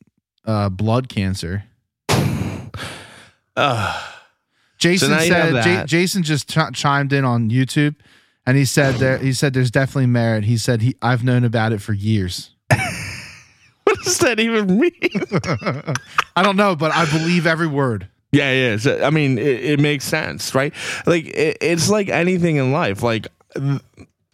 uh, 0.47 0.69
blood 0.71 1.09
cancer. 1.09 1.65
Ugh. 3.57 4.03
Jason 4.79 5.11
have 5.13 5.23
said. 5.25 5.55
That. 5.55 5.87
Jason 5.89 6.23
just 6.23 6.49
ch- 6.49 6.73
chimed 6.73 7.13
in 7.13 7.25
on 7.25 7.51
YouTube, 7.51 7.95
and 8.47 8.57
he 8.57 8.65
said 8.65 8.95
there. 8.97 9.19
He 9.19 9.33
said 9.35 9.53
there's 9.53 9.71
definitely 9.71 10.07
merit. 10.07 10.45
He 10.45 10.57
said 10.57 10.81
he 10.81 10.97
I've 11.03 11.23
known 11.23 11.45
about 11.45 11.73
it 11.73 11.83
for 11.83 11.93
years. 11.93 12.51
does 14.05 14.19
that 14.19 14.41
even 14.41 14.79
mean? 14.81 14.93
I 16.37 16.43
don't 16.43 16.57
know, 16.57 16.77
but 16.77 16.93
I 16.93 17.05
believe 17.11 17.47
every 17.47 17.67
word. 17.67 18.09
yeah, 18.33 18.53
yeah. 18.53 18.77
So, 18.77 19.03
I 19.03 19.11
mean, 19.11 19.39
it, 19.39 19.65
it 19.65 19.81
makes 19.81 20.05
sense, 20.05 20.55
right? 20.55 20.73
Like 21.07 21.27
it, 21.27 21.59
it's 21.61 21.91
like 21.91 22.09
anything 22.09 22.57
in 22.57 22.73
life. 22.73 23.03
Like. 23.03 23.29
th- 23.55 23.81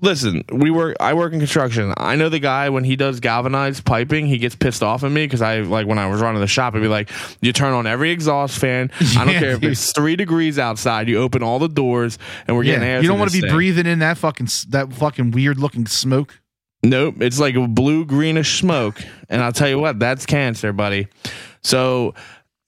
Listen, 0.02 0.44
we 0.52 0.70
work. 0.70 0.94
I 1.00 1.14
work 1.14 1.32
in 1.32 1.38
construction. 1.38 1.94
I 1.96 2.16
know 2.16 2.28
the 2.28 2.38
guy 2.38 2.68
when 2.68 2.84
he 2.84 2.96
does 2.96 3.18
galvanized 3.18 3.86
piping, 3.86 4.26
he 4.26 4.36
gets 4.36 4.54
pissed 4.54 4.82
off 4.82 5.02
at 5.04 5.10
me 5.10 5.24
because 5.24 5.40
I 5.40 5.60
like 5.60 5.86
when 5.86 5.98
I 5.98 6.06
was 6.06 6.20
running 6.20 6.42
the 6.42 6.46
shop. 6.46 6.74
I'd 6.74 6.82
be 6.82 6.86
like, 6.86 7.10
"You 7.40 7.50
turn 7.54 7.72
on 7.72 7.86
every 7.86 8.10
exhaust 8.10 8.58
fan. 8.58 8.90
I 9.00 9.24
don't 9.24 9.28
Yeah, 9.32 9.38
care 9.40 9.50
if 9.52 9.60
dude. 9.62 9.72
it's 9.72 9.92
three 9.92 10.14
degrees 10.14 10.58
outside. 10.58 11.08
You 11.08 11.16
open 11.22 11.42
all 11.42 11.58
the 11.58 11.70
doors, 11.70 12.18
and 12.46 12.54
we're 12.54 12.64
getting 12.64 12.86
air. 12.86 13.00
you 13.00 13.08
don't 13.08 13.18
want 13.18 13.30
to 13.32 13.40
be 13.40 13.48
breathing 13.48 13.86
in 13.86 14.00
that 14.00 14.18
fucking 14.18 14.48
that 14.68 14.92
fucking 14.92 15.30
weird 15.30 15.56
looking 15.58 15.86
smoke. 15.86 16.40
Nope, 16.88 17.16
it's 17.20 17.40
like 17.40 17.54
a 17.56 17.66
blue 17.66 18.04
greenish 18.04 18.58
smoke, 18.58 19.02
and 19.28 19.42
I'll 19.42 19.52
tell 19.52 19.68
you 19.68 19.78
what, 19.78 19.98
that's 19.98 20.24
cancer, 20.26 20.72
buddy. 20.72 21.08
So, 21.62 22.14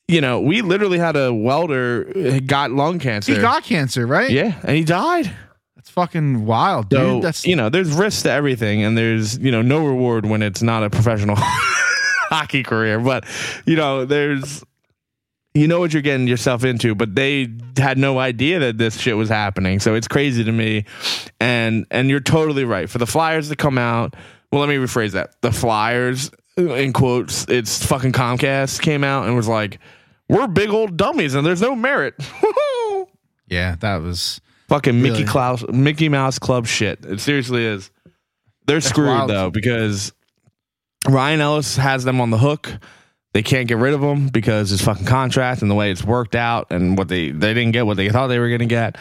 you 0.09 0.21
know, 0.21 0.41
we 0.41 0.63
literally 0.63 0.99
had 0.99 1.17
a 1.17 1.33
welder 1.33 2.11
uh, 2.17 2.41
got 2.45 2.73
lung 2.73 2.99
cancer. 2.99 3.35
He 3.35 3.41
got 3.41 3.63
cancer, 3.63 4.07
right? 4.07 4.31
yeah, 4.31 4.59
and 4.63 4.77
he 4.77 4.85
died. 4.85 5.31
That's 5.77 5.91
fucking 5.91 6.45
wild, 6.47 6.89
dude. 6.89 6.99
So 6.99 7.21
That's 7.21 7.47
you 7.47 7.55
know, 7.55 7.69
there's 7.69 7.93
risks 7.93 8.23
to 8.23 8.31
everything, 8.31 8.83
and 8.83 8.99
there's 8.99 9.39
you 9.39 9.53
know 9.53 9.63
no 9.63 9.87
reward 9.87 10.27
when 10.27 10.43
it's 10.43 10.63
not 10.63 10.83
a 10.83 10.91
professional 10.91 11.37
hockey 11.39 12.63
career. 12.65 12.99
But 12.99 13.25
you 13.67 13.77
know, 13.77 14.05
there's 14.05 14.65
you 15.59 15.69
know 15.69 15.79
what 15.81 15.93
you're 15.93 16.03
getting 16.03 16.27
yourself 16.29 16.65
into. 16.65 16.95
But 16.95 17.15
they 17.15 17.49
had 17.77 17.99
no 17.99 18.19
idea 18.19 18.59
that 18.61 18.79
this 18.79 18.99
shit 18.99 19.17
was 19.17 19.29
happening, 19.29 19.81
so 19.81 19.95
it's 19.95 20.09
crazy 20.09 20.45
to 20.45 20.53
me. 20.53 20.85
And 21.41 21.87
and 21.91 22.09
you're 22.09 22.21
totally 22.21 22.65
right. 22.65 22.89
For 22.89 22.99
the 22.99 23.07
Flyers 23.07 23.49
to 23.49 23.57
come 23.57 23.79
out, 23.79 24.15
well, 24.51 24.61
let 24.61 24.69
me 24.69 24.77
rephrase 24.77 25.13
that. 25.13 25.41
The 25.43 25.53
Flyers, 25.53 26.31
in 26.57 26.93
quotes, 26.93 27.47
it's 27.49 27.85
fucking 27.85 28.13
Comcast 28.13 28.81
came 28.81 29.05
out 29.05 29.27
and 29.27 29.37
was 29.37 29.49
like, 29.49 29.79
"We're 30.29 30.47
big 30.47 30.71
old 30.71 30.97
dummies, 30.97 31.35
and 31.35 31.47
there's 31.47 31.63
no 31.63 31.75
merit." 31.75 32.15
yeah, 33.49 33.77
that 33.81 34.03
was 34.03 34.41
Fucking 34.69 35.01
Mickey 35.01 35.21
Really? 35.21 35.25
Klaus, 35.25 35.65
Mickey 35.69 36.09
Mouse 36.09 36.39
Club 36.39 36.67
shit. 36.67 37.05
It 37.05 37.21
seriously 37.21 37.65
is. 37.65 37.91
They're 38.67 38.83
screwed 38.83 39.09
wild. 39.09 39.31
though 39.31 39.51
because 39.51 40.13
Ryan 41.09 41.41
Ellis 41.41 41.77
has 41.77 42.05
them 42.05 42.21
on 42.21 42.31
the 42.31 42.39
hook. 42.39 42.71
They 43.35 43.43
can't 43.43 43.69
get 43.69 43.77
rid 43.77 43.95
of 43.95 44.03
him 44.03 44.29
because 44.29 44.71
his 44.71 44.81
fucking 44.81 45.05
contract 45.07 45.63
and 45.63 45.71
the 45.71 45.75
way 45.75 45.91
it's 45.91 46.03
worked 46.03 46.35
out 46.35 46.69
and 46.71 46.97
what 46.97 47.09
they 47.09 47.31
they 47.31 47.55
didn't 47.55 47.73
get 47.73 47.87
what 47.87 47.97
they 47.97 48.09
thought 48.09 48.29
they 48.29 48.39
were 48.39 48.49
going 48.49 48.61
to 48.61 48.67
get. 48.67 48.97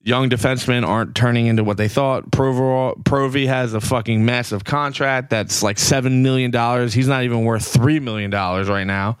Young 0.00 0.30
defensemen 0.30 0.86
aren't 0.86 1.14
turning 1.14 1.46
into 1.46 1.64
what 1.64 1.76
they 1.76 1.88
thought. 1.88 2.30
Provo 2.30 2.94
Provi 3.04 3.46
has 3.46 3.74
a 3.74 3.80
fucking 3.80 4.24
massive 4.24 4.64
contract 4.64 5.28
that's 5.28 5.62
like 5.62 5.78
seven 5.78 6.22
million 6.22 6.50
dollars. 6.50 6.94
He's 6.94 7.08
not 7.08 7.24
even 7.24 7.44
worth 7.44 7.66
three 7.66 8.00
million 8.00 8.30
dollars 8.30 8.68
right 8.68 8.86
now. 8.86 9.18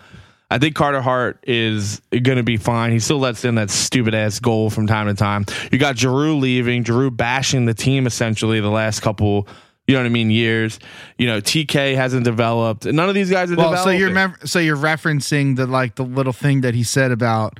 I 0.50 0.58
think 0.58 0.74
Carter 0.74 1.02
Hart 1.02 1.44
is 1.46 2.00
going 2.10 2.38
to 2.38 2.42
be 2.42 2.56
fine. 2.56 2.92
He 2.92 3.00
still 3.00 3.18
lets 3.18 3.44
in 3.44 3.56
that 3.56 3.68
stupid 3.68 4.14
ass 4.14 4.40
goal 4.40 4.70
from 4.70 4.86
time 4.86 5.06
to 5.08 5.14
time. 5.14 5.44
You 5.70 5.78
got 5.78 5.98
Giroux 5.98 6.38
leaving, 6.38 6.84
Giroux 6.84 7.10
bashing 7.10 7.66
the 7.66 7.74
team 7.74 8.06
essentially 8.06 8.60
the 8.60 8.70
last 8.70 9.00
couple, 9.00 9.46
you 9.88 9.94
know 9.94 10.00
what 10.00 10.06
I 10.06 10.10
mean, 10.10 10.30
years. 10.30 10.78
You 11.16 11.26
know, 11.26 11.40
TK 11.40 11.96
hasn't 11.96 12.24
developed. 12.24 12.84
None 12.84 13.08
of 13.08 13.14
these 13.14 13.30
guys 13.30 13.50
are 13.50 13.56
well. 13.56 13.70
So 13.70 13.90
developing. 13.90 14.00
you're 14.00 14.10
mem- 14.10 14.36
so 14.44 14.58
you're 14.58 14.76
referencing 14.76 15.56
the 15.56 15.66
like 15.66 15.94
the 15.94 16.04
little 16.04 16.34
thing 16.34 16.60
that 16.60 16.74
he 16.74 16.84
said 16.84 17.10
about 17.10 17.58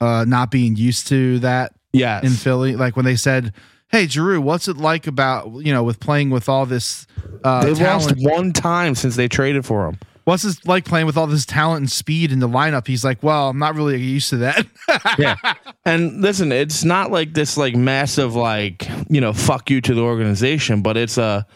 uh 0.00 0.24
not 0.28 0.50
being 0.50 0.76
used 0.76 1.08
to 1.08 1.38
that 1.38 1.72
yes. 1.92 2.24
in 2.24 2.30
Philly, 2.30 2.76
like 2.76 2.94
when 2.94 3.06
they 3.06 3.16
said, 3.16 3.54
"Hey, 3.88 4.06
Giroux, 4.06 4.40
what's 4.40 4.68
it 4.68 4.76
like 4.76 5.06
about 5.06 5.64
you 5.64 5.72
know 5.72 5.82
with 5.82 5.98
playing 5.98 6.28
with 6.28 6.48
all 6.48 6.66
this 6.66 7.06
uh, 7.42 7.64
They've 7.64 7.80
lost 7.80 8.10
talent? 8.10 8.30
one 8.30 8.52
time 8.52 8.94
since 8.94 9.16
they 9.16 9.28
traded 9.28 9.64
for 9.64 9.86
him. 9.86 9.98
What's 10.24 10.44
it 10.44 10.58
like 10.66 10.84
playing 10.84 11.06
with 11.06 11.16
all 11.16 11.26
this 11.26 11.44
talent 11.44 11.80
and 11.80 11.90
speed 11.90 12.32
in 12.32 12.40
the 12.40 12.48
lineup?" 12.48 12.86
He's 12.86 13.02
like, 13.04 13.22
"Well, 13.22 13.48
I'm 13.48 13.58
not 13.58 13.74
really 13.76 13.98
used 13.98 14.28
to 14.30 14.36
that." 14.38 14.66
yeah. 15.18 15.36
And 15.84 16.20
listen, 16.20 16.52
it's 16.52 16.84
not 16.84 17.10
like 17.10 17.34
this 17.34 17.56
like 17.56 17.74
massive 17.74 18.34
like, 18.34 18.86
you 19.08 19.20
know, 19.20 19.32
fuck 19.32 19.70
you 19.70 19.80
to 19.80 19.94
the 19.94 20.02
organization, 20.02 20.82
but 20.82 20.96
it's 20.96 21.18
a 21.18 21.46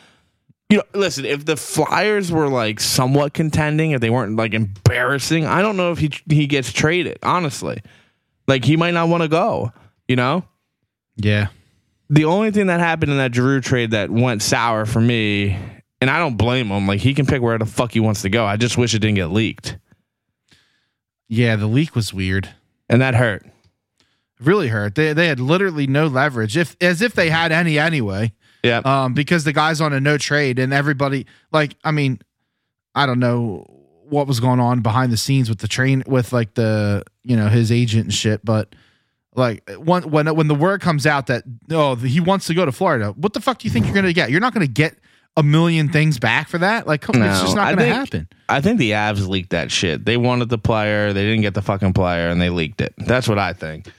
you 0.68 0.78
know, 0.78 0.82
listen, 0.94 1.24
if 1.24 1.44
the 1.44 1.56
Flyers 1.56 2.32
were 2.32 2.48
like 2.48 2.80
somewhat 2.80 3.34
contending, 3.34 3.92
if 3.92 4.00
they 4.00 4.10
weren't 4.10 4.36
like 4.36 4.52
embarrassing, 4.54 5.46
I 5.46 5.62
don't 5.62 5.76
know 5.76 5.92
if 5.92 5.98
he 5.98 6.12
he 6.28 6.46
gets 6.46 6.72
traded, 6.72 7.18
honestly. 7.22 7.82
Like 8.48 8.64
he 8.64 8.76
might 8.76 8.94
not 8.94 9.08
want 9.08 9.22
to 9.22 9.28
go, 9.28 9.72
you 10.08 10.16
know? 10.16 10.44
yeah, 11.16 11.48
The 12.10 12.24
only 12.26 12.50
thing 12.50 12.66
that 12.66 12.78
happened 12.80 13.10
in 13.12 13.18
that 13.18 13.34
Giroux 13.34 13.60
trade 13.60 13.90
that 13.92 14.10
went 14.10 14.42
sour 14.42 14.86
for 14.86 15.00
me, 15.00 15.56
and 16.00 16.10
I 16.10 16.18
don't 16.18 16.36
blame 16.36 16.68
him, 16.68 16.86
like 16.86 17.00
he 17.00 17.14
can 17.14 17.26
pick 17.26 17.42
where 17.42 17.58
the 17.58 17.64
fuck 17.66 17.92
he 17.92 18.00
wants 18.00 18.22
to 18.22 18.28
go. 18.28 18.44
I 18.44 18.56
just 18.56 18.76
wish 18.78 18.94
it 18.94 19.00
didn't 19.00 19.16
get 19.16 19.28
leaked. 19.32 19.78
yeah, 21.28 21.56
the 21.56 21.66
leak 21.66 21.94
was 21.96 22.12
weird. 22.14 22.48
And 22.88 23.00
that 23.02 23.14
hurt. 23.16 23.44
Really 24.38 24.68
hurt. 24.68 24.94
They 24.94 25.12
they 25.12 25.26
had 25.26 25.40
literally 25.40 25.86
no 25.88 26.06
leverage, 26.06 26.56
if 26.56 26.76
as 26.80 27.02
if 27.02 27.14
they 27.14 27.30
had 27.30 27.50
any 27.50 27.78
anyway. 27.78 28.32
Yeah. 28.62 28.78
um, 28.84 29.14
because 29.14 29.44
the 29.44 29.52
guy's 29.52 29.80
on 29.80 29.92
a 29.92 30.00
no 30.00 30.18
trade 30.18 30.58
and 30.58 30.72
everybody 30.72 31.26
like 31.52 31.76
I 31.84 31.90
mean, 31.90 32.20
I 32.94 33.06
don't 33.06 33.18
know 33.20 33.64
what 34.08 34.26
was 34.26 34.38
going 34.40 34.60
on 34.60 34.80
behind 34.80 35.12
the 35.12 35.16
scenes 35.16 35.48
with 35.48 35.58
the 35.58 35.68
train 35.68 36.02
with 36.06 36.32
like 36.32 36.54
the 36.54 37.02
you 37.24 37.36
know 37.36 37.48
his 37.48 37.70
agent 37.72 38.04
and 38.04 38.14
shit, 38.14 38.44
but 38.44 38.74
like 39.34 39.68
when 39.78 40.10
when 40.10 40.34
when 40.34 40.48
the 40.48 40.54
word 40.54 40.80
comes 40.80 41.06
out 41.06 41.26
that 41.26 41.44
oh 41.70 41.94
he 41.96 42.20
wants 42.20 42.46
to 42.46 42.54
go 42.54 42.64
to 42.64 42.72
Florida, 42.72 43.12
what 43.12 43.32
the 43.32 43.40
fuck 43.40 43.58
do 43.58 43.66
you 43.68 43.72
think 43.72 43.84
you're 43.86 43.94
gonna 43.94 44.12
get? 44.12 44.30
You're 44.30 44.40
not 44.40 44.54
gonna 44.54 44.66
get 44.66 44.96
a 45.36 45.42
million 45.42 45.90
things 45.90 46.18
back 46.18 46.48
for 46.48 46.56
that. 46.58 46.86
Like 46.86 47.02
come, 47.02 47.20
it's 47.22 47.40
just 47.42 47.54
not 47.54 47.70
gonna 47.70 47.82
think- 47.82 47.94
happen. 47.94 48.28
I 48.48 48.60
think 48.60 48.78
the 48.78 48.92
Avs 48.92 49.28
leaked 49.28 49.50
that 49.50 49.70
shit. 49.70 50.04
They 50.04 50.16
wanted 50.16 50.48
the 50.48 50.56
player, 50.58 51.12
they 51.12 51.24
didn't 51.24 51.42
get 51.42 51.54
the 51.54 51.62
fucking 51.62 51.92
player, 51.92 52.28
and 52.28 52.40
they 52.40 52.48
leaked 52.48 52.80
it. 52.80 52.94
That's 52.96 53.28
what 53.28 53.38
I 53.38 53.52
think. 53.52 53.90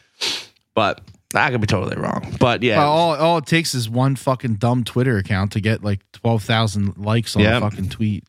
But 0.73 1.01
I 1.36 1.51
could 1.51 1.59
be 1.61 1.67
totally 1.67 1.97
wrong. 2.01 2.36
But 2.39 2.63
yeah, 2.63 2.78
Well, 2.78 2.89
all 2.91 3.15
all 3.15 3.38
it 3.39 3.45
takes 3.45 3.75
is 3.75 3.89
one 3.89 4.15
fucking 4.15 4.55
dumb 4.55 4.84
Twitter 4.84 5.17
account 5.17 5.51
to 5.53 5.59
get 5.59 5.84
like 5.84 5.99
twelve 6.13 6.43
thousand 6.43 6.97
likes 6.97 7.36
on 7.36 7.41
Yep. 7.43 7.57
a 7.63 7.69
fucking 7.69 7.89
tweet. 7.89 8.23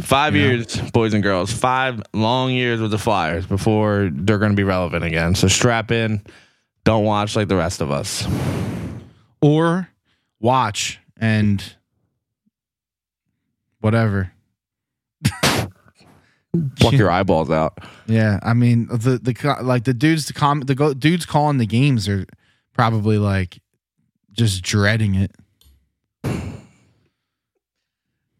five 0.00 0.34
yeah. 0.34 0.46
years, 0.46 0.80
boys 0.92 1.12
and 1.14 1.22
girls, 1.22 1.52
five 1.52 2.02
long 2.14 2.50
years 2.50 2.80
with 2.80 2.90
the 2.90 2.98
Flyers 2.98 3.46
before 3.46 4.10
they're 4.12 4.38
going 4.38 4.52
to 4.52 4.56
be 4.56 4.64
relevant 4.64 5.04
again. 5.04 5.34
So 5.34 5.46
strap 5.48 5.90
in. 5.92 6.22
Don't 6.84 7.04
watch 7.04 7.36
like 7.36 7.48
the 7.48 7.56
rest 7.56 7.80
of 7.80 7.90
us. 7.90 8.26
or 9.40 9.88
watch 10.40 10.98
and 11.18 11.62
whatever. 13.80 14.31
Pluck 16.78 16.92
your 16.94 17.10
eyeballs 17.18 17.50
out. 17.50 17.78
Yeah, 18.06 18.38
I 18.42 18.52
mean 18.54 18.86
the 18.88 19.18
the 19.18 19.56
like 19.62 19.84
the 19.84 19.94
dudes 19.94 20.26
the 20.26 20.32
com 20.34 20.60
the 20.60 20.74
go, 20.74 20.92
dudes 20.94 21.24
calling 21.26 21.58
the 21.58 21.66
games 21.66 22.08
are 22.08 22.26
probably 22.74 23.18
like 23.18 23.60
just 24.32 24.62
dreading 24.62 25.14
it. 25.14 25.32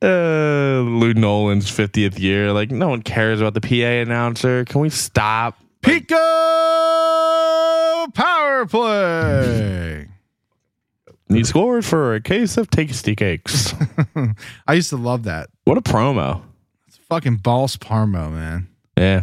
Uh, 0.03 0.81
Lou 0.83 1.15
Nolan's 1.15 1.71
50th 1.71 2.19
year. 2.19 2.53
Like, 2.53 2.73
no 2.73 2.89
one 2.89 3.03
cares 3.03 3.41
about 3.41 3.55
the 3.55 3.61
PA 3.61 4.03
announcer. 4.03 4.65
Can 4.65 4.81
we 4.81 4.91
stop? 4.91 5.57
PECO 5.83 6.17
power 8.13 8.67
play. 8.67 10.09
He 11.29 11.45
scored 11.45 11.85
for 11.85 12.15
a 12.15 12.21
case 12.21 12.57
of 12.57 12.69
tasty 12.69 13.15
cakes. 13.15 13.75
I 14.67 14.75
used 14.75 14.91
to 14.91 14.97
love 14.97 15.23
that. 15.25 15.51
what 15.65 15.79
a 15.79 15.83
promo. 15.83 16.43
Fucking 17.13 17.37
balls 17.37 17.77
parmo, 17.77 18.33
man. 18.33 18.69
Yeah. 18.97 19.23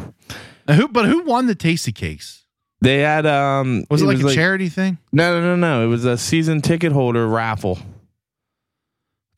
And 0.68 0.78
who 0.80 0.88
but 0.88 1.06
who 1.08 1.24
won 1.24 1.48
the 1.48 1.56
tasty 1.56 1.92
cakes? 1.92 2.46
They 2.82 3.00
had 3.00 3.26
um 3.26 3.84
Was 3.90 4.04
it, 4.04 4.06
like 4.06 4.20
a 4.20 4.32
charity 4.32 4.70
thing? 4.70 5.00
No, 5.12 5.40
no, 5.42 5.56
no, 5.56 5.56
no. 5.56 5.84
It 5.84 5.88
was 5.88 6.06
a 6.06 6.16
season 6.16 6.62
ticket 6.62 6.92
holder 6.92 7.28
raffle. 7.28 7.80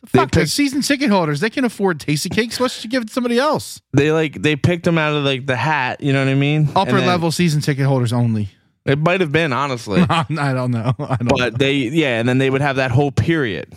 The 0.02 0.08
fuck, 0.08 0.12
They 0.12 0.20
the 0.42 0.44
picked- 0.44 0.52
season 0.52 0.82
ticket 0.82 1.10
holders, 1.10 1.40
they 1.40 1.50
can 1.50 1.64
afford 1.64 2.02
tasty 2.02 2.28
cakes. 2.28 2.60
Why 2.60 2.68
should 2.68 2.84
you 2.84 2.90
give 2.90 3.04
it 3.04 3.08
to 3.08 3.14
somebody 3.14 3.40
else? 3.40 3.80
They 3.94 4.12
like 4.12 4.42
they 4.42 4.58
picked 4.58 4.84
them 4.84 4.98
out 4.98 5.16
of 5.16 5.24
like 5.24 5.46
the 5.46 5.56
hat, 5.56 6.02
you 6.04 6.12
know 6.12 6.20
what 6.26 6.30
I 6.32 6.36
mean? 6.36 6.68
Upper 6.76 6.98
then- 6.98 7.08
level 7.08 7.32
season 7.32 7.62
ticket 7.62 7.86
holders 7.86 8.12
only. 8.12 8.50
It 8.84 9.00
might 9.00 9.22
have 9.22 9.32
been 9.32 9.54
honestly. 9.54 10.02
I 10.10 10.26
don't 10.28 10.72
know. 10.72 10.94
I 11.00 11.16
don't 11.16 11.30
but 11.38 11.58
they 11.58 11.76
yeah, 11.76 12.20
and 12.20 12.28
then 12.28 12.38
they 12.40 12.50
would 12.50 12.62
have 12.62 12.76
that 12.76 12.92
whole 12.92 13.14
period. 13.14 13.74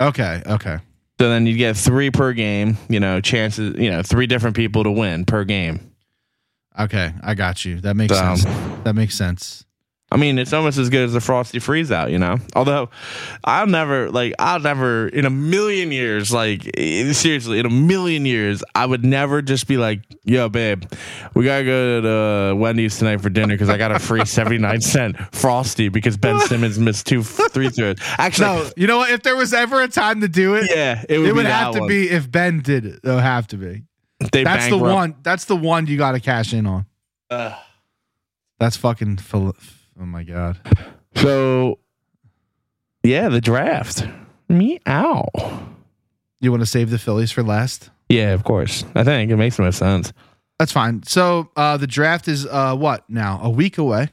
Okay, 0.00 0.42
okay. 0.44 0.78
So 1.20 1.28
then 1.28 1.46
you'd 1.46 1.56
get 1.58 1.76
three 1.76 2.10
per 2.10 2.32
game, 2.32 2.76
you 2.88 2.98
know, 2.98 3.20
chances, 3.20 3.76
you 3.78 3.90
know, 3.90 4.02
three 4.02 4.26
different 4.26 4.56
people 4.56 4.82
to 4.84 4.90
win 4.90 5.24
per 5.24 5.44
game. 5.44 5.92
Okay, 6.78 7.12
I 7.22 7.34
got 7.34 7.64
you. 7.64 7.80
That 7.82 7.94
makes 7.94 8.12
So- 8.16 8.34
sense. 8.36 8.44
That 8.82 8.94
makes 8.94 9.14
sense. 9.14 9.63
I 10.14 10.16
mean, 10.16 10.38
it's 10.38 10.52
almost 10.52 10.78
as 10.78 10.90
good 10.90 11.02
as 11.02 11.12
the 11.12 11.20
Frosty 11.20 11.58
Freeze 11.58 11.90
out, 11.90 12.12
you 12.12 12.20
know. 12.20 12.36
Although, 12.54 12.88
I'll 13.42 13.66
never 13.66 14.12
like, 14.12 14.32
I'll 14.38 14.60
never 14.60 15.08
in 15.08 15.24
a 15.24 15.30
million 15.30 15.90
years, 15.90 16.32
like 16.32 16.70
eh, 16.78 17.12
seriously, 17.12 17.58
in 17.58 17.66
a 17.66 17.70
million 17.70 18.24
years, 18.24 18.62
I 18.76 18.86
would 18.86 19.04
never 19.04 19.42
just 19.42 19.66
be 19.66 19.76
like, 19.76 20.02
"Yo, 20.22 20.48
babe, 20.48 20.84
we 21.34 21.44
gotta 21.44 21.64
go 21.64 21.96
to 21.96 22.00
the 22.06 22.54
Wendy's 22.56 22.96
tonight 22.96 23.22
for 23.22 23.28
dinner 23.28 23.54
because 23.54 23.68
I 23.68 23.76
got 23.76 23.90
a 23.90 23.98
free 23.98 24.24
seventy 24.24 24.58
nine 24.58 24.80
cent 24.80 25.16
Frosty 25.34 25.88
because 25.88 26.16
Ben 26.16 26.38
Simmons 26.42 26.78
missed 26.78 27.08
two 27.08 27.24
three 27.24 27.70
throws." 27.70 27.96
Actually, 28.16 28.46
No, 28.46 28.70
you 28.76 28.86
know 28.86 28.98
what? 28.98 29.10
If 29.10 29.24
there 29.24 29.34
was 29.34 29.52
ever 29.52 29.82
a 29.82 29.88
time 29.88 30.20
to 30.20 30.28
do 30.28 30.54
it, 30.54 30.70
yeah, 30.70 31.02
it 31.08 31.18
would, 31.18 31.28
it 31.28 31.34
would 31.34 31.46
have 31.46 31.74
to 31.74 31.80
one. 31.80 31.88
be 31.88 32.08
if 32.08 32.30
Ben 32.30 32.60
did 32.60 32.86
it. 32.86 33.00
It'll 33.02 33.18
have 33.18 33.48
to 33.48 33.56
be. 33.56 33.82
They 34.30 34.44
That's 34.44 34.68
the 34.68 34.78
one. 34.78 35.16
That's 35.24 35.46
the 35.46 35.56
one 35.56 35.88
you 35.88 35.98
got 35.98 36.12
to 36.12 36.20
cash 36.20 36.54
in 36.54 36.66
on. 36.66 36.86
Ugh. 37.30 37.52
That's 38.60 38.76
fucking. 38.76 39.16
Phil- 39.16 39.56
oh 40.00 40.04
my 40.06 40.22
god. 40.22 40.58
So, 41.16 41.78
yeah, 43.02 43.28
the 43.28 43.40
draft. 43.40 44.06
Meow. 44.48 45.28
You 46.40 46.50
want 46.50 46.62
to 46.62 46.66
save 46.66 46.90
the 46.90 46.98
Phillies 46.98 47.32
for 47.32 47.42
last? 47.42 47.90
Yeah, 48.08 48.32
of 48.32 48.44
course. 48.44 48.84
I 48.94 49.04
think 49.04 49.30
it 49.30 49.36
makes 49.36 49.56
the 49.56 49.62
most 49.62 49.78
sense. 49.78 50.12
That's 50.58 50.72
fine. 50.72 51.02
So 51.04 51.50
uh, 51.56 51.76
the 51.78 51.86
draft 51.86 52.28
is 52.28 52.46
uh, 52.46 52.76
what 52.76 53.08
now? 53.08 53.40
A 53.42 53.50
week 53.50 53.78
away. 53.78 54.10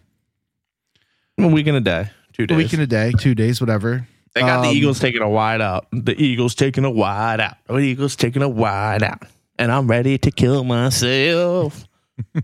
A 1.38 1.48
week 1.48 1.68
and 1.68 1.78
a 1.78 1.82
day, 1.82 2.10
two 2.34 2.48
days. 2.48 2.56
A 2.56 2.58
week 2.58 2.74
and 2.74 2.82
a 2.82 2.88
day, 2.88 3.12
two 3.18 3.36
days, 3.36 3.60
whatever. 3.60 4.08
They 4.34 4.42
got 4.42 4.62
the 4.62 4.70
Um, 4.70 4.76
Eagles 4.76 5.00
taking 5.00 5.22
a 5.22 5.30
wide 5.30 5.60
out. 5.62 5.88
The 5.92 6.16
Eagles 6.22 6.56
taking 6.56 6.86
a 6.86 6.90
wide 6.90 7.42
out. 7.42 7.58
The 7.68 7.78
Eagles 7.80 8.16
taking 8.16 8.42
a 8.42 8.50
wide 8.50 9.04
out. 9.04 9.24
And 9.60 9.72
I'm 9.72 9.88
ready 9.88 10.18
to 10.20 10.32
kill 10.32 10.64
myself. 10.64 11.86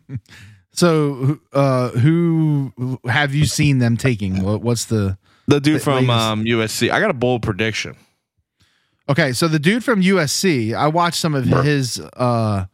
So, 0.78 1.40
uh, 1.54 1.90
who 1.90 2.72
have 3.08 3.34
you 3.34 3.46
seen 3.46 3.80
them 3.80 3.98
taking? 3.98 4.44
What, 4.44 4.62
what's 4.62 4.86
the 4.86 5.18
The 5.48 5.60
dude 5.60 5.78
The 5.78 5.84
from 5.84 6.10
um, 6.12 6.44
USC. 6.46 6.92
I 6.92 7.00
got 7.00 7.10
a 7.10 7.16
bold 7.16 7.42
prediction. 7.42 7.96
okay? 9.10 9.34
So 9.34 9.48
the 9.48 9.58
dude 9.58 9.84
from 9.84 10.04
USC, 10.04 10.76
I 10.76 10.88
watched 10.88 11.18
some 11.18 11.34
of 11.34 11.46
his. 11.46 12.00
uh 12.00 12.66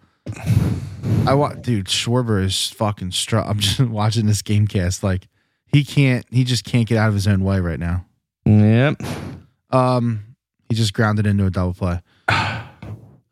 I 1.26 1.34
wa 1.34 1.54
dude 1.54 1.86
Schwarber 1.86 2.44
is 2.44 2.70
fucking 2.72 3.12
struck. 3.12 3.48
I'm 3.48 3.60
just 3.60 3.80
watching 3.80 4.26
this 4.26 4.42
game 4.42 4.68
cast 4.68 5.02
like 5.02 5.30
he 5.68 5.86
can't. 5.86 6.26
He 6.30 6.44
just 6.44 6.66
can't 6.66 6.86
get 6.88 6.98
out 6.98 7.08
of 7.08 7.14
his 7.14 7.26
own 7.28 7.42
way 7.44 7.62
right 7.62 7.80
now. 7.80 8.06
Yep. 8.46 9.02
Um, 9.72 10.36
he 10.68 10.76
just 10.76 10.94
grounded 10.94 11.26
into 11.26 11.46
a 11.46 11.50
double 11.50 11.74
play. 11.74 12.02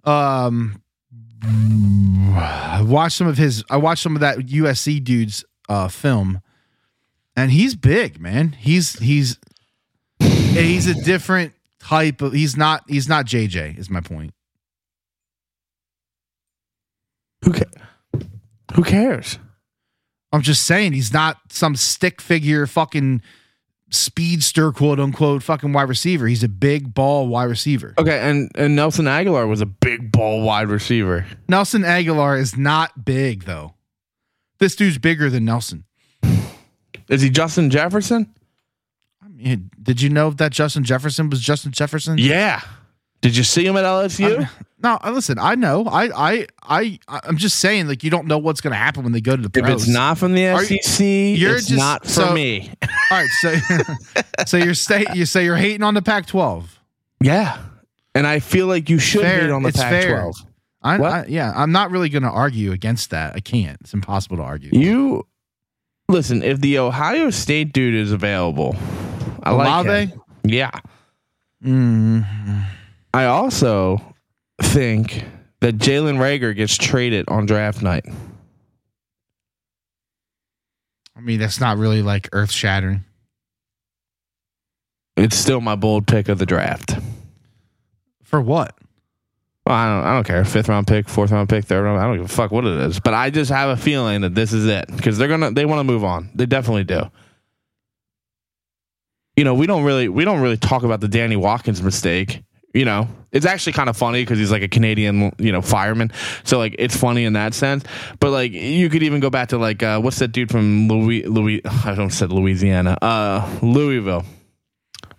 Um, 0.03 0.81
I 1.43 2.83
watched 2.85 3.17
some 3.17 3.27
of 3.27 3.37
his. 3.37 3.63
I 3.69 3.77
watched 3.77 4.03
some 4.03 4.15
of 4.15 4.21
that 4.21 4.37
USC 4.37 5.03
dude's 5.03 5.43
uh 5.69 5.87
film, 5.87 6.41
and 7.35 7.51
he's 7.51 7.75
big, 7.75 8.19
man. 8.19 8.51
He's 8.53 8.99
he's 8.99 9.37
he's 10.19 10.87
a 10.87 10.93
different 10.93 11.53
type 11.79 12.21
of. 12.21 12.33
He's 12.33 12.55
not. 12.55 12.83
He's 12.87 13.09
not 13.09 13.25
JJ. 13.25 13.77
Is 13.79 13.89
my 13.89 14.01
point. 14.01 14.33
Who, 17.43 17.53
ca- 17.53 18.19
who 18.75 18.83
cares? 18.83 19.39
I'm 20.31 20.43
just 20.43 20.63
saying 20.65 20.93
he's 20.93 21.11
not 21.11 21.37
some 21.49 21.75
stick 21.75 22.21
figure 22.21 22.67
fucking 22.67 23.21
speedster 23.91 24.71
quote 24.71 24.99
unquote 24.99 25.43
fucking 25.43 25.73
wide 25.73 25.89
receiver. 25.89 26.27
He's 26.27 26.43
a 26.43 26.49
big 26.49 26.93
ball 26.93 27.27
wide 27.27 27.45
receiver. 27.45 27.93
Okay, 27.97 28.19
and, 28.19 28.49
and 28.55 28.75
Nelson 28.75 29.05
Agholor 29.05 29.47
was 29.47 29.61
a 29.61 29.65
big 29.65 30.11
ball 30.11 30.41
wide 30.41 30.69
receiver. 30.69 31.25
Nelson 31.47 31.83
Agholor 31.83 32.39
is 32.39 32.57
not 32.57 33.05
big 33.05 33.43
though. 33.43 33.75
This 34.59 34.75
dude's 34.75 34.97
bigger 34.97 35.29
than 35.29 35.45
Nelson. 35.45 35.85
Is 37.09 37.21
he 37.21 37.29
Justin 37.29 37.69
Jefferson? 37.69 38.33
I 39.23 39.27
mean, 39.27 39.69
did 39.81 40.01
you 40.01 40.09
know 40.09 40.29
that 40.31 40.51
Justin 40.51 40.83
Jefferson 40.83 41.29
was 41.29 41.41
Justin 41.41 41.71
Jefferson? 41.71 42.17
Yeah. 42.17 42.61
Did 43.21 43.37
you 43.37 43.43
see 43.43 43.65
him 43.65 43.77
at 43.77 43.85
LSU? 43.85 44.39
I'm- 44.39 44.49
no, 44.83 44.97
listen. 45.11 45.37
I 45.37 45.53
know. 45.53 45.85
I, 45.85 46.09
I, 46.39 46.47
I, 46.63 46.99
I'm 47.07 47.37
just 47.37 47.59
saying. 47.59 47.87
Like, 47.87 48.03
you 48.03 48.09
don't 48.09 48.25
know 48.25 48.39
what's 48.39 48.61
going 48.61 48.71
to 48.71 48.77
happen 48.77 49.03
when 49.03 49.11
they 49.11 49.21
go 49.21 49.35
to 49.35 49.41
the 49.47 49.59
if 49.59 49.69
it's 49.69 49.87
not 49.87 50.17
from 50.17 50.33
the 50.33 50.47
Are 50.47 50.63
you- 50.63 50.79
SEC, 50.81 51.05
you're 51.39 51.55
it's 51.57 51.67
just- 51.67 51.77
not 51.79 52.01
for 52.03 52.09
so- 52.09 52.33
me. 52.33 52.71
all 52.81 52.87
right. 53.11 53.29
So, 53.41 53.55
so 54.47 54.57
you're 54.57 54.73
stay. 54.73 55.05
You 55.13 55.27
say 55.27 55.45
you're 55.45 55.55
hating 55.55 55.83
on 55.83 55.93
the 55.93 56.01
Pac-12. 56.01 56.63
Yeah. 57.21 57.61
And 58.15 58.25
I 58.25 58.39
feel 58.39 58.65
like 58.65 58.89
you 58.89 58.97
should 58.97 59.21
Fair. 59.21 59.41
hate 59.41 59.51
on 59.51 59.61
the 59.61 59.69
It's 59.69 59.77
Pac 59.77 60.07
12. 60.07 60.35
fair. 60.35 60.47
I, 60.81 60.97
What? 60.97 61.11
I, 61.11 61.25
yeah, 61.27 61.53
I'm 61.55 61.71
not 61.71 61.91
really 61.91 62.09
going 62.09 62.23
to 62.23 62.29
argue 62.31 62.71
against 62.71 63.11
that. 63.11 63.35
I 63.35 63.39
can't. 63.39 63.77
It's 63.81 63.93
impossible 63.93 64.37
to 64.37 64.43
argue. 64.43 64.71
You 64.73 65.27
listen, 66.09 66.41
if 66.41 66.59
the 66.59 66.79
Ohio 66.79 67.29
State 67.29 67.71
dude 67.71 67.93
is 67.93 68.11
available, 68.11 68.75
I 69.43 69.51
like 69.51 69.67
Olave? 69.85 70.05
him. 70.11 70.21
Yeah. 70.43 70.71
Mm, 71.63 72.65
I 73.13 73.25
also 73.25 74.01
think 74.61 75.25
that 75.59 75.77
Jalen 75.77 76.17
Reagor 76.17 76.55
gets 76.55 76.77
traded 76.77 77.27
on 77.27 77.45
draft 77.45 77.81
night. 77.81 78.05
I 81.15 81.19
mean, 81.19 81.39
that's 81.39 81.59
not 81.59 81.77
really 81.77 82.01
like 82.01 82.29
earth 82.31 82.51
shattering. 82.51 83.03
It's 85.17 85.37
still 85.37 85.61
my 85.61 85.75
bold 85.75 86.07
pick 86.07 86.29
of 86.29 86.39
the 86.39 86.45
draft. 86.45 86.95
For 88.23 88.41
what? 88.41 88.75
Well, 89.65 89.75
I 89.75 89.85
don't. 89.87 90.05
I 90.05 90.13
don't 90.15 90.23
care. 90.25 90.43
Fifth 90.43 90.69
round 90.69 90.87
pick, 90.87 91.07
fourth 91.07 91.31
round 91.31 91.47
pick, 91.47 91.65
third 91.65 91.83
round. 91.83 91.99
I 91.99 92.05
don't 92.05 92.15
give 92.15 92.25
a 92.25 92.27
fuck 92.27 92.51
what 92.51 92.65
it 92.65 92.79
is. 92.79 92.99
But 92.99 93.13
I 93.13 93.29
just 93.29 93.51
have 93.51 93.69
a 93.69 93.77
feeling 93.79 94.21
that 94.21 94.33
this 94.33 94.53
is 94.53 94.65
it 94.65 94.85
because 94.95 95.17
they're 95.17 95.27
gonna. 95.27 95.51
They 95.51 95.65
want 95.65 95.79
to 95.79 95.83
move 95.83 96.03
on. 96.03 96.31
They 96.33 96.47
definitely 96.47 96.85
do. 96.85 97.11
You 99.35 99.43
know, 99.43 99.53
we 99.53 99.67
don't 99.67 99.83
really. 99.83 100.09
We 100.09 100.25
don't 100.25 100.41
really 100.41 100.57
talk 100.57 100.81
about 100.81 101.01
the 101.01 101.07
Danny 101.07 101.35
Watkins 101.35 101.83
mistake. 101.83 102.41
You 102.73 102.85
know, 102.85 103.07
it's 103.31 103.45
actually 103.45 103.73
kind 103.73 103.89
of 103.89 103.97
funny 103.97 104.21
because 104.21 104.39
he's 104.39 104.51
like 104.51 104.61
a 104.61 104.67
Canadian, 104.67 105.33
you 105.37 105.51
know, 105.51 105.61
fireman. 105.61 106.11
So 106.43 106.57
like, 106.57 106.75
it's 106.79 106.95
funny 106.95 107.25
in 107.25 107.33
that 107.33 107.53
sense. 107.53 107.83
But 108.19 108.31
like, 108.31 108.51
you 108.53 108.89
could 108.89 109.03
even 109.03 109.19
go 109.19 109.29
back 109.29 109.49
to 109.49 109.57
like, 109.57 109.83
uh, 109.83 109.99
what's 109.99 110.19
that 110.19 110.29
dude 110.29 110.49
from 110.51 110.87
Louis? 110.87 111.23
Louis? 111.23 111.61
I 111.85 111.95
don't 111.95 112.11
said 112.11 112.31
Louisiana. 112.31 112.97
Uh, 113.01 113.59
Louisville. 113.61 114.23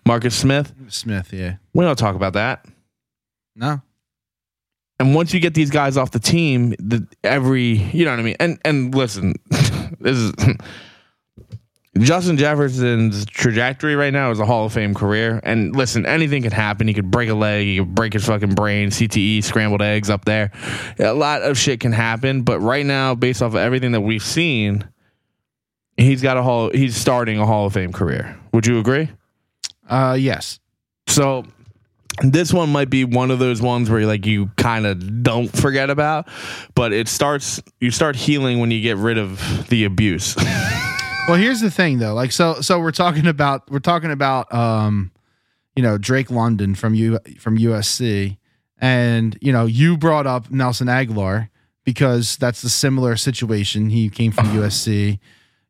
Marcus 0.06 0.34
Smith. 0.34 0.72
Smith, 0.88 1.32
yeah. 1.32 1.56
We 1.74 1.84
don't 1.84 1.98
talk 1.98 2.16
about 2.16 2.32
that. 2.34 2.66
No. 3.54 3.80
And 4.98 5.14
once 5.14 5.34
you 5.34 5.40
get 5.40 5.54
these 5.54 5.70
guys 5.70 5.96
off 5.96 6.10
the 6.10 6.20
team, 6.20 6.70
the 6.78 7.06
every 7.24 7.62
you 7.62 8.04
know 8.04 8.12
what 8.12 8.20
I 8.20 8.22
mean. 8.22 8.36
And 8.38 8.58
and 8.64 8.94
listen, 8.94 9.34
this 10.00 10.16
is 10.16 10.32
Justin 11.98 12.38
Jefferson's 12.38 13.26
trajectory 13.26 13.94
right 13.96 14.12
now 14.12 14.30
is 14.30 14.40
a 14.40 14.46
Hall 14.46 14.64
of 14.64 14.72
Fame 14.72 14.94
career. 14.94 15.40
And 15.42 15.76
listen, 15.76 16.06
anything 16.06 16.42
can 16.42 16.52
happen. 16.52 16.88
He 16.88 16.94
could 16.94 17.10
break 17.10 17.28
a 17.28 17.34
leg, 17.34 17.66
he 17.66 17.78
could 17.78 17.94
break 17.94 18.14
his 18.14 18.24
fucking 18.24 18.54
brain, 18.54 18.88
CTE, 18.88 19.44
scrambled 19.44 19.82
eggs 19.82 20.08
up 20.08 20.24
there. 20.24 20.52
A 20.98 21.12
lot 21.12 21.42
of 21.42 21.58
shit 21.58 21.80
can 21.80 21.92
happen. 21.92 22.42
But 22.42 22.60
right 22.60 22.86
now, 22.86 23.14
based 23.14 23.42
off 23.42 23.52
of 23.52 23.56
everything 23.56 23.92
that 23.92 24.00
we've 24.00 24.22
seen, 24.22 24.88
he's 25.98 26.22
got 26.22 26.38
a 26.38 26.42
hall. 26.42 26.70
He's 26.72 26.96
starting 26.96 27.38
a 27.38 27.44
Hall 27.44 27.66
of 27.66 27.74
Fame 27.74 27.92
career. 27.92 28.38
Would 28.54 28.66
you 28.66 28.78
agree? 28.78 29.10
Uh, 29.86 30.16
yes. 30.18 30.60
So 31.08 31.44
this 32.22 32.54
one 32.54 32.70
might 32.72 32.88
be 32.88 33.04
one 33.04 33.30
of 33.30 33.38
those 33.38 33.60
ones 33.60 33.90
where 33.90 34.06
like 34.06 34.24
you 34.24 34.46
kind 34.56 34.86
of 34.86 35.22
don't 35.22 35.48
forget 35.48 35.90
about, 35.90 36.26
but 36.74 36.94
it 36.94 37.06
starts 37.06 37.62
you 37.80 37.90
start 37.90 38.16
healing 38.16 38.60
when 38.60 38.70
you 38.70 38.80
get 38.80 38.96
rid 38.96 39.18
of 39.18 39.68
the 39.68 39.84
abuse. 39.84 40.36
Well, 41.28 41.36
here's 41.36 41.60
the 41.60 41.70
thing 41.70 41.98
though. 41.98 42.14
Like 42.14 42.32
so 42.32 42.60
so 42.60 42.80
we're 42.80 42.90
talking 42.90 43.26
about 43.26 43.70
we're 43.70 43.78
talking 43.78 44.10
about 44.10 44.52
um 44.52 45.12
you 45.76 45.82
know 45.82 45.96
Drake 45.96 46.30
London 46.30 46.74
from 46.74 46.94
U 46.94 47.18
from 47.38 47.56
USC 47.58 48.38
and 48.78 49.38
you 49.40 49.52
know 49.52 49.64
you 49.66 49.96
brought 49.96 50.26
up 50.26 50.50
Nelson 50.50 50.88
Agholor 50.88 51.48
because 51.84 52.36
that's 52.36 52.60
the 52.62 52.68
similar 52.68 53.16
situation. 53.16 53.88
He 53.90 54.08
came 54.10 54.32
from 54.32 54.46
USC. 54.56 55.18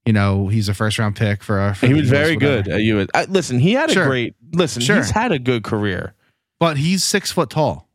You 0.06 0.12
know, 0.12 0.48
he's 0.48 0.68
a 0.68 0.74
first 0.74 0.98
round 0.98 1.14
pick 1.14 1.44
for, 1.44 1.60
uh, 1.60 1.74
for 1.74 1.86
he 1.86 1.92
was 1.94 2.06
Eagles, 2.08 2.10
very 2.10 2.34
whatever. 2.34 2.62
good 2.64 2.72
at 2.72 2.80
you. 2.80 3.06
I, 3.14 3.24
listen, 3.26 3.60
he 3.60 3.74
had 3.74 3.88
a 3.90 3.94
great 3.94 4.34
listen. 4.52 4.82
Sure. 4.82 4.96
He's 4.96 5.10
had 5.10 5.30
a 5.30 5.38
good 5.38 5.62
career. 5.62 6.14
But 6.58 6.76
he's 6.76 7.04
6 7.04 7.30
foot 7.30 7.50
tall. 7.50 7.88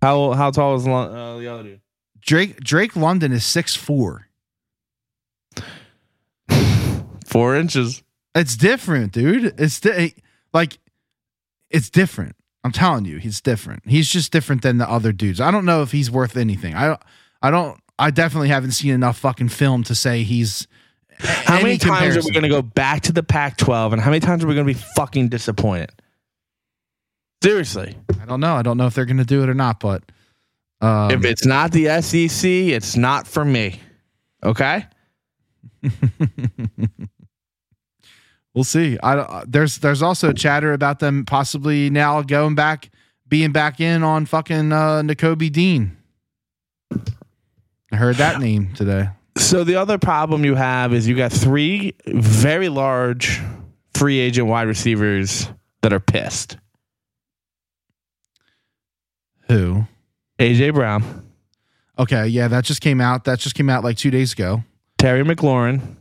How 0.00 0.32
how 0.32 0.50
tall 0.52 0.76
is 0.76 0.86
Lon- 0.86 1.14
uh, 1.14 1.36
the 1.38 1.48
other 1.48 1.62
dude? 1.64 1.80
Drake 2.20 2.60
Drake 2.60 2.96
London 2.96 3.32
is 3.32 3.44
six 3.44 3.74
four. 3.76 4.28
Four 7.30 7.56
inches. 7.56 8.02
It's 8.34 8.56
different, 8.56 9.12
dude. 9.12 9.54
It's 9.58 9.80
di- 9.80 10.14
like 10.52 10.78
it's 11.70 11.88
different. 11.90 12.36
I'm 12.62 12.72
telling 12.72 13.04
you, 13.04 13.18
he's 13.18 13.40
different. 13.40 13.84
He's 13.86 14.10
just 14.10 14.32
different 14.32 14.62
than 14.62 14.78
the 14.78 14.88
other 14.88 15.12
dudes. 15.12 15.40
I 15.40 15.50
don't 15.50 15.64
know 15.64 15.82
if 15.82 15.92
he's 15.92 16.10
worth 16.10 16.36
anything. 16.36 16.74
I 16.74 16.88
don't. 16.88 17.00
I 17.42 17.50
don't. 17.50 17.80
I 17.98 18.10
definitely 18.10 18.48
haven't 18.48 18.72
seen 18.72 18.92
enough 18.92 19.18
fucking 19.18 19.48
film 19.48 19.84
to 19.84 19.94
say 19.94 20.22
he's. 20.22 20.66
How 21.18 21.56
any 21.56 21.64
many 21.64 21.78
times 21.78 22.16
are 22.16 22.22
we 22.22 22.30
going 22.30 22.44
to 22.44 22.48
go 22.48 22.62
back 22.62 23.02
to 23.02 23.12
the 23.12 23.22
Pac-12, 23.22 23.92
and 23.92 24.00
how 24.00 24.10
many 24.10 24.20
times 24.20 24.42
are 24.42 24.46
we 24.46 24.54
going 24.54 24.66
to 24.66 24.72
be 24.72 24.80
fucking 24.96 25.28
disappointed? 25.28 25.92
Seriously, 27.42 27.94
I 28.20 28.24
don't 28.26 28.40
know. 28.40 28.54
I 28.54 28.62
don't 28.62 28.76
know 28.76 28.86
if 28.86 28.94
they're 28.94 29.04
going 29.04 29.18
to 29.18 29.24
do 29.24 29.42
it 29.42 29.48
or 29.48 29.54
not. 29.54 29.80
But 29.80 30.02
um, 30.80 31.10
if 31.10 31.24
it's 31.24 31.44
not 31.44 31.72
the 31.72 32.00
SEC, 32.02 32.48
it's 32.48 32.96
not 32.96 33.26
for 33.26 33.44
me. 33.44 33.80
Okay. 34.42 34.86
we'll 38.54 38.64
see. 38.64 38.98
I 39.02 39.44
there's 39.46 39.78
there's 39.78 40.02
also 40.02 40.32
chatter 40.32 40.72
about 40.72 40.98
them 40.98 41.24
possibly 41.24 41.90
now 41.90 42.22
going 42.22 42.54
back, 42.54 42.90
being 43.28 43.52
back 43.52 43.80
in 43.80 44.02
on 44.02 44.26
fucking 44.26 44.72
uh, 44.72 45.02
Nakobe 45.02 45.50
Dean. 45.52 45.96
I 47.92 47.96
heard 47.96 48.16
that 48.16 48.40
name 48.40 48.72
today. 48.74 49.08
So 49.36 49.64
the 49.64 49.76
other 49.76 49.98
problem 49.98 50.44
you 50.44 50.54
have 50.54 50.92
is 50.92 51.08
you 51.08 51.16
got 51.16 51.32
three 51.32 51.94
very 52.06 52.68
large 52.68 53.40
free 53.94 54.18
agent 54.18 54.48
wide 54.48 54.68
receivers 54.68 55.48
that 55.82 55.92
are 55.92 56.00
pissed. 56.00 56.56
Who? 59.48 59.84
AJ 60.38 60.74
Brown, 60.74 61.26
Okay, 61.98 62.28
yeah, 62.28 62.48
that 62.48 62.64
just 62.64 62.80
came 62.80 62.98
out. 62.98 63.24
That 63.24 63.40
just 63.40 63.54
came 63.54 63.68
out 63.68 63.84
like 63.84 63.98
two 63.98 64.10
days 64.10 64.32
ago. 64.32 64.62
Terry 64.96 65.22
McLaurin, 65.22 65.96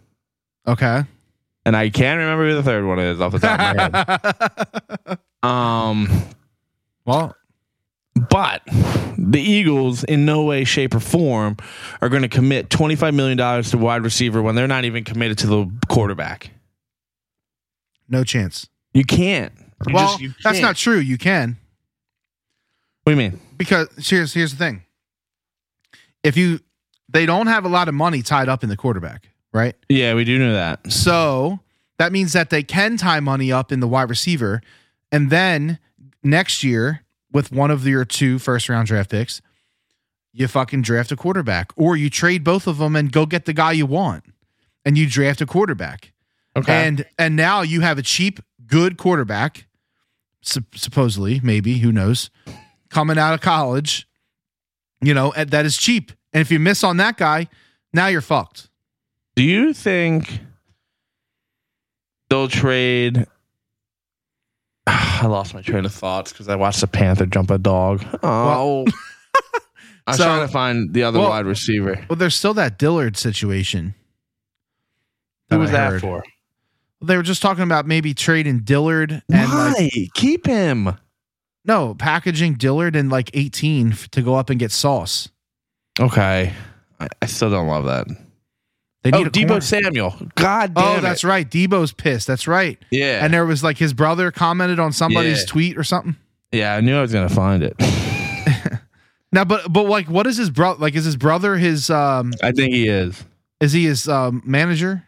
Okay. 0.66 1.04
And 1.66 1.76
I 1.76 1.90
can't 1.90 2.18
remember 2.20 2.48
who 2.50 2.56
the 2.56 2.64
third 2.64 2.86
one 2.86 3.00
is 3.00 3.20
off 3.22 3.32
the 3.34 3.40
top 3.40 3.60
of 3.60 3.92
my 3.92 5.08
head. 5.08 5.20
Um, 5.42 6.10
well, 7.06 7.34
but 8.30 8.62
the 9.18 9.40
Eagles, 9.40 10.04
in 10.04 10.26
no 10.26 10.44
way, 10.44 10.66
shape, 10.66 10.94
or 10.94 11.00
form, 11.00 11.56
are 12.02 12.10
going 12.10 12.24
to 12.24 12.28
commit 12.28 12.70
twenty 12.70 12.98
five 12.98 13.14
million 13.14 13.38
dollars 13.38 13.72
to 13.72 13.78
wide 13.78 14.04
receiver 14.04 14.42
when 14.42 14.56
they're 14.56 14.68
not 14.68 14.84
even 14.84 15.06
committed 15.06 15.38
to 15.38 15.48
the 15.48 15.72
quarterback. 15.88 16.52
no 18.10 18.26
chance. 18.26 18.68
You 18.94 19.06
can't 19.06 19.54
You 19.88 19.94
well, 19.94 20.08
just- 20.10 20.22
you 20.22 20.34
that's 20.44 20.58
can't. 20.58 20.62
not 20.68 20.76
true. 20.76 20.98
You 21.00 21.18
can 21.18 21.58
What 23.04 23.14
do 23.16 23.22
you 23.22 23.30
mean? 23.30 23.40
because 23.56 23.88
here's 23.98 24.34
here's 24.34 24.52
the 24.52 24.58
thing. 24.58 24.84
If 26.24 26.36
you 26.36 26.60
they 27.08 27.26
don't 27.26 27.48
have 27.48 27.64
a 27.64 27.70
lot 27.70 27.88
of 27.88 27.94
money 27.94 28.22
tied 28.24 28.50
up 28.50 28.62
in 28.64 28.68
the 28.70 28.76
quarterback, 28.78 29.30
right? 29.54 29.76
Yeah, 29.88 30.14
we 30.14 30.24
do 30.24 30.38
know 30.38 30.54
that. 30.54 30.92
So 30.92 31.60
that 31.98 32.12
means 32.12 32.34
that 32.34 32.50
they 32.50 32.64
can 32.64 32.98
tie 32.98 33.20
money 33.20 33.52
up 33.52 33.72
in 33.72 33.80
the 33.80 33.88
wide 33.88 34.10
receiver, 34.10 34.62
and 35.12 35.30
then 35.30 35.80
next 36.24 36.64
year 36.64 37.04
with 37.32 37.52
one 37.52 37.72
of 37.72 37.88
your 37.88 38.06
two 38.06 38.40
first 38.40 38.70
round 38.70 38.88
draft 38.88 39.10
picks, 39.12 39.42
you 40.32 40.48
fucking 40.48 40.82
draft 40.82 41.12
a 41.12 41.16
quarterback, 41.16 41.72
or 41.76 41.96
you 41.96 42.10
trade 42.10 42.44
both 42.44 42.68
of 42.68 42.78
them 42.78 42.96
and 42.96 43.12
go 43.12 43.26
get 43.26 43.46
the 43.46 43.54
guy 43.54 43.72
you 43.72 43.86
want, 43.86 44.24
and 44.86 44.98
you 44.98 45.08
draft 45.08 45.42
a 45.42 45.46
quarterback. 45.46 46.14
Okay. 46.56 46.88
And 46.88 47.06
and 47.18 47.36
now 47.36 47.62
you 47.62 47.82
have 47.82 47.98
a 47.98 48.02
cheap, 48.02 48.40
good 48.66 48.98
quarterback, 48.98 49.68
sup- 50.42 50.76
supposedly, 50.76 51.40
maybe 51.44 51.80
who 51.80 51.92
knows, 51.92 52.30
coming 52.90 53.18
out 53.18 53.34
of 53.34 53.42
college. 53.42 54.08
You 55.02 55.14
know 55.14 55.34
that 55.36 55.66
is 55.66 55.78
cheap, 55.78 56.12
and 56.34 56.42
if 56.42 56.52
you 56.52 56.60
miss 56.60 56.84
on 56.84 56.98
that 56.98 57.18
guy, 57.18 57.48
now 57.94 58.08
you're 58.08 58.22
fucked. 58.22 58.70
Do 59.40 59.46
you 59.46 59.72
think 59.74 60.42
they'll 62.30 62.50
trade? 62.50 63.26
I 64.86 65.28
lost 65.28 65.54
my 65.54 65.62
train 65.62 65.86
of 65.86 65.94
thoughts 65.94 66.34
because 66.34 66.50
I 66.50 66.56
watched 66.58 66.82
the 66.82 66.88
panther 66.88 67.26
jump 67.26 67.50
a 67.50 67.58
dog. 67.58 68.04
Oh. 68.22 68.86
I'm 70.08 70.16
So- 70.18 70.26
trying 70.26 70.46
to 70.46 70.52
find 70.52 70.94
the 70.94 71.04
other 71.04 71.20
Well- 71.20 71.30
wide 71.30 71.46
receiver. 71.46 72.06
Well, 72.10 72.18
there's 72.18 72.36
still 72.36 72.54
that 72.56 72.78
Dillard 72.78 73.16
situation. 73.16 73.96
Who 75.50 75.60
was 75.60 75.70
I 75.70 75.74
that 75.74 75.92
heard. 75.94 76.02
for? 76.02 76.24
They 77.02 77.16
were 77.16 77.24
just 77.24 77.42
talking 77.42 77.64
about 77.64 77.88
maybe 77.88 78.14
trading 78.14 78.60
Dillard 78.60 79.24
and 79.32 79.50
Why? 79.50 79.74
like 79.80 80.10
Keep 80.16 80.48
him. 80.48 80.98
no 81.64 81.96
packaging 81.96 82.56
Dillard 82.56 82.94
in 82.98 83.08
like 83.08 83.32
18 83.34 83.94
to 84.12 84.22
go 84.22 84.36
up 84.36 84.50
and 84.50 84.60
get 84.60 84.72
Sauce. 84.74 85.30
Okay. 85.98 86.52
I, 87.00 87.08
I 87.22 87.26
still 87.28 87.50
don't 87.50 87.68
love 87.68 87.86
that. 87.86 88.08
They 89.04 89.12
Oh, 89.14 89.20
need 89.20 89.28
a 89.28 89.30
Deebo 89.30 89.48
corner. 89.48 89.62
Samuel. 89.62 90.16
God 90.36 90.74
damn 90.74 90.98
Oh, 90.98 91.00
that's 91.02 91.24
right. 91.24 91.50
Deebo's 91.50 91.94
pissed. 91.94 92.28
That's 92.28 92.48
right. 92.48 92.78
Yeah. 92.92 93.24
And 93.24 93.34
there 93.34 93.46
was 93.46 93.64
like 93.64 93.78
his 93.78 93.94
brother 93.94 94.30
commented 94.32 94.80
on 94.80 94.92
somebody's 94.92 95.40
Yeah. 95.40 95.46
tweet 95.48 95.78
or 95.78 95.84
something. 95.84 96.16
yeah, 96.52 96.76
I 96.76 96.82
knew 96.82 96.98
I 96.98 97.02
was 97.02 97.14
gonna 97.14 97.30
find 97.30 97.64
it. 97.64 97.76
Now, 99.32 99.46
but 99.46 99.72
but 99.72 99.84
like, 99.86 100.08
what 100.10 100.26
is 100.26 100.38
his 100.38 100.50
brother? 100.50 100.80
Like, 100.80 100.96
is 100.96 101.06
his 101.06 101.16
brother 101.16 101.56
his 101.56 101.92
um? 101.92 102.34
I 102.42 102.52
think 102.52 102.74
he 102.74 102.88
is. 102.88 103.24
Is 103.60 103.72
he 103.74 103.84
his 103.86 104.10
um 104.10 104.42
manager, 104.44 105.04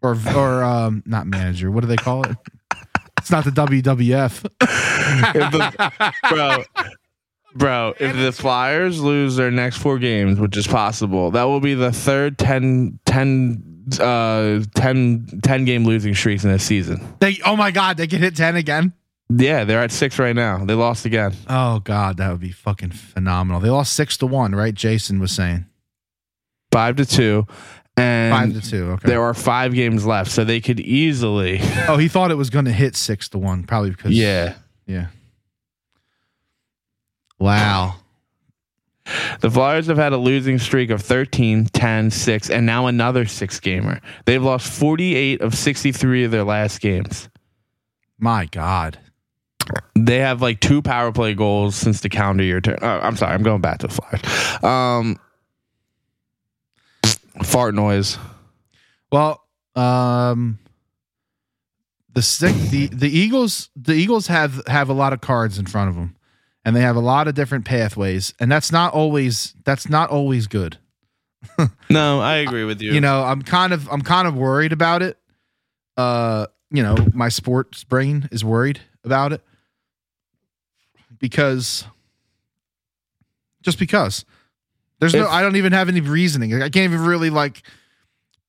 or 0.00 0.16
or 0.36 0.62
um 0.62 1.02
not 1.06 1.26
manager? 1.26 1.68
What 1.72 1.80
do 1.80 1.88
they 1.88 1.96
call 1.96 2.24
it? 2.24 2.36
It's 3.18 3.28
not 3.32 3.44
the 3.44 3.50
WWF. 3.50 4.46
The- 4.60 6.12
bro, 6.30 6.62
bro, 7.56 7.94
if 7.98 8.14
the 8.16 8.32
Flyers 8.32 9.00
lose 9.00 9.36
their 9.36 9.50
next 9.50 9.76
four 9.78 9.98
games, 9.98 10.38
which 10.38 10.56
is 10.56 10.66
possible, 10.66 11.30
that 11.32 11.44
will 11.44 11.60
be 11.60 11.74
the 11.74 11.92
third 11.92 12.38
10, 12.38 12.98
10, 13.06 13.88
uh, 14.00 14.60
10, 14.74 15.40
10 15.42 15.64
game 15.64 15.84
losing 15.84 16.14
streaks 16.14 16.44
in 16.44 16.50
this 16.50 16.64
season. 16.64 17.00
They 17.20 17.38
oh 17.44 17.56
my 17.56 17.70
god, 17.70 17.96
they 17.96 18.06
can 18.06 18.20
hit 18.20 18.36
ten 18.36 18.56
again. 18.56 18.92
Yeah, 19.28 19.64
they're 19.64 19.82
at 19.82 19.90
six 19.90 20.18
right 20.20 20.36
now. 20.36 20.64
They 20.64 20.74
lost 20.74 21.04
again. 21.04 21.34
Oh 21.48 21.80
god, 21.80 22.18
that 22.18 22.30
would 22.30 22.40
be 22.40 22.52
fucking 22.52 22.90
phenomenal. 22.90 23.60
They 23.60 23.70
lost 23.70 23.92
six 23.94 24.16
to 24.18 24.26
one, 24.26 24.54
right? 24.54 24.74
Jason 24.74 25.18
was 25.18 25.32
saying 25.32 25.66
Five 26.72 26.96
to 26.96 27.06
two. 27.06 27.46
And 27.96 28.32
five 28.54 28.62
to 28.62 28.70
two. 28.70 28.90
Okay. 28.92 29.08
there 29.08 29.22
are 29.22 29.32
five 29.34 29.72
games 29.72 30.04
left, 30.04 30.30
so 30.30 30.44
they 30.44 30.60
could 30.60 30.80
easily. 30.80 31.58
oh, 31.88 31.96
he 31.96 32.08
thought 32.08 32.30
it 32.30 32.34
was 32.36 32.50
going 32.50 32.66
to 32.66 32.72
hit 32.72 32.94
six 32.94 33.28
to 33.30 33.38
one, 33.38 33.64
probably 33.64 33.90
because 33.90 34.12
Yeah. 34.12 34.54
yeah. 34.86 35.06
Wow. 37.38 37.96
The 39.40 39.50
Flyers 39.50 39.86
have 39.86 39.98
had 39.98 40.12
a 40.12 40.16
losing 40.16 40.58
streak 40.58 40.90
of 40.90 41.00
13, 41.02 41.66
10, 41.66 42.10
6, 42.10 42.50
and 42.50 42.66
now 42.66 42.86
another 42.86 43.24
six 43.24 43.60
gamer. 43.60 44.00
They've 44.24 44.42
lost 44.42 44.72
48 44.72 45.40
of 45.42 45.54
63 45.54 46.24
of 46.24 46.30
their 46.32 46.44
last 46.44 46.80
games. 46.80 47.28
My 48.18 48.46
God. 48.46 48.98
They 49.94 50.18
have 50.18 50.42
like 50.42 50.60
two 50.60 50.82
power 50.82 51.12
play 51.12 51.34
goals 51.34 51.74
since 51.74 52.00
the 52.00 52.08
calendar 52.08 52.44
year 52.44 52.60
turn. 52.60 52.78
Oh, 52.82 53.00
I'm 53.00 53.16
sorry, 53.16 53.32
I'm 53.34 53.42
going 53.42 53.60
back 53.60 53.78
to 53.78 53.88
the 53.88 53.94
Flyers. 53.94 54.64
Um, 54.64 55.18
fart 57.42 57.74
noise. 57.74 58.18
Well, 59.10 59.42
um, 59.74 60.58
the 62.12 62.22
sick 62.22 62.54
the 62.70 62.86
the 62.86 63.08
Eagles 63.08 63.70
the 63.76 63.94
Eagles 63.94 64.28
have 64.28 64.62
have 64.66 64.88
a 64.88 64.94
lot 64.94 65.12
of 65.12 65.20
cards 65.20 65.58
in 65.58 65.66
front 65.66 65.90
of 65.90 65.96
them, 65.96 66.16
and 66.66 66.74
they 66.74 66.80
have 66.80 66.96
a 66.96 67.00
lot 67.00 67.28
of 67.28 67.34
different 67.34 67.64
pathways, 67.64 68.34
and 68.40 68.50
that's 68.50 68.72
not 68.72 68.92
always 68.92 69.54
that's 69.64 69.88
not 69.88 70.10
always 70.10 70.46
good. 70.48 70.76
No, 71.88 72.20
I 72.20 72.38
agree 72.38 72.64
with 72.64 72.82
you. 72.82 72.92
You 72.92 73.00
know, 73.00 73.22
I'm 73.22 73.40
kind 73.40 73.72
of 73.72 73.88
I'm 73.88 74.02
kind 74.02 74.26
of 74.26 74.34
worried 74.34 74.72
about 74.72 75.02
it. 75.02 75.16
Uh, 75.96 76.46
you 76.72 76.82
know, 76.82 76.96
my 77.14 77.28
sports 77.28 77.84
brain 77.84 78.28
is 78.32 78.44
worried 78.44 78.80
about 79.04 79.32
it 79.32 79.40
because 81.20 81.84
just 83.62 83.78
because 83.78 84.24
there's 84.98 85.14
no 85.14 85.28
I 85.28 85.42
don't 85.42 85.54
even 85.54 85.72
have 85.72 85.88
any 85.88 86.00
reasoning. 86.00 86.52
I 86.54 86.68
can't 86.68 86.92
even 86.92 87.02
really 87.02 87.30
like 87.30 87.62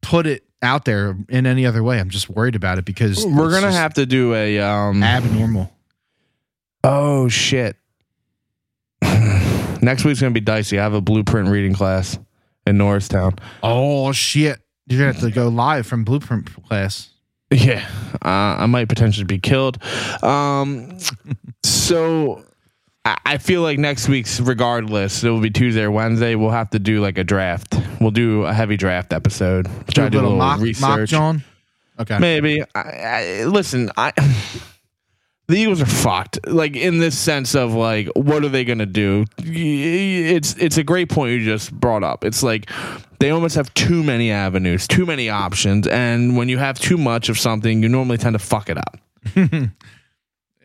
put 0.01 0.26
it 0.26 0.43
out 0.63 0.86
there 0.86 1.15
in 1.30 1.45
any 1.45 1.68
other 1.68 1.84
way. 1.84 1.99
I'm 1.99 2.09
just 2.09 2.28
worried 2.28 2.55
about 2.55 2.80
it 2.80 2.86
because 2.86 3.24
we're 3.24 3.51
gonna 3.51 3.72
have 3.72 3.93
to 3.93 4.07
do 4.07 4.34
a 4.34 4.59
um. 4.59 5.03
abnormal. 5.03 5.72
Oh 6.84 7.28
shit! 7.28 7.78
Next 9.88 10.04
week's 10.04 10.20
gonna 10.20 10.32
be 10.32 10.42
dicey. 10.42 10.78
I 10.78 10.84
have 10.84 10.94
a 10.94 11.00
blueprint 11.00 11.48
reading 11.48 11.74
class 11.74 12.20
in 12.66 12.78
Norristown. 12.78 13.36
Oh 13.64 14.12
shit! 14.12 14.60
You're 14.86 15.00
gonna 15.00 15.14
have 15.14 15.22
to 15.22 15.32
go 15.32 15.48
live 15.48 15.88
from 15.88 16.04
blueprint 16.04 16.54
class. 16.66 17.08
Yeah, 17.50 17.88
uh, 18.16 18.28
I 18.60 18.66
might 18.66 18.90
potentially 18.90 19.24
be 19.24 19.40
killed. 19.40 19.82
Um, 20.22 20.98
so 21.64 22.44
I, 23.06 23.18
I 23.26 23.38
feel 23.38 23.62
like 23.62 23.80
next 23.80 24.10
week's, 24.10 24.42
regardless, 24.42 25.24
it 25.24 25.30
will 25.30 25.40
be 25.40 25.52
Tuesday 25.52 25.84
or 25.84 25.92
Wednesday. 25.92 26.36
We'll 26.36 26.50
have 26.50 26.70
to 26.72 26.80
do 26.80 27.00
like 27.00 27.18
a 27.18 27.24
draft. 27.24 27.80
We'll 28.02 28.12
do 28.12 28.44
a 28.44 28.54
heavy 28.54 28.76
draft 28.76 29.14
episode. 29.14 29.68
Try 29.94 30.04
to 30.04 30.10
do 30.10 30.20
a 30.20 30.20
little 30.20 30.36
mock, 30.36 30.58
mock 30.58 30.64
research. 30.66 31.12
John. 31.12 31.46
Okay. 31.98 32.20
Maybe. 32.20 32.62
I, 32.76 32.82
I, 32.82 33.44
listen, 33.46 33.90
I. 33.96 34.12
The 35.48 35.58
Eagles 35.58 35.82
are 35.82 35.86
fucked. 35.86 36.45
Like 36.45 36.76
in 36.76 36.98
this 36.98 37.18
sense 37.18 37.56
of 37.56 37.74
like, 37.74 38.10
what 38.16 38.43
are 38.43 38.50
they 38.50 38.66
gonna 38.66 38.86
do? 38.86 39.26
It's 39.38 40.56
it's 40.58 40.78
a 40.78 40.84
great 40.84 41.10
point 41.10 41.32
you 41.32 41.45
just 41.45 41.72
brought 41.72 42.04
up. 42.04 42.26
It's 42.26 42.43
like 42.43 42.70
they 43.20 43.30
almost 43.30 43.56
have 43.56 43.74
too 43.74 44.04
many 44.04 44.30
avenues, 44.30 44.88
too 44.88 45.06
many 45.06 45.30
options, 45.30 45.88
and 45.88 46.36
when 46.36 46.50
you 46.50 46.58
have 46.58 46.78
too 46.78 46.98
much 46.98 47.30
of 47.30 47.39
something, 47.39 47.82
you 47.82 47.88
normally 47.89 48.18
tend 48.18 48.34
to 48.34 48.39
fuck 48.39 48.70
it 48.70 48.78
up. 48.78 49.00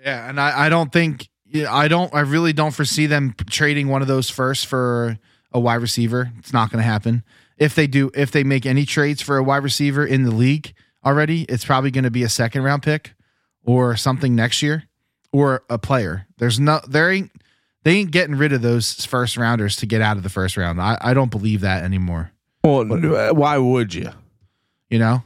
Yeah, 0.04 0.28
and 0.28 0.40
I, 0.40 0.66
I 0.66 0.68
don't 0.68 0.90
think 0.90 1.28
I 1.68 1.86
don't 1.86 2.12
I 2.12 2.20
really 2.20 2.52
don't 2.52 2.72
foresee 2.72 3.06
them 3.06 3.34
trading 3.48 3.88
one 3.88 4.02
of 4.02 4.08
those 4.08 4.28
first 4.28 4.66
for 4.66 5.16
a 5.52 5.60
wide 5.60 5.80
receiver. 5.80 6.32
It's 6.38 6.52
not 6.52 6.70
to 6.80 6.84
happen. 6.84 7.22
If 7.56 7.76
they 7.76 7.86
do, 7.86 8.10
if 8.14 8.32
they 8.32 8.42
make 8.42 8.66
any 8.66 8.84
trades 8.84 9.22
for 9.22 9.36
a 9.36 9.44
wide 9.44 9.62
receiver 9.62 10.04
in 10.04 10.24
the 10.24 10.32
league 10.32 10.74
already, 11.06 11.42
it's 11.42 11.64
probably 11.64 11.92
to 11.92 12.10
be 12.10 12.24
a 12.24 12.28
second 12.28 12.62
round 12.62 12.82
pick 12.82 13.14
or 13.64 13.96
something 13.96 14.34
next 14.34 14.62
year 14.62 14.84
or 15.32 15.64
a 15.70 15.78
player. 15.78 16.26
There's 16.38 16.60
no 16.60 16.80
there 16.88 17.10
ain't 17.10 17.30
they 17.84 17.92
ain't 17.96 18.10
getting 18.10 18.36
rid 18.36 18.52
of 18.52 18.62
those 18.62 19.04
first 19.06 19.36
rounders 19.36 19.76
to 19.76 19.86
get 19.86 20.00
out 20.00 20.16
of 20.16 20.22
the 20.22 20.28
first 20.28 20.56
round. 20.56 20.80
I, 20.80 20.98
I 21.00 21.14
don't 21.14 21.30
believe 21.30 21.62
that 21.62 21.82
anymore. 21.84 22.30
Well, 22.64 22.84
why 23.34 23.58
would 23.58 23.92
you? 23.92 24.10
You 24.88 24.98
know, 24.98 25.22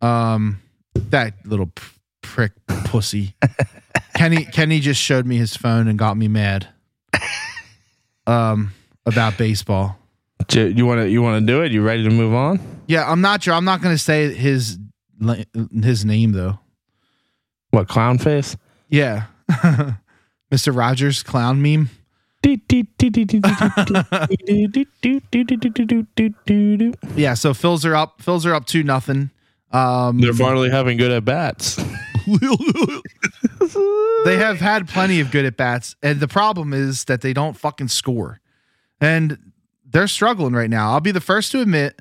um, 0.00 0.60
that 0.94 1.34
little 1.44 1.72
prick 2.20 2.52
pussy. 2.84 3.34
Kenny 4.14 4.44
Kenny 4.44 4.80
just 4.80 5.00
showed 5.00 5.26
me 5.26 5.36
his 5.36 5.56
phone 5.56 5.88
and 5.88 5.98
got 5.98 6.16
me 6.16 6.28
mad. 6.28 6.68
Um, 8.26 8.72
about 9.04 9.36
baseball. 9.36 9.98
You 10.52 10.86
want 10.86 11.00
to 11.00 11.08
you 11.08 11.22
want 11.22 11.40
to 11.40 11.46
do 11.46 11.62
it? 11.62 11.72
You 11.72 11.82
ready 11.82 12.04
to 12.04 12.10
move 12.10 12.34
on? 12.34 12.60
Yeah, 12.86 13.10
I'm 13.10 13.20
not 13.20 13.42
sure. 13.42 13.54
I'm 13.54 13.64
not 13.64 13.80
going 13.80 13.94
to 13.94 13.98
say 14.02 14.32
his 14.32 14.78
his 15.82 16.04
name 16.04 16.32
though. 16.32 16.58
What 17.72 17.88
clown 17.88 18.18
face? 18.18 18.56
Yeah, 18.88 19.24
Mr. 20.52 20.76
Rogers 20.76 21.22
clown 21.22 21.60
meme. 21.62 21.88
Yeah, 27.16 27.34
so 27.34 27.52
Phils 27.52 27.84
are 27.86 27.94
up. 27.96 28.20
Phils 28.20 28.44
are 28.44 28.52
up 28.54 28.66
two 28.66 28.82
nothing. 28.82 29.30
Um, 29.70 30.20
They're 30.20 30.34
finally 30.34 30.68
having 30.70 30.98
good 30.98 31.10
at 31.12 31.24
bats. 31.24 31.76
they 34.24 34.36
have 34.36 34.60
had 34.60 34.86
plenty 34.88 35.20
of 35.20 35.30
good 35.30 35.44
at 35.46 35.56
bats, 35.56 35.96
and 36.02 36.20
the 36.20 36.28
problem 36.28 36.74
is 36.74 37.04
that 37.06 37.22
they 37.22 37.32
don't 37.32 37.56
fucking 37.56 37.88
score, 37.88 38.40
and 39.00 39.38
they're 39.90 40.06
struggling 40.08 40.52
right 40.52 40.70
now. 40.70 40.92
I'll 40.92 41.00
be 41.00 41.10
the 41.10 41.20
first 41.22 41.52
to 41.52 41.60
admit. 41.62 41.98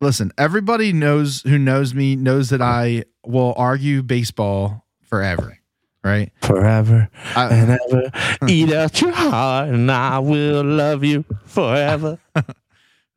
Listen, 0.00 0.32
everybody 0.38 0.92
knows 0.92 1.42
who 1.42 1.58
knows 1.58 1.94
me 1.94 2.14
knows 2.16 2.50
that 2.50 2.62
I 2.62 3.04
will 3.26 3.54
argue 3.56 4.02
baseball 4.02 4.84
forever. 5.02 5.58
right? 6.04 6.32
Forever 6.42 7.08
I- 7.34 7.48
and 7.52 7.78
ever. 7.90 8.10
Eat 8.48 8.72
out 8.72 9.00
your 9.00 9.10
heart, 9.12 9.68
and 9.70 9.90
I 9.90 10.18
will 10.20 10.62
love 10.64 11.04
you 11.04 11.24
forever. 11.44 12.18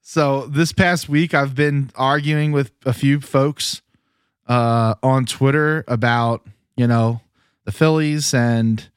So 0.04 0.48
this 0.48 0.74
past 0.74 1.08
week, 1.08 1.34
I've 1.34 1.54
been 1.56 1.92
arguing 1.96 2.52
with 2.52 2.72
a 2.86 2.92
few 2.92 3.22
folks 3.22 3.82
uh, 4.48 4.96
on 5.04 5.26
Twitter 5.26 5.86
about 5.88 6.46
you 6.76 6.88
know 6.88 7.22
the 7.66 7.72
Phillies, 7.72 8.34
and 8.34 8.90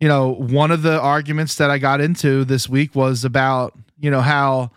you 0.00 0.08
know 0.08 0.34
one 0.34 0.72
of 0.72 0.82
the 0.82 1.00
arguments 1.00 1.54
that 1.56 1.70
I 1.70 1.78
got 1.78 2.00
into 2.00 2.44
this 2.44 2.68
week 2.68 2.94
was 2.96 3.24
about 3.24 3.78
you 4.00 4.10
know 4.10 4.20
how 4.20 4.72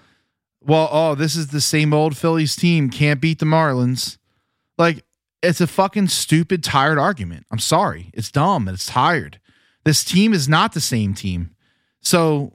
well 0.67 0.89
oh 0.91 1.15
this 1.15 1.35
is 1.35 1.47
the 1.47 1.61
same 1.61 1.93
old 1.93 2.15
Phillies 2.15 2.55
team 2.55 2.89
can't 2.89 3.21
beat 3.21 3.39
the 3.39 3.45
Marlins, 3.45 4.17
like 4.77 5.03
it's 5.41 5.61
a 5.61 5.67
fucking 5.67 6.09
stupid 6.09 6.63
tired 6.63 6.99
argument. 6.99 7.45
I'm 7.51 7.59
sorry, 7.59 8.11
it's 8.13 8.31
dumb 8.31 8.67
it's 8.67 8.85
tired. 8.85 9.39
This 9.83 10.03
team 10.03 10.33
is 10.33 10.47
not 10.49 10.73
the 10.73 10.81
same 10.81 11.13
team, 11.13 11.55
so 12.01 12.53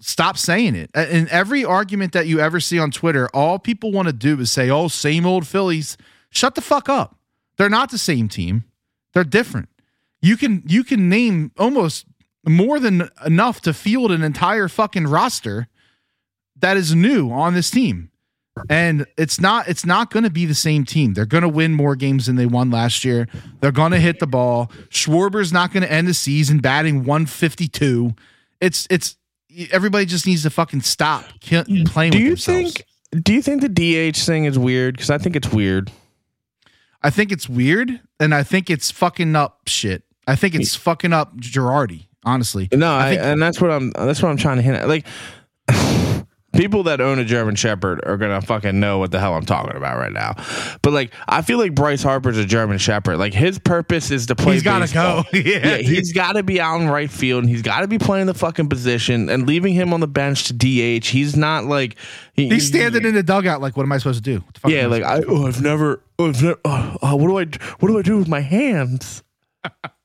stop 0.00 0.38
saying 0.38 0.74
it. 0.76 0.90
In 0.94 1.28
every 1.30 1.64
argument 1.64 2.12
that 2.12 2.26
you 2.26 2.38
ever 2.38 2.60
see 2.60 2.78
on 2.78 2.90
Twitter, 2.90 3.28
all 3.34 3.58
people 3.58 3.90
want 3.90 4.06
to 4.06 4.12
do 4.12 4.38
is 4.40 4.52
say, 4.52 4.70
"Oh, 4.70 4.88
same 4.88 5.26
old 5.26 5.46
Phillies." 5.46 5.96
Shut 6.30 6.54
the 6.54 6.60
fuck 6.60 6.88
up. 6.88 7.18
They're 7.56 7.70
not 7.70 7.90
the 7.90 7.98
same 7.98 8.28
team. 8.28 8.64
They're 9.14 9.24
different. 9.24 9.68
You 10.20 10.36
can 10.36 10.62
you 10.66 10.84
can 10.84 11.08
name 11.08 11.52
almost 11.58 12.06
more 12.46 12.78
than 12.78 13.08
enough 13.24 13.60
to 13.62 13.72
field 13.72 14.12
an 14.12 14.22
entire 14.22 14.68
fucking 14.68 15.06
roster 15.06 15.68
that 16.60 16.76
is 16.76 16.94
new 16.94 17.30
on 17.30 17.54
this 17.54 17.70
team. 17.70 18.10
And 18.70 19.04
it's 19.18 19.38
not 19.38 19.68
it's 19.68 19.84
not 19.84 20.10
going 20.10 20.24
to 20.24 20.30
be 20.30 20.46
the 20.46 20.54
same 20.54 20.86
team. 20.86 21.12
They're 21.12 21.26
going 21.26 21.42
to 21.42 21.48
win 21.48 21.74
more 21.74 21.94
games 21.94 22.24
than 22.24 22.36
they 22.36 22.46
won 22.46 22.70
last 22.70 23.04
year. 23.04 23.28
They're 23.60 23.70
going 23.70 23.92
to 23.92 23.98
hit 24.00 24.18
the 24.18 24.26
ball. 24.26 24.70
Schwarber's 24.88 25.52
not 25.52 25.72
going 25.74 25.82
to 25.82 25.92
end 25.92 26.08
the 26.08 26.14
season 26.14 26.58
batting 26.60 27.04
152. 27.04 28.14
It's 28.62 28.86
it's 28.88 29.16
everybody 29.70 30.06
just 30.06 30.26
needs 30.26 30.42
to 30.44 30.50
fucking 30.50 30.80
stop 30.80 31.24
playing 31.42 31.64
Do 32.12 32.18
with 32.18 32.22
you 32.22 32.28
themselves. 32.30 32.74
think? 32.74 32.86
Do 33.24 33.34
you 33.34 33.42
think 33.42 33.60
the 33.60 33.68
DH 34.12 34.16
thing 34.16 34.46
is 34.46 34.58
weird? 34.58 34.94
Because 34.96 35.10
I 35.10 35.18
think 35.18 35.36
it's 35.36 35.52
weird. 35.52 35.92
I 37.02 37.10
think 37.10 37.30
it's 37.32 37.48
weird, 37.48 38.00
and 38.18 38.34
I 38.34 38.42
think 38.42 38.70
it's 38.70 38.90
fucking 38.90 39.36
up 39.36 39.60
shit. 39.66 40.02
I 40.26 40.34
think 40.34 40.54
it's 40.54 40.74
fucking 40.74 41.12
up 41.12 41.36
Girardi. 41.36 42.06
Honestly, 42.24 42.68
No, 42.72 42.92
I 42.96 43.10
think- 43.10 43.22
and 43.22 43.40
that's 43.40 43.60
what 43.60 43.70
I'm. 43.70 43.90
That's 43.90 44.22
what 44.22 44.30
I'm 44.30 44.36
trying 44.38 44.56
to 44.56 44.62
hint 44.62 44.76
at. 44.78 44.88
Like, 44.88 45.06
people 46.56 46.82
that 46.84 47.00
own 47.00 47.18
a 47.18 47.24
German 47.24 47.54
Shepherd 47.54 48.00
are 48.06 48.16
gonna 48.16 48.40
fucking 48.40 48.78
know 48.80 48.98
what 48.98 49.10
the 49.10 49.20
hell 49.20 49.34
I'm 49.34 49.44
talking 49.44 49.76
about 49.76 49.96
right 49.98 50.12
now. 50.12 50.34
But 50.82 50.92
like, 50.92 51.12
I 51.28 51.42
feel 51.42 51.58
like 51.58 51.74
Bryce 51.74 52.02
Harper's 52.02 52.38
a 52.38 52.44
German 52.44 52.78
Shepherd. 52.78 53.18
Like, 53.18 53.34
his 53.34 53.58
purpose 53.58 54.10
is 54.10 54.26
to 54.26 54.34
play. 54.34 54.54
He's 54.54 54.62
gotta 54.62 54.84
baseball. 54.84 55.22
go. 55.22 55.28
Yeah, 55.38 55.66
yeah, 55.66 55.76
he's 55.78 56.12
got 56.12 56.32
to 56.32 56.42
be 56.42 56.60
out 56.60 56.80
in 56.80 56.88
right 56.88 57.10
field, 57.10 57.44
and 57.44 57.50
he's 57.50 57.62
got 57.62 57.80
to 57.80 57.88
be 57.88 57.98
playing 57.98 58.26
the 58.26 58.34
fucking 58.34 58.68
position. 58.68 59.28
And 59.28 59.46
leaving 59.46 59.74
him 59.74 59.92
on 59.92 60.00
the 60.00 60.08
bench 60.08 60.44
to 60.44 60.52
DH, 60.54 61.06
he's 61.06 61.36
not 61.36 61.64
like 61.64 61.96
he- 62.34 62.48
he's 62.48 62.66
standing 62.66 63.04
in 63.04 63.14
the 63.14 63.22
dugout 63.22 63.60
like, 63.60 63.76
what 63.76 63.82
am 63.84 63.92
I 63.92 63.98
supposed 63.98 64.24
to 64.24 64.38
do? 64.38 64.44
The 64.62 64.70
Yeah, 64.70 64.82
I 64.82 64.86
like 64.86 65.02
I, 65.02 65.22
oh, 65.28 65.46
I've 65.46 65.60
never, 65.62 66.02
oh, 66.18 66.28
I've 66.28 66.42
never 66.42 66.58
oh, 66.64 66.96
oh, 67.02 67.16
what 67.16 67.26
do 67.28 67.38
I, 67.38 67.66
what 67.78 67.88
do 67.88 67.98
I 67.98 68.02
do 68.02 68.16
with 68.18 68.28
my 68.28 68.40
hands? 68.40 69.22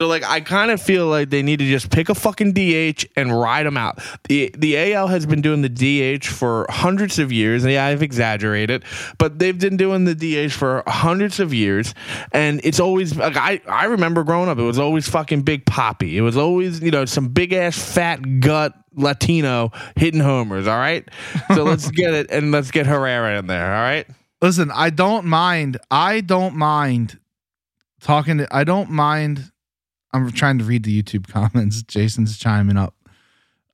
so 0.00 0.08
like, 0.08 0.24
I 0.24 0.40
kind 0.40 0.70
of 0.70 0.82
feel 0.82 1.06
like 1.06 1.30
they 1.30 1.42
need 1.42 1.58
to 1.60 1.64
just 1.64 1.90
pick 1.90 2.10
a 2.10 2.14
fucking 2.14 2.52
DH 2.52 3.06
and 3.16 3.38
ride 3.38 3.64
them 3.64 3.78
out. 3.78 3.98
The 4.28 4.54
the 4.56 4.92
AL 4.92 5.08
has 5.08 5.24
been 5.24 5.40
doing 5.40 5.62
the 5.62 5.70
DH 5.70 6.26
for 6.26 6.66
hundreds 6.68 7.18
of 7.18 7.32
years, 7.32 7.64
yeah, 7.64 7.86
I've 7.86 8.02
exaggerated, 8.02 8.84
but 9.16 9.38
they've 9.38 9.58
been 9.58 9.78
doing 9.78 10.04
the 10.04 10.14
DH 10.14 10.52
for 10.52 10.82
hundreds 10.86 11.40
of 11.40 11.54
years, 11.54 11.94
and 12.32 12.60
it's 12.62 12.78
always 12.78 13.16
like 13.16 13.38
I 13.38 13.62
I 13.66 13.86
remember 13.86 14.22
growing 14.22 14.50
up, 14.50 14.58
it 14.58 14.62
was 14.62 14.78
always 14.78 15.08
fucking 15.08 15.42
Big 15.42 15.64
Poppy. 15.64 16.18
It 16.18 16.22
was 16.22 16.36
always 16.36 16.82
you 16.82 16.90
know 16.90 17.06
some 17.06 17.28
big 17.28 17.52
ass 17.52 17.78
fat 17.78 18.40
gut. 18.40 18.74
Latino 18.98 19.72
hitting 19.94 20.20
homers, 20.20 20.66
all 20.66 20.78
right. 20.78 21.06
So 21.54 21.64
let's 21.64 21.90
get 21.90 22.14
it 22.14 22.30
and 22.30 22.50
let's 22.50 22.70
get 22.70 22.86
Herrera 22.86 23.38
in 23.38 23.46
there, 23.46 23.74
all 23.74 23.82
right. 23.82 24.06
Listen, 24.40 24.70
I 24.74 24.88
don't 24.88 25.26
mind. 25.26 25.76
I 25.90 26.22
don't 26.22 26.54
mind 26.56 27.18
talking. 28.00 28.38
To, 28.38 28.48
I 28.50 28.64
don't 28.64 28.88
mind. 28.90 29.52
I'm 30.16 30.32
trying 30.32 30.58
to 30.58 30.64
read 30.64 30.82
the 30.84 31.02
YouTube 31.02 31.28
comments. 31.32 31.82
Jason's 31.82 32.38
chiming 32.38 32.76
up. 32.76 32.94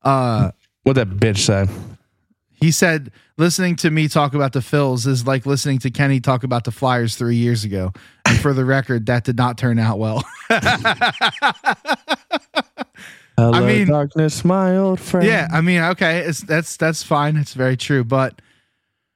Uh, 0.03 0.51
What 0.83 0.95
that 0.95 1.09
bitch 1.11 1.39
said. 1.39 1.69
he 2.51 2.71
said, 2.73 3.11
listening 3.39 3.77
to 3.77 3.91
me 3.91 4.09
talk 4.09 4.35
about 4.35 4.53
the 4.53 4.61
Phils 4.61 5.07
is 5.07 5.27
like 5.27 5.47
listening 5.47 5.79
to 5.81 5.91
Kenny 5.91 6.21
talk 6.21 6.43
about 6.45 6.65
the 6.65 6.71
Flyers 6.73 7.17
three 7.17 7.37
years 7.37 7.65
ago. 7.65 7.93
And 8.27 8.39
for 8.39 8.53
the 8.53 8.65
record, 8.65 9.07
that 9.07 9.25
did 9.25 9.37
not 9.37 9.59
turn 9.59 9.79
out 9.79 9.99
well. 9.99 10.25
Hello, 13.39 13.67
mean- 13.67 13.89
darkness, 13.89 14.45
my 14.45 14.77
old 14.77 15.01
friend. 15.01 15.27
yeah, 15.27 15.49
I 15.51 15.61
mean, 15.63 15.81
okay, 15.83 16.19
it's 16.21 16.41
that's 16.43 16.77
that's 16.77 17.03
fine. 17.03 17.37
It's 17.37 17.55
very 17.55 17.77
true, 17.77 18.05
but 18.05 18.41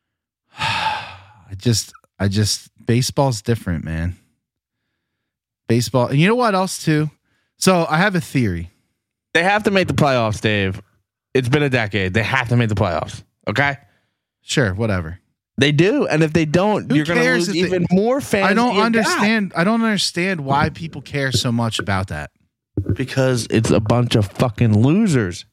I 0.59 1.53
just, 1.57 1.93
I 2.18 2.29
just, 2.29 2.70
baseball's 2.87 3.43
different, 3.43 3.85
man. 3.85 4.16
Baseball, 5.68 6.07
and 6.07 6.18
you 6.18 6.27
know 6.29 6.35
what 6.35 6.55
else 6.55 6.83
too? 6.83 7.11
So 7.67 7.85
I 7.91 7.97
have 7.97 8.14
a 8.14 8.21
theory. 8.21 8.71
they 9.35 9.43
have 9.43 9.64
to 9.64 9.73
make 9.73 9.89
the 9.89 9.95
playoffs, 9.95 10.41
Dave. 10.41 10.81
It's 11.35 11.49
been 11.49 11.64
a 11.64 11.69
decade. 11.69 12.14
They 12.14 12.23
have 12.23 12.49
to 12.51 12.57
make 12.57 12.69
the 12.69 12.77
playoffs. 12.77 13.25
Okay, 13.49 13.77
Sure, 14.41 14.73
whatever. 14.73 15.19
they 15.59 15.73
do, 15.73 16.07
and 16.07 16.23
if 16.23 16.33
they 16.33 16.45
don't, 16.45 16.89
Who 16.89 16.95
you're 16.97 17.05
going 17.05 17.19
to 17.19 17.25
lose 17.35 17.49
if 17.49 17.55
they- 17.55 17.59
even 17.62 17.85
more 17.91 18.21
fans. 18.21 18.47
I 18.53 18.55
don't 18.55 18.79
understand. 18.79 19.53
I 19.57 19.64
don't 19.64 19.83
understand 19.83 20.43
why 20.43 20.71
people 20.71 21.03
care 21.03 21.33
so 21.33 21.51
much 21.51 21.81
about 21.81 22.07
that. 22.09 22.31
because 22.93 23.49
it's 23.51 23.71
a 23.73 23.81
bunch 23.81 24.14
of 24.14 24.27
fucking 24.27 24.81
losers. 24.87 25.45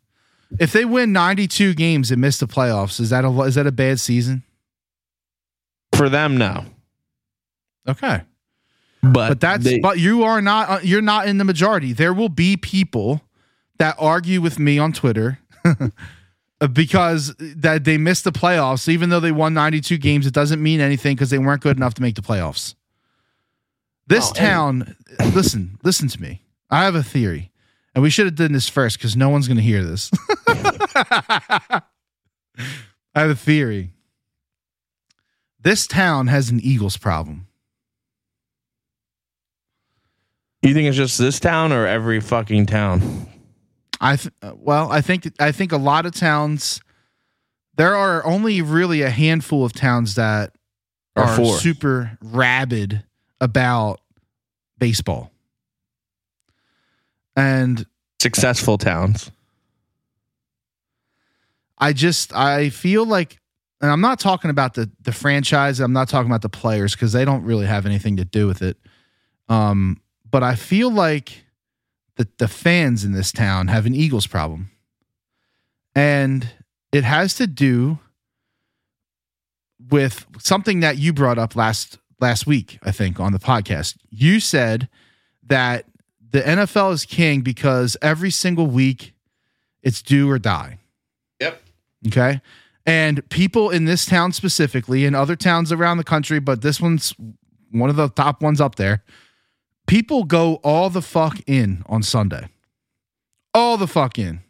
If 0.60 0.72
they 0.72 0.86
win 0.86 1.14
92 1.14 1.74
games 1.74 2.12
and 2.12 2.22
miss 2.22 2.38
the 2.38 2.46
playoffs, 2.48 3.00
is 3.00 3.10
that 3.10 3.26
a 3.26 3.42
is 3.42 3.56
that 3.56 3.66
a 3.66 3.72
bad 3.72 4.00
season? 4.00 4.44
For 5.96 6.10
them, 6.10 6.38
no, 6.38 6.66
Okay. 7.90 8.22
But 9.04 9.30
But 9.30 9.40
that's 9.42 9.64
they- 9.64 9.80
but 9.80 10.00
you 10.00 10.24
are 10.24 10.42
not 10.42 10.70
uh, 10.70 10.80
you're 10.82 11.02
not 11.02 11.28
in 11.28 11.38
the 11.38 11.44
majority. 11.44 11.92
There 11.94 12.14
will 12.14 12.30
be 12.30 12.56
people 12.58 13.22
that 13.78 13.96
argue 14.00 14.40
with 14.42 14.58
me 14.60 14.80
on 14.80 14.94
Twitter 14.94 15.40
because 16.74 17.36
that 17.38 17.84
they 17.84 17.98
missed 17.98 18.24
the 18.24 18.32
playoffs 18.32 18.88
even 18.88 19.10
though 19.10 19.20
they 19.20 19.32
won 19.32 19.54
92 19.54 19.98
games 19.98 20.26
it 20.26 20.34
doesn't 20.34 20.62
mean 20.64 20.80
anything 20.80 21.18
cuz 21.18 21.30
they 21.30 21.38
weren't 21.38 21.62
good 21.62 21.76
enough 21.78 21.94
to 21.96 22.02
make 22.02 22.16
the 22.16 22.22
playoffs. 22.22 22.76
This 24.08 24.30
Oh, 24.30 24.34
town 24.34 24.96
listen, 25.34 25.78
listen 25.84 26.08
to 26.10 26.22
me. 26.22 26.42
I 26.70 26.84
have 26.86 26.96
a 26.96 27.04
theory. 27.04 27.52
And 27.96 28.02
we 28.02 28.10
should 28.10 28.26
have 28.26 28.36
done 28.36 28.54
this 28.54 28.70
first 28.70 29.00
cuz 29.00 29.16
no 29.16 29.30
one's 29.30 29.48
going 29.48 29.58
to 29.58 29.64
hear 29.64 29.84
this. 29.84 30.10
I 30.48 31.82
have 33.16 33.30
a 33.30 33.36
theory. 33.36 33.92
This 35.62 35.88
town 35.88 36.28
has 36.28 36.50
an 36.50 36.60
Eagles 36.60 36.98
problem. 36.98 37.48
You 40.70 40.74
think 40.74 40.88
it's 40.88 40.98
just 40.98 41.18
this 41.18 41.40
town 41.40 41.72
or 41.72 41.86
every 41.88 42.20
fucking 42.20 42.66
town? 42.68 43.28
I 44.02 44.16
th- 44.18 44.34
uh, 44.42 44.54
well, 44.58 44.92
I 44.92 45.02
think 45.02 45.30
I 45.40 45.52
think 45.52 45.72
a 45.72 45.78
lot 45.78 46.06
of 46.06 46.14
towns. 46.14 46.82
There 47.76 47.96
are 47.96 48.26
only 48.26 48.62
really 48.62 49.02
a 49.02 49.10
handful 49.10 49.66
of 49.66 49.74
towns 49.74 50.16
that 50.16 50.54
Or 51.16 51.24
are 51.24 51.36
four. 51.36 51.58
super 51.58 52.18
rabid 52.22 53.04
about 53.42 54.00
baseball, 54.78 55.32
and 57.36 57.86
Successful 58.22 58.78
towns. 58.78 59.32
I 61.78 61.92
just 61.92 62.34
I 62.34 62.70
feel 62.70 63.06
like, 63.06 63.40
and 63.82 63.92
I'm 63.92 64.00
not 64.02 64.20
talking 64.20 64.50
about 64.50 64.76
the 64.76 64.90
the 65.02 65.12
franchise. 65.12 65.80
I'm 65.82 65.92
not 65.94 66.08
talking 66.08 66.30
about 66.32 66.42
the 66.42 66.50
players 66.50 66.94
because 66.94 67.12
they 67.12 67.26
don't 67.26 67.44
really 67.44 67.66
have 67.66 67.86
anything 67.86 68.16
to 68.18 68.26
do 68.26 68.48
with 68.48 68.62
it. 68.62 68.78
Um, 69.50 70.00
but 70.34 70.42
I 70.42 70.56
feel 70.56 70.90
like 70.90 71.46
the 72.16 72.28
the 72.40 72.48
fans 72.48 73.06
in 73.06 73.12
this 73.12 73.32
town 73.32 73.68
have 73.68 73.86
an 73.86 73.94
Eagles 73.94 74.26
problem, 74.26 74.72
and 75.94 76.50
it 76.92 77.04
has 77.04 77.36
to 77.36 77.46
do 77.46 78.00
with 79.92 80.26
something 80.40 80.80
that 80.80 80.98
you 80.98 81.14
brought 81.14 81.38
up 81.38 81.56
last 81.56 82.00
last 82.20 82.48
week. 82.48 82.80
I 82.82 82.90
think 82.90 83.20
on 83.20 83.32
the 83.32 83.38
podcast, 83.38 83.96
you 84.10 84.40
said 84.40 84.90
that 85.46 85.86
the 86.32 86.42
NFL 86.42 86.94
is 86.94 87.06
king 87.06 87.42
because 87.42 87.96
every 88.02 88.32
single 88.32 88.66
week 88.66 89.14
it's 89.84 90.02
do 90.02 90.32
or 90.32 90.40
die. 90.40 90.80
Yep. 91.42 91.62
Okay. 92.08 92.42
And 92.88 93.30
people 93.30 93.70
in 93.70 93.86
this 93.86 94.08
town 94.08 94.32
specifically, 94.32 95.06
and 95.06 95.16
other 95.16 95.36
towns 95.36 95.72
around 95.72 95.98
the 95.98 96.04
country, 96.04 96.40
but 96.40 96.64
this 96.64 96.82
one's 96.82 97.14
one 97.70 97.92
of 97.92 97.98
the 97.98 98.10
top 98.10 98.42
ones 98.42 98.60
up 98.60 98.76
there. 98.76 99.04
People 99.88 100.24
go 100.24 100.56
all 100.64 100.90
the 100.90 101.02
fuck 101.02 101.40
in 101.46 101.84
on 101.88 102.04
Sunday. 102.04 102.48
All 103.54 103.78
the 103.78 103.88
fuck 103.88 104.18
in. 104.18 104.42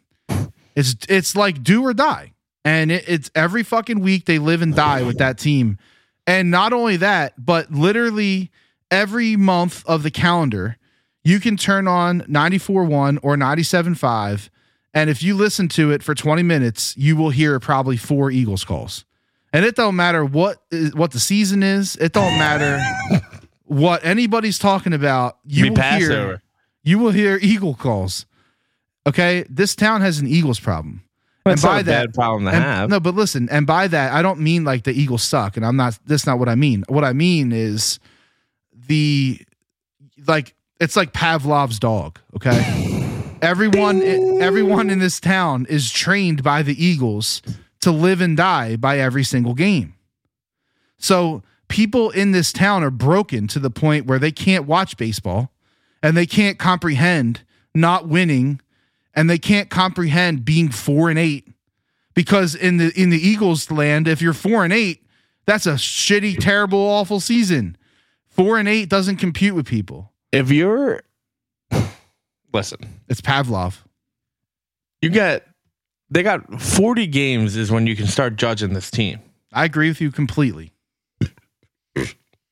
It's 0.74 0.96
it's 1.08 1.36
like 1.36 1.62
do 1.62 1.82
or 1.84 1.94
die. 1.94 2.32
And 2.64 2.90
it, 2.90 3.04
it's 3.06 3.30
every 3.34 3.62
fucking 3.62 4.00
week 4.00 4.24
they 4.24 4.38
live 4.38 4.62
and 4.62 4.74
die 4.74 5.02
with 5.02 5.18
that 5.18 5.38
team. 5.38 5.78
And 6.26 6.50
not 6.50 6.72
only 6.72 6.96
that, 6.96 7.34
but 7.44 7.70
literally 7.70 8.50
every 8.90 9.36
month 9.36 9.84
of 9.86 10.02
the 10.02 10.10
calendar, 10.10 10.78
You 11.26 11.40
can 11.40 11.56
turn 11.56 11.88
on 11.88 12.20
94.1 12.22 13.18
or 13.22 13.36
97.5, 13.36 14.50
and 14.92 15.08
if 15.08 15.22
you 15.22 15.34
listen 15.34 15.68
to 15.68 15.90
it 15.90 16.02
for 16.02 16.14
20 16.14 16.42
minutes, 16.42 16.94
you 16.98 17.16
will 17.16 17.30
hear 17.30 17.58
probably 17.58 17.96
four 17.96 18.30
Eagles 18.30 18.62
calls. 18.64 19.06
And 19.52 19.64
it 19.64 19.74
don't 19.74 19.96
matter 19.96 20.24
what 20.24 20.62
what 20.94 21.12
the 21.12 21.20
season 21.20 21.62
is. 21.62 21.96
It 21.96 22.12
don't 22.12 22.36
matter 22.38 22.78
what 23.64 24.04
anybody's 24.04 24.58
talking 24.58 24.92
about. 24.92 25.38
You 25.44 25.70
will 25.72 25.82
hear 25.82 26.12
over. 26.12 26.42
you 26.82 26.98
will 26.98 27.10
hear 27.10 27.38
Eagle 27.40 27.74
calls. 27.74 28.26
Okay, 29.06 29.44
this 29.50 29.74
town 29.74 30.00
has 30.00 30.18
an 30.18 30.26
Eagles 30.26 30.58
problem. 30.60 31.02
That's 31.44 31.62
and 31.62 31.70
by 31.70 31.80
a 31.80 31.82
that- 31.82 32.06
bad 32.06 32.14
problem 32.14 32.44
to 32.44 32.50
And- 32.52 32.64
have. 32.64 32.90
No, 32.90 33.00
but 33.00 33.14
listen, 33.14 33.48
and 33.50 33.66
by 33.66 33.86
that 33.88 34.12
I 34.12 34.22
don't 34.22 34.40
mean 34.40 34.64
like 34.64 34.84
the 34.84 34.92
Eagles 34.92 35.22
suck, 35.22 35.56
and 35.56 35.64
I'm 35.66 35.76
not. 35.76 35.98
That's 36.06 36.26
not 36.26 36.38
what 36.38 36.48
I 36.48 36.54
mean. 36.54 36.84
What 36.88 37.04
I 37.04 37.12
mean 37.12 37.52
is 37.52 37.98
the 38.86 39.40
like 40.26 40.54
it's 40.80 40.96
like 40.96 41.12
Pavlov's 41.12 41.78
dog. 41.78 42.18
Okay, 42.36 43.36
everyone, 43.42 44.02
everyone 44.40 44.88
in 44.90 44.98
this 45.00 45.20
town 45.20 45.66
is 45.68 45.90
trained 45.92 46.42
by 46.42 46.62
the 46.62 46.82
Eagles 46.82 47.42
to 47.80 47.90
live 47.92 48.22
and 48.22 48.36
die 48.36 48.76
by 48.76 48.98
every 48.98 49.24
single 49.24 49.52
game. 49.54 49.94
So 50.98 51.42
people 51.68 52.10
in 52.10 52.32
this 52.32 52.52
town 52.52 52.82
are 52.84 52.90
broken 52.90 53.46
to 53.48 53.58
the 53.58 53.70
point 53.70 54.06
where 54.06 54.18
they 54.18 54.32
can't 54.32 54.66
watch 54.66 54.96
baseball, 54.96 55.50
and 56.02 56.16
they 56.16 56.26
can't 56.26 56.58
comprehend 56.58 57.42
not 57.74 58.06
winning, 58.08 58.60
and 59.14 59.28
they 59.28 59.38
can't 59.38 59.70
comprehend 59.70 60.44
being 60.44 60.68
four 60.70 61.10
and 61.10 61.18
eight 61.18 61.48
because 62.14 62.54
in 62.54 62.76
the 62.76 62.92
in 63.00 63.10
the 63.10 63.18
Eagles 63.18 63.70
land, 63.70 64.06
if 64.08 64.20
you're 64.22 64.32
four 64.34 64.64
and 64.64 64.72
eight, 64.72 65.04
that's 65.46 65.66
a 65.66 65.72
shitty, 65.74 66.38
terrible, 66.38 66.78
awful 66.78 67.20
season. 67.20 67.76
Four 68.28 68.58
and 68.58 68.68
eight 68.68 68.88
doesn't 68.88 69.16
compute 69.16 69.54
with 69.54 69.66
people. 69.66 70.12
if 70.32 70.50
you're 70.50 71.02
listen, 72.52 72.78
It's 73.08 73.20
Pavlov. 73.20 73.78
you 75.00 75.08
get 75.10 75.46
they 76.10 76.22
got 76.22 76.60
40 76.60 77.06
games 77.08 77.56
is 77.56 77.70
when 77.70 77.86
you 77.86 77.96
can 77.96 78.06
start 78.06 78.36
judging 78.36 78.74
this 78.74 78.90
team. 78.90 79.20
I 79.52 79.64
agree 79.64 79.88
with 79.88 80.00
you 80.00 80.10
completely. 80.12 80.72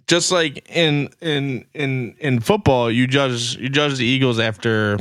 Just 0.07 0.33
like 0.33 0.69
in 0.69 1.09
in 1.21 1.65
in 1.75 2.15
in 2.19 2.41
football, 2.41 2.91
you 2.91 3.07
judge 3.07 3.57
you 3.57 3.69
judge 3.69 3.97
the 3.99 4.05
Eagles 4.05 4.39
after 4.39 4.99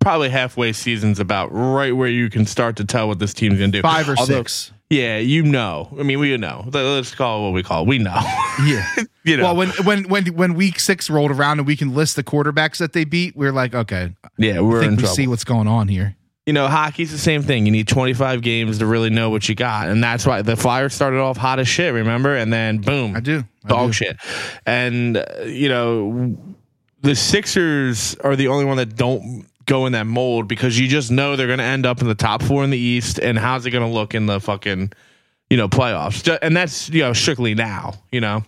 probably 0.00 0.28
halfway 0.28 0.72
seasons 0.72 1.18
about 1.18 1.48
right 1.52 1.94
where 1.96 2.08
you 2.08 2.30
can 2.30 2.46
start 2.46 2.76
to 2.76 2.84
tell 2.84 3.08
what 3.08 3.18
this 3.18 3.34
team's 3.34 3.58
gonna 3.58 3.72
do. 3.72 3.82
Five 3.82 4.08
or 4.08 4.16
Although- 4.18 4.38
six. 4.40 4.70
Yeah, 4.90 5.16
you 5.16 5.42
know. 5.42 5.88
I 5.98 6.02
mean, 6.04 6.20
we 6.20 6.36
know. 6.36 6.62
Let- 6.66 6.82
Let's 6.84 7.14
call 7.14 7.40
it 7.40 7.44
what 7.46 7.54
we 7.54 7.62
call. 7.62 7.82
It. 7.82 7.88
We 7.88 7.98
know. 7.98 8.20
Yeah. 8.64 8.86
you 9.24 9.36
know. 9.36 9.44
Well, 9.44 9.56
when 9.56 9.68
when 9.84 10.04
when 10.08 10.26
when 10.36 10.54
week 10.54 10.78
six 10.78 11.10
rolled 11.10 11.32
around 11.32 11.58
and 11.58 11.66
we 11.66 11.74
can 11.74 11.92
list 11.94 12.14
the 12.14 12.22
quarterbacks 12.22 12.76
that 12.76 12.92
they 12.92 13.04
beat, 13.04 13.34
we're 13.34 13.50
like, 13.50 13.74
okay, 13.74 14.14
yeah, 14.36 14.60
we're 14.60 14.80
think 14.80 14.90
in 14.92 14.96
we 14.96 15.02
trouble. 15.02 15.16
see 15.16 15.26
what's 15.26 15.42
going 15.44 15.66
on 15.66 15.88
here. 15.88 16.14
You 16.46 16.52
know, 16.52 16.68
hockey's 16.68 17.10
the 17.10 17.18
same 17.18 17.42
thing. 17.42 17.64
You 17.64 17.72
need 17.72 17.88
25 17.88 18.42
games 18.42 18.78
to 18.78 18.86
really 18.86 19.10
know 19.10 19.30
what 19.30 19.48
you 19.48 19.54
got. 19.54 19.88
And 19.88 20.04
that's 20.04 20.26
why 20.26 20.42
the 20.42 20.56
Flyers 20.56 20.92
started 20.92 21.18
off 21.18 21.36
hot 21.36 21.58
as 21.58 21.68
shit, 21.68 21.94
remember? 21.94 22.36
And 22.36 22.52
then 22.52 22.78
boom. 22.78 23.16
I 23.16 23.20
do. 23.20 23.44
I 23.64 23.68
Dog 23.68 23.88
do. 23.88 23.92
shit. 23.92 24.16
And, 24.66 25.16
uh, 25.16 25.24
you 25.44 25.68
know, 25.70 26.36
the 27.00 27.14
Sixers 27.14 28.14
are 28.16 28.36
the 28.36 28.48
only 28.48 28.66
one 28.66 28.76
that 28.76 28.96
don't 28.96 29.46
go 29.66 29.86
in 29.86 29.92
that 29.92 30.06
mold 30.06 30.46
because 30.46 30.78
you 30.78 30.86
just 30.86 31.10
know 31.10 31.36
they're 31.36 31.46
going 31.46 31.58
to 31.58 31.64
end 31.64 31.86
up 31.86 32.02
in 32.02 32.08
the 32.08 32.14
top 32.14 32.42
four 32.42 32.62
in 32.62 32.68
the 32.68 32.78
East. 32.78 33.18
And 33.18 33.38
how's 33.38 33.64
it 33.64 33.70
going 33.70 33.86
to 33.86 33.92
look 33.94 34.14
in 34.14 34.26
the 34.26 34.38
fucking, 34.38 34.92
you 35.48 35.56
know, 35.56 35.68
playoffs? 35.68 36.38
And 36.42 36.54
that's, 36.54 36.90
you 36.90 37.00
know, 37.00 37.14
strictly 37.14 37.54
now, 37.54 37.94
you 38.12 38.20
know? 38.20 38.44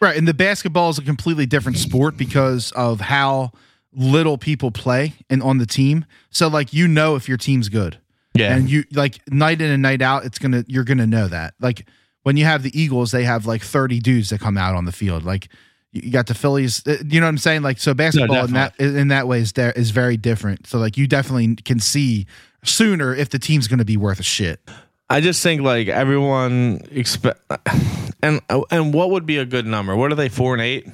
Right, 0.00 0.16
and 0.16 0.26
the 0.26 0.34
basketball 0.34 0.90
is 0.90 0.98
a 0.98 1.02
completely 1.02 1.46
different 1.46 1.78
sport 1.78 2.16
because 2.16 2.72
of 2.72 3.00
how 3.00 3.52
little 3.94 4.38
people 4.38 4.70
play 4.70 5.14
and 5.30 5.42
on 5.42 5.58
the 5.58 5.66
team. 5.66 6.04
So 6.30 6.48
like 6.48 6.72
you 6.72 6.88
know 6.88 7.16
if 7.16 7.28
your 7.28 7.38
team's 7.38 7.68
good. 7.68 7.98
Yeah. 8.34 8.56
And 8.56 8.68
you 8.68 8.84
like 8.92 9.20
night 9.30 9.60
in 9.60 9.70
and 9.70 9.82
night 9.82 10.02
out, 10.02 10.24
it's 10.24 10.38
gonna 10.38 10.64
you're 10.66 10.84
gonna 10.84 11.06
know 11.06 11.28
that. 11.28 11.54
Like 11.60 11.86
when 12.22 12.36
you 12.36 12.44
have 12.44 12.62
the 12.62 12.78
Eagles, 12.78 13.12
they 13.12 13.24
have 13.24 13.46
like 13.46 13.62
30 13.62 14.00
dudes 14.00 14.30
that 14.30 14.40
come 14.40 14.58
out 14.58 14.74
on 14.74 14.84
the 14.84 14.92
field. 14.92 15.24
Like 15.24 15.48
you 15.92 16.10
got 16.10 16.26
the 16.26 16.34
Phillies, 16.34 16.82
uh, 16.86 16.96
you 17.06 17.20
know 17.20 17.26
what 17.26 17.30
I'm 17.30 17.38
saying? 17.38 17.62
Like 17.62 17.78
so 17.78 17.94
basketball 17.94 18.44
in 18.44 18.52
that 18.54 18.78
in 18.80 19.08
that 19.08 19.28
way 19.28 19.40
is 19.40 19.52
there 19.52 19.72
is 19.72 19.90
very 19.90 20.16
different. 20.16 20.66
So 20.66 20.78
like 20.78 20.96
you 20.96 21.06
definitely 21.06 21.54
can 21.56 21.78
see 21.78 22.26
sooner 22.64 23.14
if 23.14 23.30
the 23.30 23.38
team's 23.38 23.68
gonna 23.68 23.84
be 23.84 23.96
worth 23.96 24.18
a 24.18 24.24
shit. 24.24 24.60
I 25.08 25.20
just 25.20 25.42
think 25.42 25.62
like 25.62 25.86
everyone 25.86 26.80
expect, 26.90 27.40
and 28.22 28.40
and 28.70 28.92
what 28.92 29.10
would 29.10 29.26
be 29.26 29.38
a 29.38 29.44
good 29.44 29.66
number? 29.66 29.94
What 29.94 30.10
are 30.10 30.16
they 30.16 30.28
four 30.28 30.54
and 30.54 30.62
eight? 30.62 30.88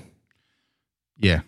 Yeah. 1.18 1.40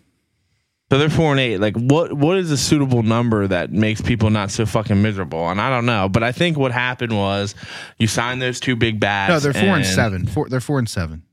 So 0.93 0.99
they're 0.99 1.09
four 1.09 1.31
and 1.31 1.39
eight. 1.39 1.57
Like 1.57 1.75
what 1.75 2.13
what 2.13 2.37
is 2.37 2.51
a 2.51 2.57
suitable 2.57 3.01
number 3.01 3.47
that 3.47 3.71
makes 3.71 3.99
people 3.99 4.29
not 4.29 4.51
so 4.51 4.63
fucking 4.63 5.01
miserable? 5.01 5.49
And 5.49 5.59
I 5.59 5.71
don't 5.71 5.87
know, 5.87 6.07
but 6.07 6.21
I 6.21 6.31
think 6.31 6.55
what 6.55 6.71
happened 6.71 7.17
was 7.17 7.55
you 7.97 8.05
signed 8.05 8.43
those 8.43 8.59
two 8.59 8.75
big 8.75 8.99
bats. 8.99 9.31
No, 9.31 9.39
they're 9.39 9.59
four 9.59 9.75
and 9.75 9.87
seven. 9.87 10.27
Four 10.27 10.49
they're 10.49 10.59
four 10.59 10.77
and 10.77 10.87
seven. 10.87 11.23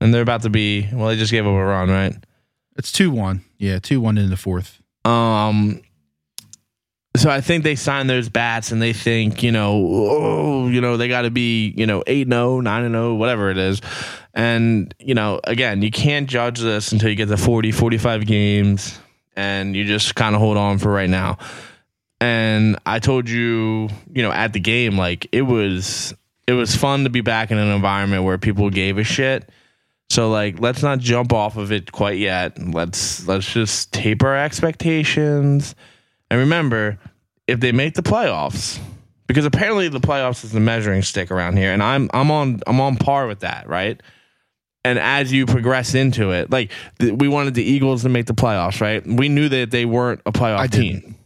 and 0.00 0.14
they're 0.14 0.22
about 0.22 0.42
to 0.42 0.50
be. 0.50 0.88
Well, 0.92 1.08
they 1.08 1.16
just 1.16 1.32
gave 1.32 1.44
up 1.44 1.50
a 1.50 1.64
run, 1.64 1.90
right? 1.90 2.14
It's 2.76 2.92
two 2.92 3.10
one. 3.10 3.44
Yeah, 3.58 3.80
two 3.80 4.00
one 4.00 4.18
in 4.18 4.30
the 4.30 4.36
fourth. 4.36 4.80
Um. 5.04 5.82
So 7.16 7.28
I 7.28 7.40
think 7.40 7.64
they 7.64 7.74
signed 7.74 8.08
those 8.08 8.28
bats, 8.28 8.70
and 8.70 8.80
they 8.80 8.92
think 8.92 9.42
you 9.42 9.50
know, 9.50 9.72
oh, 9.84 10.68
you 10.68 10.80
know, 10.80 10.96
they 10.96 11.08
got 11.08 11.22
to 11.22 11.30
be 11.32 11.74
you 11.76 11.86
know 11.86 12.04
eight 12.06 12.28
and 12.28 12.34
0, 12.34 12.60
9 12.60 12.84
and 12.84 12.94
zero, 12.94 13.14
whatever 13.16 13.50
it 13.50 13.58
is. 13.58 13.80
And 14.34 14.94
you 14.98 15.14
know, 15.14 15.40
again, 15.44 15.82
you 15.82 15.90
can't 15.90 16.28
judge 16.28 16.60
this 16.60 16.92
until 16.92 17.10
you 17.10 17.16
get 17.16 17.28
to 17.28 17.36
40, 17.36 17.72
45 17.72 18.26
games, 18.26 18.98
and 19.36 19.76
you 19.76 19.84
just 19.84 20.14
kind 20.14 20.34
of 20.34 20.40
hold 20.40 20.56
on 20.56 20.78
for 20.78 20.90
right 20.90 21.10
now. 21.10 21.38
And 22.20 22.78
I 22.86 22.98
told 23.00 23.28
you, 23.28 23.88
you 24.12 24.22
know, 24.22 24.30
at 24.30 24.52
the 24.52 24.60
game, 24.60 24.96
like 24.96 25.26
it 25.32 25.42
was, 25.42 26.14
it 26.46 26.52
was 26.52 26.76
fun 26.76 27.04
to 27.04 27.10
be 27.10 27.20
back 27.20 27.50
in 27.50 27.58
an 27.58 27.74
environment 27.74 28.24
where 28.24 28.38
people 28.38 28.70
gave 28.70 28.96
a 28.96 29.04
shit. 29.04 29.50
So 30.08 30.30
like, 30.30 30.60
let's 30.60 30.82
not 30.82 30.98
jump 30.98 31.32
off 31.32 31.56
of 31.56 31.72
it 31.72 31.90
quite 31.90 32.18
yet. 32.18 32.58
Let's 32.62 33.26
let's 33.26 33.50
just 33.50 33.92
taper 33.92 34.28
our 34.28 34.38
expectations. 34.38 35.74
And 36.30 36.40
remember, 36.40 36.98
if 37.46 37.60
they 37.60 37.72
make 37.72 37.94
the 37.94 38.02
playoffs, 38.02 38.78
because 39.26 39.44
apparently 39.44 39.88
the 39.88 40.00
playoffs 40.00 40.44
is 40.44 40.52
the 40.52 40.60
measuring 40.60 41.02
stick 41.02 41.30
around 41.30 41.56
here, 41.56 41.72
and 41.72 41.82
I'm 41.82 42.10
I'm 42.12 42.30
on 42.30 42.60
I'm 42.66 42.80
on 42.80 42.96
par 42.96 43.26
with 43.26 43.40
that, 43.40 43.68
right? 43.68 44.00
And 44.84 44.98
as 44.98 45.32
you 45.32 45.46
progress 45.46 45.94
into 45.94 46.32
it, 46.32 46.50
like 46.50 46.72
th- 46.98 47.12
we 47.12 47.28
wanted 47.28 47.54
the 47.54 47.62
Eagles 47.62 48.02
to 48.02 48.08
make 48.08 48.26
the 48.26 48.34
playoffs, 48.34 48.80
right? 48.80 49.06
We 49.06 49.28
knew 49.28 49.48
that 49.48 49.70
they 49.70 49.84
weren't 49.84 50.20
a 50.26 50.32
playoff 50.32 50.58
I 50.58 50.66
team. 50.66 51.00
didn't. 51.00 51.16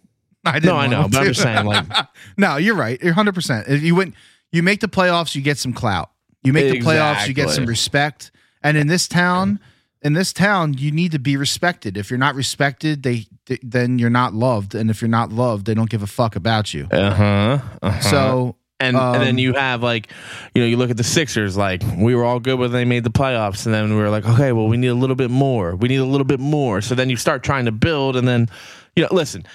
I 0.45 0.53
didn't. 0.61 0.67
No, 0.67 0.77
I 0.77 0.87
know, 0.87 1.09
but 1.11 1.19
I'm 1.21 1.27
just 1.27 1.41
saying, 1.43 1.65
like, 1.65 1.87
no, 2.37 2.57
you're 2.57 2.75
right. 2.77 3.01
You're 3.01 3.11
100. 3.13 3.35
percent 3.35 3.69
If 3.69 3.83
you 3.83 3.95
went, 3.95 4.15
you 4.53 4.63
make 4.63 4.81
the 4.81 4.89
playoffs, 4.89 5.35
you 5.35 5.43
get 5.43 5.59
some 5.59 5.73
clout. 5.73 6.11
You 6.45 6.53
make 6.53 6.71
the 6.71 6.81
playoffs, 6.81 7.27
you 7.27 7.35
get 7.35 7.51
some 7.51 7.67
respect. 7.67 8.31
And 8.63 8.77
in 8.77 8.87
this 8.87 9.09
town, 9.09 9.59
in 10.03 10.13
this 10.13 10.33
town, 10.33 10.75
you 10.75 10.93
need 10.93 11.13
to 11.13 11.19
be 11.19 11.37
respected. 11.37 11.97
If 11.97 12.11
you're 12.11 12.19
not 12.19 12.35
respected, 12.37 13.03
they, 13.03 13.27
th- 13.47 13.61
then 13.63 13.99
you're 13.99 14.11
not 14.11 14.35
loved. 14.35 14.75
And 14.75 14.89
if 14.91 15.01
you're 15.01 15.09
not 15.09 15.33
loved, 15.33 15.67
they 15.67 15.75
don't 15.75 15.91
give 15.91 16.03
a 16.03 16.07
fuck 16.07 16.37
about 16.37 16.73
you. 16.75 16.87
uh 16.91 17.11
huh. 17.15 17.59
Uh-huh. 17.83 18.01
So 18.03 18.57
And, 18.79 18.97
and 18.97 19.23
then 19.23 19.31
Um, 19.31 19.39
you 19.39 19.55
have 19.55 19.83
like, 19.83 20.09
you 20.55 20.61
know, 20.61 20.69
you 20.69 20.77
look 20.77 20.91
at 20.91 20.99
the 20.99 21.05
Sixers, 21.05 21.57
like 21.57 21.83
we 21.97 22.15
were 22.15 22.25
all 22.25 22.41
good 22.41 22.59
when 22.59 22.73
they 22.73 22.85
made 22.85 23.05
the 23.05 23.11
playoffs. 23.11 23.65
And 23.65 23.75
then 23.75 23.89
we 23.91 23.97
were 23.97 24.11
like, 24.11 24.27
okay, 24.27 24.53
well, 24.53 24.67
we 24.69 24.77
need 24.77 24.89
a 24.89 24.95
little 24.95 25.17
bit 25.17 25.31
more. 25.31 25.75
We 25.75 25.89
need 25.89 25.97
a 25.97 26.05
little 26.05 26.27
bit 26.27 26.41
more. 26.41 26.81
So 26.83 26.95
then 26.95 27.09
you 27.09 27.17
start 27.17 27.43
trying 27.43 27.65
to 27.65 27.73
build. 27.73 28.17
And 28.17 28.29
then, 28.29 28.49
you 28.95 29.03
know, 29.03 29.09
listen, 29.11 29.47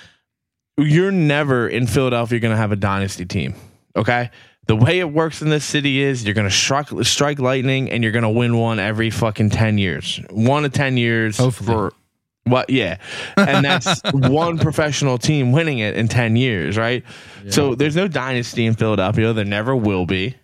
you're 0.77 1.11
never 1.11 1.67
in 1.67 1.85
Philadelphia 1.85 2.39
going 2.39 2.53
to 2.53 2.57
have 2.57 2.71
a 2.71 2.75
dynasty 2.75 3.25
team. 3.25 3.53
Okay. 3.95 4.31
The 4.67 4.75
way 4.75 4.99
it 4.99 5.11
works 5.11 5.41
in 5.41 5.49
this 5.49 5.65
city 5.65 6.01
is 6.01 6.23
you're 6.23 6.33
going 6.33 6.47
to 6.47 6.53
strike, 6.55 6.87
strike 7.03 7.39
lightning 7.39 7.91
and 7.91 8.03
you're 8.03 8.13
going 8.13 8.23
to 8.23 8.29
win 8.29 8.57
one 8.57 8.79
every 8.79 9.09
fucking 9.09 9.49
10 9.49 9.77
years. 9.77 10.19
One 10.29 10.63
to 10.63 10.69
10 10.69 10.97
years 10.97 11.37
Hopefully. 11.37 11.67
for 11.73 11.93
what? 12.43 12.69
Yeah. 12.69 12.97
And 13.37 13.63
that's 13.63 14.01
one 14.13 14.57
professional 14.57 15.17
team 15.17 15.51
winning 15.51 15.79
it 15.79 15.95
in 15.95 16.07
10 16.07 16.35
years, 16.35 16.77
right? 16.77 17.03
So 17.49 17.75
there's 17.75 17.95
no 17.95 18.07
dynasty 18.07 18.65
in 18.65 18.75
Philadelphia. 18.75 19.33
There 19.33 19.45
never 19.45 19.75
will 19.75 20.05
be. 20.05 20.35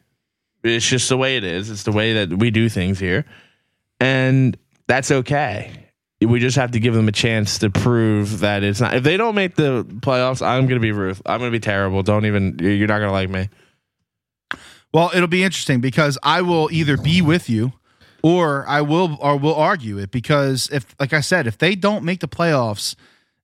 It's 0.63 0.87
just 0.87 1.09
the 1.09 1.17
way 1.17 1.37
it 1.37 1.43
is. 1.43 1.69
It's 1.69 1.83
the 1.83 1.91
way 1.91 2.13
that 2.13 2.37
we 2.37 2.51
do 2.51 2.69
things 2.69 2.99
here. 2.99 3.25
And 3.99 4.57
that's 4.87 5.11
okay. 5.11 5.71
We 6.21 6.39
just 6.39 6.57
have 6.57 6.71
to 6.71 6.79
give 6.79 6.93
them 6.93 7.07
a 7.07 7.11
chance 7.11 7.59
to 7.59 7.69
prove 7.69 8.39
that 8.39 8.63
it's 8.63 8.81
not. 8.81 8.95
If 8.95 9.03
they 9.03 9.17
don't 9.17 9.35
make 9.35 9.55
the 9.55 9.83
playoffs, 9.83 10.45
I'm 10.45 10.63
going 10.63 10.79
to 10.79 10.85
be 10.85 10.91
Ruth. 10.91 11.21
I'm 11.25 11.39
going 11.39 11.51
to 11.51 11.55
be 11.55 11.61
terrible. 11.61 12.01
Don't 12.01 12.25
even, 12.25 12.57
you're 12.59 12.87
not 12.87 12.99
going 12.99 13.09
to 13.09 13.11
like 13.11 13.29
me. 13.29 13.49
Well, 14.93 15.11
it'll 15.13 15.27
be 15.27 15.43
interesting 15.43 15.79
because 15.79 16.17
I 16.23 16.41
will 16.41 16.69
either 16.71 16.97
be 16.97 17.21
with 17.21 17.49
you 17.49 17.73
or 18.23 18.65
I 18.67 18.81
will 18.81 19.17
or 19.21 19.37
will 19.37 19.55
argue 19.55 19.97
it 19.97 20.11
because 20.11 20.69
if 20.71 20.95
like 20.99 21.13
I 21.13 21.21
said, 21.21 21.47
if 21.47 21.57
they 21.57 21.75
don't 21.75 22.03
make 22.03 22.19
the 22.19 22.27
playoffs 22.27 22.95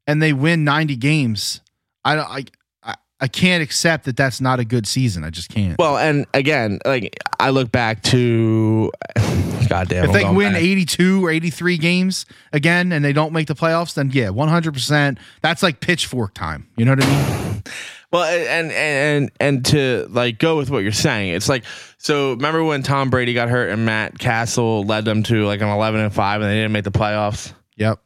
and 0.07 0.21
they 0.21 0.33
win 0.33 0.63
90 0.63 0.95
games, 0.97 1.61
I 2.03 2.15
don't 2.15 2.27
I, 2.27 2.45
I 2.83 2.95
I 3.19 3.27
can't 3.27 3.63
accept 3.63 4.05
that 4.05 4.17
that's 4.17 4.41
not 4.41 4.59
a 4.59 4.65
good 4.65 4.85
season. 4.85 5.23
I 5.23 5.29
just 5.29 5.49
can't. 5.49 5.77
Well, 5.79 5.97
and 5.97 6.25
again, 6.33 6.79
like 6.85 7.17
I 7.39 7.51
look 7.51 7.71
back 7.71 8.03
to, 8.03 8.91
goddamn, 9.69 10.03
if 10.03 10.09
I'm 10.09 10.13
they 10.13 10.29
win 10.29 10.53
back. 10.53 10.61
82 10.61 11.25
or 11.25 11.29
83 11.29 11.77
games 11.77 12.25
again 12.51 12.91
and 12.91 13.03
they 13.03 13.13
don't 13.13 13.31
make 13.31 13.47
the 13.47 13.55
playoffs, 13.55 13.93
then 13.93 14.11
yeah, 14.11 14.27
100%. 14.27 15.17
That's 15.41 15.63
like 15.63 15.79
pitchfork 15.79 16.33
time. 16.33 16.67
You 16.75 16.83
know 16.83 16.91
what 16.91 17.03
I 17.03 17.53
mean? 17.53 17.63
Well, 18.13 18.23
and 18.25 18.71
and 18.71 18.71
and 18.71 19.31
and 19.39 19.65
to 19.65 20.07
like 20.11 20.37
go 20.37 20.55
with 20.55 20.69
what 20.69 20.83
you're 20.83 20.91
saying, 20.91 21.33
it's 21.33 21.49
like 21.49 21.63
so. 21.97 22.33
Remember 22.33 22.63
when 22.63 22.83
Tom 22.83 23.09
Brady 23.09 23.33
got 23.33 23.49
hurt 23.49 23.71
and 23.71 23.87
Matt 23.87 24.19
Cassel 24.19 24.83
led 24.83 25.03
them 25.03 25.23
to 25.23 25.47
like 25.47 25.61
an 25.61 25.67
11 25.67 25.99
and 25.99 26.13
five, 26.13 26.39
and 26.39 26.49
they 26.49 26.57
didn't 26.57 26.73
make 26.73 26.83
the 26.83 26.91
playoffs. 26.91 27.53
Yep. 27.75 27.99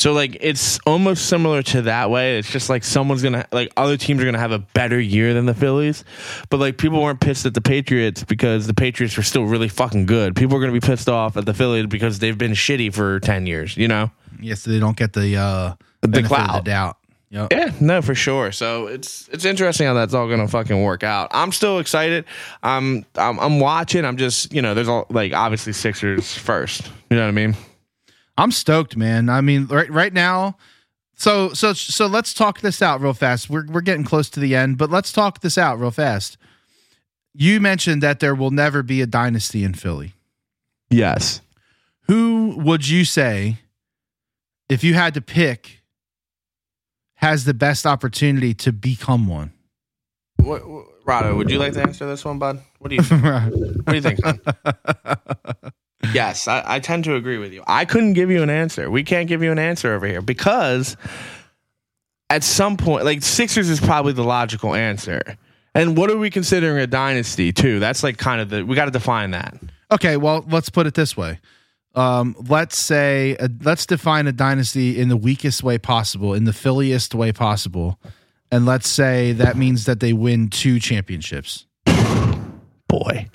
So 0.00 0.12
like 0.12 0.36
it's 0.40 0.80
almost 0.84 1.26
similar 1.26 1.62
to 1.62 1.82
that 1.82 2.10
way. 2.10 2.38
It's 2.38 2.50
just 2.50 2.68
like 2.68 2.82
someone's 2.82 3.22
gonna 3.22 3.46
like 3.52 3.72
other 3.76 3.96
teams 3.96 4.20
are 4.20 4.24
gonna 4.24 4.40
have 4.40 4.50
a 4.50 4.58
better 4.58 5.00
year 5.00 5.32
than 5.32 5.46
the 5.46 5.54
Phillies, 5.54 6.02
but 6.50 6.58
like 6.58 6.76
people 6.76 7.00
weren't 7.00 7.20
pissed 7.20 7.46
at 7.46 7.54
the 7.54 7.60
Patriots 7.60 8.24
because 8.24 8.66
the 8.66 8.74
Patriots 8.74 9.16
were 9.16 9.22
still 9.22 9.44
really 9.44 9.68
fucking 9.68 10.06
good. 10.06 10.34
People 10.34 10.56
are 10.56 10.60
gonna 10.60 10.72
be 10.72 10.80
pissed 10.80 11.08
off 11.08 11.36
at 11.36 11.46
the 11.46 11.54
Phillies 11.54 11.86
because 11.86 12.18
they've 12.18 12.36
been 12.36 12.52
shitty 12.52 12.92
for 12.92 13.20
ten 13.20 13.46
years. 13.46 13.76
You 13.76 13.86
know. 13.86 14.10
Yes, 14.40 14.64
they 14.64 14.80
don't 14.80 14.96
get 14.96 15.12
the 15.12 15.36
uh 15.36 15.74
The 16.00 16.08
of 16.08 16.28
the 16.28 16.62
doubt. 16.64 16.96
Yep. 17.30 17.52
Yeah, 17.52 17.72
no, 17.80 18.02
for 18.02 18.14
sure. 18.14 18.52
So 18.52 18.86
it's 18.86 19.28
it's 19.28 19.44
interesting 19.44 19.86
how 19.86 19.94
that's 19.94 20.14
all 20.14 20.28
gonna 20.28 20.46
fucking 20.46 20.82
work 20.82 21.02
out. 21.02 21.28
I'm 21.32 21.50
still 21.50 21.78
excited. 21.80 22.24
I'm 22.62 23.04
I'm, 23.16 23.38
I'm 23.40 23.58
watching. 23.60 24.04
I'm 24.04 24.16
just 24.16 24.52
you 24.52 24.62
know 24.62 24.74
there's 24.74 24.88
all 24.88 25.06
like 25.10 25.32
obviously 25.32 25.72
Sixers 25.72 26.34
first. 26.34 26.90
You 27.10 27.16
know 27.16 27.22
what 27.24 27.28
I 27.28 27.32
mean? 27.32 27.56
I'm 28.38 28.52
stoked, 28.52 28.96
man. 28.96 29.28
I 29.28 29.40
mean, 29.40 29.66
right 29.66 29.90
right 29.90 30.12
now. 30.12 30.56
So 31.14 31.52
so 31.52 31.72
so 31.72 32.06
let's 32.06 32.32
talk 32.32 32.60
this 32.60 32.80
out 32.80 33.00
real 33.00 33.14
fast. 33.14 33.50
We're 33.50 33.66
we're 33.66 33.80
getting 33.80 34.04
close 34.04 34.30
to 34.30 34.40
the 34.40 34.54
end, 34.54 34.78
but 34.78 34.90
let's 34.90 35.10
talk 35.10 35.40
this 35.40 35.58
out 35.58 35.80
real 35.80 35.90
fast. 35.90 36.36
You 37.34 37.60
mentioned 37.60 38.02
that 38.02 38.20
there 38.20 38.34
will 38.34 38.50
never 38.50 38.82
be 38.82 39.02
a 39.02 39.06
dynasty 39.06 39.64
in 39.64 39.74
Philly. 39.74 40.14
Yes. 40.90 41.40
Who 42.02 42.54
would 42.58 42.88
you 42.88 43.04
say, 43.04 43.58
if 44.68 44.84
you 44.84 44.94
had 44.94 45.12
to 45.14 45.20
pick, 45.20 45.75
has 47.16 47.44
the 47.44 47.54
best 47.54 47.86
opportunity 47.86 48.54
to 48.54 48.72
become 48.72 49.26
one? 49.26 49.52
What, 50.36 50.68
what, 50.68 50.86
Rado, 51.04 51.36
would 51.36 51.50
you 51.50 51.58
like 51.58 51.72
to 51.74 51.82
answer 51.82 52.06
this 52.06 52.24
one, 52.24 52.38
bud? 52.38 52.60
What 52.78 52.90
do 52.90 52.96
you 52.96 53.02
What 53.02 53.86
do 53.86 53.94
you 53.94 54.02
think? 54.02 54.20
yes, 56.12 56.48
I, 56.48 56.62
I 56.66 56.80
tend 56.80 57.04
to 57.04 57.14
agree 57.14 57.38
with 57.38 57.52
you. 57.52 57.62
I 57.66 57.84
couldn't 57.84 58.14
give 58.14 58.30
you 58.30 58.42
an 58.42 58.50
answer. 58.50 58.90
We 58.90 59.02
can't 59.02 59.28
give 59.28 59.42
you 59.42 59.52
an 59.52 59.58
answer 59.58 59.94
over 59.94 60.06
here 60.06 60.20
because 60.20 60.96
at 62.28 62.44
some 62.44 62.76
point, 62.76 63.04
like 63.04 63.22
Sixers 63.22 63.70
is 63.70 63.80
probably 63.80 64.12
the 64.12 64.24
logical 64.24 64.74
answer. 64.74 65.22
And 65.74 65.96
what 65.96 66.10
are 66.10 66.16
we 66.16 66.30
considering 66.30 66.78
a 66.78 66.86
dynasty 66.86 67.52
too? 67.52 67.78
That's 67.78 68.02
like 68.02 68.18
kind 68.18 68.40
of 68.40 68.48
the 68.48 68.64
we 68.64 68.74
got 68.74 68.86
to 68.86 68.90
define 68.90 69.30
that. 69.32 69.54
Okay, 69.90 70.16
well, 70.16 70.44
let's 70.48 70.70
put 70.70 70.86
it 70.86 70.94
this 70.94 71.16
way. 71.16 71.38
Um, 71.96 72.36
let's 72.48 72.78
say, 72.78 73.36
uh, 73.38 73.48
let's 73.62 73.86
define 73.86 74.26
a 74.26 74.32
dynasty 74.32 75.00
in 75.00 75.08
the 75.08 75.16
weakest 75.16 75.62
way 75.62 75.78
possible, 75.78 76.34
in 76.34 76.44
the 76.44 76.52
Philliest 76.52 77.14
way 77.14 77.32
possible, 77.32 77.98
and 78.50 78.66
let's 78.66 78.86
say 78.86 79.32
that 79.32 79.56
means 79.56 79.86
that 79.86 80.00
they 80.00 80.12
win 80.12 80.50
two 80.50 80.78
championships. 80.78 81.64
Boy, 82.86 83.28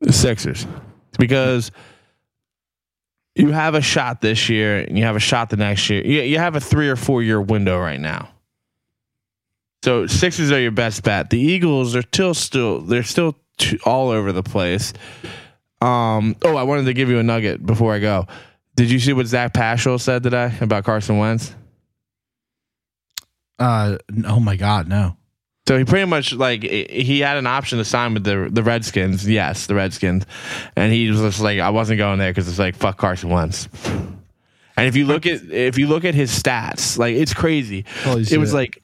the 0.00 0.12
Sixers, 0.12 0.66
because 1.18 1.70
you 3.34 3.50
have 3.50 3.74
a 3.74 3.82
shot 3.82 4.20
this 4.20 4.48
year 4.48 4.78
and 4.78 4.98
you 4.98 5.04
have 5.04 5.16
a 5.16 5.20
shot 5.20 5.50
the 5.50 5.56
next 5.56 5.88
year. 5.88 6.04
You, 6.04 6.22
you 6.22 6.38
have 6.38 6.56
a 6.56 6.60
three 6.60 6.88
or 6.88 6.96
four 6.96 7.22
year 7.22 7.40
window 7.40 7.78
right 7.78 8.00
now. 8.00 8.30
So 9.84 10.06
Sixers 10.06 10.50
are 10.50 10.60
your 10.60 10.70
best 10.70 11.02
bet. 11.02 11.30
The 11.30 11.40
Eagles 11.40 11.94
are 11.94 12.02
still 12.02 12.34
still 12.34 12.80
they're 12.80 13.02
still 13.02 13.36
all 13.84 14.10
over 14.10 14.32
the 14.32 14.42
place. 14.42 14.92
Um. 15.82 16.36
Oh, 16.42 16.56
I 16.56 16.62
wanted 16.62 16.84
to 16.84 16.94
give 16.94 17.08
you 17.08 17.18
a 17.18 17.22
nugget 17.22 17.64
before 17.64 17.92
I 17.92 17.98
go. 17.98 18.26
Did 18.76 18.90
you 18.90 18.98
see 18.98 19.12
what 19.12 19.26
Zach 19.26 19.52
Pascal 19.52 19.98
said 19.98 20.22
today 20.22 20.52
about 20.60 20.84
Carson 20.84 21.18
Wentz? 21.18 21.54
Uh, 23.58 23.98
oh 24.26 24.40
my 24.40 24.56
God, 24.56 24.88
no. 24.88 25.16
So 25.68 25.78
he 25.78 25.84
pretty 25.84 26.06
much 26.06 26.32
like 26.32 26.62
he 26.62 27.20
had 27.20 27.36
an 27.36 27.46
option 27.46 27.78
to 27.78 27.84
sign 27.84 28.14
with 28.14 28.24
the 28.24 28.48
the 28.50 28.62
Redskins. 28.62 29.28
Yes, 29.28 29.66
the 29.66 29.76
Redskins, 29.76 30.26
and 30.74 30.92
he 30.92 31.08
was 31.08 31.20
just 31.20 31.40
like, 31.40 31.60
I 31.60 31.70
wasn't 31.70 31.98
going 31.98 32.18
there 32.18 32.30
because 32.30 32.48
it's 32.48 32.58
like 32.58 32.74
fuck 32.74 32.96
Carson 32.96 33.30
Wentz. 33.30 33.68
And 34.76 34.88
if 34.88 34.96
you 34.96 35.06
look 35.06 35.26
at 35.26 35.42
if 35.50 35.78
you 35.78 35.86
look 35.86 36.04
at 36.04 36.14
his 36.14 36.30
stats, 36.30 36.98
like 36.98 37.14
it's 37.14 37.32
crazy. 37.32 37.84
Holy 38.02 38.24
it 38.28 38.38
was 38.38 38.52
like 38.52 38.81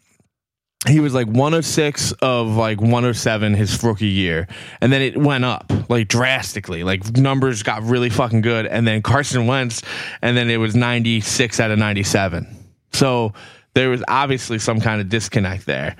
he 0.86 1.00
was 1.00 1.12
like 1.12 1.26
106 1.26 2.12
of 2.22 2.48
like 2.56 2.80
107 2.80 3.54
his 3.54 3.82
rookie 3.82 4.06
year, 4.06 4.46
and 4.80 4.92
then 4.92 5.02
it 5.02 5.16
went 5.16 5.44
up 5.44 5.72
like 5.88 6.06
drastically. 6.08 6.84
Like 6.84 7.16
numbers 7.16 7.62
got 7.62 7.82
really 7.82 8.10
fucking 8.10 8.42
good, 8.42 8.66
and 8.66 8.86
then 8.86 9.02
Carson 9.02 9.46
Wentz, 9.46 9.82
and 10.22 10.36
then 10.36 10.50
it 10.50 10.58
was 10.58 10.76
96 10.76 11.58
out 11.58 11.70
of 11.70 11.78
97. 11.78 12.46
So 12.92 13.32
there 13.74 13.90
was 13.90 14.04
obviously 14.06 14.58
some 14.58 14.80
kind 14.80 15.00
of 15.00 15.08
disconnect 15.08 15.66
there. 15.66 15.96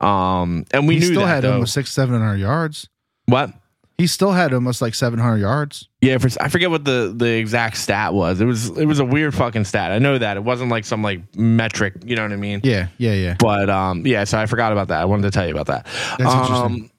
Um, 0.00 0.64
and 0.70 0.86
we 0.86 0.94
he 0.94 1.00
knew 1.00 1.06
still 1.06 1.20
that 1.22 1.28
had 1.28 1.44
though. 1.44 1.54
almost 1.54 1.74
six, 1.74 1.90
7 1.92 2.14
in 2.14 2.22
our 2.22 2.36
yards. 2.36 2.88
what? 3.26 3.52
He 4.00 4.06
still 4.06 4.32
had 4.32 4.54
almost 4.54 4.80
like 4.80 4.94
seven 4.94 5.18
hundred 5.18 5.40
yards. 5.40 5.86
Yeah, 6.00 6.16
for, 6.16 6.30
I 6.40 6.48
forget 6.48 6.70
what 6.70 6.86
the 6.86 7.12
the 7.14 7.36
exact 7.36 7.76
stat 7.76 8.14
was. 8.14 8.40
It 8.40 8.46
was 8.46 8.70
it 8.70 8.86
was 8.86 8.98
a 8.98 9.04
weird 9.04 9.34
fucking 9.34 9.64
stat. 9.66 9.92
I 9.92 9.98
know 9.98 10.16
that 10.16 10.38
it 10.38 10.40
wasn't 10.42 10.70
like 10.70 10.86
some 10.86 11.02
like 11.02 11.36
metric. 11.36 11.96
You 12.06 12.16
know 12.16 12.22
what 12.22 12.32
I 12.32 12.36
mean? 12.36 12.62
Yeah, 12.64 12.88
yeah, 12.96 13.12
yeah. 13.12 13.36
But 13.38 13.68
um, 13.68 14.06
yeah. 14.06 14.24
So 14.24 14.38
I 14.38 14.46
forgot 14.46 14.72
about 14.72 14.88
that. 14.88 15.02
I 15.02 15.04
wanted 15.04 15.24
to 15.24 15.30
tell 15.32 15.46
you 15.46 15.52
about 15.52 15.66
that. 15.66 15.84
That's 16.16 16.32
interesting. 16.32 16.56
Um, 16.56 16.90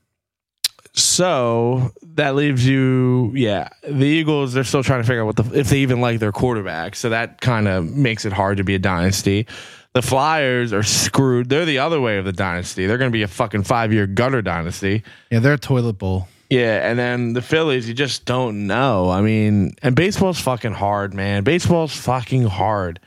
so 0.93 1.91
that 2.03 2.35
leaves 2.35 2.67
you, 2.67 3.31
yeah. 3.33 3.69
The 3.81 4.05
Eagles, 4.05 4.53
they're 4.53 4.63
still 4.63 4.83
trying 4.83 5.01
to 5.01 5.07
figure 5.07 5.23
out 5.23 5.25
what 5.25 5.37
the 5.37 5.59
if 5.59 5.69
they 5.71 5.79
even 5.79 6.01
like 6.01 6.19
their 6.19 6.31
quarterback. 6.31 6.95
So 6.95 7.09
that 7.09 7.41
kind 7.41 7.67
of 7.67 7.89
makes 7.89 8.25
it 8.25 8.33
hard 8.33 8.57
to 8.57 8.63
be 8.63 8.75
a 8.75 8.79
dynasty. 8.79 9.47
The 9.93 10.03
Flyers 10.03 10.71
are 10.71 10.83
screwed. 10.83 11.49
They're 11.49 11.65
the 11.65 11.79
other 11.79 11.99
way 11.99 12.19
of 12.19 12.25
the 12.25 12.31
dynasty. 12.31 12.85
They're 12.85 12.99
going 12.99 13.09
to 13.09 13.15
be 13.15 13.23
a 13.23 13.27
fucking 13.27 13.63
five 13.63 13.91
year 13.91 14.05
gutter 14.05 14.43
dynasty. 14.43 15.01
Yeah, 15.31 15.39
they're 15.39 15.53
a 15.53 15.57
toilet 15.57 15.93
bowl. 15.93 16.27
Yeah, 16.51 16.87
and 16.89 16.99
then 16.99 17.31
the 17.33 17.41
Phillies, 17.41 17.87
you 17.87 17.93
just 17.93 18.25
don't 18.25 18.67
know. 18.67 19.09
I 19.09 19.21
mean, 19.21 19.73
and 19.81 19.95
baseball's 19.95 20.39
fucking 20.39 20.73
hard, 20.73 21.13
man. 21.13 21.43
Baseball's 21.43 21.95
fucking 21.95 22.43
hard. 22.43 22.99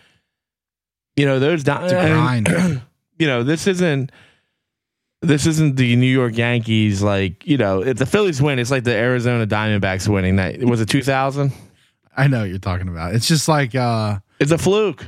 You 1.17 1.27
know, 1.27 1.39
those 1.39 1.63
di- 1.63 1.87
and- 1.89 2.47
grind. 2.47 2.83
you 3.19 3.27
know, 3.27 3.43
this 3.43 3.67
isn't 3.67 4.11
this 5.21 5.47
isn't 5.47 5.77
the 5.77 5.95
New 5.97 6.07
York 6.11 6.37
Yankees 6.37 7.03
like, 7.03 7.47
you 7.47 7.57
know, 7.57 7.83
if 7.83 7.97
the 7.99 8.05
Phillies 8.07 8.43
win, 8.43 8.59
it's 8.59 8.71
like 8.71 8.85
the 8.85 8.95
Arizona 8.95 9.47
Diamondbacks 9.47 10.07
winning 10.09 10.37
that 10.37 10.59
was 10.65 10.81
it 10.81 10.89
2000? 10.89 11.53
I 12.17 12.27
know 12.29 12.41
what 12.41 12.49
you're 12.49 12.59
talking 12.59 12.89
about. 12.89 13.15
It's 13.15 13.29
just 13.29 13.47
like 13.49 13.75
uh 13.75 14.19
It's 14.41 14.53
a 14.53 14.59
fluke. 14.59 15.07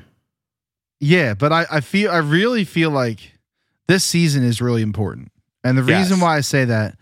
Yeah, 1.01 1.35
but 1.35 1.53
I, 1.53 1.67
I 1.71 1.81
feel 1.81 2.11
I 2.11 2.19
really 2.19 2.65
feel 2.65 2.91
like 2.91 3.33
this 3.89 4.05
season 4.05 4.43
is 4.45 4.61
really 4.61 4.83
important. 4.83 5.33
And 5.65 5.77
the 5.79 5.83
Yes. 5.85 6.09
reason 6.09 6.21
why 6.21 6.37
I 6.37 6.41
say 6.43 6.65
that 6.67 6.97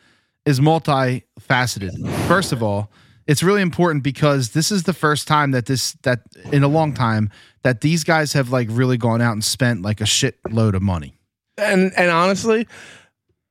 is 0.47 0.61
multifaceted. 0.61 2.09
First 2.27 2.53
of 2.53 2.62
all, 2.62 2.91
it's 3.27 3.43
really 3.43 3.62
important 3.62 4.05
because 4.05 4.51
this 4.51 4.71
is 4.71 4.83
the 4.83 4.93
first 4.93 5.27
time 5.27 5.53
that 5.53 5.66
this 5.66 5.93
that 6.03 6.21
in 6.53 6.62
a 6.62 6.69
long 6.69 6.93
time 6.93 7.31
that 7.62 7.81
these 7.81 8.05
guys 8.05 8.35
have 8.35 8.51
like 8.51 8.69
really 8.71 8.99
gone 8.99 9.23
out 9.23 9.33
and 9.33 9.43
spent 9.43 9.83
like 9.83 10.01
a 10.01 10.05
shitload 10.05 10.75
of 10.75 10.83
money. 10.83 11.16
And 11.57 11.93
and 11.97 12.11
honestly, 12.11 12.66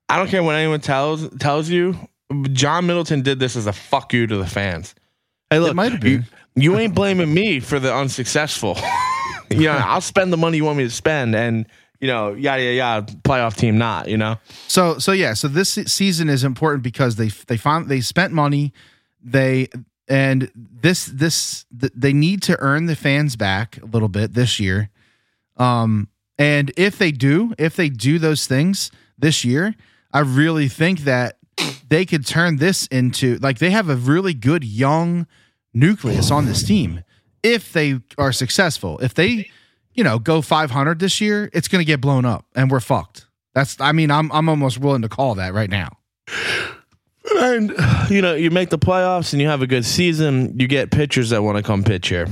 I 0.10 0.18
don't 0.18 0.28
care 0.28 0.44
what 0.44 0.56
anyone 0.56 0.82
tells 0.82 1.28
tells 1.38 1.70
you. 1.70 1.98
John 2.52 2.86
Middleton 2.88 3.22
did 3.22 3.40
this 3.40 3.56
as 3.56 3.68
a 3.68 3.74
fuck 3.74 4.14
you 4.14 4.28
to 4.28 4.38
the 4.38 4.46
fans. 4.46 4.96
Hey, 5.50 5.60
look, 5.60 5.76
might 5.76 5.92
have 5.92 6.04
you, 6.04 6.20
been. 6.20 6.28
you 6.56 6.78
ain't 6.78 6.96
blaming 6.96 7.32
me 7.32 7.60
for 7.60 7.80
the 7.80 7.94
unsuccessful. 7.94 8.78
you 9.52 9.66
know, 9.66 9.74
I'll 9.74 10.02
spend 10.02 10.34
the 10.34 10.38
money 10.38 10.58
you 10.58 10.66
want 10.66 10.78
me 10.78 10.84
to 10.84 10.90
spend, 10.90 11.36
and 11.36 11.68
you 12.04 12.10
know, 12.10 12.34
yada 12.34 12.62
yada 12.62 12.76
yada. 12.76 13.14
Playoff 13.24 13.56
team, 13.56 13.78
not 13.78 14.10
you 14.10 14.18
know. 14.18 14.36
So 14.68 14.98
so 14.98 15.14
yeah, 15.14 15.34
so 15.34 15.48
this 15.48 15.70
season 15.86 16.28
is 16.28 16.44
important 16.44 16.84
because 16.84 17.16
they 17.16 17.30
they 17.30 17.56
found 17.56 17.88
they 17.88 18.02
spent 18.02 18.34
money, 18.34 18.74
they 19.24 19.70
and 20.10 20.52
this 20.54 21.06
this 21.06 21.66
th- 21.80 21.94
they 21.96 22.12
need 22.12 22.42
to 22.44 22.60
earn 22.60 22.88
the 22.88 22.98
fans 22.98 23.38
back 23.38 23.82
a 23.82 23.86
little 23.86 24.10
bit 24.10 24.34
this 24.34 24.60
year. 24.60 24.90
Um 25.56 26.10
and 26.38 26.74
if 26.76 26.98
they 26.98 27.14
do, 27.14 27.54
if 27.58 27.78
they 27.78 27.88
do 27.88 28.20
those 28.20 28.48
things 28.48 28.92
this 29.18 29.46
year, 29.46 29.74
I 30.12 30.20
really 30.20 30.68
think 30.68 31.02
that 31.02 31.38
they 31.88 32.06
could 32.06 32.26
turn 32.26 32.58
this 32.58 32.86
into 32.88 33.38
like 33.38 33.60
they 33.60 33.72
have 33.72 33.88
a 33.90 33.96
really 33.96 34.34
good 34.34 34.66
young 34.66 35.26
nucleus 35.74 36.32
on 36.32 36.48
this 36.48 36.64
team 36.64 37.06
if 37.44 37.72
they 37.72 38.02
are 38.18 38.34
successful. 38.34 39.00
If 39.00 39.14
they, 39.14 39.52
you 39.94 40.04
know, 40.04 40.20
go 40.20 40.42
500 40.42 41.00
this 41.00 41.22
year, 41.22 41.50
it's 41.54 41.68
going 41.68 41.82
to 41.82 41.86
get 41.86 42.02
blown 42.02 42.26
up 42.26 42.46
and 42.56 42.70
we're 42.72 42.80
fucked. 42.80 43.28
That's 43.54 43.80
I 43.80 43.92
mean, 43.92 44.10
I'm 44.12 44.32
I'm 44.32 44.50
almost 44.50 44.80
willing 44.80 45.04
to 45.04 45.10
call 45.10 45.36
that 45.36 45.54
right 45.54 45.70
now. 45.70 45.98
And 47.36 47.74
you 48.10 48.22
know, 48.22 48.34
you 48.34 48.50
make 48.52 48.70
the 48.70 48.80
playoffs 48.80 49.34
and 49.34 49.42
you 49.42 49.48
have 49.48 49.62
a 49.62 49.68
good 49.68 49.86
season. 49.86 50.60
You 50.60 50.68
get 50.68 50.92
pitchers 50.92 51.30
that 51.30 51.44
want 51.44 51.58
to 51.58 51.64
come 51.64 51.84
pitch 51.84 52.10
here. 52.10 52.28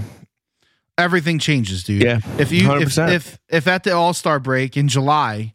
Everything 0.97 1.39
changes, 1.39 1.83
dude. 1.83 2.03
Yeah, 2.03 2.19
If 2.37 2.51
you 2.51 2.71
if 2.73 2.89
100%. 2.89 3.13
if 3.13 3.39
if 3.49 3.67
at 3.67 3.83
the 3.83 3.91
All-Star 3.91 4.39
break 4.39 4.77
in 4.77 4.87
July 4.87 5.53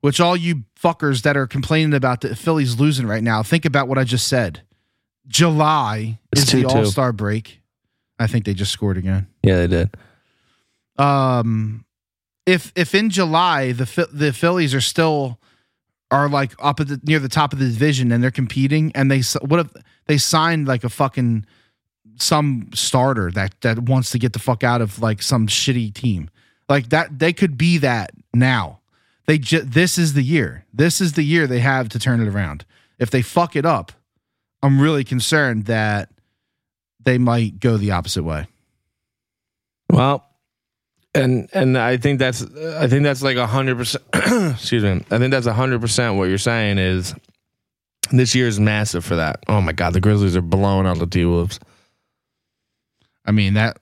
which 0.00 0.20
all 0.20 0.36
you 0.36 0.64
fuckers 0.80 1.22
that 1.22 1.36
are 1.36 1.46
complaining 1.46 1.94
about 1.94 2.20
the 2.20 2.36
Phillies 2.36 2.78
losing 2.78 3.06
right 3.06 3.22
now, 3.22 3.42
think 3.42 3.64
about 3.64 3.88
what 3.88 3.98
I 3.98 4.04
just 4.04 4.28
said. 4.28 4.62
July 5.26 6.18
It's 6.32 6.42
is 6.42 6.52
the 6.52 6.62
2-2. 6.62 6.68
All 6.70 6.84
Star 6.86 7.12
break. 7.12 7.60
I 8.18 8.26
think 8.26 8.44
they 8.44 8.54
just 8.54 8.72
scored 8.72 8.96
again. 8.96 9.26
Yeah, 9.42 9.56
they 9.56 9.66
did. 9.66 9.96
Um, 10.98 11.84
if 12.46 12.72
if 12.74 12.94
in 12.94 13.10
July 13.10 13.72
the 13.72 14.08
the 14.12 14.32
Phillies 14.32 14.74
are 14.74 14.80
still 14.80 15.38
are 16.10 16.28
like 16.28 16.52
up 16.58 16.80
at 16.80 16.88
the 16.88 17.00
near 17.04 17.18
the 17.18 17.28
top 17.28 17.52
of 17.52 17.58
the 17.58 17.66
division 17.66 18.10
and 18.10 18.22
they're 18.22 18.30
competing 18.30 18.90
and 18.94 19.10
they 19.10 19.22
what 19.42 19.60
if 19.60 19.82
they 20.06 20.16
signed 20.16 20.66
like 20.66 20.84
a 20.84 20.88
fucking 20.88 21.44
some 22.16 22.70
starter 22.74 23.30
that 23.30 23.60
that 23.60 23.78
wants 23.80 24.10
to 24.10 24.18
get 24.18 24.32
the 24.32 24.38
fuck 24.38 24.64
out 24.64 24.80
of 24.80 25.00
like 25.00 25.22
some 25.22 25.46
shitty 25.46 25.92
team. 25.94 26.30
Like 26.68 26.88
that 26.88 27.18
they 27.18 27.32
could 27.32 27.56
be 27.56 27.78
that 27.78 28.12
now. 28.34 28.80
They 29.26 29.38
ju- 29.38 29.60
this 29.60 29.98
is 29.98 30.14
the 30.14 30.22
year. 30.22 30.64
This 30.72 31.00
is 31.00 31.12
the 31.12 31.22
year 31.22 31.46
they 31.46 31.60
have 31.60 31.90
to 31.90 31.98
turn 31.98 32.20
it 32.20 32.28
around. 32.28 32.64
If 32.98 33.10
they 33.10 33.22
fuck 33.22 33.54
it 33.54 33.66
up 33.66 33.92
i'm 34.62 34.80
really 34.80 35.04
concerned 35.04 35.66
that 35.66 36.10
they 37.00 37.18
might 37.18 37.60
go 37.60 37.76
the 37.76 37.92
opposite 37.92 38.24
way. 38.24 38.46
Well, 39.90 40.27
and 41.14 41.48
and 41.52 41.76
I 41.78 41.96
think 41.96 42.18
that's 42.18 42.42
I 42.42 42.86
think 42.88 43.02
that's 43.02 43.22
like 43.22 43.36
a 43.36 43.46
hundred 43.46 43.78
percent. 43.78 44.04
Excuse 44.14 44.82
me. 44.82 45.04
I 45.10 45.18
think 45.18 45.30
that's 45.30 45.46
a 45.46 45.52
hundred 45.54 45.80
percent 45.80 46.16
what 46.16 46.28
you're 46.28 46.38
saying 46.38 46.78
is 46.78 47.14
this 48.10 48.34
year 48.34 48.46
is 48.46 48.58
massive 48.60 49.04
for 49.04 49.16
that. 49.16 49.42
Oh 49.48 49.60
my 49.60 49.72
god, 49.72 49.92
the 49.92 50.00
Grizzlies 50.00 50.36
are 50.36 50.42
blowing 50.42 50.86
out 50.86 50.98
the 50.98 51.06
T 51.06 51.24
Wolves. 51.24 51.58
I 53.24 53.32
mean 53.32 53.54
that 53.54 53.78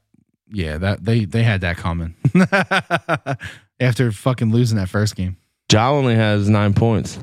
yeah, 0.48 0.78
that 0.78 1.04
they 1.04 1.24
they 1.24 1.42
had 1.42 1.60
that 1.62 1.76
coming. 1.76 2.14
After 3.80 4.10
fucking 4.10 4.52
losing 4.52 4.78
that 4.78 4.88
first 4.88 5.16
game. 5.16 5.36
Ja 5.70 5.90
only 5.90 6.14
has 6.14 6.48
nine 6.48 6.72
points, 6.74 7.18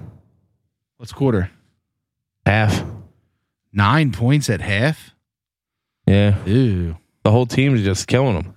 What's 0.98 1.14
quarter? 1.14 1.50
half. 2.46 2.84
9 3.76 4.12
points 4.12 4.50
at 4.52 4.62
half? 4.62 5.16
Yeah, 6.06 6.36
Ew. 6.46 6.96
the 7.24 7.32
whole 7.32 7.46
team's 7.48 7.82
just 7.82 8.06
killing 8.08 8.36
them. 8.36 8.56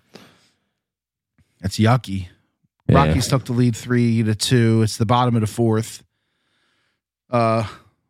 That's 1.67 1.79
yucky. 1.81 2.29
Yeah. 2.89 3.07
Rockies 3.07 3.27
took 3.27 3.45
the 3.45 3.53
lead 3.53 3.75
3 3.75 4.23
to 4.23 4.37
2. 4.37 4.83
It's 4.83 4.99
the 4.99 5.05
bottom 5.05 5.35
of 5.35 5.41
the 5.41 5.49
fourth. 5.49 6.05
Uh 7.29 7.67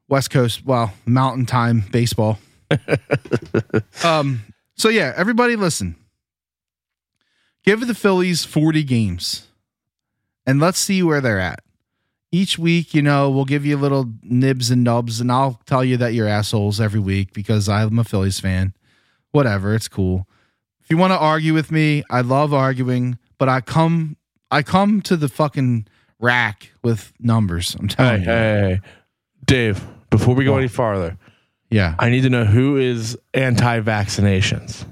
West 0.09 0.29
Coast, 0.29 0.63
well, 0.67 0.93
mountain 1.07 1.47
time 1.47 1.83
baseball. 1.91 2.39
um 4.05 4.43
so 4.75 4.91
yeah, 4.91 5.15
everybody 5.17 5.57
listen. 5.57 5.97
Give 7.65 7.87
the 7.87 7.95
Phillies 7.95 8.45
40 8.45 8.83
games. 8.83 9.49
And 10.47 10.61
let's 10.61 10.79
see 10.79 11.03
where 11.03 11.23
they're 11.23 11.41
at. 11.41 11.61
Each 12.31 12.59
week, 12.59 12.93
you 12.93 13.01
know, 13.01 13.31
we'll 13.31 13.47
give 13.47 13.65
you 13.65 13.79
little 13.79 14.13
nibs 14.23 14.71
and 14.71 14.85
nubs, 14.85 15.19
and 15.19 15.33
I'll 15.33 15.63
tell 15.65 15.83
you 15.83 15.97
that 15.97 16.13
you're 16.13 16.29
assholes 16.29 16.79
every 16.79 17.01
week 17.01 17.33
because 17.33 17.71
I'm 17.71 17.99
a 17.99 18.05
Phillies 18.05 18.39
fan. 18.39 18.75
Whatever, 19.31 19.75
it's 19.75 19.89
cool. 19.89 20.29
If 20.83 20.91
you 20.91 20.99
want 20.99 21.15
to 21.15 21.19
argue 21.19 21.55
with 21.55 21.73
me, 21.73 22.05
I 22.11 22.21
love 22.21 22.53
arguing, 22.53 23.19
but 23.39 23.49
I 23.49 23.61
come 23.61 24.17
I 24.51 24.63
come 24.63 25.01
to 25.03 25.17
the 25.17 25.29
fucking 25.29 25.87
rack 26.21 26.71
with 26.83 27.13
numbers. 27.19 27.75
I'm 27.79 27.89
telling 27.89 28.23
hey, 28.23 28.27
you. 28.27 28.31
hey, 28.77 28.81
Dave. 29.45 29.85
Before 30.11 30.35
we 30.35 30.45
go 30.45 30.57
any 30.57 30.69
farther, 30.69 31.19
Yeah. 31.69 31.95
I 31.99 32.11
need 32.11 32.23
to 32.23 32.31
know 32.31 32.45
who 32.45 32.77
is 32.77 33.19
anti-vaccinations. 33.35 34.85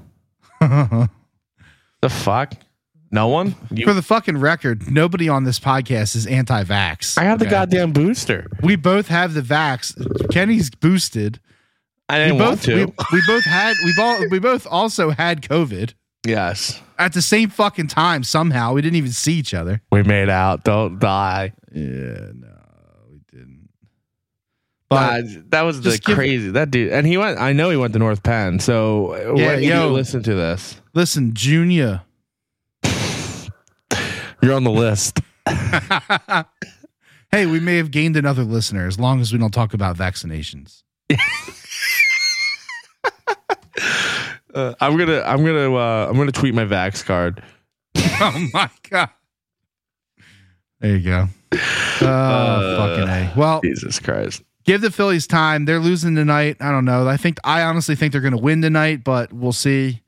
The 2.01 2.09
fuck? 2.09 2.53
No 3.09 3.27
one. 3.29 3.55
You, 3.71 3.85
For 3.85 3.93
the 3.93 4.01
fucking 4.03 4.37
record, 4.37 4.91
nobody 4.91 5.27
on 5.29 5.43
this 5.43 5.59
podcast 5.59 6.15
is 6.15 6.27
anti-vax. 6.27 7.17
I 7.17 7.23
have 7.23 7.39
the 7.39 7.45
goddamn 7.47 7.93
booster. 7.93 8.47
We 8.61 8.75
both 8.75 9.07
have 9.07 9.33
the 9.33 9.41
vax. 9.41 9.95
Kenny's 10.31 10.69
boosted. 10.69 11.39
I 12.07 12.19
We 12.19 12.23
didn't 12.25 12.37
want 12.39 12.51
both 12.51 12.61
to. 12.65 12.75
we, 12.75 12.85
we 13.13 13.21
both 13.25 13.43
had 13.45 13.75
we 13.83 13.93
both 13.95 14.31
we 14.31 14.39
both 14.39 14.67
also 14.69 15.09
had 15.09 15.41
COVID 15.41 15.93
yes, 16.27 16.79
at 16.97 17.13
the 17.13 17.21
same 17.21 17.49
fucking 17.49 17.87
time. 17.87 18.23
Somehow 18.23 18.73
we 18.73 18.81
didn't 18.81 18.95
even 18.97 19.11
see 19.11 19.33
each 19.33 19.53
other. 19.53 19.81
we 19.91 20.03
made 20.03 20.29
out. 20.29 20.63
Don't 20.63 20.99
die. 20.99 21.53
Yeah, 21.71 22.31
no, 22.33 22.57
we 23.11 23.19
didn't. 23.31 23.69
But 24.89 25.23
But 25.23 25.51
that 25.51 25.61
was 25.63 25.81
the 25.81 25.99
crazy 25.99 26.49
that 26.51 26.71
dude, 26.71 26.91
and 26.91 27.05
he 27.07 27.17
went. 27.17 27.39
I 27.39 27.53
know 27.53 27.69
he 27.69 27.77
went 27.77 27.93
to 27.93 27.99
North 27.99 28.23
Penn. 28.23 28.59
So 28.59 29.15
Yeah, 29.35 29.55
yo. 29.57 29.89
listen 29.89 30.23
to 30.23 30.33
this, 30.35 30.79
listen, 30.93 31.33
Junior. 31.33 32.01
you're 34.41 34.53
on 34.53 34.63
the 34.63 34.71
list. 34.71 35.19
hey, 37.31 37.45
we 37.45 37.59
may 37.59 37.77
have 37.77 37.91
gained 37.91 38.15
another 38.17 38.43
listener 38.43 38.87
as 38.87 38.99
long 38.99 39.21
as 39.21 39.31
we 39.33 39.39
don't 39.39 39.53
talk 39.53 39.73
about 39.73 39.97
vaccinations. 39.97 40.83
Uh, 44.55 44.73
I'm 44.79 44.97
gonna, 44.97 45.21
I'm 45.21 45.43
gonna, 45.45 45.73
uh, 45.75 46.07
I'm 46.09 46.15
gonna 46.17 46.31
tweet 46.31 46.53
my 46.55 46.63
Vax 46.65 47.03
card. 47.03 47.43
oh 47.97 48.47
my 48.53 48.69
god. 48.89 49.09
There 50.79 50.95
you 50.95 51.03
go. 51.03 51.27
Oh, 52.01 52.05
Uh, 52.05 52.77
fucking 52.77 53.09
A. 53.09 53.33
Well, 53.37 53.61
Jesus 53.61 53.99
Christ. 53.99 54.43
give 54.65 54.81
the 54.81 54.91
Phillies 54.91 55.27
time. 55.27 55.65
They're 55.65 55.79
losing 55.79 56.15
tonight. 56.15 56.57
I 56.59 56.71
don't 56.71 56.85
know. 56.85 57.07
I 57.07 57.17
think 57.17 57.37
I 57.43 57.61
honestly 57.63 57.95
think 57.95 58.11
they're 58.11 58.21
going 58.21 58.31
to 58.35 58.37
win 58.41 58.61
tonight, 58.61 59.03
but 59.03 59.31
we'll 59.33 59.51
see. 59.53 60.01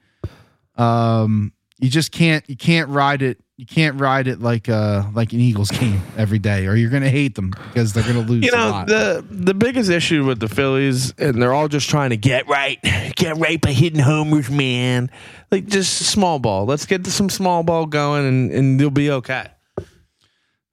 Um, 0.75 1.51
you 1.79 1.89
just 1.89 2.11
can't 2.11 2.43
you 2.49 2.55
can't 2.55 2.89
ride 2.89 3.21
it. 3.21 3.39
You 3.57 3.65
can't 3.65 3.99
ride 3.99 4.27
it 4.27 4.39
like 4.39 4.69
uh 4.69 5.03
like 5.13 5.33
an 5.33 5.39
Eagles 5.39 5.71
game 5.71 6.01
every 6.15 6.39
day, 6.39 6.67
or 6.67 6.75
you're 6.75 6.89
going 6.91 7.03
to 7.03 7.09
hate 7.09 7.35
them 7.35 7.49
because 7.49 7.93
they're 7.93 8.03
going 8.03 8.23
to 8.23 8.31
lose. 8.31 8.45
You 8.45 8.51
a 8.53 8.55
know 8.55 8.69
lot. 8.69 8.87
the 8.87 9.25
the 9.29 9.53
biggest 9.53 9.89
issue 9.89 10.25
with 10.25 10.39
the 10.39 10.47
Phillies, 10.47 11.11
and 11.17 11.41
they're 11.41 11.53
all 11.53 11.67
just 11.67 11.89
trying 11.89 12.11
to 12.11 12.17
get 12.17 12.47
right, 12.47 12.79
get 13.15 13.37
right 13.37 13.59
by 13.59 13.71
hitting 13.71 13.99
homers, 13.99 14.49
man. 14.49 15.09
Like 15.51 15.65
just 15.65 15.93
small 16.07 16.39
ball. 16.39 16.65
Let's 16.65 16.85
get 16.85 17.05
some 17.07 17.29
small 17.29 17.63
ball 17.63 17.85
going, 17.87 18.27
and 18.27 18.51
and 18.51 18.79
you'll 18.79 18.91
be 18.91 19.09
okay. 19.11 19.47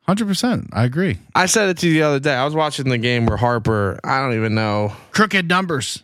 Hundred 0.02 0.28
percent. 0.28 0.68
I 0.72 0.84
agree. 0.84 1.16
I 1.34 1.46
said 1.46 1.70
it 1.70 1.78
to 1.78 1.88
you 1.88 1.94
the 1.94 2.02
other 2.02 2.20
day. 2.20 2.34
I 2.34 2.44
was 2.44 2.54
watching 2.54 2.90
the 2.90 2.98
game 2.98 3.24
where 3.24 3.38
Harper. 3.38 3.98
I 4.04 4.20
don't 4.20 4.34
even 4.34 4.54
know. 4.54 4.92
Crooked 5.12 5.48
numbers. 5.48 6.02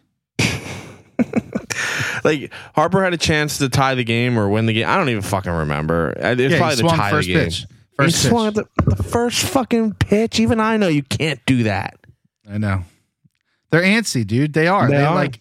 Like 2.25 2.53
Harper 2.75 3.03
had 3.03 3.15
a 3.15 3.19
chance 3.19 3.59
to 3.59 3.69
tie 3.69 3.95
the 3.95 4.05
game 4.05 4.39
or 4.39 4.49
win 4.49 4.67
the 4.67 4.73
game. 4.75 4.87
I 4.89 4.97
don't 4.97 5.09
even 5.09 5.23
fucking 5.23 5.51
remember. 5.53 6.15
Uh, 6.23 6.33
It's 6.33 6.53
Yeah, 6.53 6.59
probably 6.59 6.77
he 6.77 6.83
the 6.83 6.89
swung 6.89 6.99
tie 6.99 7.11
first 7.11 7.27
the 7.29 7.35
game. 7.35 7.45
pitch. 7.45 7.59
He 7.61 7.67
First 7.97 8.29
swung 8.29 8.53
pitch. 8.53 8.65
at 8.79 8.85
the, 8.85 8.95
the 8.97 9.03
first 9.03 9.43
fucking 9.45 9.95
pitch. 9.95 10.39
Even 10.41 10.61
I 10.61 10.77
know 10.77 10.89
you 10.89 11.03
can't 11.03 11.41
do 11.47 11.63
that. 11.65 11.99
I 12.51 12.59
know. 12.59 12.85
They're 13.71 13.83
antsy, 13.83 14.27
dude. 14.27 14.53
They 14.53 14.67
are. 14.69 14.89
They 14.89 14.97
They, 14.97 15.05
are. 15.05 15.15
like. 15.15 15.41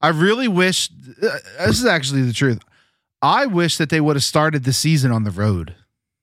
I 0.00 0.08
really 0.08 0.48
wish. 0.48 0.90
Uh, 1.22 1.38
this 1.66 1.78
is 1.80 1.86
actually 1.86 2.22
the 2.22 2.32
truth. 2.32 2.60
I 3.22 3.46
wish 3.46 3.78
that 3.78 3.88
they 3.88 4.00
would 4.00 4.16
have 4.16 4.22
started 4.24 4.64
the 4.64 4.72
season 4.72 5.10
on 5.12 5.24
the 5.24 5.30
road. 5.30 5.74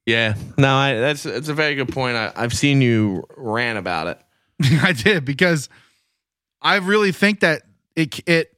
Yeah. 0.06 0.36
No, 0.57 0.73
I, 0.76 0.94
that's 0.95 1.23
that's 1.23 1.48
a 1.49 1.53
very 1.53 1.76
good 1.76 1.90
point. 1.90 2.15
I, 2.15 2.32
I've 2.36 2.53
seen 2.53 2.82
you 2.82 3.23
rant 3.36 3.78
about 3.80 4.07
it. 4.07 4.19
I 4.84 4.94
did 4.94 5.26
because 5.26 5.68
I 6.61 6.76
really 6.78 7.11
think 7.11 7.40
that 7.41 7.64
it 7.95 8.19
it 8.28 8.56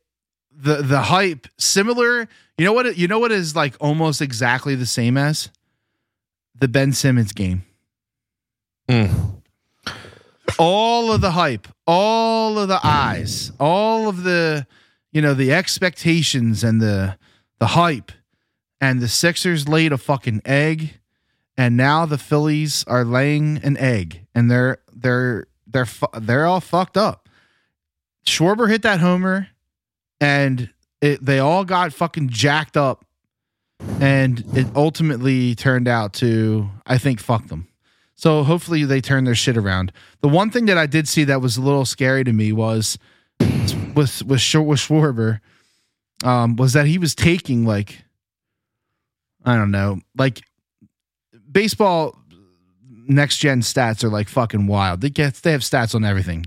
the 0.56 0.82
the 0.82 1.02
hype 1.02 1.48
similar. 1.58 2.28
You 2.58 2.66
know 2.66 2.74
what? 2.74 2.98
You 2.98 3.08
know 3.08 3.20
what 3.20 3.32
is 3.32 3.56
like 3.56 3.76
almost 3.80 4.22
exactly 4.22 4.76
the 4.76 4.86
same 4.86 5.18
as 5.18 5.50
the 6.56 6.68
Ben 6.68 6.94
Simmons 6.94 7.32
game. 7.32 7.64
Mm. 8.88 9.42
all 10.60 11.12
of 11.12 11.22
the 11.22 11.32
hype, 11.32 11.68
all 11.88 12.60
of 12.60 12.68
the 12.68 12.80
eyes, 12.84 13.52
all 13.60 14.10
of 14.10 14.24
the 14.24 14.68
you 15.12 15.22
know 15.22 15.34
the 15.34 15.54
expectations 15.54 16.64
and 16.64 16.82
the 16.82 17.18
the 17.60 17.68
hype, 17.68 18.12
and 18.82 19.02
the 19.02 19.08
Sixers 19.08 19.68
laid 19.68 19.92
a 19.92 19.98
fucking 19.98 20.42
egg, 20.46 21.00
and 21.58 21.78
now 21.78 22.06
the 22.06 22.18
Phillies 22.18 22.84
are 22.88 23.06
laying 23.06 23.58
an 23.64 23.78
egg, 23.78 24.26
and 24.36 24.52
they're 24.52 24.80
they're 24.92 25.48
they're 25.66 25.88
they're 26.20 26.46
all 26.46 26.62
fucked 26.62 26.98
up. 26.98 27.30
Schwarber 28.26 28.70
hit 28.70 28.82
that 28.84 29.00
homer, 29.00 29.48
and 30.20 30.70
it, 31.02 31.24
they 31.24 31.40
all 31.40 31.66
got 31.66 31.94
fucking 31.94 32.30
jacked 32.30 32.78
up, 32.78 33.06
and 34.00 34.44
it 34.56 34.68
ultimately 34.76 35.56
turned 35.56 35.88
out 35.88 36.14
to 36.14 36.70
I 36.86 36.98
think 36.98 37.20
fuck 37.20 37.48
them. 37.48 37.68
So 38.16 38.44
hopefully 38.44 38.86
they 38.86 39.02
turn 39.02 39.26
their 39.26 39.36
shit 39.36 39.58
around. 39.58 39.92
The 40.22 40.30
one 40.30 40.50
thing 40.50 40.66
that 40.68 40.78
I 40.78 40.86
did 40.86 41.08
see 41.08 41.26
that 41.26 41.42
was 41.42 41.58
a 41.58 41.62
little 41.62 41.86
scary 41.86 42.24
to 42.24 42.32
me 42.32 42.52
was 42.54 42.98
with 43.96 44.24
with 44.24 44.40
with 44.64 44.80
Schwarber, 44.80 45.40
um, 46.24 46.56
was 46.56 46.74
that 46.74 46.86
he 46.86 46.98
was 46.98 47.16
taking 47.16 47.66
like 47.66 48.04
I 49.46 49.56
don't 49.56 49.72
know, 49.72 50.00
like 50.18 50.42
baseball 51.52 52.18
next 53.08 53.38
gen 53.38 53.62
stats 53.62 54.04
are 54.04 54.10
like 54.10 54.30
fucking 54.30 54.68
wild. 54.68 55.02
They 55.02 55.10
get 55.10 55.36
they 55.36 55.52
have 55.52 55.62
stats 55.62 55.94
on 55.96 56.06
everything. 56.06 56.46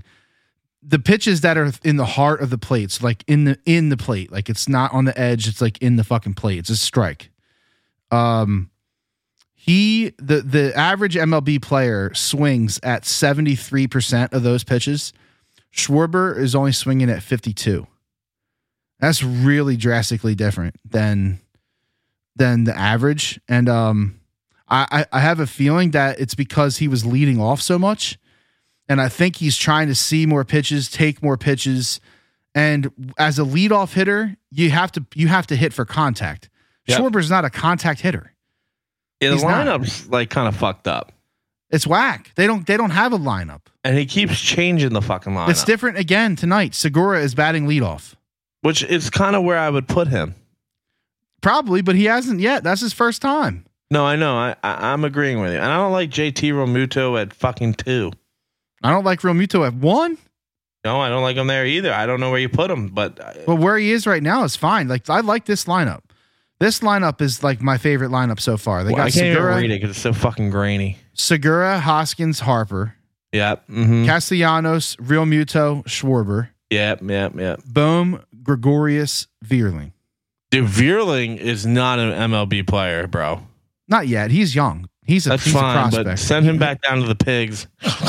The 0.89 0.99
pitches 0.99 1.41
that 1.41 1.57
are 1.57 1.71
in 1.83 1.97
the 1.97 2.05
heart 2.05 2.39
of 2.41 2.49
the 2.49 2.57
plates, 2.57 3.03
like 3.03 3.23
in 3.27 3.43
the 3.43 3.59
in 3.65 3.89
the 3.89 3.97
plate, 3.97 4.31
like 4.31 4.49
it's 4.49 4.69
not 4.69 4.93
on 4.93 5.03
the 5.03 5.19
edge, 5.19 5.47
it's 5.47 5.61
like 5.61 5.77
in 5.79 5.97
the 5.97 6.03
fucking 6.03 6.35
plate. 6.35 6.59
It's 6.59 6.69
a 6.69 6.77
strike. 6.77 7.29
Um 8.09 8.69
he 9.53 10.13
the 10.17 10.39
the 10.41 10.73
average 10.77 11.15
MLB 11.15 11.61
player 11.61 12.13
swings 12.13 12.79
at 12.83 13.03
73% 13.03 14.31
of 14.31 14.43
those 14.43 14.63
pitches. 14.63 15.11
Schwarber 15.73 16.37
is 16.37 16.55
only 16.55 16.71
swinging 16.71 17.09
at 17.09 17.21
52. 17.21 17.85
That's 18.99 19.21
really 19.21 19.75
drastically 19.75 20.35
different 20.35 20.75
than 20.89 21.41
than 22.37 22.63
the 22.63 22.77
average. 22.77 23.41
And 23.49 23.67
um 23.67 24.21
I, 24.69 24.87
I 24.89 25.17
I 25.17 25.19
have 25.19 25.41
a 25.41 25.47
feeling 25.47 25.91
that 25.91 26.17
it's 26.19 26.35
because 26.35 26.77
he 26.77 26.87
was 26.87 27.05
leading 27.05 27.41
off 27.41 27.61
so 27.61 27.77
much. 27.77 28.17
And 28.89 29.01
I 29.01 29.09
think 29.09 29.35
he's 29.37 29.57
trying 29.57 29.87
to 29.87 29.95
see 29.95 30.25
more 30.25 30.45
pitches, 30.45 30.89
take 30.89 31.21
more 31.21 31.37
pitches. 31.37 31.99
And 32.55 32.91
as 33.17 33.37
a 33.37 33.43
leadoff 33.43 33.93
hitter, 33.93 34.35
you 34.51 34.69
have 34.71 34.91
to 34.93 35.05
you 35.13 35.27
have 35.27 35.47
to 35.47 35.55
hit 35.55 35.73
for 35.73 35.85
contact. 35.85 36.49
Yep. 36.87 36.99
Schwarber's 36.99 37.29
not 37.29 37.43
a 37.45 37.49
contact 37.49 37.99
hitter. 38.01 38.33
Yeah, 39.19 39.29
the 39.29 39.35
He's 39.35 39.43
not. 39.43 39.67
lineup's 39.67 40.07
like 40.09 40.29
kind 40.29 40.47
of 40.47 40.55
fucked 40.55 40.87
up, 40.87 41.11
It's 41.69 41.85
whack. 41.85 42.31
They 42.35 42.47
don't 42.47 42.65
they 42.65 42.77
don't 42.77 42.91
have 42.91 43.11
a 43.13 43.17
lineup. 43.17 43.61
and 43.83 43.97
he 43.97 44.05
keeps 44.05 44.39
changing 44.39 44.93
the 44.93 45.01
fucking 45.01 45.33
lineup. 45.33 45.49
It's 45.49 45.63
different 45.65 45.97
again 45.97 46.35
tonight. 46.35 46.73
Segura 46.75 47.19
is 47.21 47.35
batting 47.35 47.67
leadoff. 47.67 48.15
which 48.61 48.83
is 48.83 49.09
kind 49.09 49.35
of 49.35 49.43
where 49.43 49.57
I 49.57 49.69
would 49.69 49.87
put 49.87 50.07
him. 50.07 50.33
Probably, 51.41 51.81
but 51.81 51.95
he 51.95 52.05
hasn't 52.05 52.39
yet. 52.39 52.63
That's 52.63 52.81
his 52.81 52.93
first 52.93 53.21
time. 53.21 53.65
No, 53.91 54.05
I 54.05 54.15
know. 54.15 54.35
I, 54.37 54.55
I 54.63 54.91
I'm 54.93 55.03
agreeing 55.03 55.39
with 55.39 55.51
you, 55.51 55.57
and 55.59 55.65
I 55.71 55.75
don't 55.77 55.91
like 55.91 56.09
JT 56.09 56.51
Realmuto 56.53 57.21
at 57.21 57.33
fucking 57.33 57.75
two. 57.75 58.11
I 58.83 58.91
don't 58.91 59.03
like 59.03 59.21
Realmuto 59.21 59.65
at 59.65 59.73
one. 59.73 60.17
No, 60.83 61.01
I 61.01 61.09
don't 61.09 61.23
like 61.23 61.35
him 61.35 61.47
there 61.47 61.65
either. 61.65 61.93
I 61.93 62.05
don't 62.05 62.19
know 62.19 62.29
where 62.29 62.39
you 62.39 62.49
put 62.49 62.71
him, 62.71 62.89
but 62.89 63.19
uh, 63.19 63.33
But 63.45 63.55
where 63.55 63.77
he 63.77 63.91
is 63.91 64.07
right 64.07 64.23
now 64.23 64.43
is 64.43 64.55
fine. 64.55 64.87
Like 64.87 65.09
I 65.09 65.19
like 65.21 65.45
this 65.45 65.65
lineup. 65.65 66.01
This 66.59 66.79
lineup 66.79 67.21
is 67.21 67.43
like 67.43 67.61
my 67.61 67.77
favorite 67.77 68.09
lineup 68.09 68.39
so 68.39 68.57
far. 68.57 68.83
They 68.83 68.93
well, 68.93 69.01
I 69.01 69.11
can't 69.11 69.27
even 69.27 69.43
read 69.43 69.71
it 69.71 69.81
because 69.81 69.91
it's 69.91 69.99
so 69.99 70.13
fucking 70.13 70.49
grainy. 70.49 70.97
Segura, 71.13 71.79
Hoskins, 71.79 72.39
Harper, 72.39 72.95
Yep. 73.33 73.67
Mm-hmm. 73.67 74.05
Castellanos, 74.05 74.95
Realmuto, 74.97 75.83
Schwarber, 75.85 76.49
Yep. 76.69 77.01
Yep. 77.03 77.35
Yep. 77.35 77.61
Bohm, 77.65 78.23
Gregorius, 78.43 79.27
Vierling. 79.45 79.91
Dude, 80.51 80.65
Vierling 80.65 81.37
is 81.37 81.65
not 81.65 81.99
an 81.99 82.11
MLB 82.31 82.65
player, 82.65 83.07
bro. 83.07 83.41
Not 83.87 84.07
yet. 84.07 84.31
He's 84.31 84.55
young. 84.55 84.89
He's 85.07 85.25
a, 85.25 85.29
That's 85.29 85.45
he's 85.45 85.55
a 85.55 85.59
fine, 85.59 85.73
prospect. 85.89 86.05
but 86.05 86.19
send 86.19 86.45
him 86.45 86.57
back 86.59 86.81
down 86.81 86.99
to 87.01 87.07
the 87.07 87.15
pigs. 87.15 87.65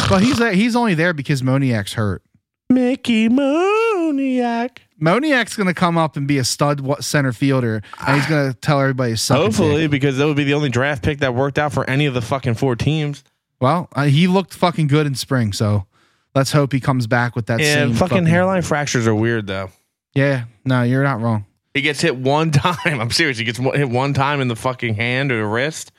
But 0.09 0.21
he's 0.23 0.39
he's 0.55 0.75
only 0.77 0.95
there 0.95 1.13
because 1.15 1.43
Moniak's 1.43 1.95
hurt. 1.95 2.23
Mickey 2.69 3.29
Moniak. 3.29 4.79
Moniak's 5.01 5.57
going 5.57 5.69
to 5.69 5.75
come 5.75 5.97
up 5.97 6.17
and 6.17 6.27
be 6.27 6.39
a 6.39 6.45
stud 6.45 6.81
wa- 6.81 7.01
center 7.01 7.33
fielder, 7.33 7.83
and 8.07 8.17
he's 8.17 8.27
going 8.29 8.53
to 8.53 8.59
tell 8.59 8.81
everybody 8.81 9.15
suck 9.17 9.37
a 9.37 9.41
dick. 9.41 9.47
Hopefully, 9.47 9.87
because 9.87 10.17
that 10.19 10.27
would 10.27 10.37
be 10.37 10.45
the 10.45 10.55
only 10.55 10.69
draft 10.69 11.03
pick 11.05 11.21
that 11.21 11.35
worked 11.35 11.59
out 11.59 11.73
for 11.73 11.89
any 11.89 12.07
of 12.07 12.15
the 12.15 12.21
fucking 12.21 12.55
four 12.55 12.75
teams. 12.77 13.23
Well, 13.61 13.89
uh, 13.95 14.05
he 14.05 14.27
looked 14.27 14.53
fucking 14.55 14.89
good 14.89 15.07
in 15.07 15.15
spring, 15.15 15.53
so 15.53 15.87
let's 16.35 16.51
hope 16.53 16.73
he 16.73 16.81
comes 16.81 17.07
back 17.07 17.37
with 17.37 17.47
that 17.47 17.61
Yeah, 17.61 17.75
same 17.75 17.95
fucking, 17.95 18.27
hairline 18.27 18.63
fractures 18.63 19.07
are 19.07 19.15
weird 19.15 19.47
though. 19.47 19.71
Yeah, 20.15 20.45
no, 20.65 20.83
you're 20.83 21.05
not 21.05 21.21
wrong. 21.21 21.47
He 21.75 21.81
gets 21.83 22.01
hit 22.01 22.17
one 22.17 22.51
time. 22.53 23.01
I'm 23.01 23.11
serious. 23.11 23.39
He 23.39 23.45
gets 23.45 23.59
one- 23.61 23.77
hit 23.77 23.89
one 23.89 24.15
time 24.15 24.41
in 24.41 24.49
the 24.49 24.57
fucking 24.57 24.95
hand 24.95 25.31
or 25.33 25.39
the 25.39 25.47
wrist. 25.47 25.93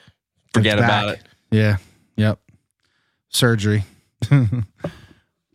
Forget 0.53 0.77
It's 0.79 0.85
about 0.85 1.07
back. 1.07 1.19
it. 1.19 1.55
Yeah, 1.55 1.77
yep. 2.15 2.39
Surgery. 3.29 3.83
All 4.31 4.39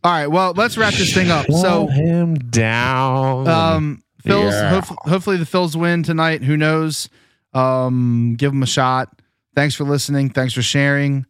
right, 0.05 0.27
well, 0.27 0.53
let's 0.55 0.77
wrap 0.77 0.93
this 0.95 1.15
thing 1.15 1.31
up. 1.31 1.47
So, 1.51 1.87
Shut 1.89 1.97
him 1.97 2.35
down. 2.35 3.49
um, 3.49 4.03
Phil's 4.23 4.53
Yeah. 4.53 4.69
hope, 4.81 4.85
hopefully 5.09 5.39
the 5.39 5.45
Phils 5.47 5.75
win 5.77 6.03
tonight. 6.03 6.43
Who 6.43 6.57
knows? 6.57 7.09
Um, 7.55 8.35
give 8.37 8.53
them 8.53 8.63
a 8.63 8.67
shot. 8.67 9.09
Thanks 9.55 9.75
for 9.75 9.85
listening. 9.85 10.31
Thanks 10.31 10.53
for 10.53 10.63
sharing. 10.63 11.25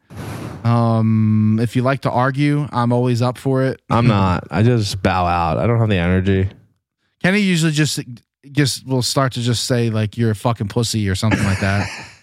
Um, 0.64 1.58
if 1.62 1.76
you 1.76 1.82
like 1.82 2.00
to 2.02 2.10
argue, 2.10 2.66
I'm 2.72 2.92
always 2.92 3.20
up 3.22 3.36
for 3.38 3.62
it. 3.64 3.80
I'm 3.90 4.06
not. 4.06 4.48
I 4.50 4.62
just 4.62 5.02
bow 5.02 5.26
out. 5.26 5.58
I 5.58 5.66
don't 5.66 5.78
have 5.78 5.90
the 5.90 5.96
energy. 5.98 6.48
Kenny 7.22 7.40
usually 7.40 7.72
just 7.72 8.00
just 8.50 8.86
will 8.86 9.02
start 9.02 9.32
to 9.34 9.40
just 9.40 9.64
say 9.64 9.90
like 9.90 10.16
you're 10.18 10.30
a 10.30 10.34
fucking 10.34 10.68
pussy 10.68 11.08
or 11.08 11.14
something 11.14 11.42
like 11.44 11.60
that, 11.60 11.88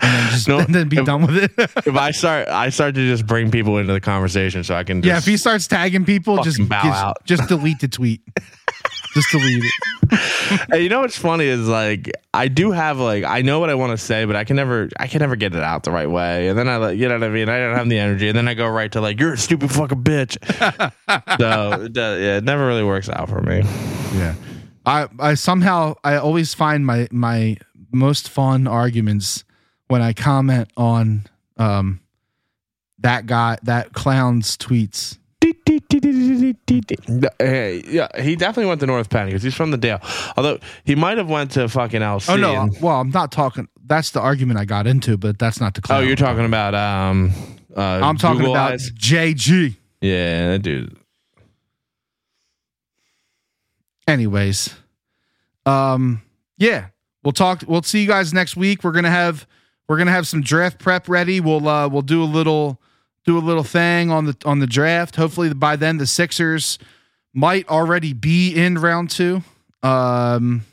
and 0.00 0.12
then 0.12 0.30
just 0.30 0.48
No, 0.48 0.58
and 0.60 0.74
then 0.74 0.88
be 0.88 0.98
if- 0.98 1.04
done 1.06 1.26
with 1.26 1.36
it. 1.36 1.52
If 1.58 1.96
I 1.96 2.10
start, 2.10 2.48
I 2.48 2.70
start 2.70 2.94
to 2.94 3.06
just 3.08 3.26
bring 3.26 3.50
people 3.50 3.78
into 3.78 3.92
the 3.92 4.00
conversation 4.00 4.64
so 4.64 4.74
I 4.74 4.84
can. 4.84 5.02
Just, 5.02 5.08
yeah, 5.08 5.18
if 5.18 5.24
he 5.24 5.36
starts 5.36 5.66
tagging 5.66 6.04
people, 6.04 6.42
just 6.42 6.66
bow 6.68 6.82
just, 6.82 7.04
out. 7.04 7.24
just 7.24 7.48
delete 7.48 7.80
the 7.80 7.88
tweet. 7.88 8.20
just 9.14 9.30
delete 9.30 9.64
it. 9.64 9.72
Hey, 10.70 10.80
you 10.80 10.88
know 10.88 11.00
what's 11.00 11.18
funny 11.18 11.44
is 11.44 11.68
like 11.68 12.10
I 12.32 12.48
do 12.48 12.70
have 12.70 12.98
like 12.98 13.24
I 13.24 13.42
know 13.42 13.60
what 13.60 13.68
I 13.68 13.74
want 13.74 13.90
to 13.92 13.98
say, 14.02 14.24
but 14.24 14.36
I 14.36 14.44
can 14.44 14.56
never 14.56 14.88
I 14.98 15.06
can 15.06 15.18
never 15.20 15.36
get 15.36 15.54
it 15.54 15.62
out 15.62 15.82
the 15.82 15.90
right 15.90 16.10
way. 16.10 16.48
And 16.48 16.58
then 16.58 16.66
I 16.66 16.76
like 16.76 16.98
you 16.98 17.06
know 17.06 17.14
what 17.18 17.24
I 17.24 17.28
mean. 17.28 17.50
I 17.50 17.58
don't 17.58 17.76
have 17.76 17.90
the 17.90 17.98
energy, 17.98 18.28
and 18.28 18.38
then 18.38 18.48
I 18.48 18.54
go 18.54 18.66
right 18.66 18.90
to 18.92 19.02
like 19.02 19.20
you're 19.20 19.34
a 19.34 19.38
stupid 19.38 19.70
fucking 19.70 20.02
bitch. 20.02 20.38
so 21.38 21.82
it 21.82 21.94
yeah, 21.94 22.38
it 22.38 22.44
never 22.44 22.66
really 22.66 22.82
works 22.84 23.10
out 23.10 23.28
for 23.28 23.42
me. 23.42 23.58
Yeah. 24.14 24.34
I, 24.86 25.08
I 25.18 25.34
somehow 25.34 25.96
I 26.02 26.16
always 26.16 26.54
find 26.54 26.86
my 26.86 27.08
my 27.10 27.58
most 27.92 28.30
fun 28.30 28.66
arguments 28.66 29.44
when 29.88 30.02
I 30.02 30.12
comment 30.12 30.70
on 30.76 31.26
um 31.56 32.00
that 33.00 33.26
guy 33.26 33.58
that 33.64 33.92
clown's 33.92 34.56
tweets. 34.56 35.18
Hey, 37.38 37.82
yeah, 37.86 38.08
he 38.20 38.36
definitely 38.36 38.66
went 38.66 38.80
to 38.80 38.86
North 38.86 39.08
Penn 39.08 39.26
because 39.26 39.42
he's 39.42 39.54
from 39.54 39.70
the 39.70 39.76
Dale. 39.76 40.00
Although 40.36 40.58
he 40.84 40.94
might 40.94 41.16
have 41.18 41.30
went 41.30 41.52
to 41.52 41.68
fucking 41.68 42.00
LC. 42.00 42.30
Oh 42.30 42.36
no, 42.36 42.54
and- 42.54 42.80
well 42.80 43.00
I'm 43.00 43.10
not 43.10 43.32
talking. 43.32 43.68
That's 43.86 44.10
the 44.10 44.20
argument 44.20 44.58
I 44.58 44.64
got 44.64 44.86
into, 44.86 45.16
but 45.16 45.38
that's 45.38 45.60
not 45.60 45.74
the 45.74 45.82
oh, 45.90 46.00
you're 46.00 46.16
talking 46.16 46.44
about 46.44 46.74
um. 46.74 47.32
Uh, 47.76 48.00
I'm 48.02 48.16
talking 48.16 48.38
Google 48.38 48.54
about 48.54 48.72
Eyes? 48.72 48.90
JG. 48.92 49.76
Yeah, 50.00 50.48
that 50.50 50.62
dude. 50.62 50.96
Anyways, 54.06 54.74
um, 55.66 56.22
yeah, 56.56 56.86
we'll 57.22 57.32
talk. 57.32 57.62
We'll 57.66 57.82
see 57.82 58.00
you 58.00 58.08
guys 58.08 58.32
next 58.32 58.56
week. 58.56 58.82
We're 58.82 58.92
gonna 58.92 59.10
have 59.10 59.46
we're 59.88 59.96
gonna 59.98 60.12
have 60.12 60.26
some 60.26 60.42
draft 60.42 60.78
prep 60.78 61.08
ready. 61.08 61.40
We'll 61.40 61.66
uh 61.66 61.88
we'll 61.88 62.02
do 62.02 62.22
a 62.22 62.26
little 62.26 62.80
do 63.24 63.38
a 63.38 63.40
little 63.40 63.64
thing 63.64 64.10
on 64.10 64.26
the 64.26 64.36
on 64.44 64.58
the 64.58 64.66
draft. 64.66 65.16
Hopefully 65.16 65.52
by 65.52 65.76
then 65.76 65.96
the 65.98 66.06
Sixers 66.06 66.78
might 67.34 67.68
already 67.68 68.12
be 68.12 68.54
in 68.54 68.76
round 68.78 69.10
two. 69.10 69.42
Um, 69.82 70.64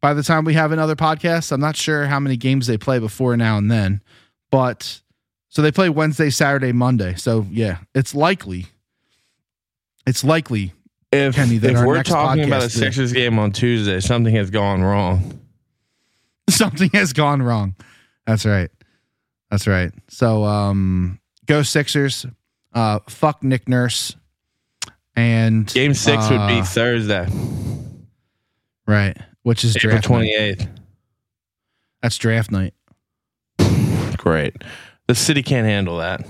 by 0.00 0.14
the 0.14 0.22
time 0.22 0.44
we 0.44 0.54
have 0.54 0.70
another 0.70 0.96
podcast, 0.96 1.50
I'm 1.50 1.60
not 1.60 1.76
sure 1.76 2.06
how 2.06 2.20
many 2.20 2.36
games 2.36 2.66
they 2.66 2.78
play 2.78 2.98
before 2.98 3.36
now 3.36 3.58
and 3.58 3.70
then, 3.70 4.02
but 4.50 5.00
so 5.48 5.62
they 5.62 5.72
play 5.72 5.88
Wednesday, 5.88 6.30
Saturday, 6.30 6.72
Monday. 6.72 7.14
So 7.14 7.46
yeah, 7.50 7.78
it's 7.94 8.14
likely. 8.14 8.66
It's 10.06 10.22
likely 10.22 10.72
If, 11.10 11.36
Kenny, 11.36 11.56
that 11.58 11.72
if 11.72 11.84
we're 11.84 12.02
talking 12.02 12.44
about 12.44 12.64
a 12.64 12.70
Sixers 12.70 13.12
game 13.12 13.38
on 13.38 13.52
Tuesday, 13.52 14.00
something 14.00 14.34
has 14.34 14.50
gone 14.50 14.82
wrong. 14.82 15.40
something 16.50 16.90
has 16.92 17.12
gone 17.12 17.40
wrong. 17.40 17.74
That's 18.26 18.46
right. 18.46 18.70
That's 19.50 19.66
right. 19.66 19.92
So 20.08 20.44
um 20.44 21.20
go 21.46 21.62
Sixers. 21.62 22.26
Uh 22.72 23.00
fuck 23.08 23.42
Nick 23.42 23.68
Nurse. 23.68 24.16
And 25.16 25.72
Game 25.72 25.94
six 25.94 26.28
would 26.28 26.46
be 26.48 26.58
uh, 26.58 26.64
Thursday, 26.64 27.28
right, 28.84 29.16
which 29.44 29.62
is 29.62 29.76
April 29.76 30.00
twenty 30.00 30.56
That's 32.02 32.18
draft 32.18 32.50
night. 32.50 32.74
Great. 34.16 34.56
The 35.06 35.14
city 35.14 35.44
can't 35.44 35.66
handle 35.66 35.98
that. 35.98 36.26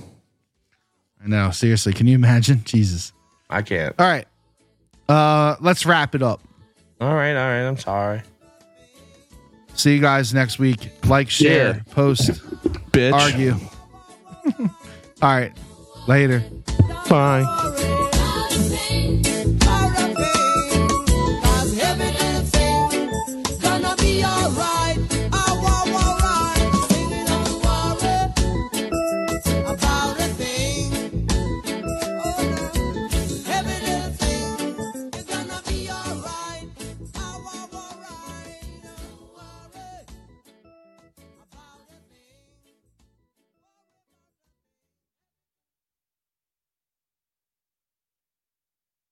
I 1.25 1.29
know. 1.29 1.51
Seriously, 1.51 1.95
can 1.95 2.07
you 2.07 2.15
imagine? 2.15 2.63
Jesus. 2.65 3.15
I 3.49 3.63
can't. 3.63 3.95
All 3.99 4.07
right. 4.07 4.27
Uh 5.09 5.57
let's 5.61 5.87
wrap 5.87 6.15
it 6.15 6.23
up. 6.23 6.43
All 7.01 7.15
right, 7.15 7.35
all 7.35 7.49
right. 7.49 7.67
I'm 7.67 7.79
sorry, 7.79 8.23
See 9.75 9.95
you 9.95 10.01
guys 10.01 10.33
next 10.33 10.59
week. 10.59 10.91
Like, 11.07 11.29
share, 11.31 11.75
Yeah. 11.77 11.83
post, 11.95 12.31
bitch. 12.93 13.13
argue. 13.13 13.55
All 15.23 15.29
right. 15.37 15.53
Later. 16.07 16.43
Bye. 17.09 17.45
Para 17.45 19.34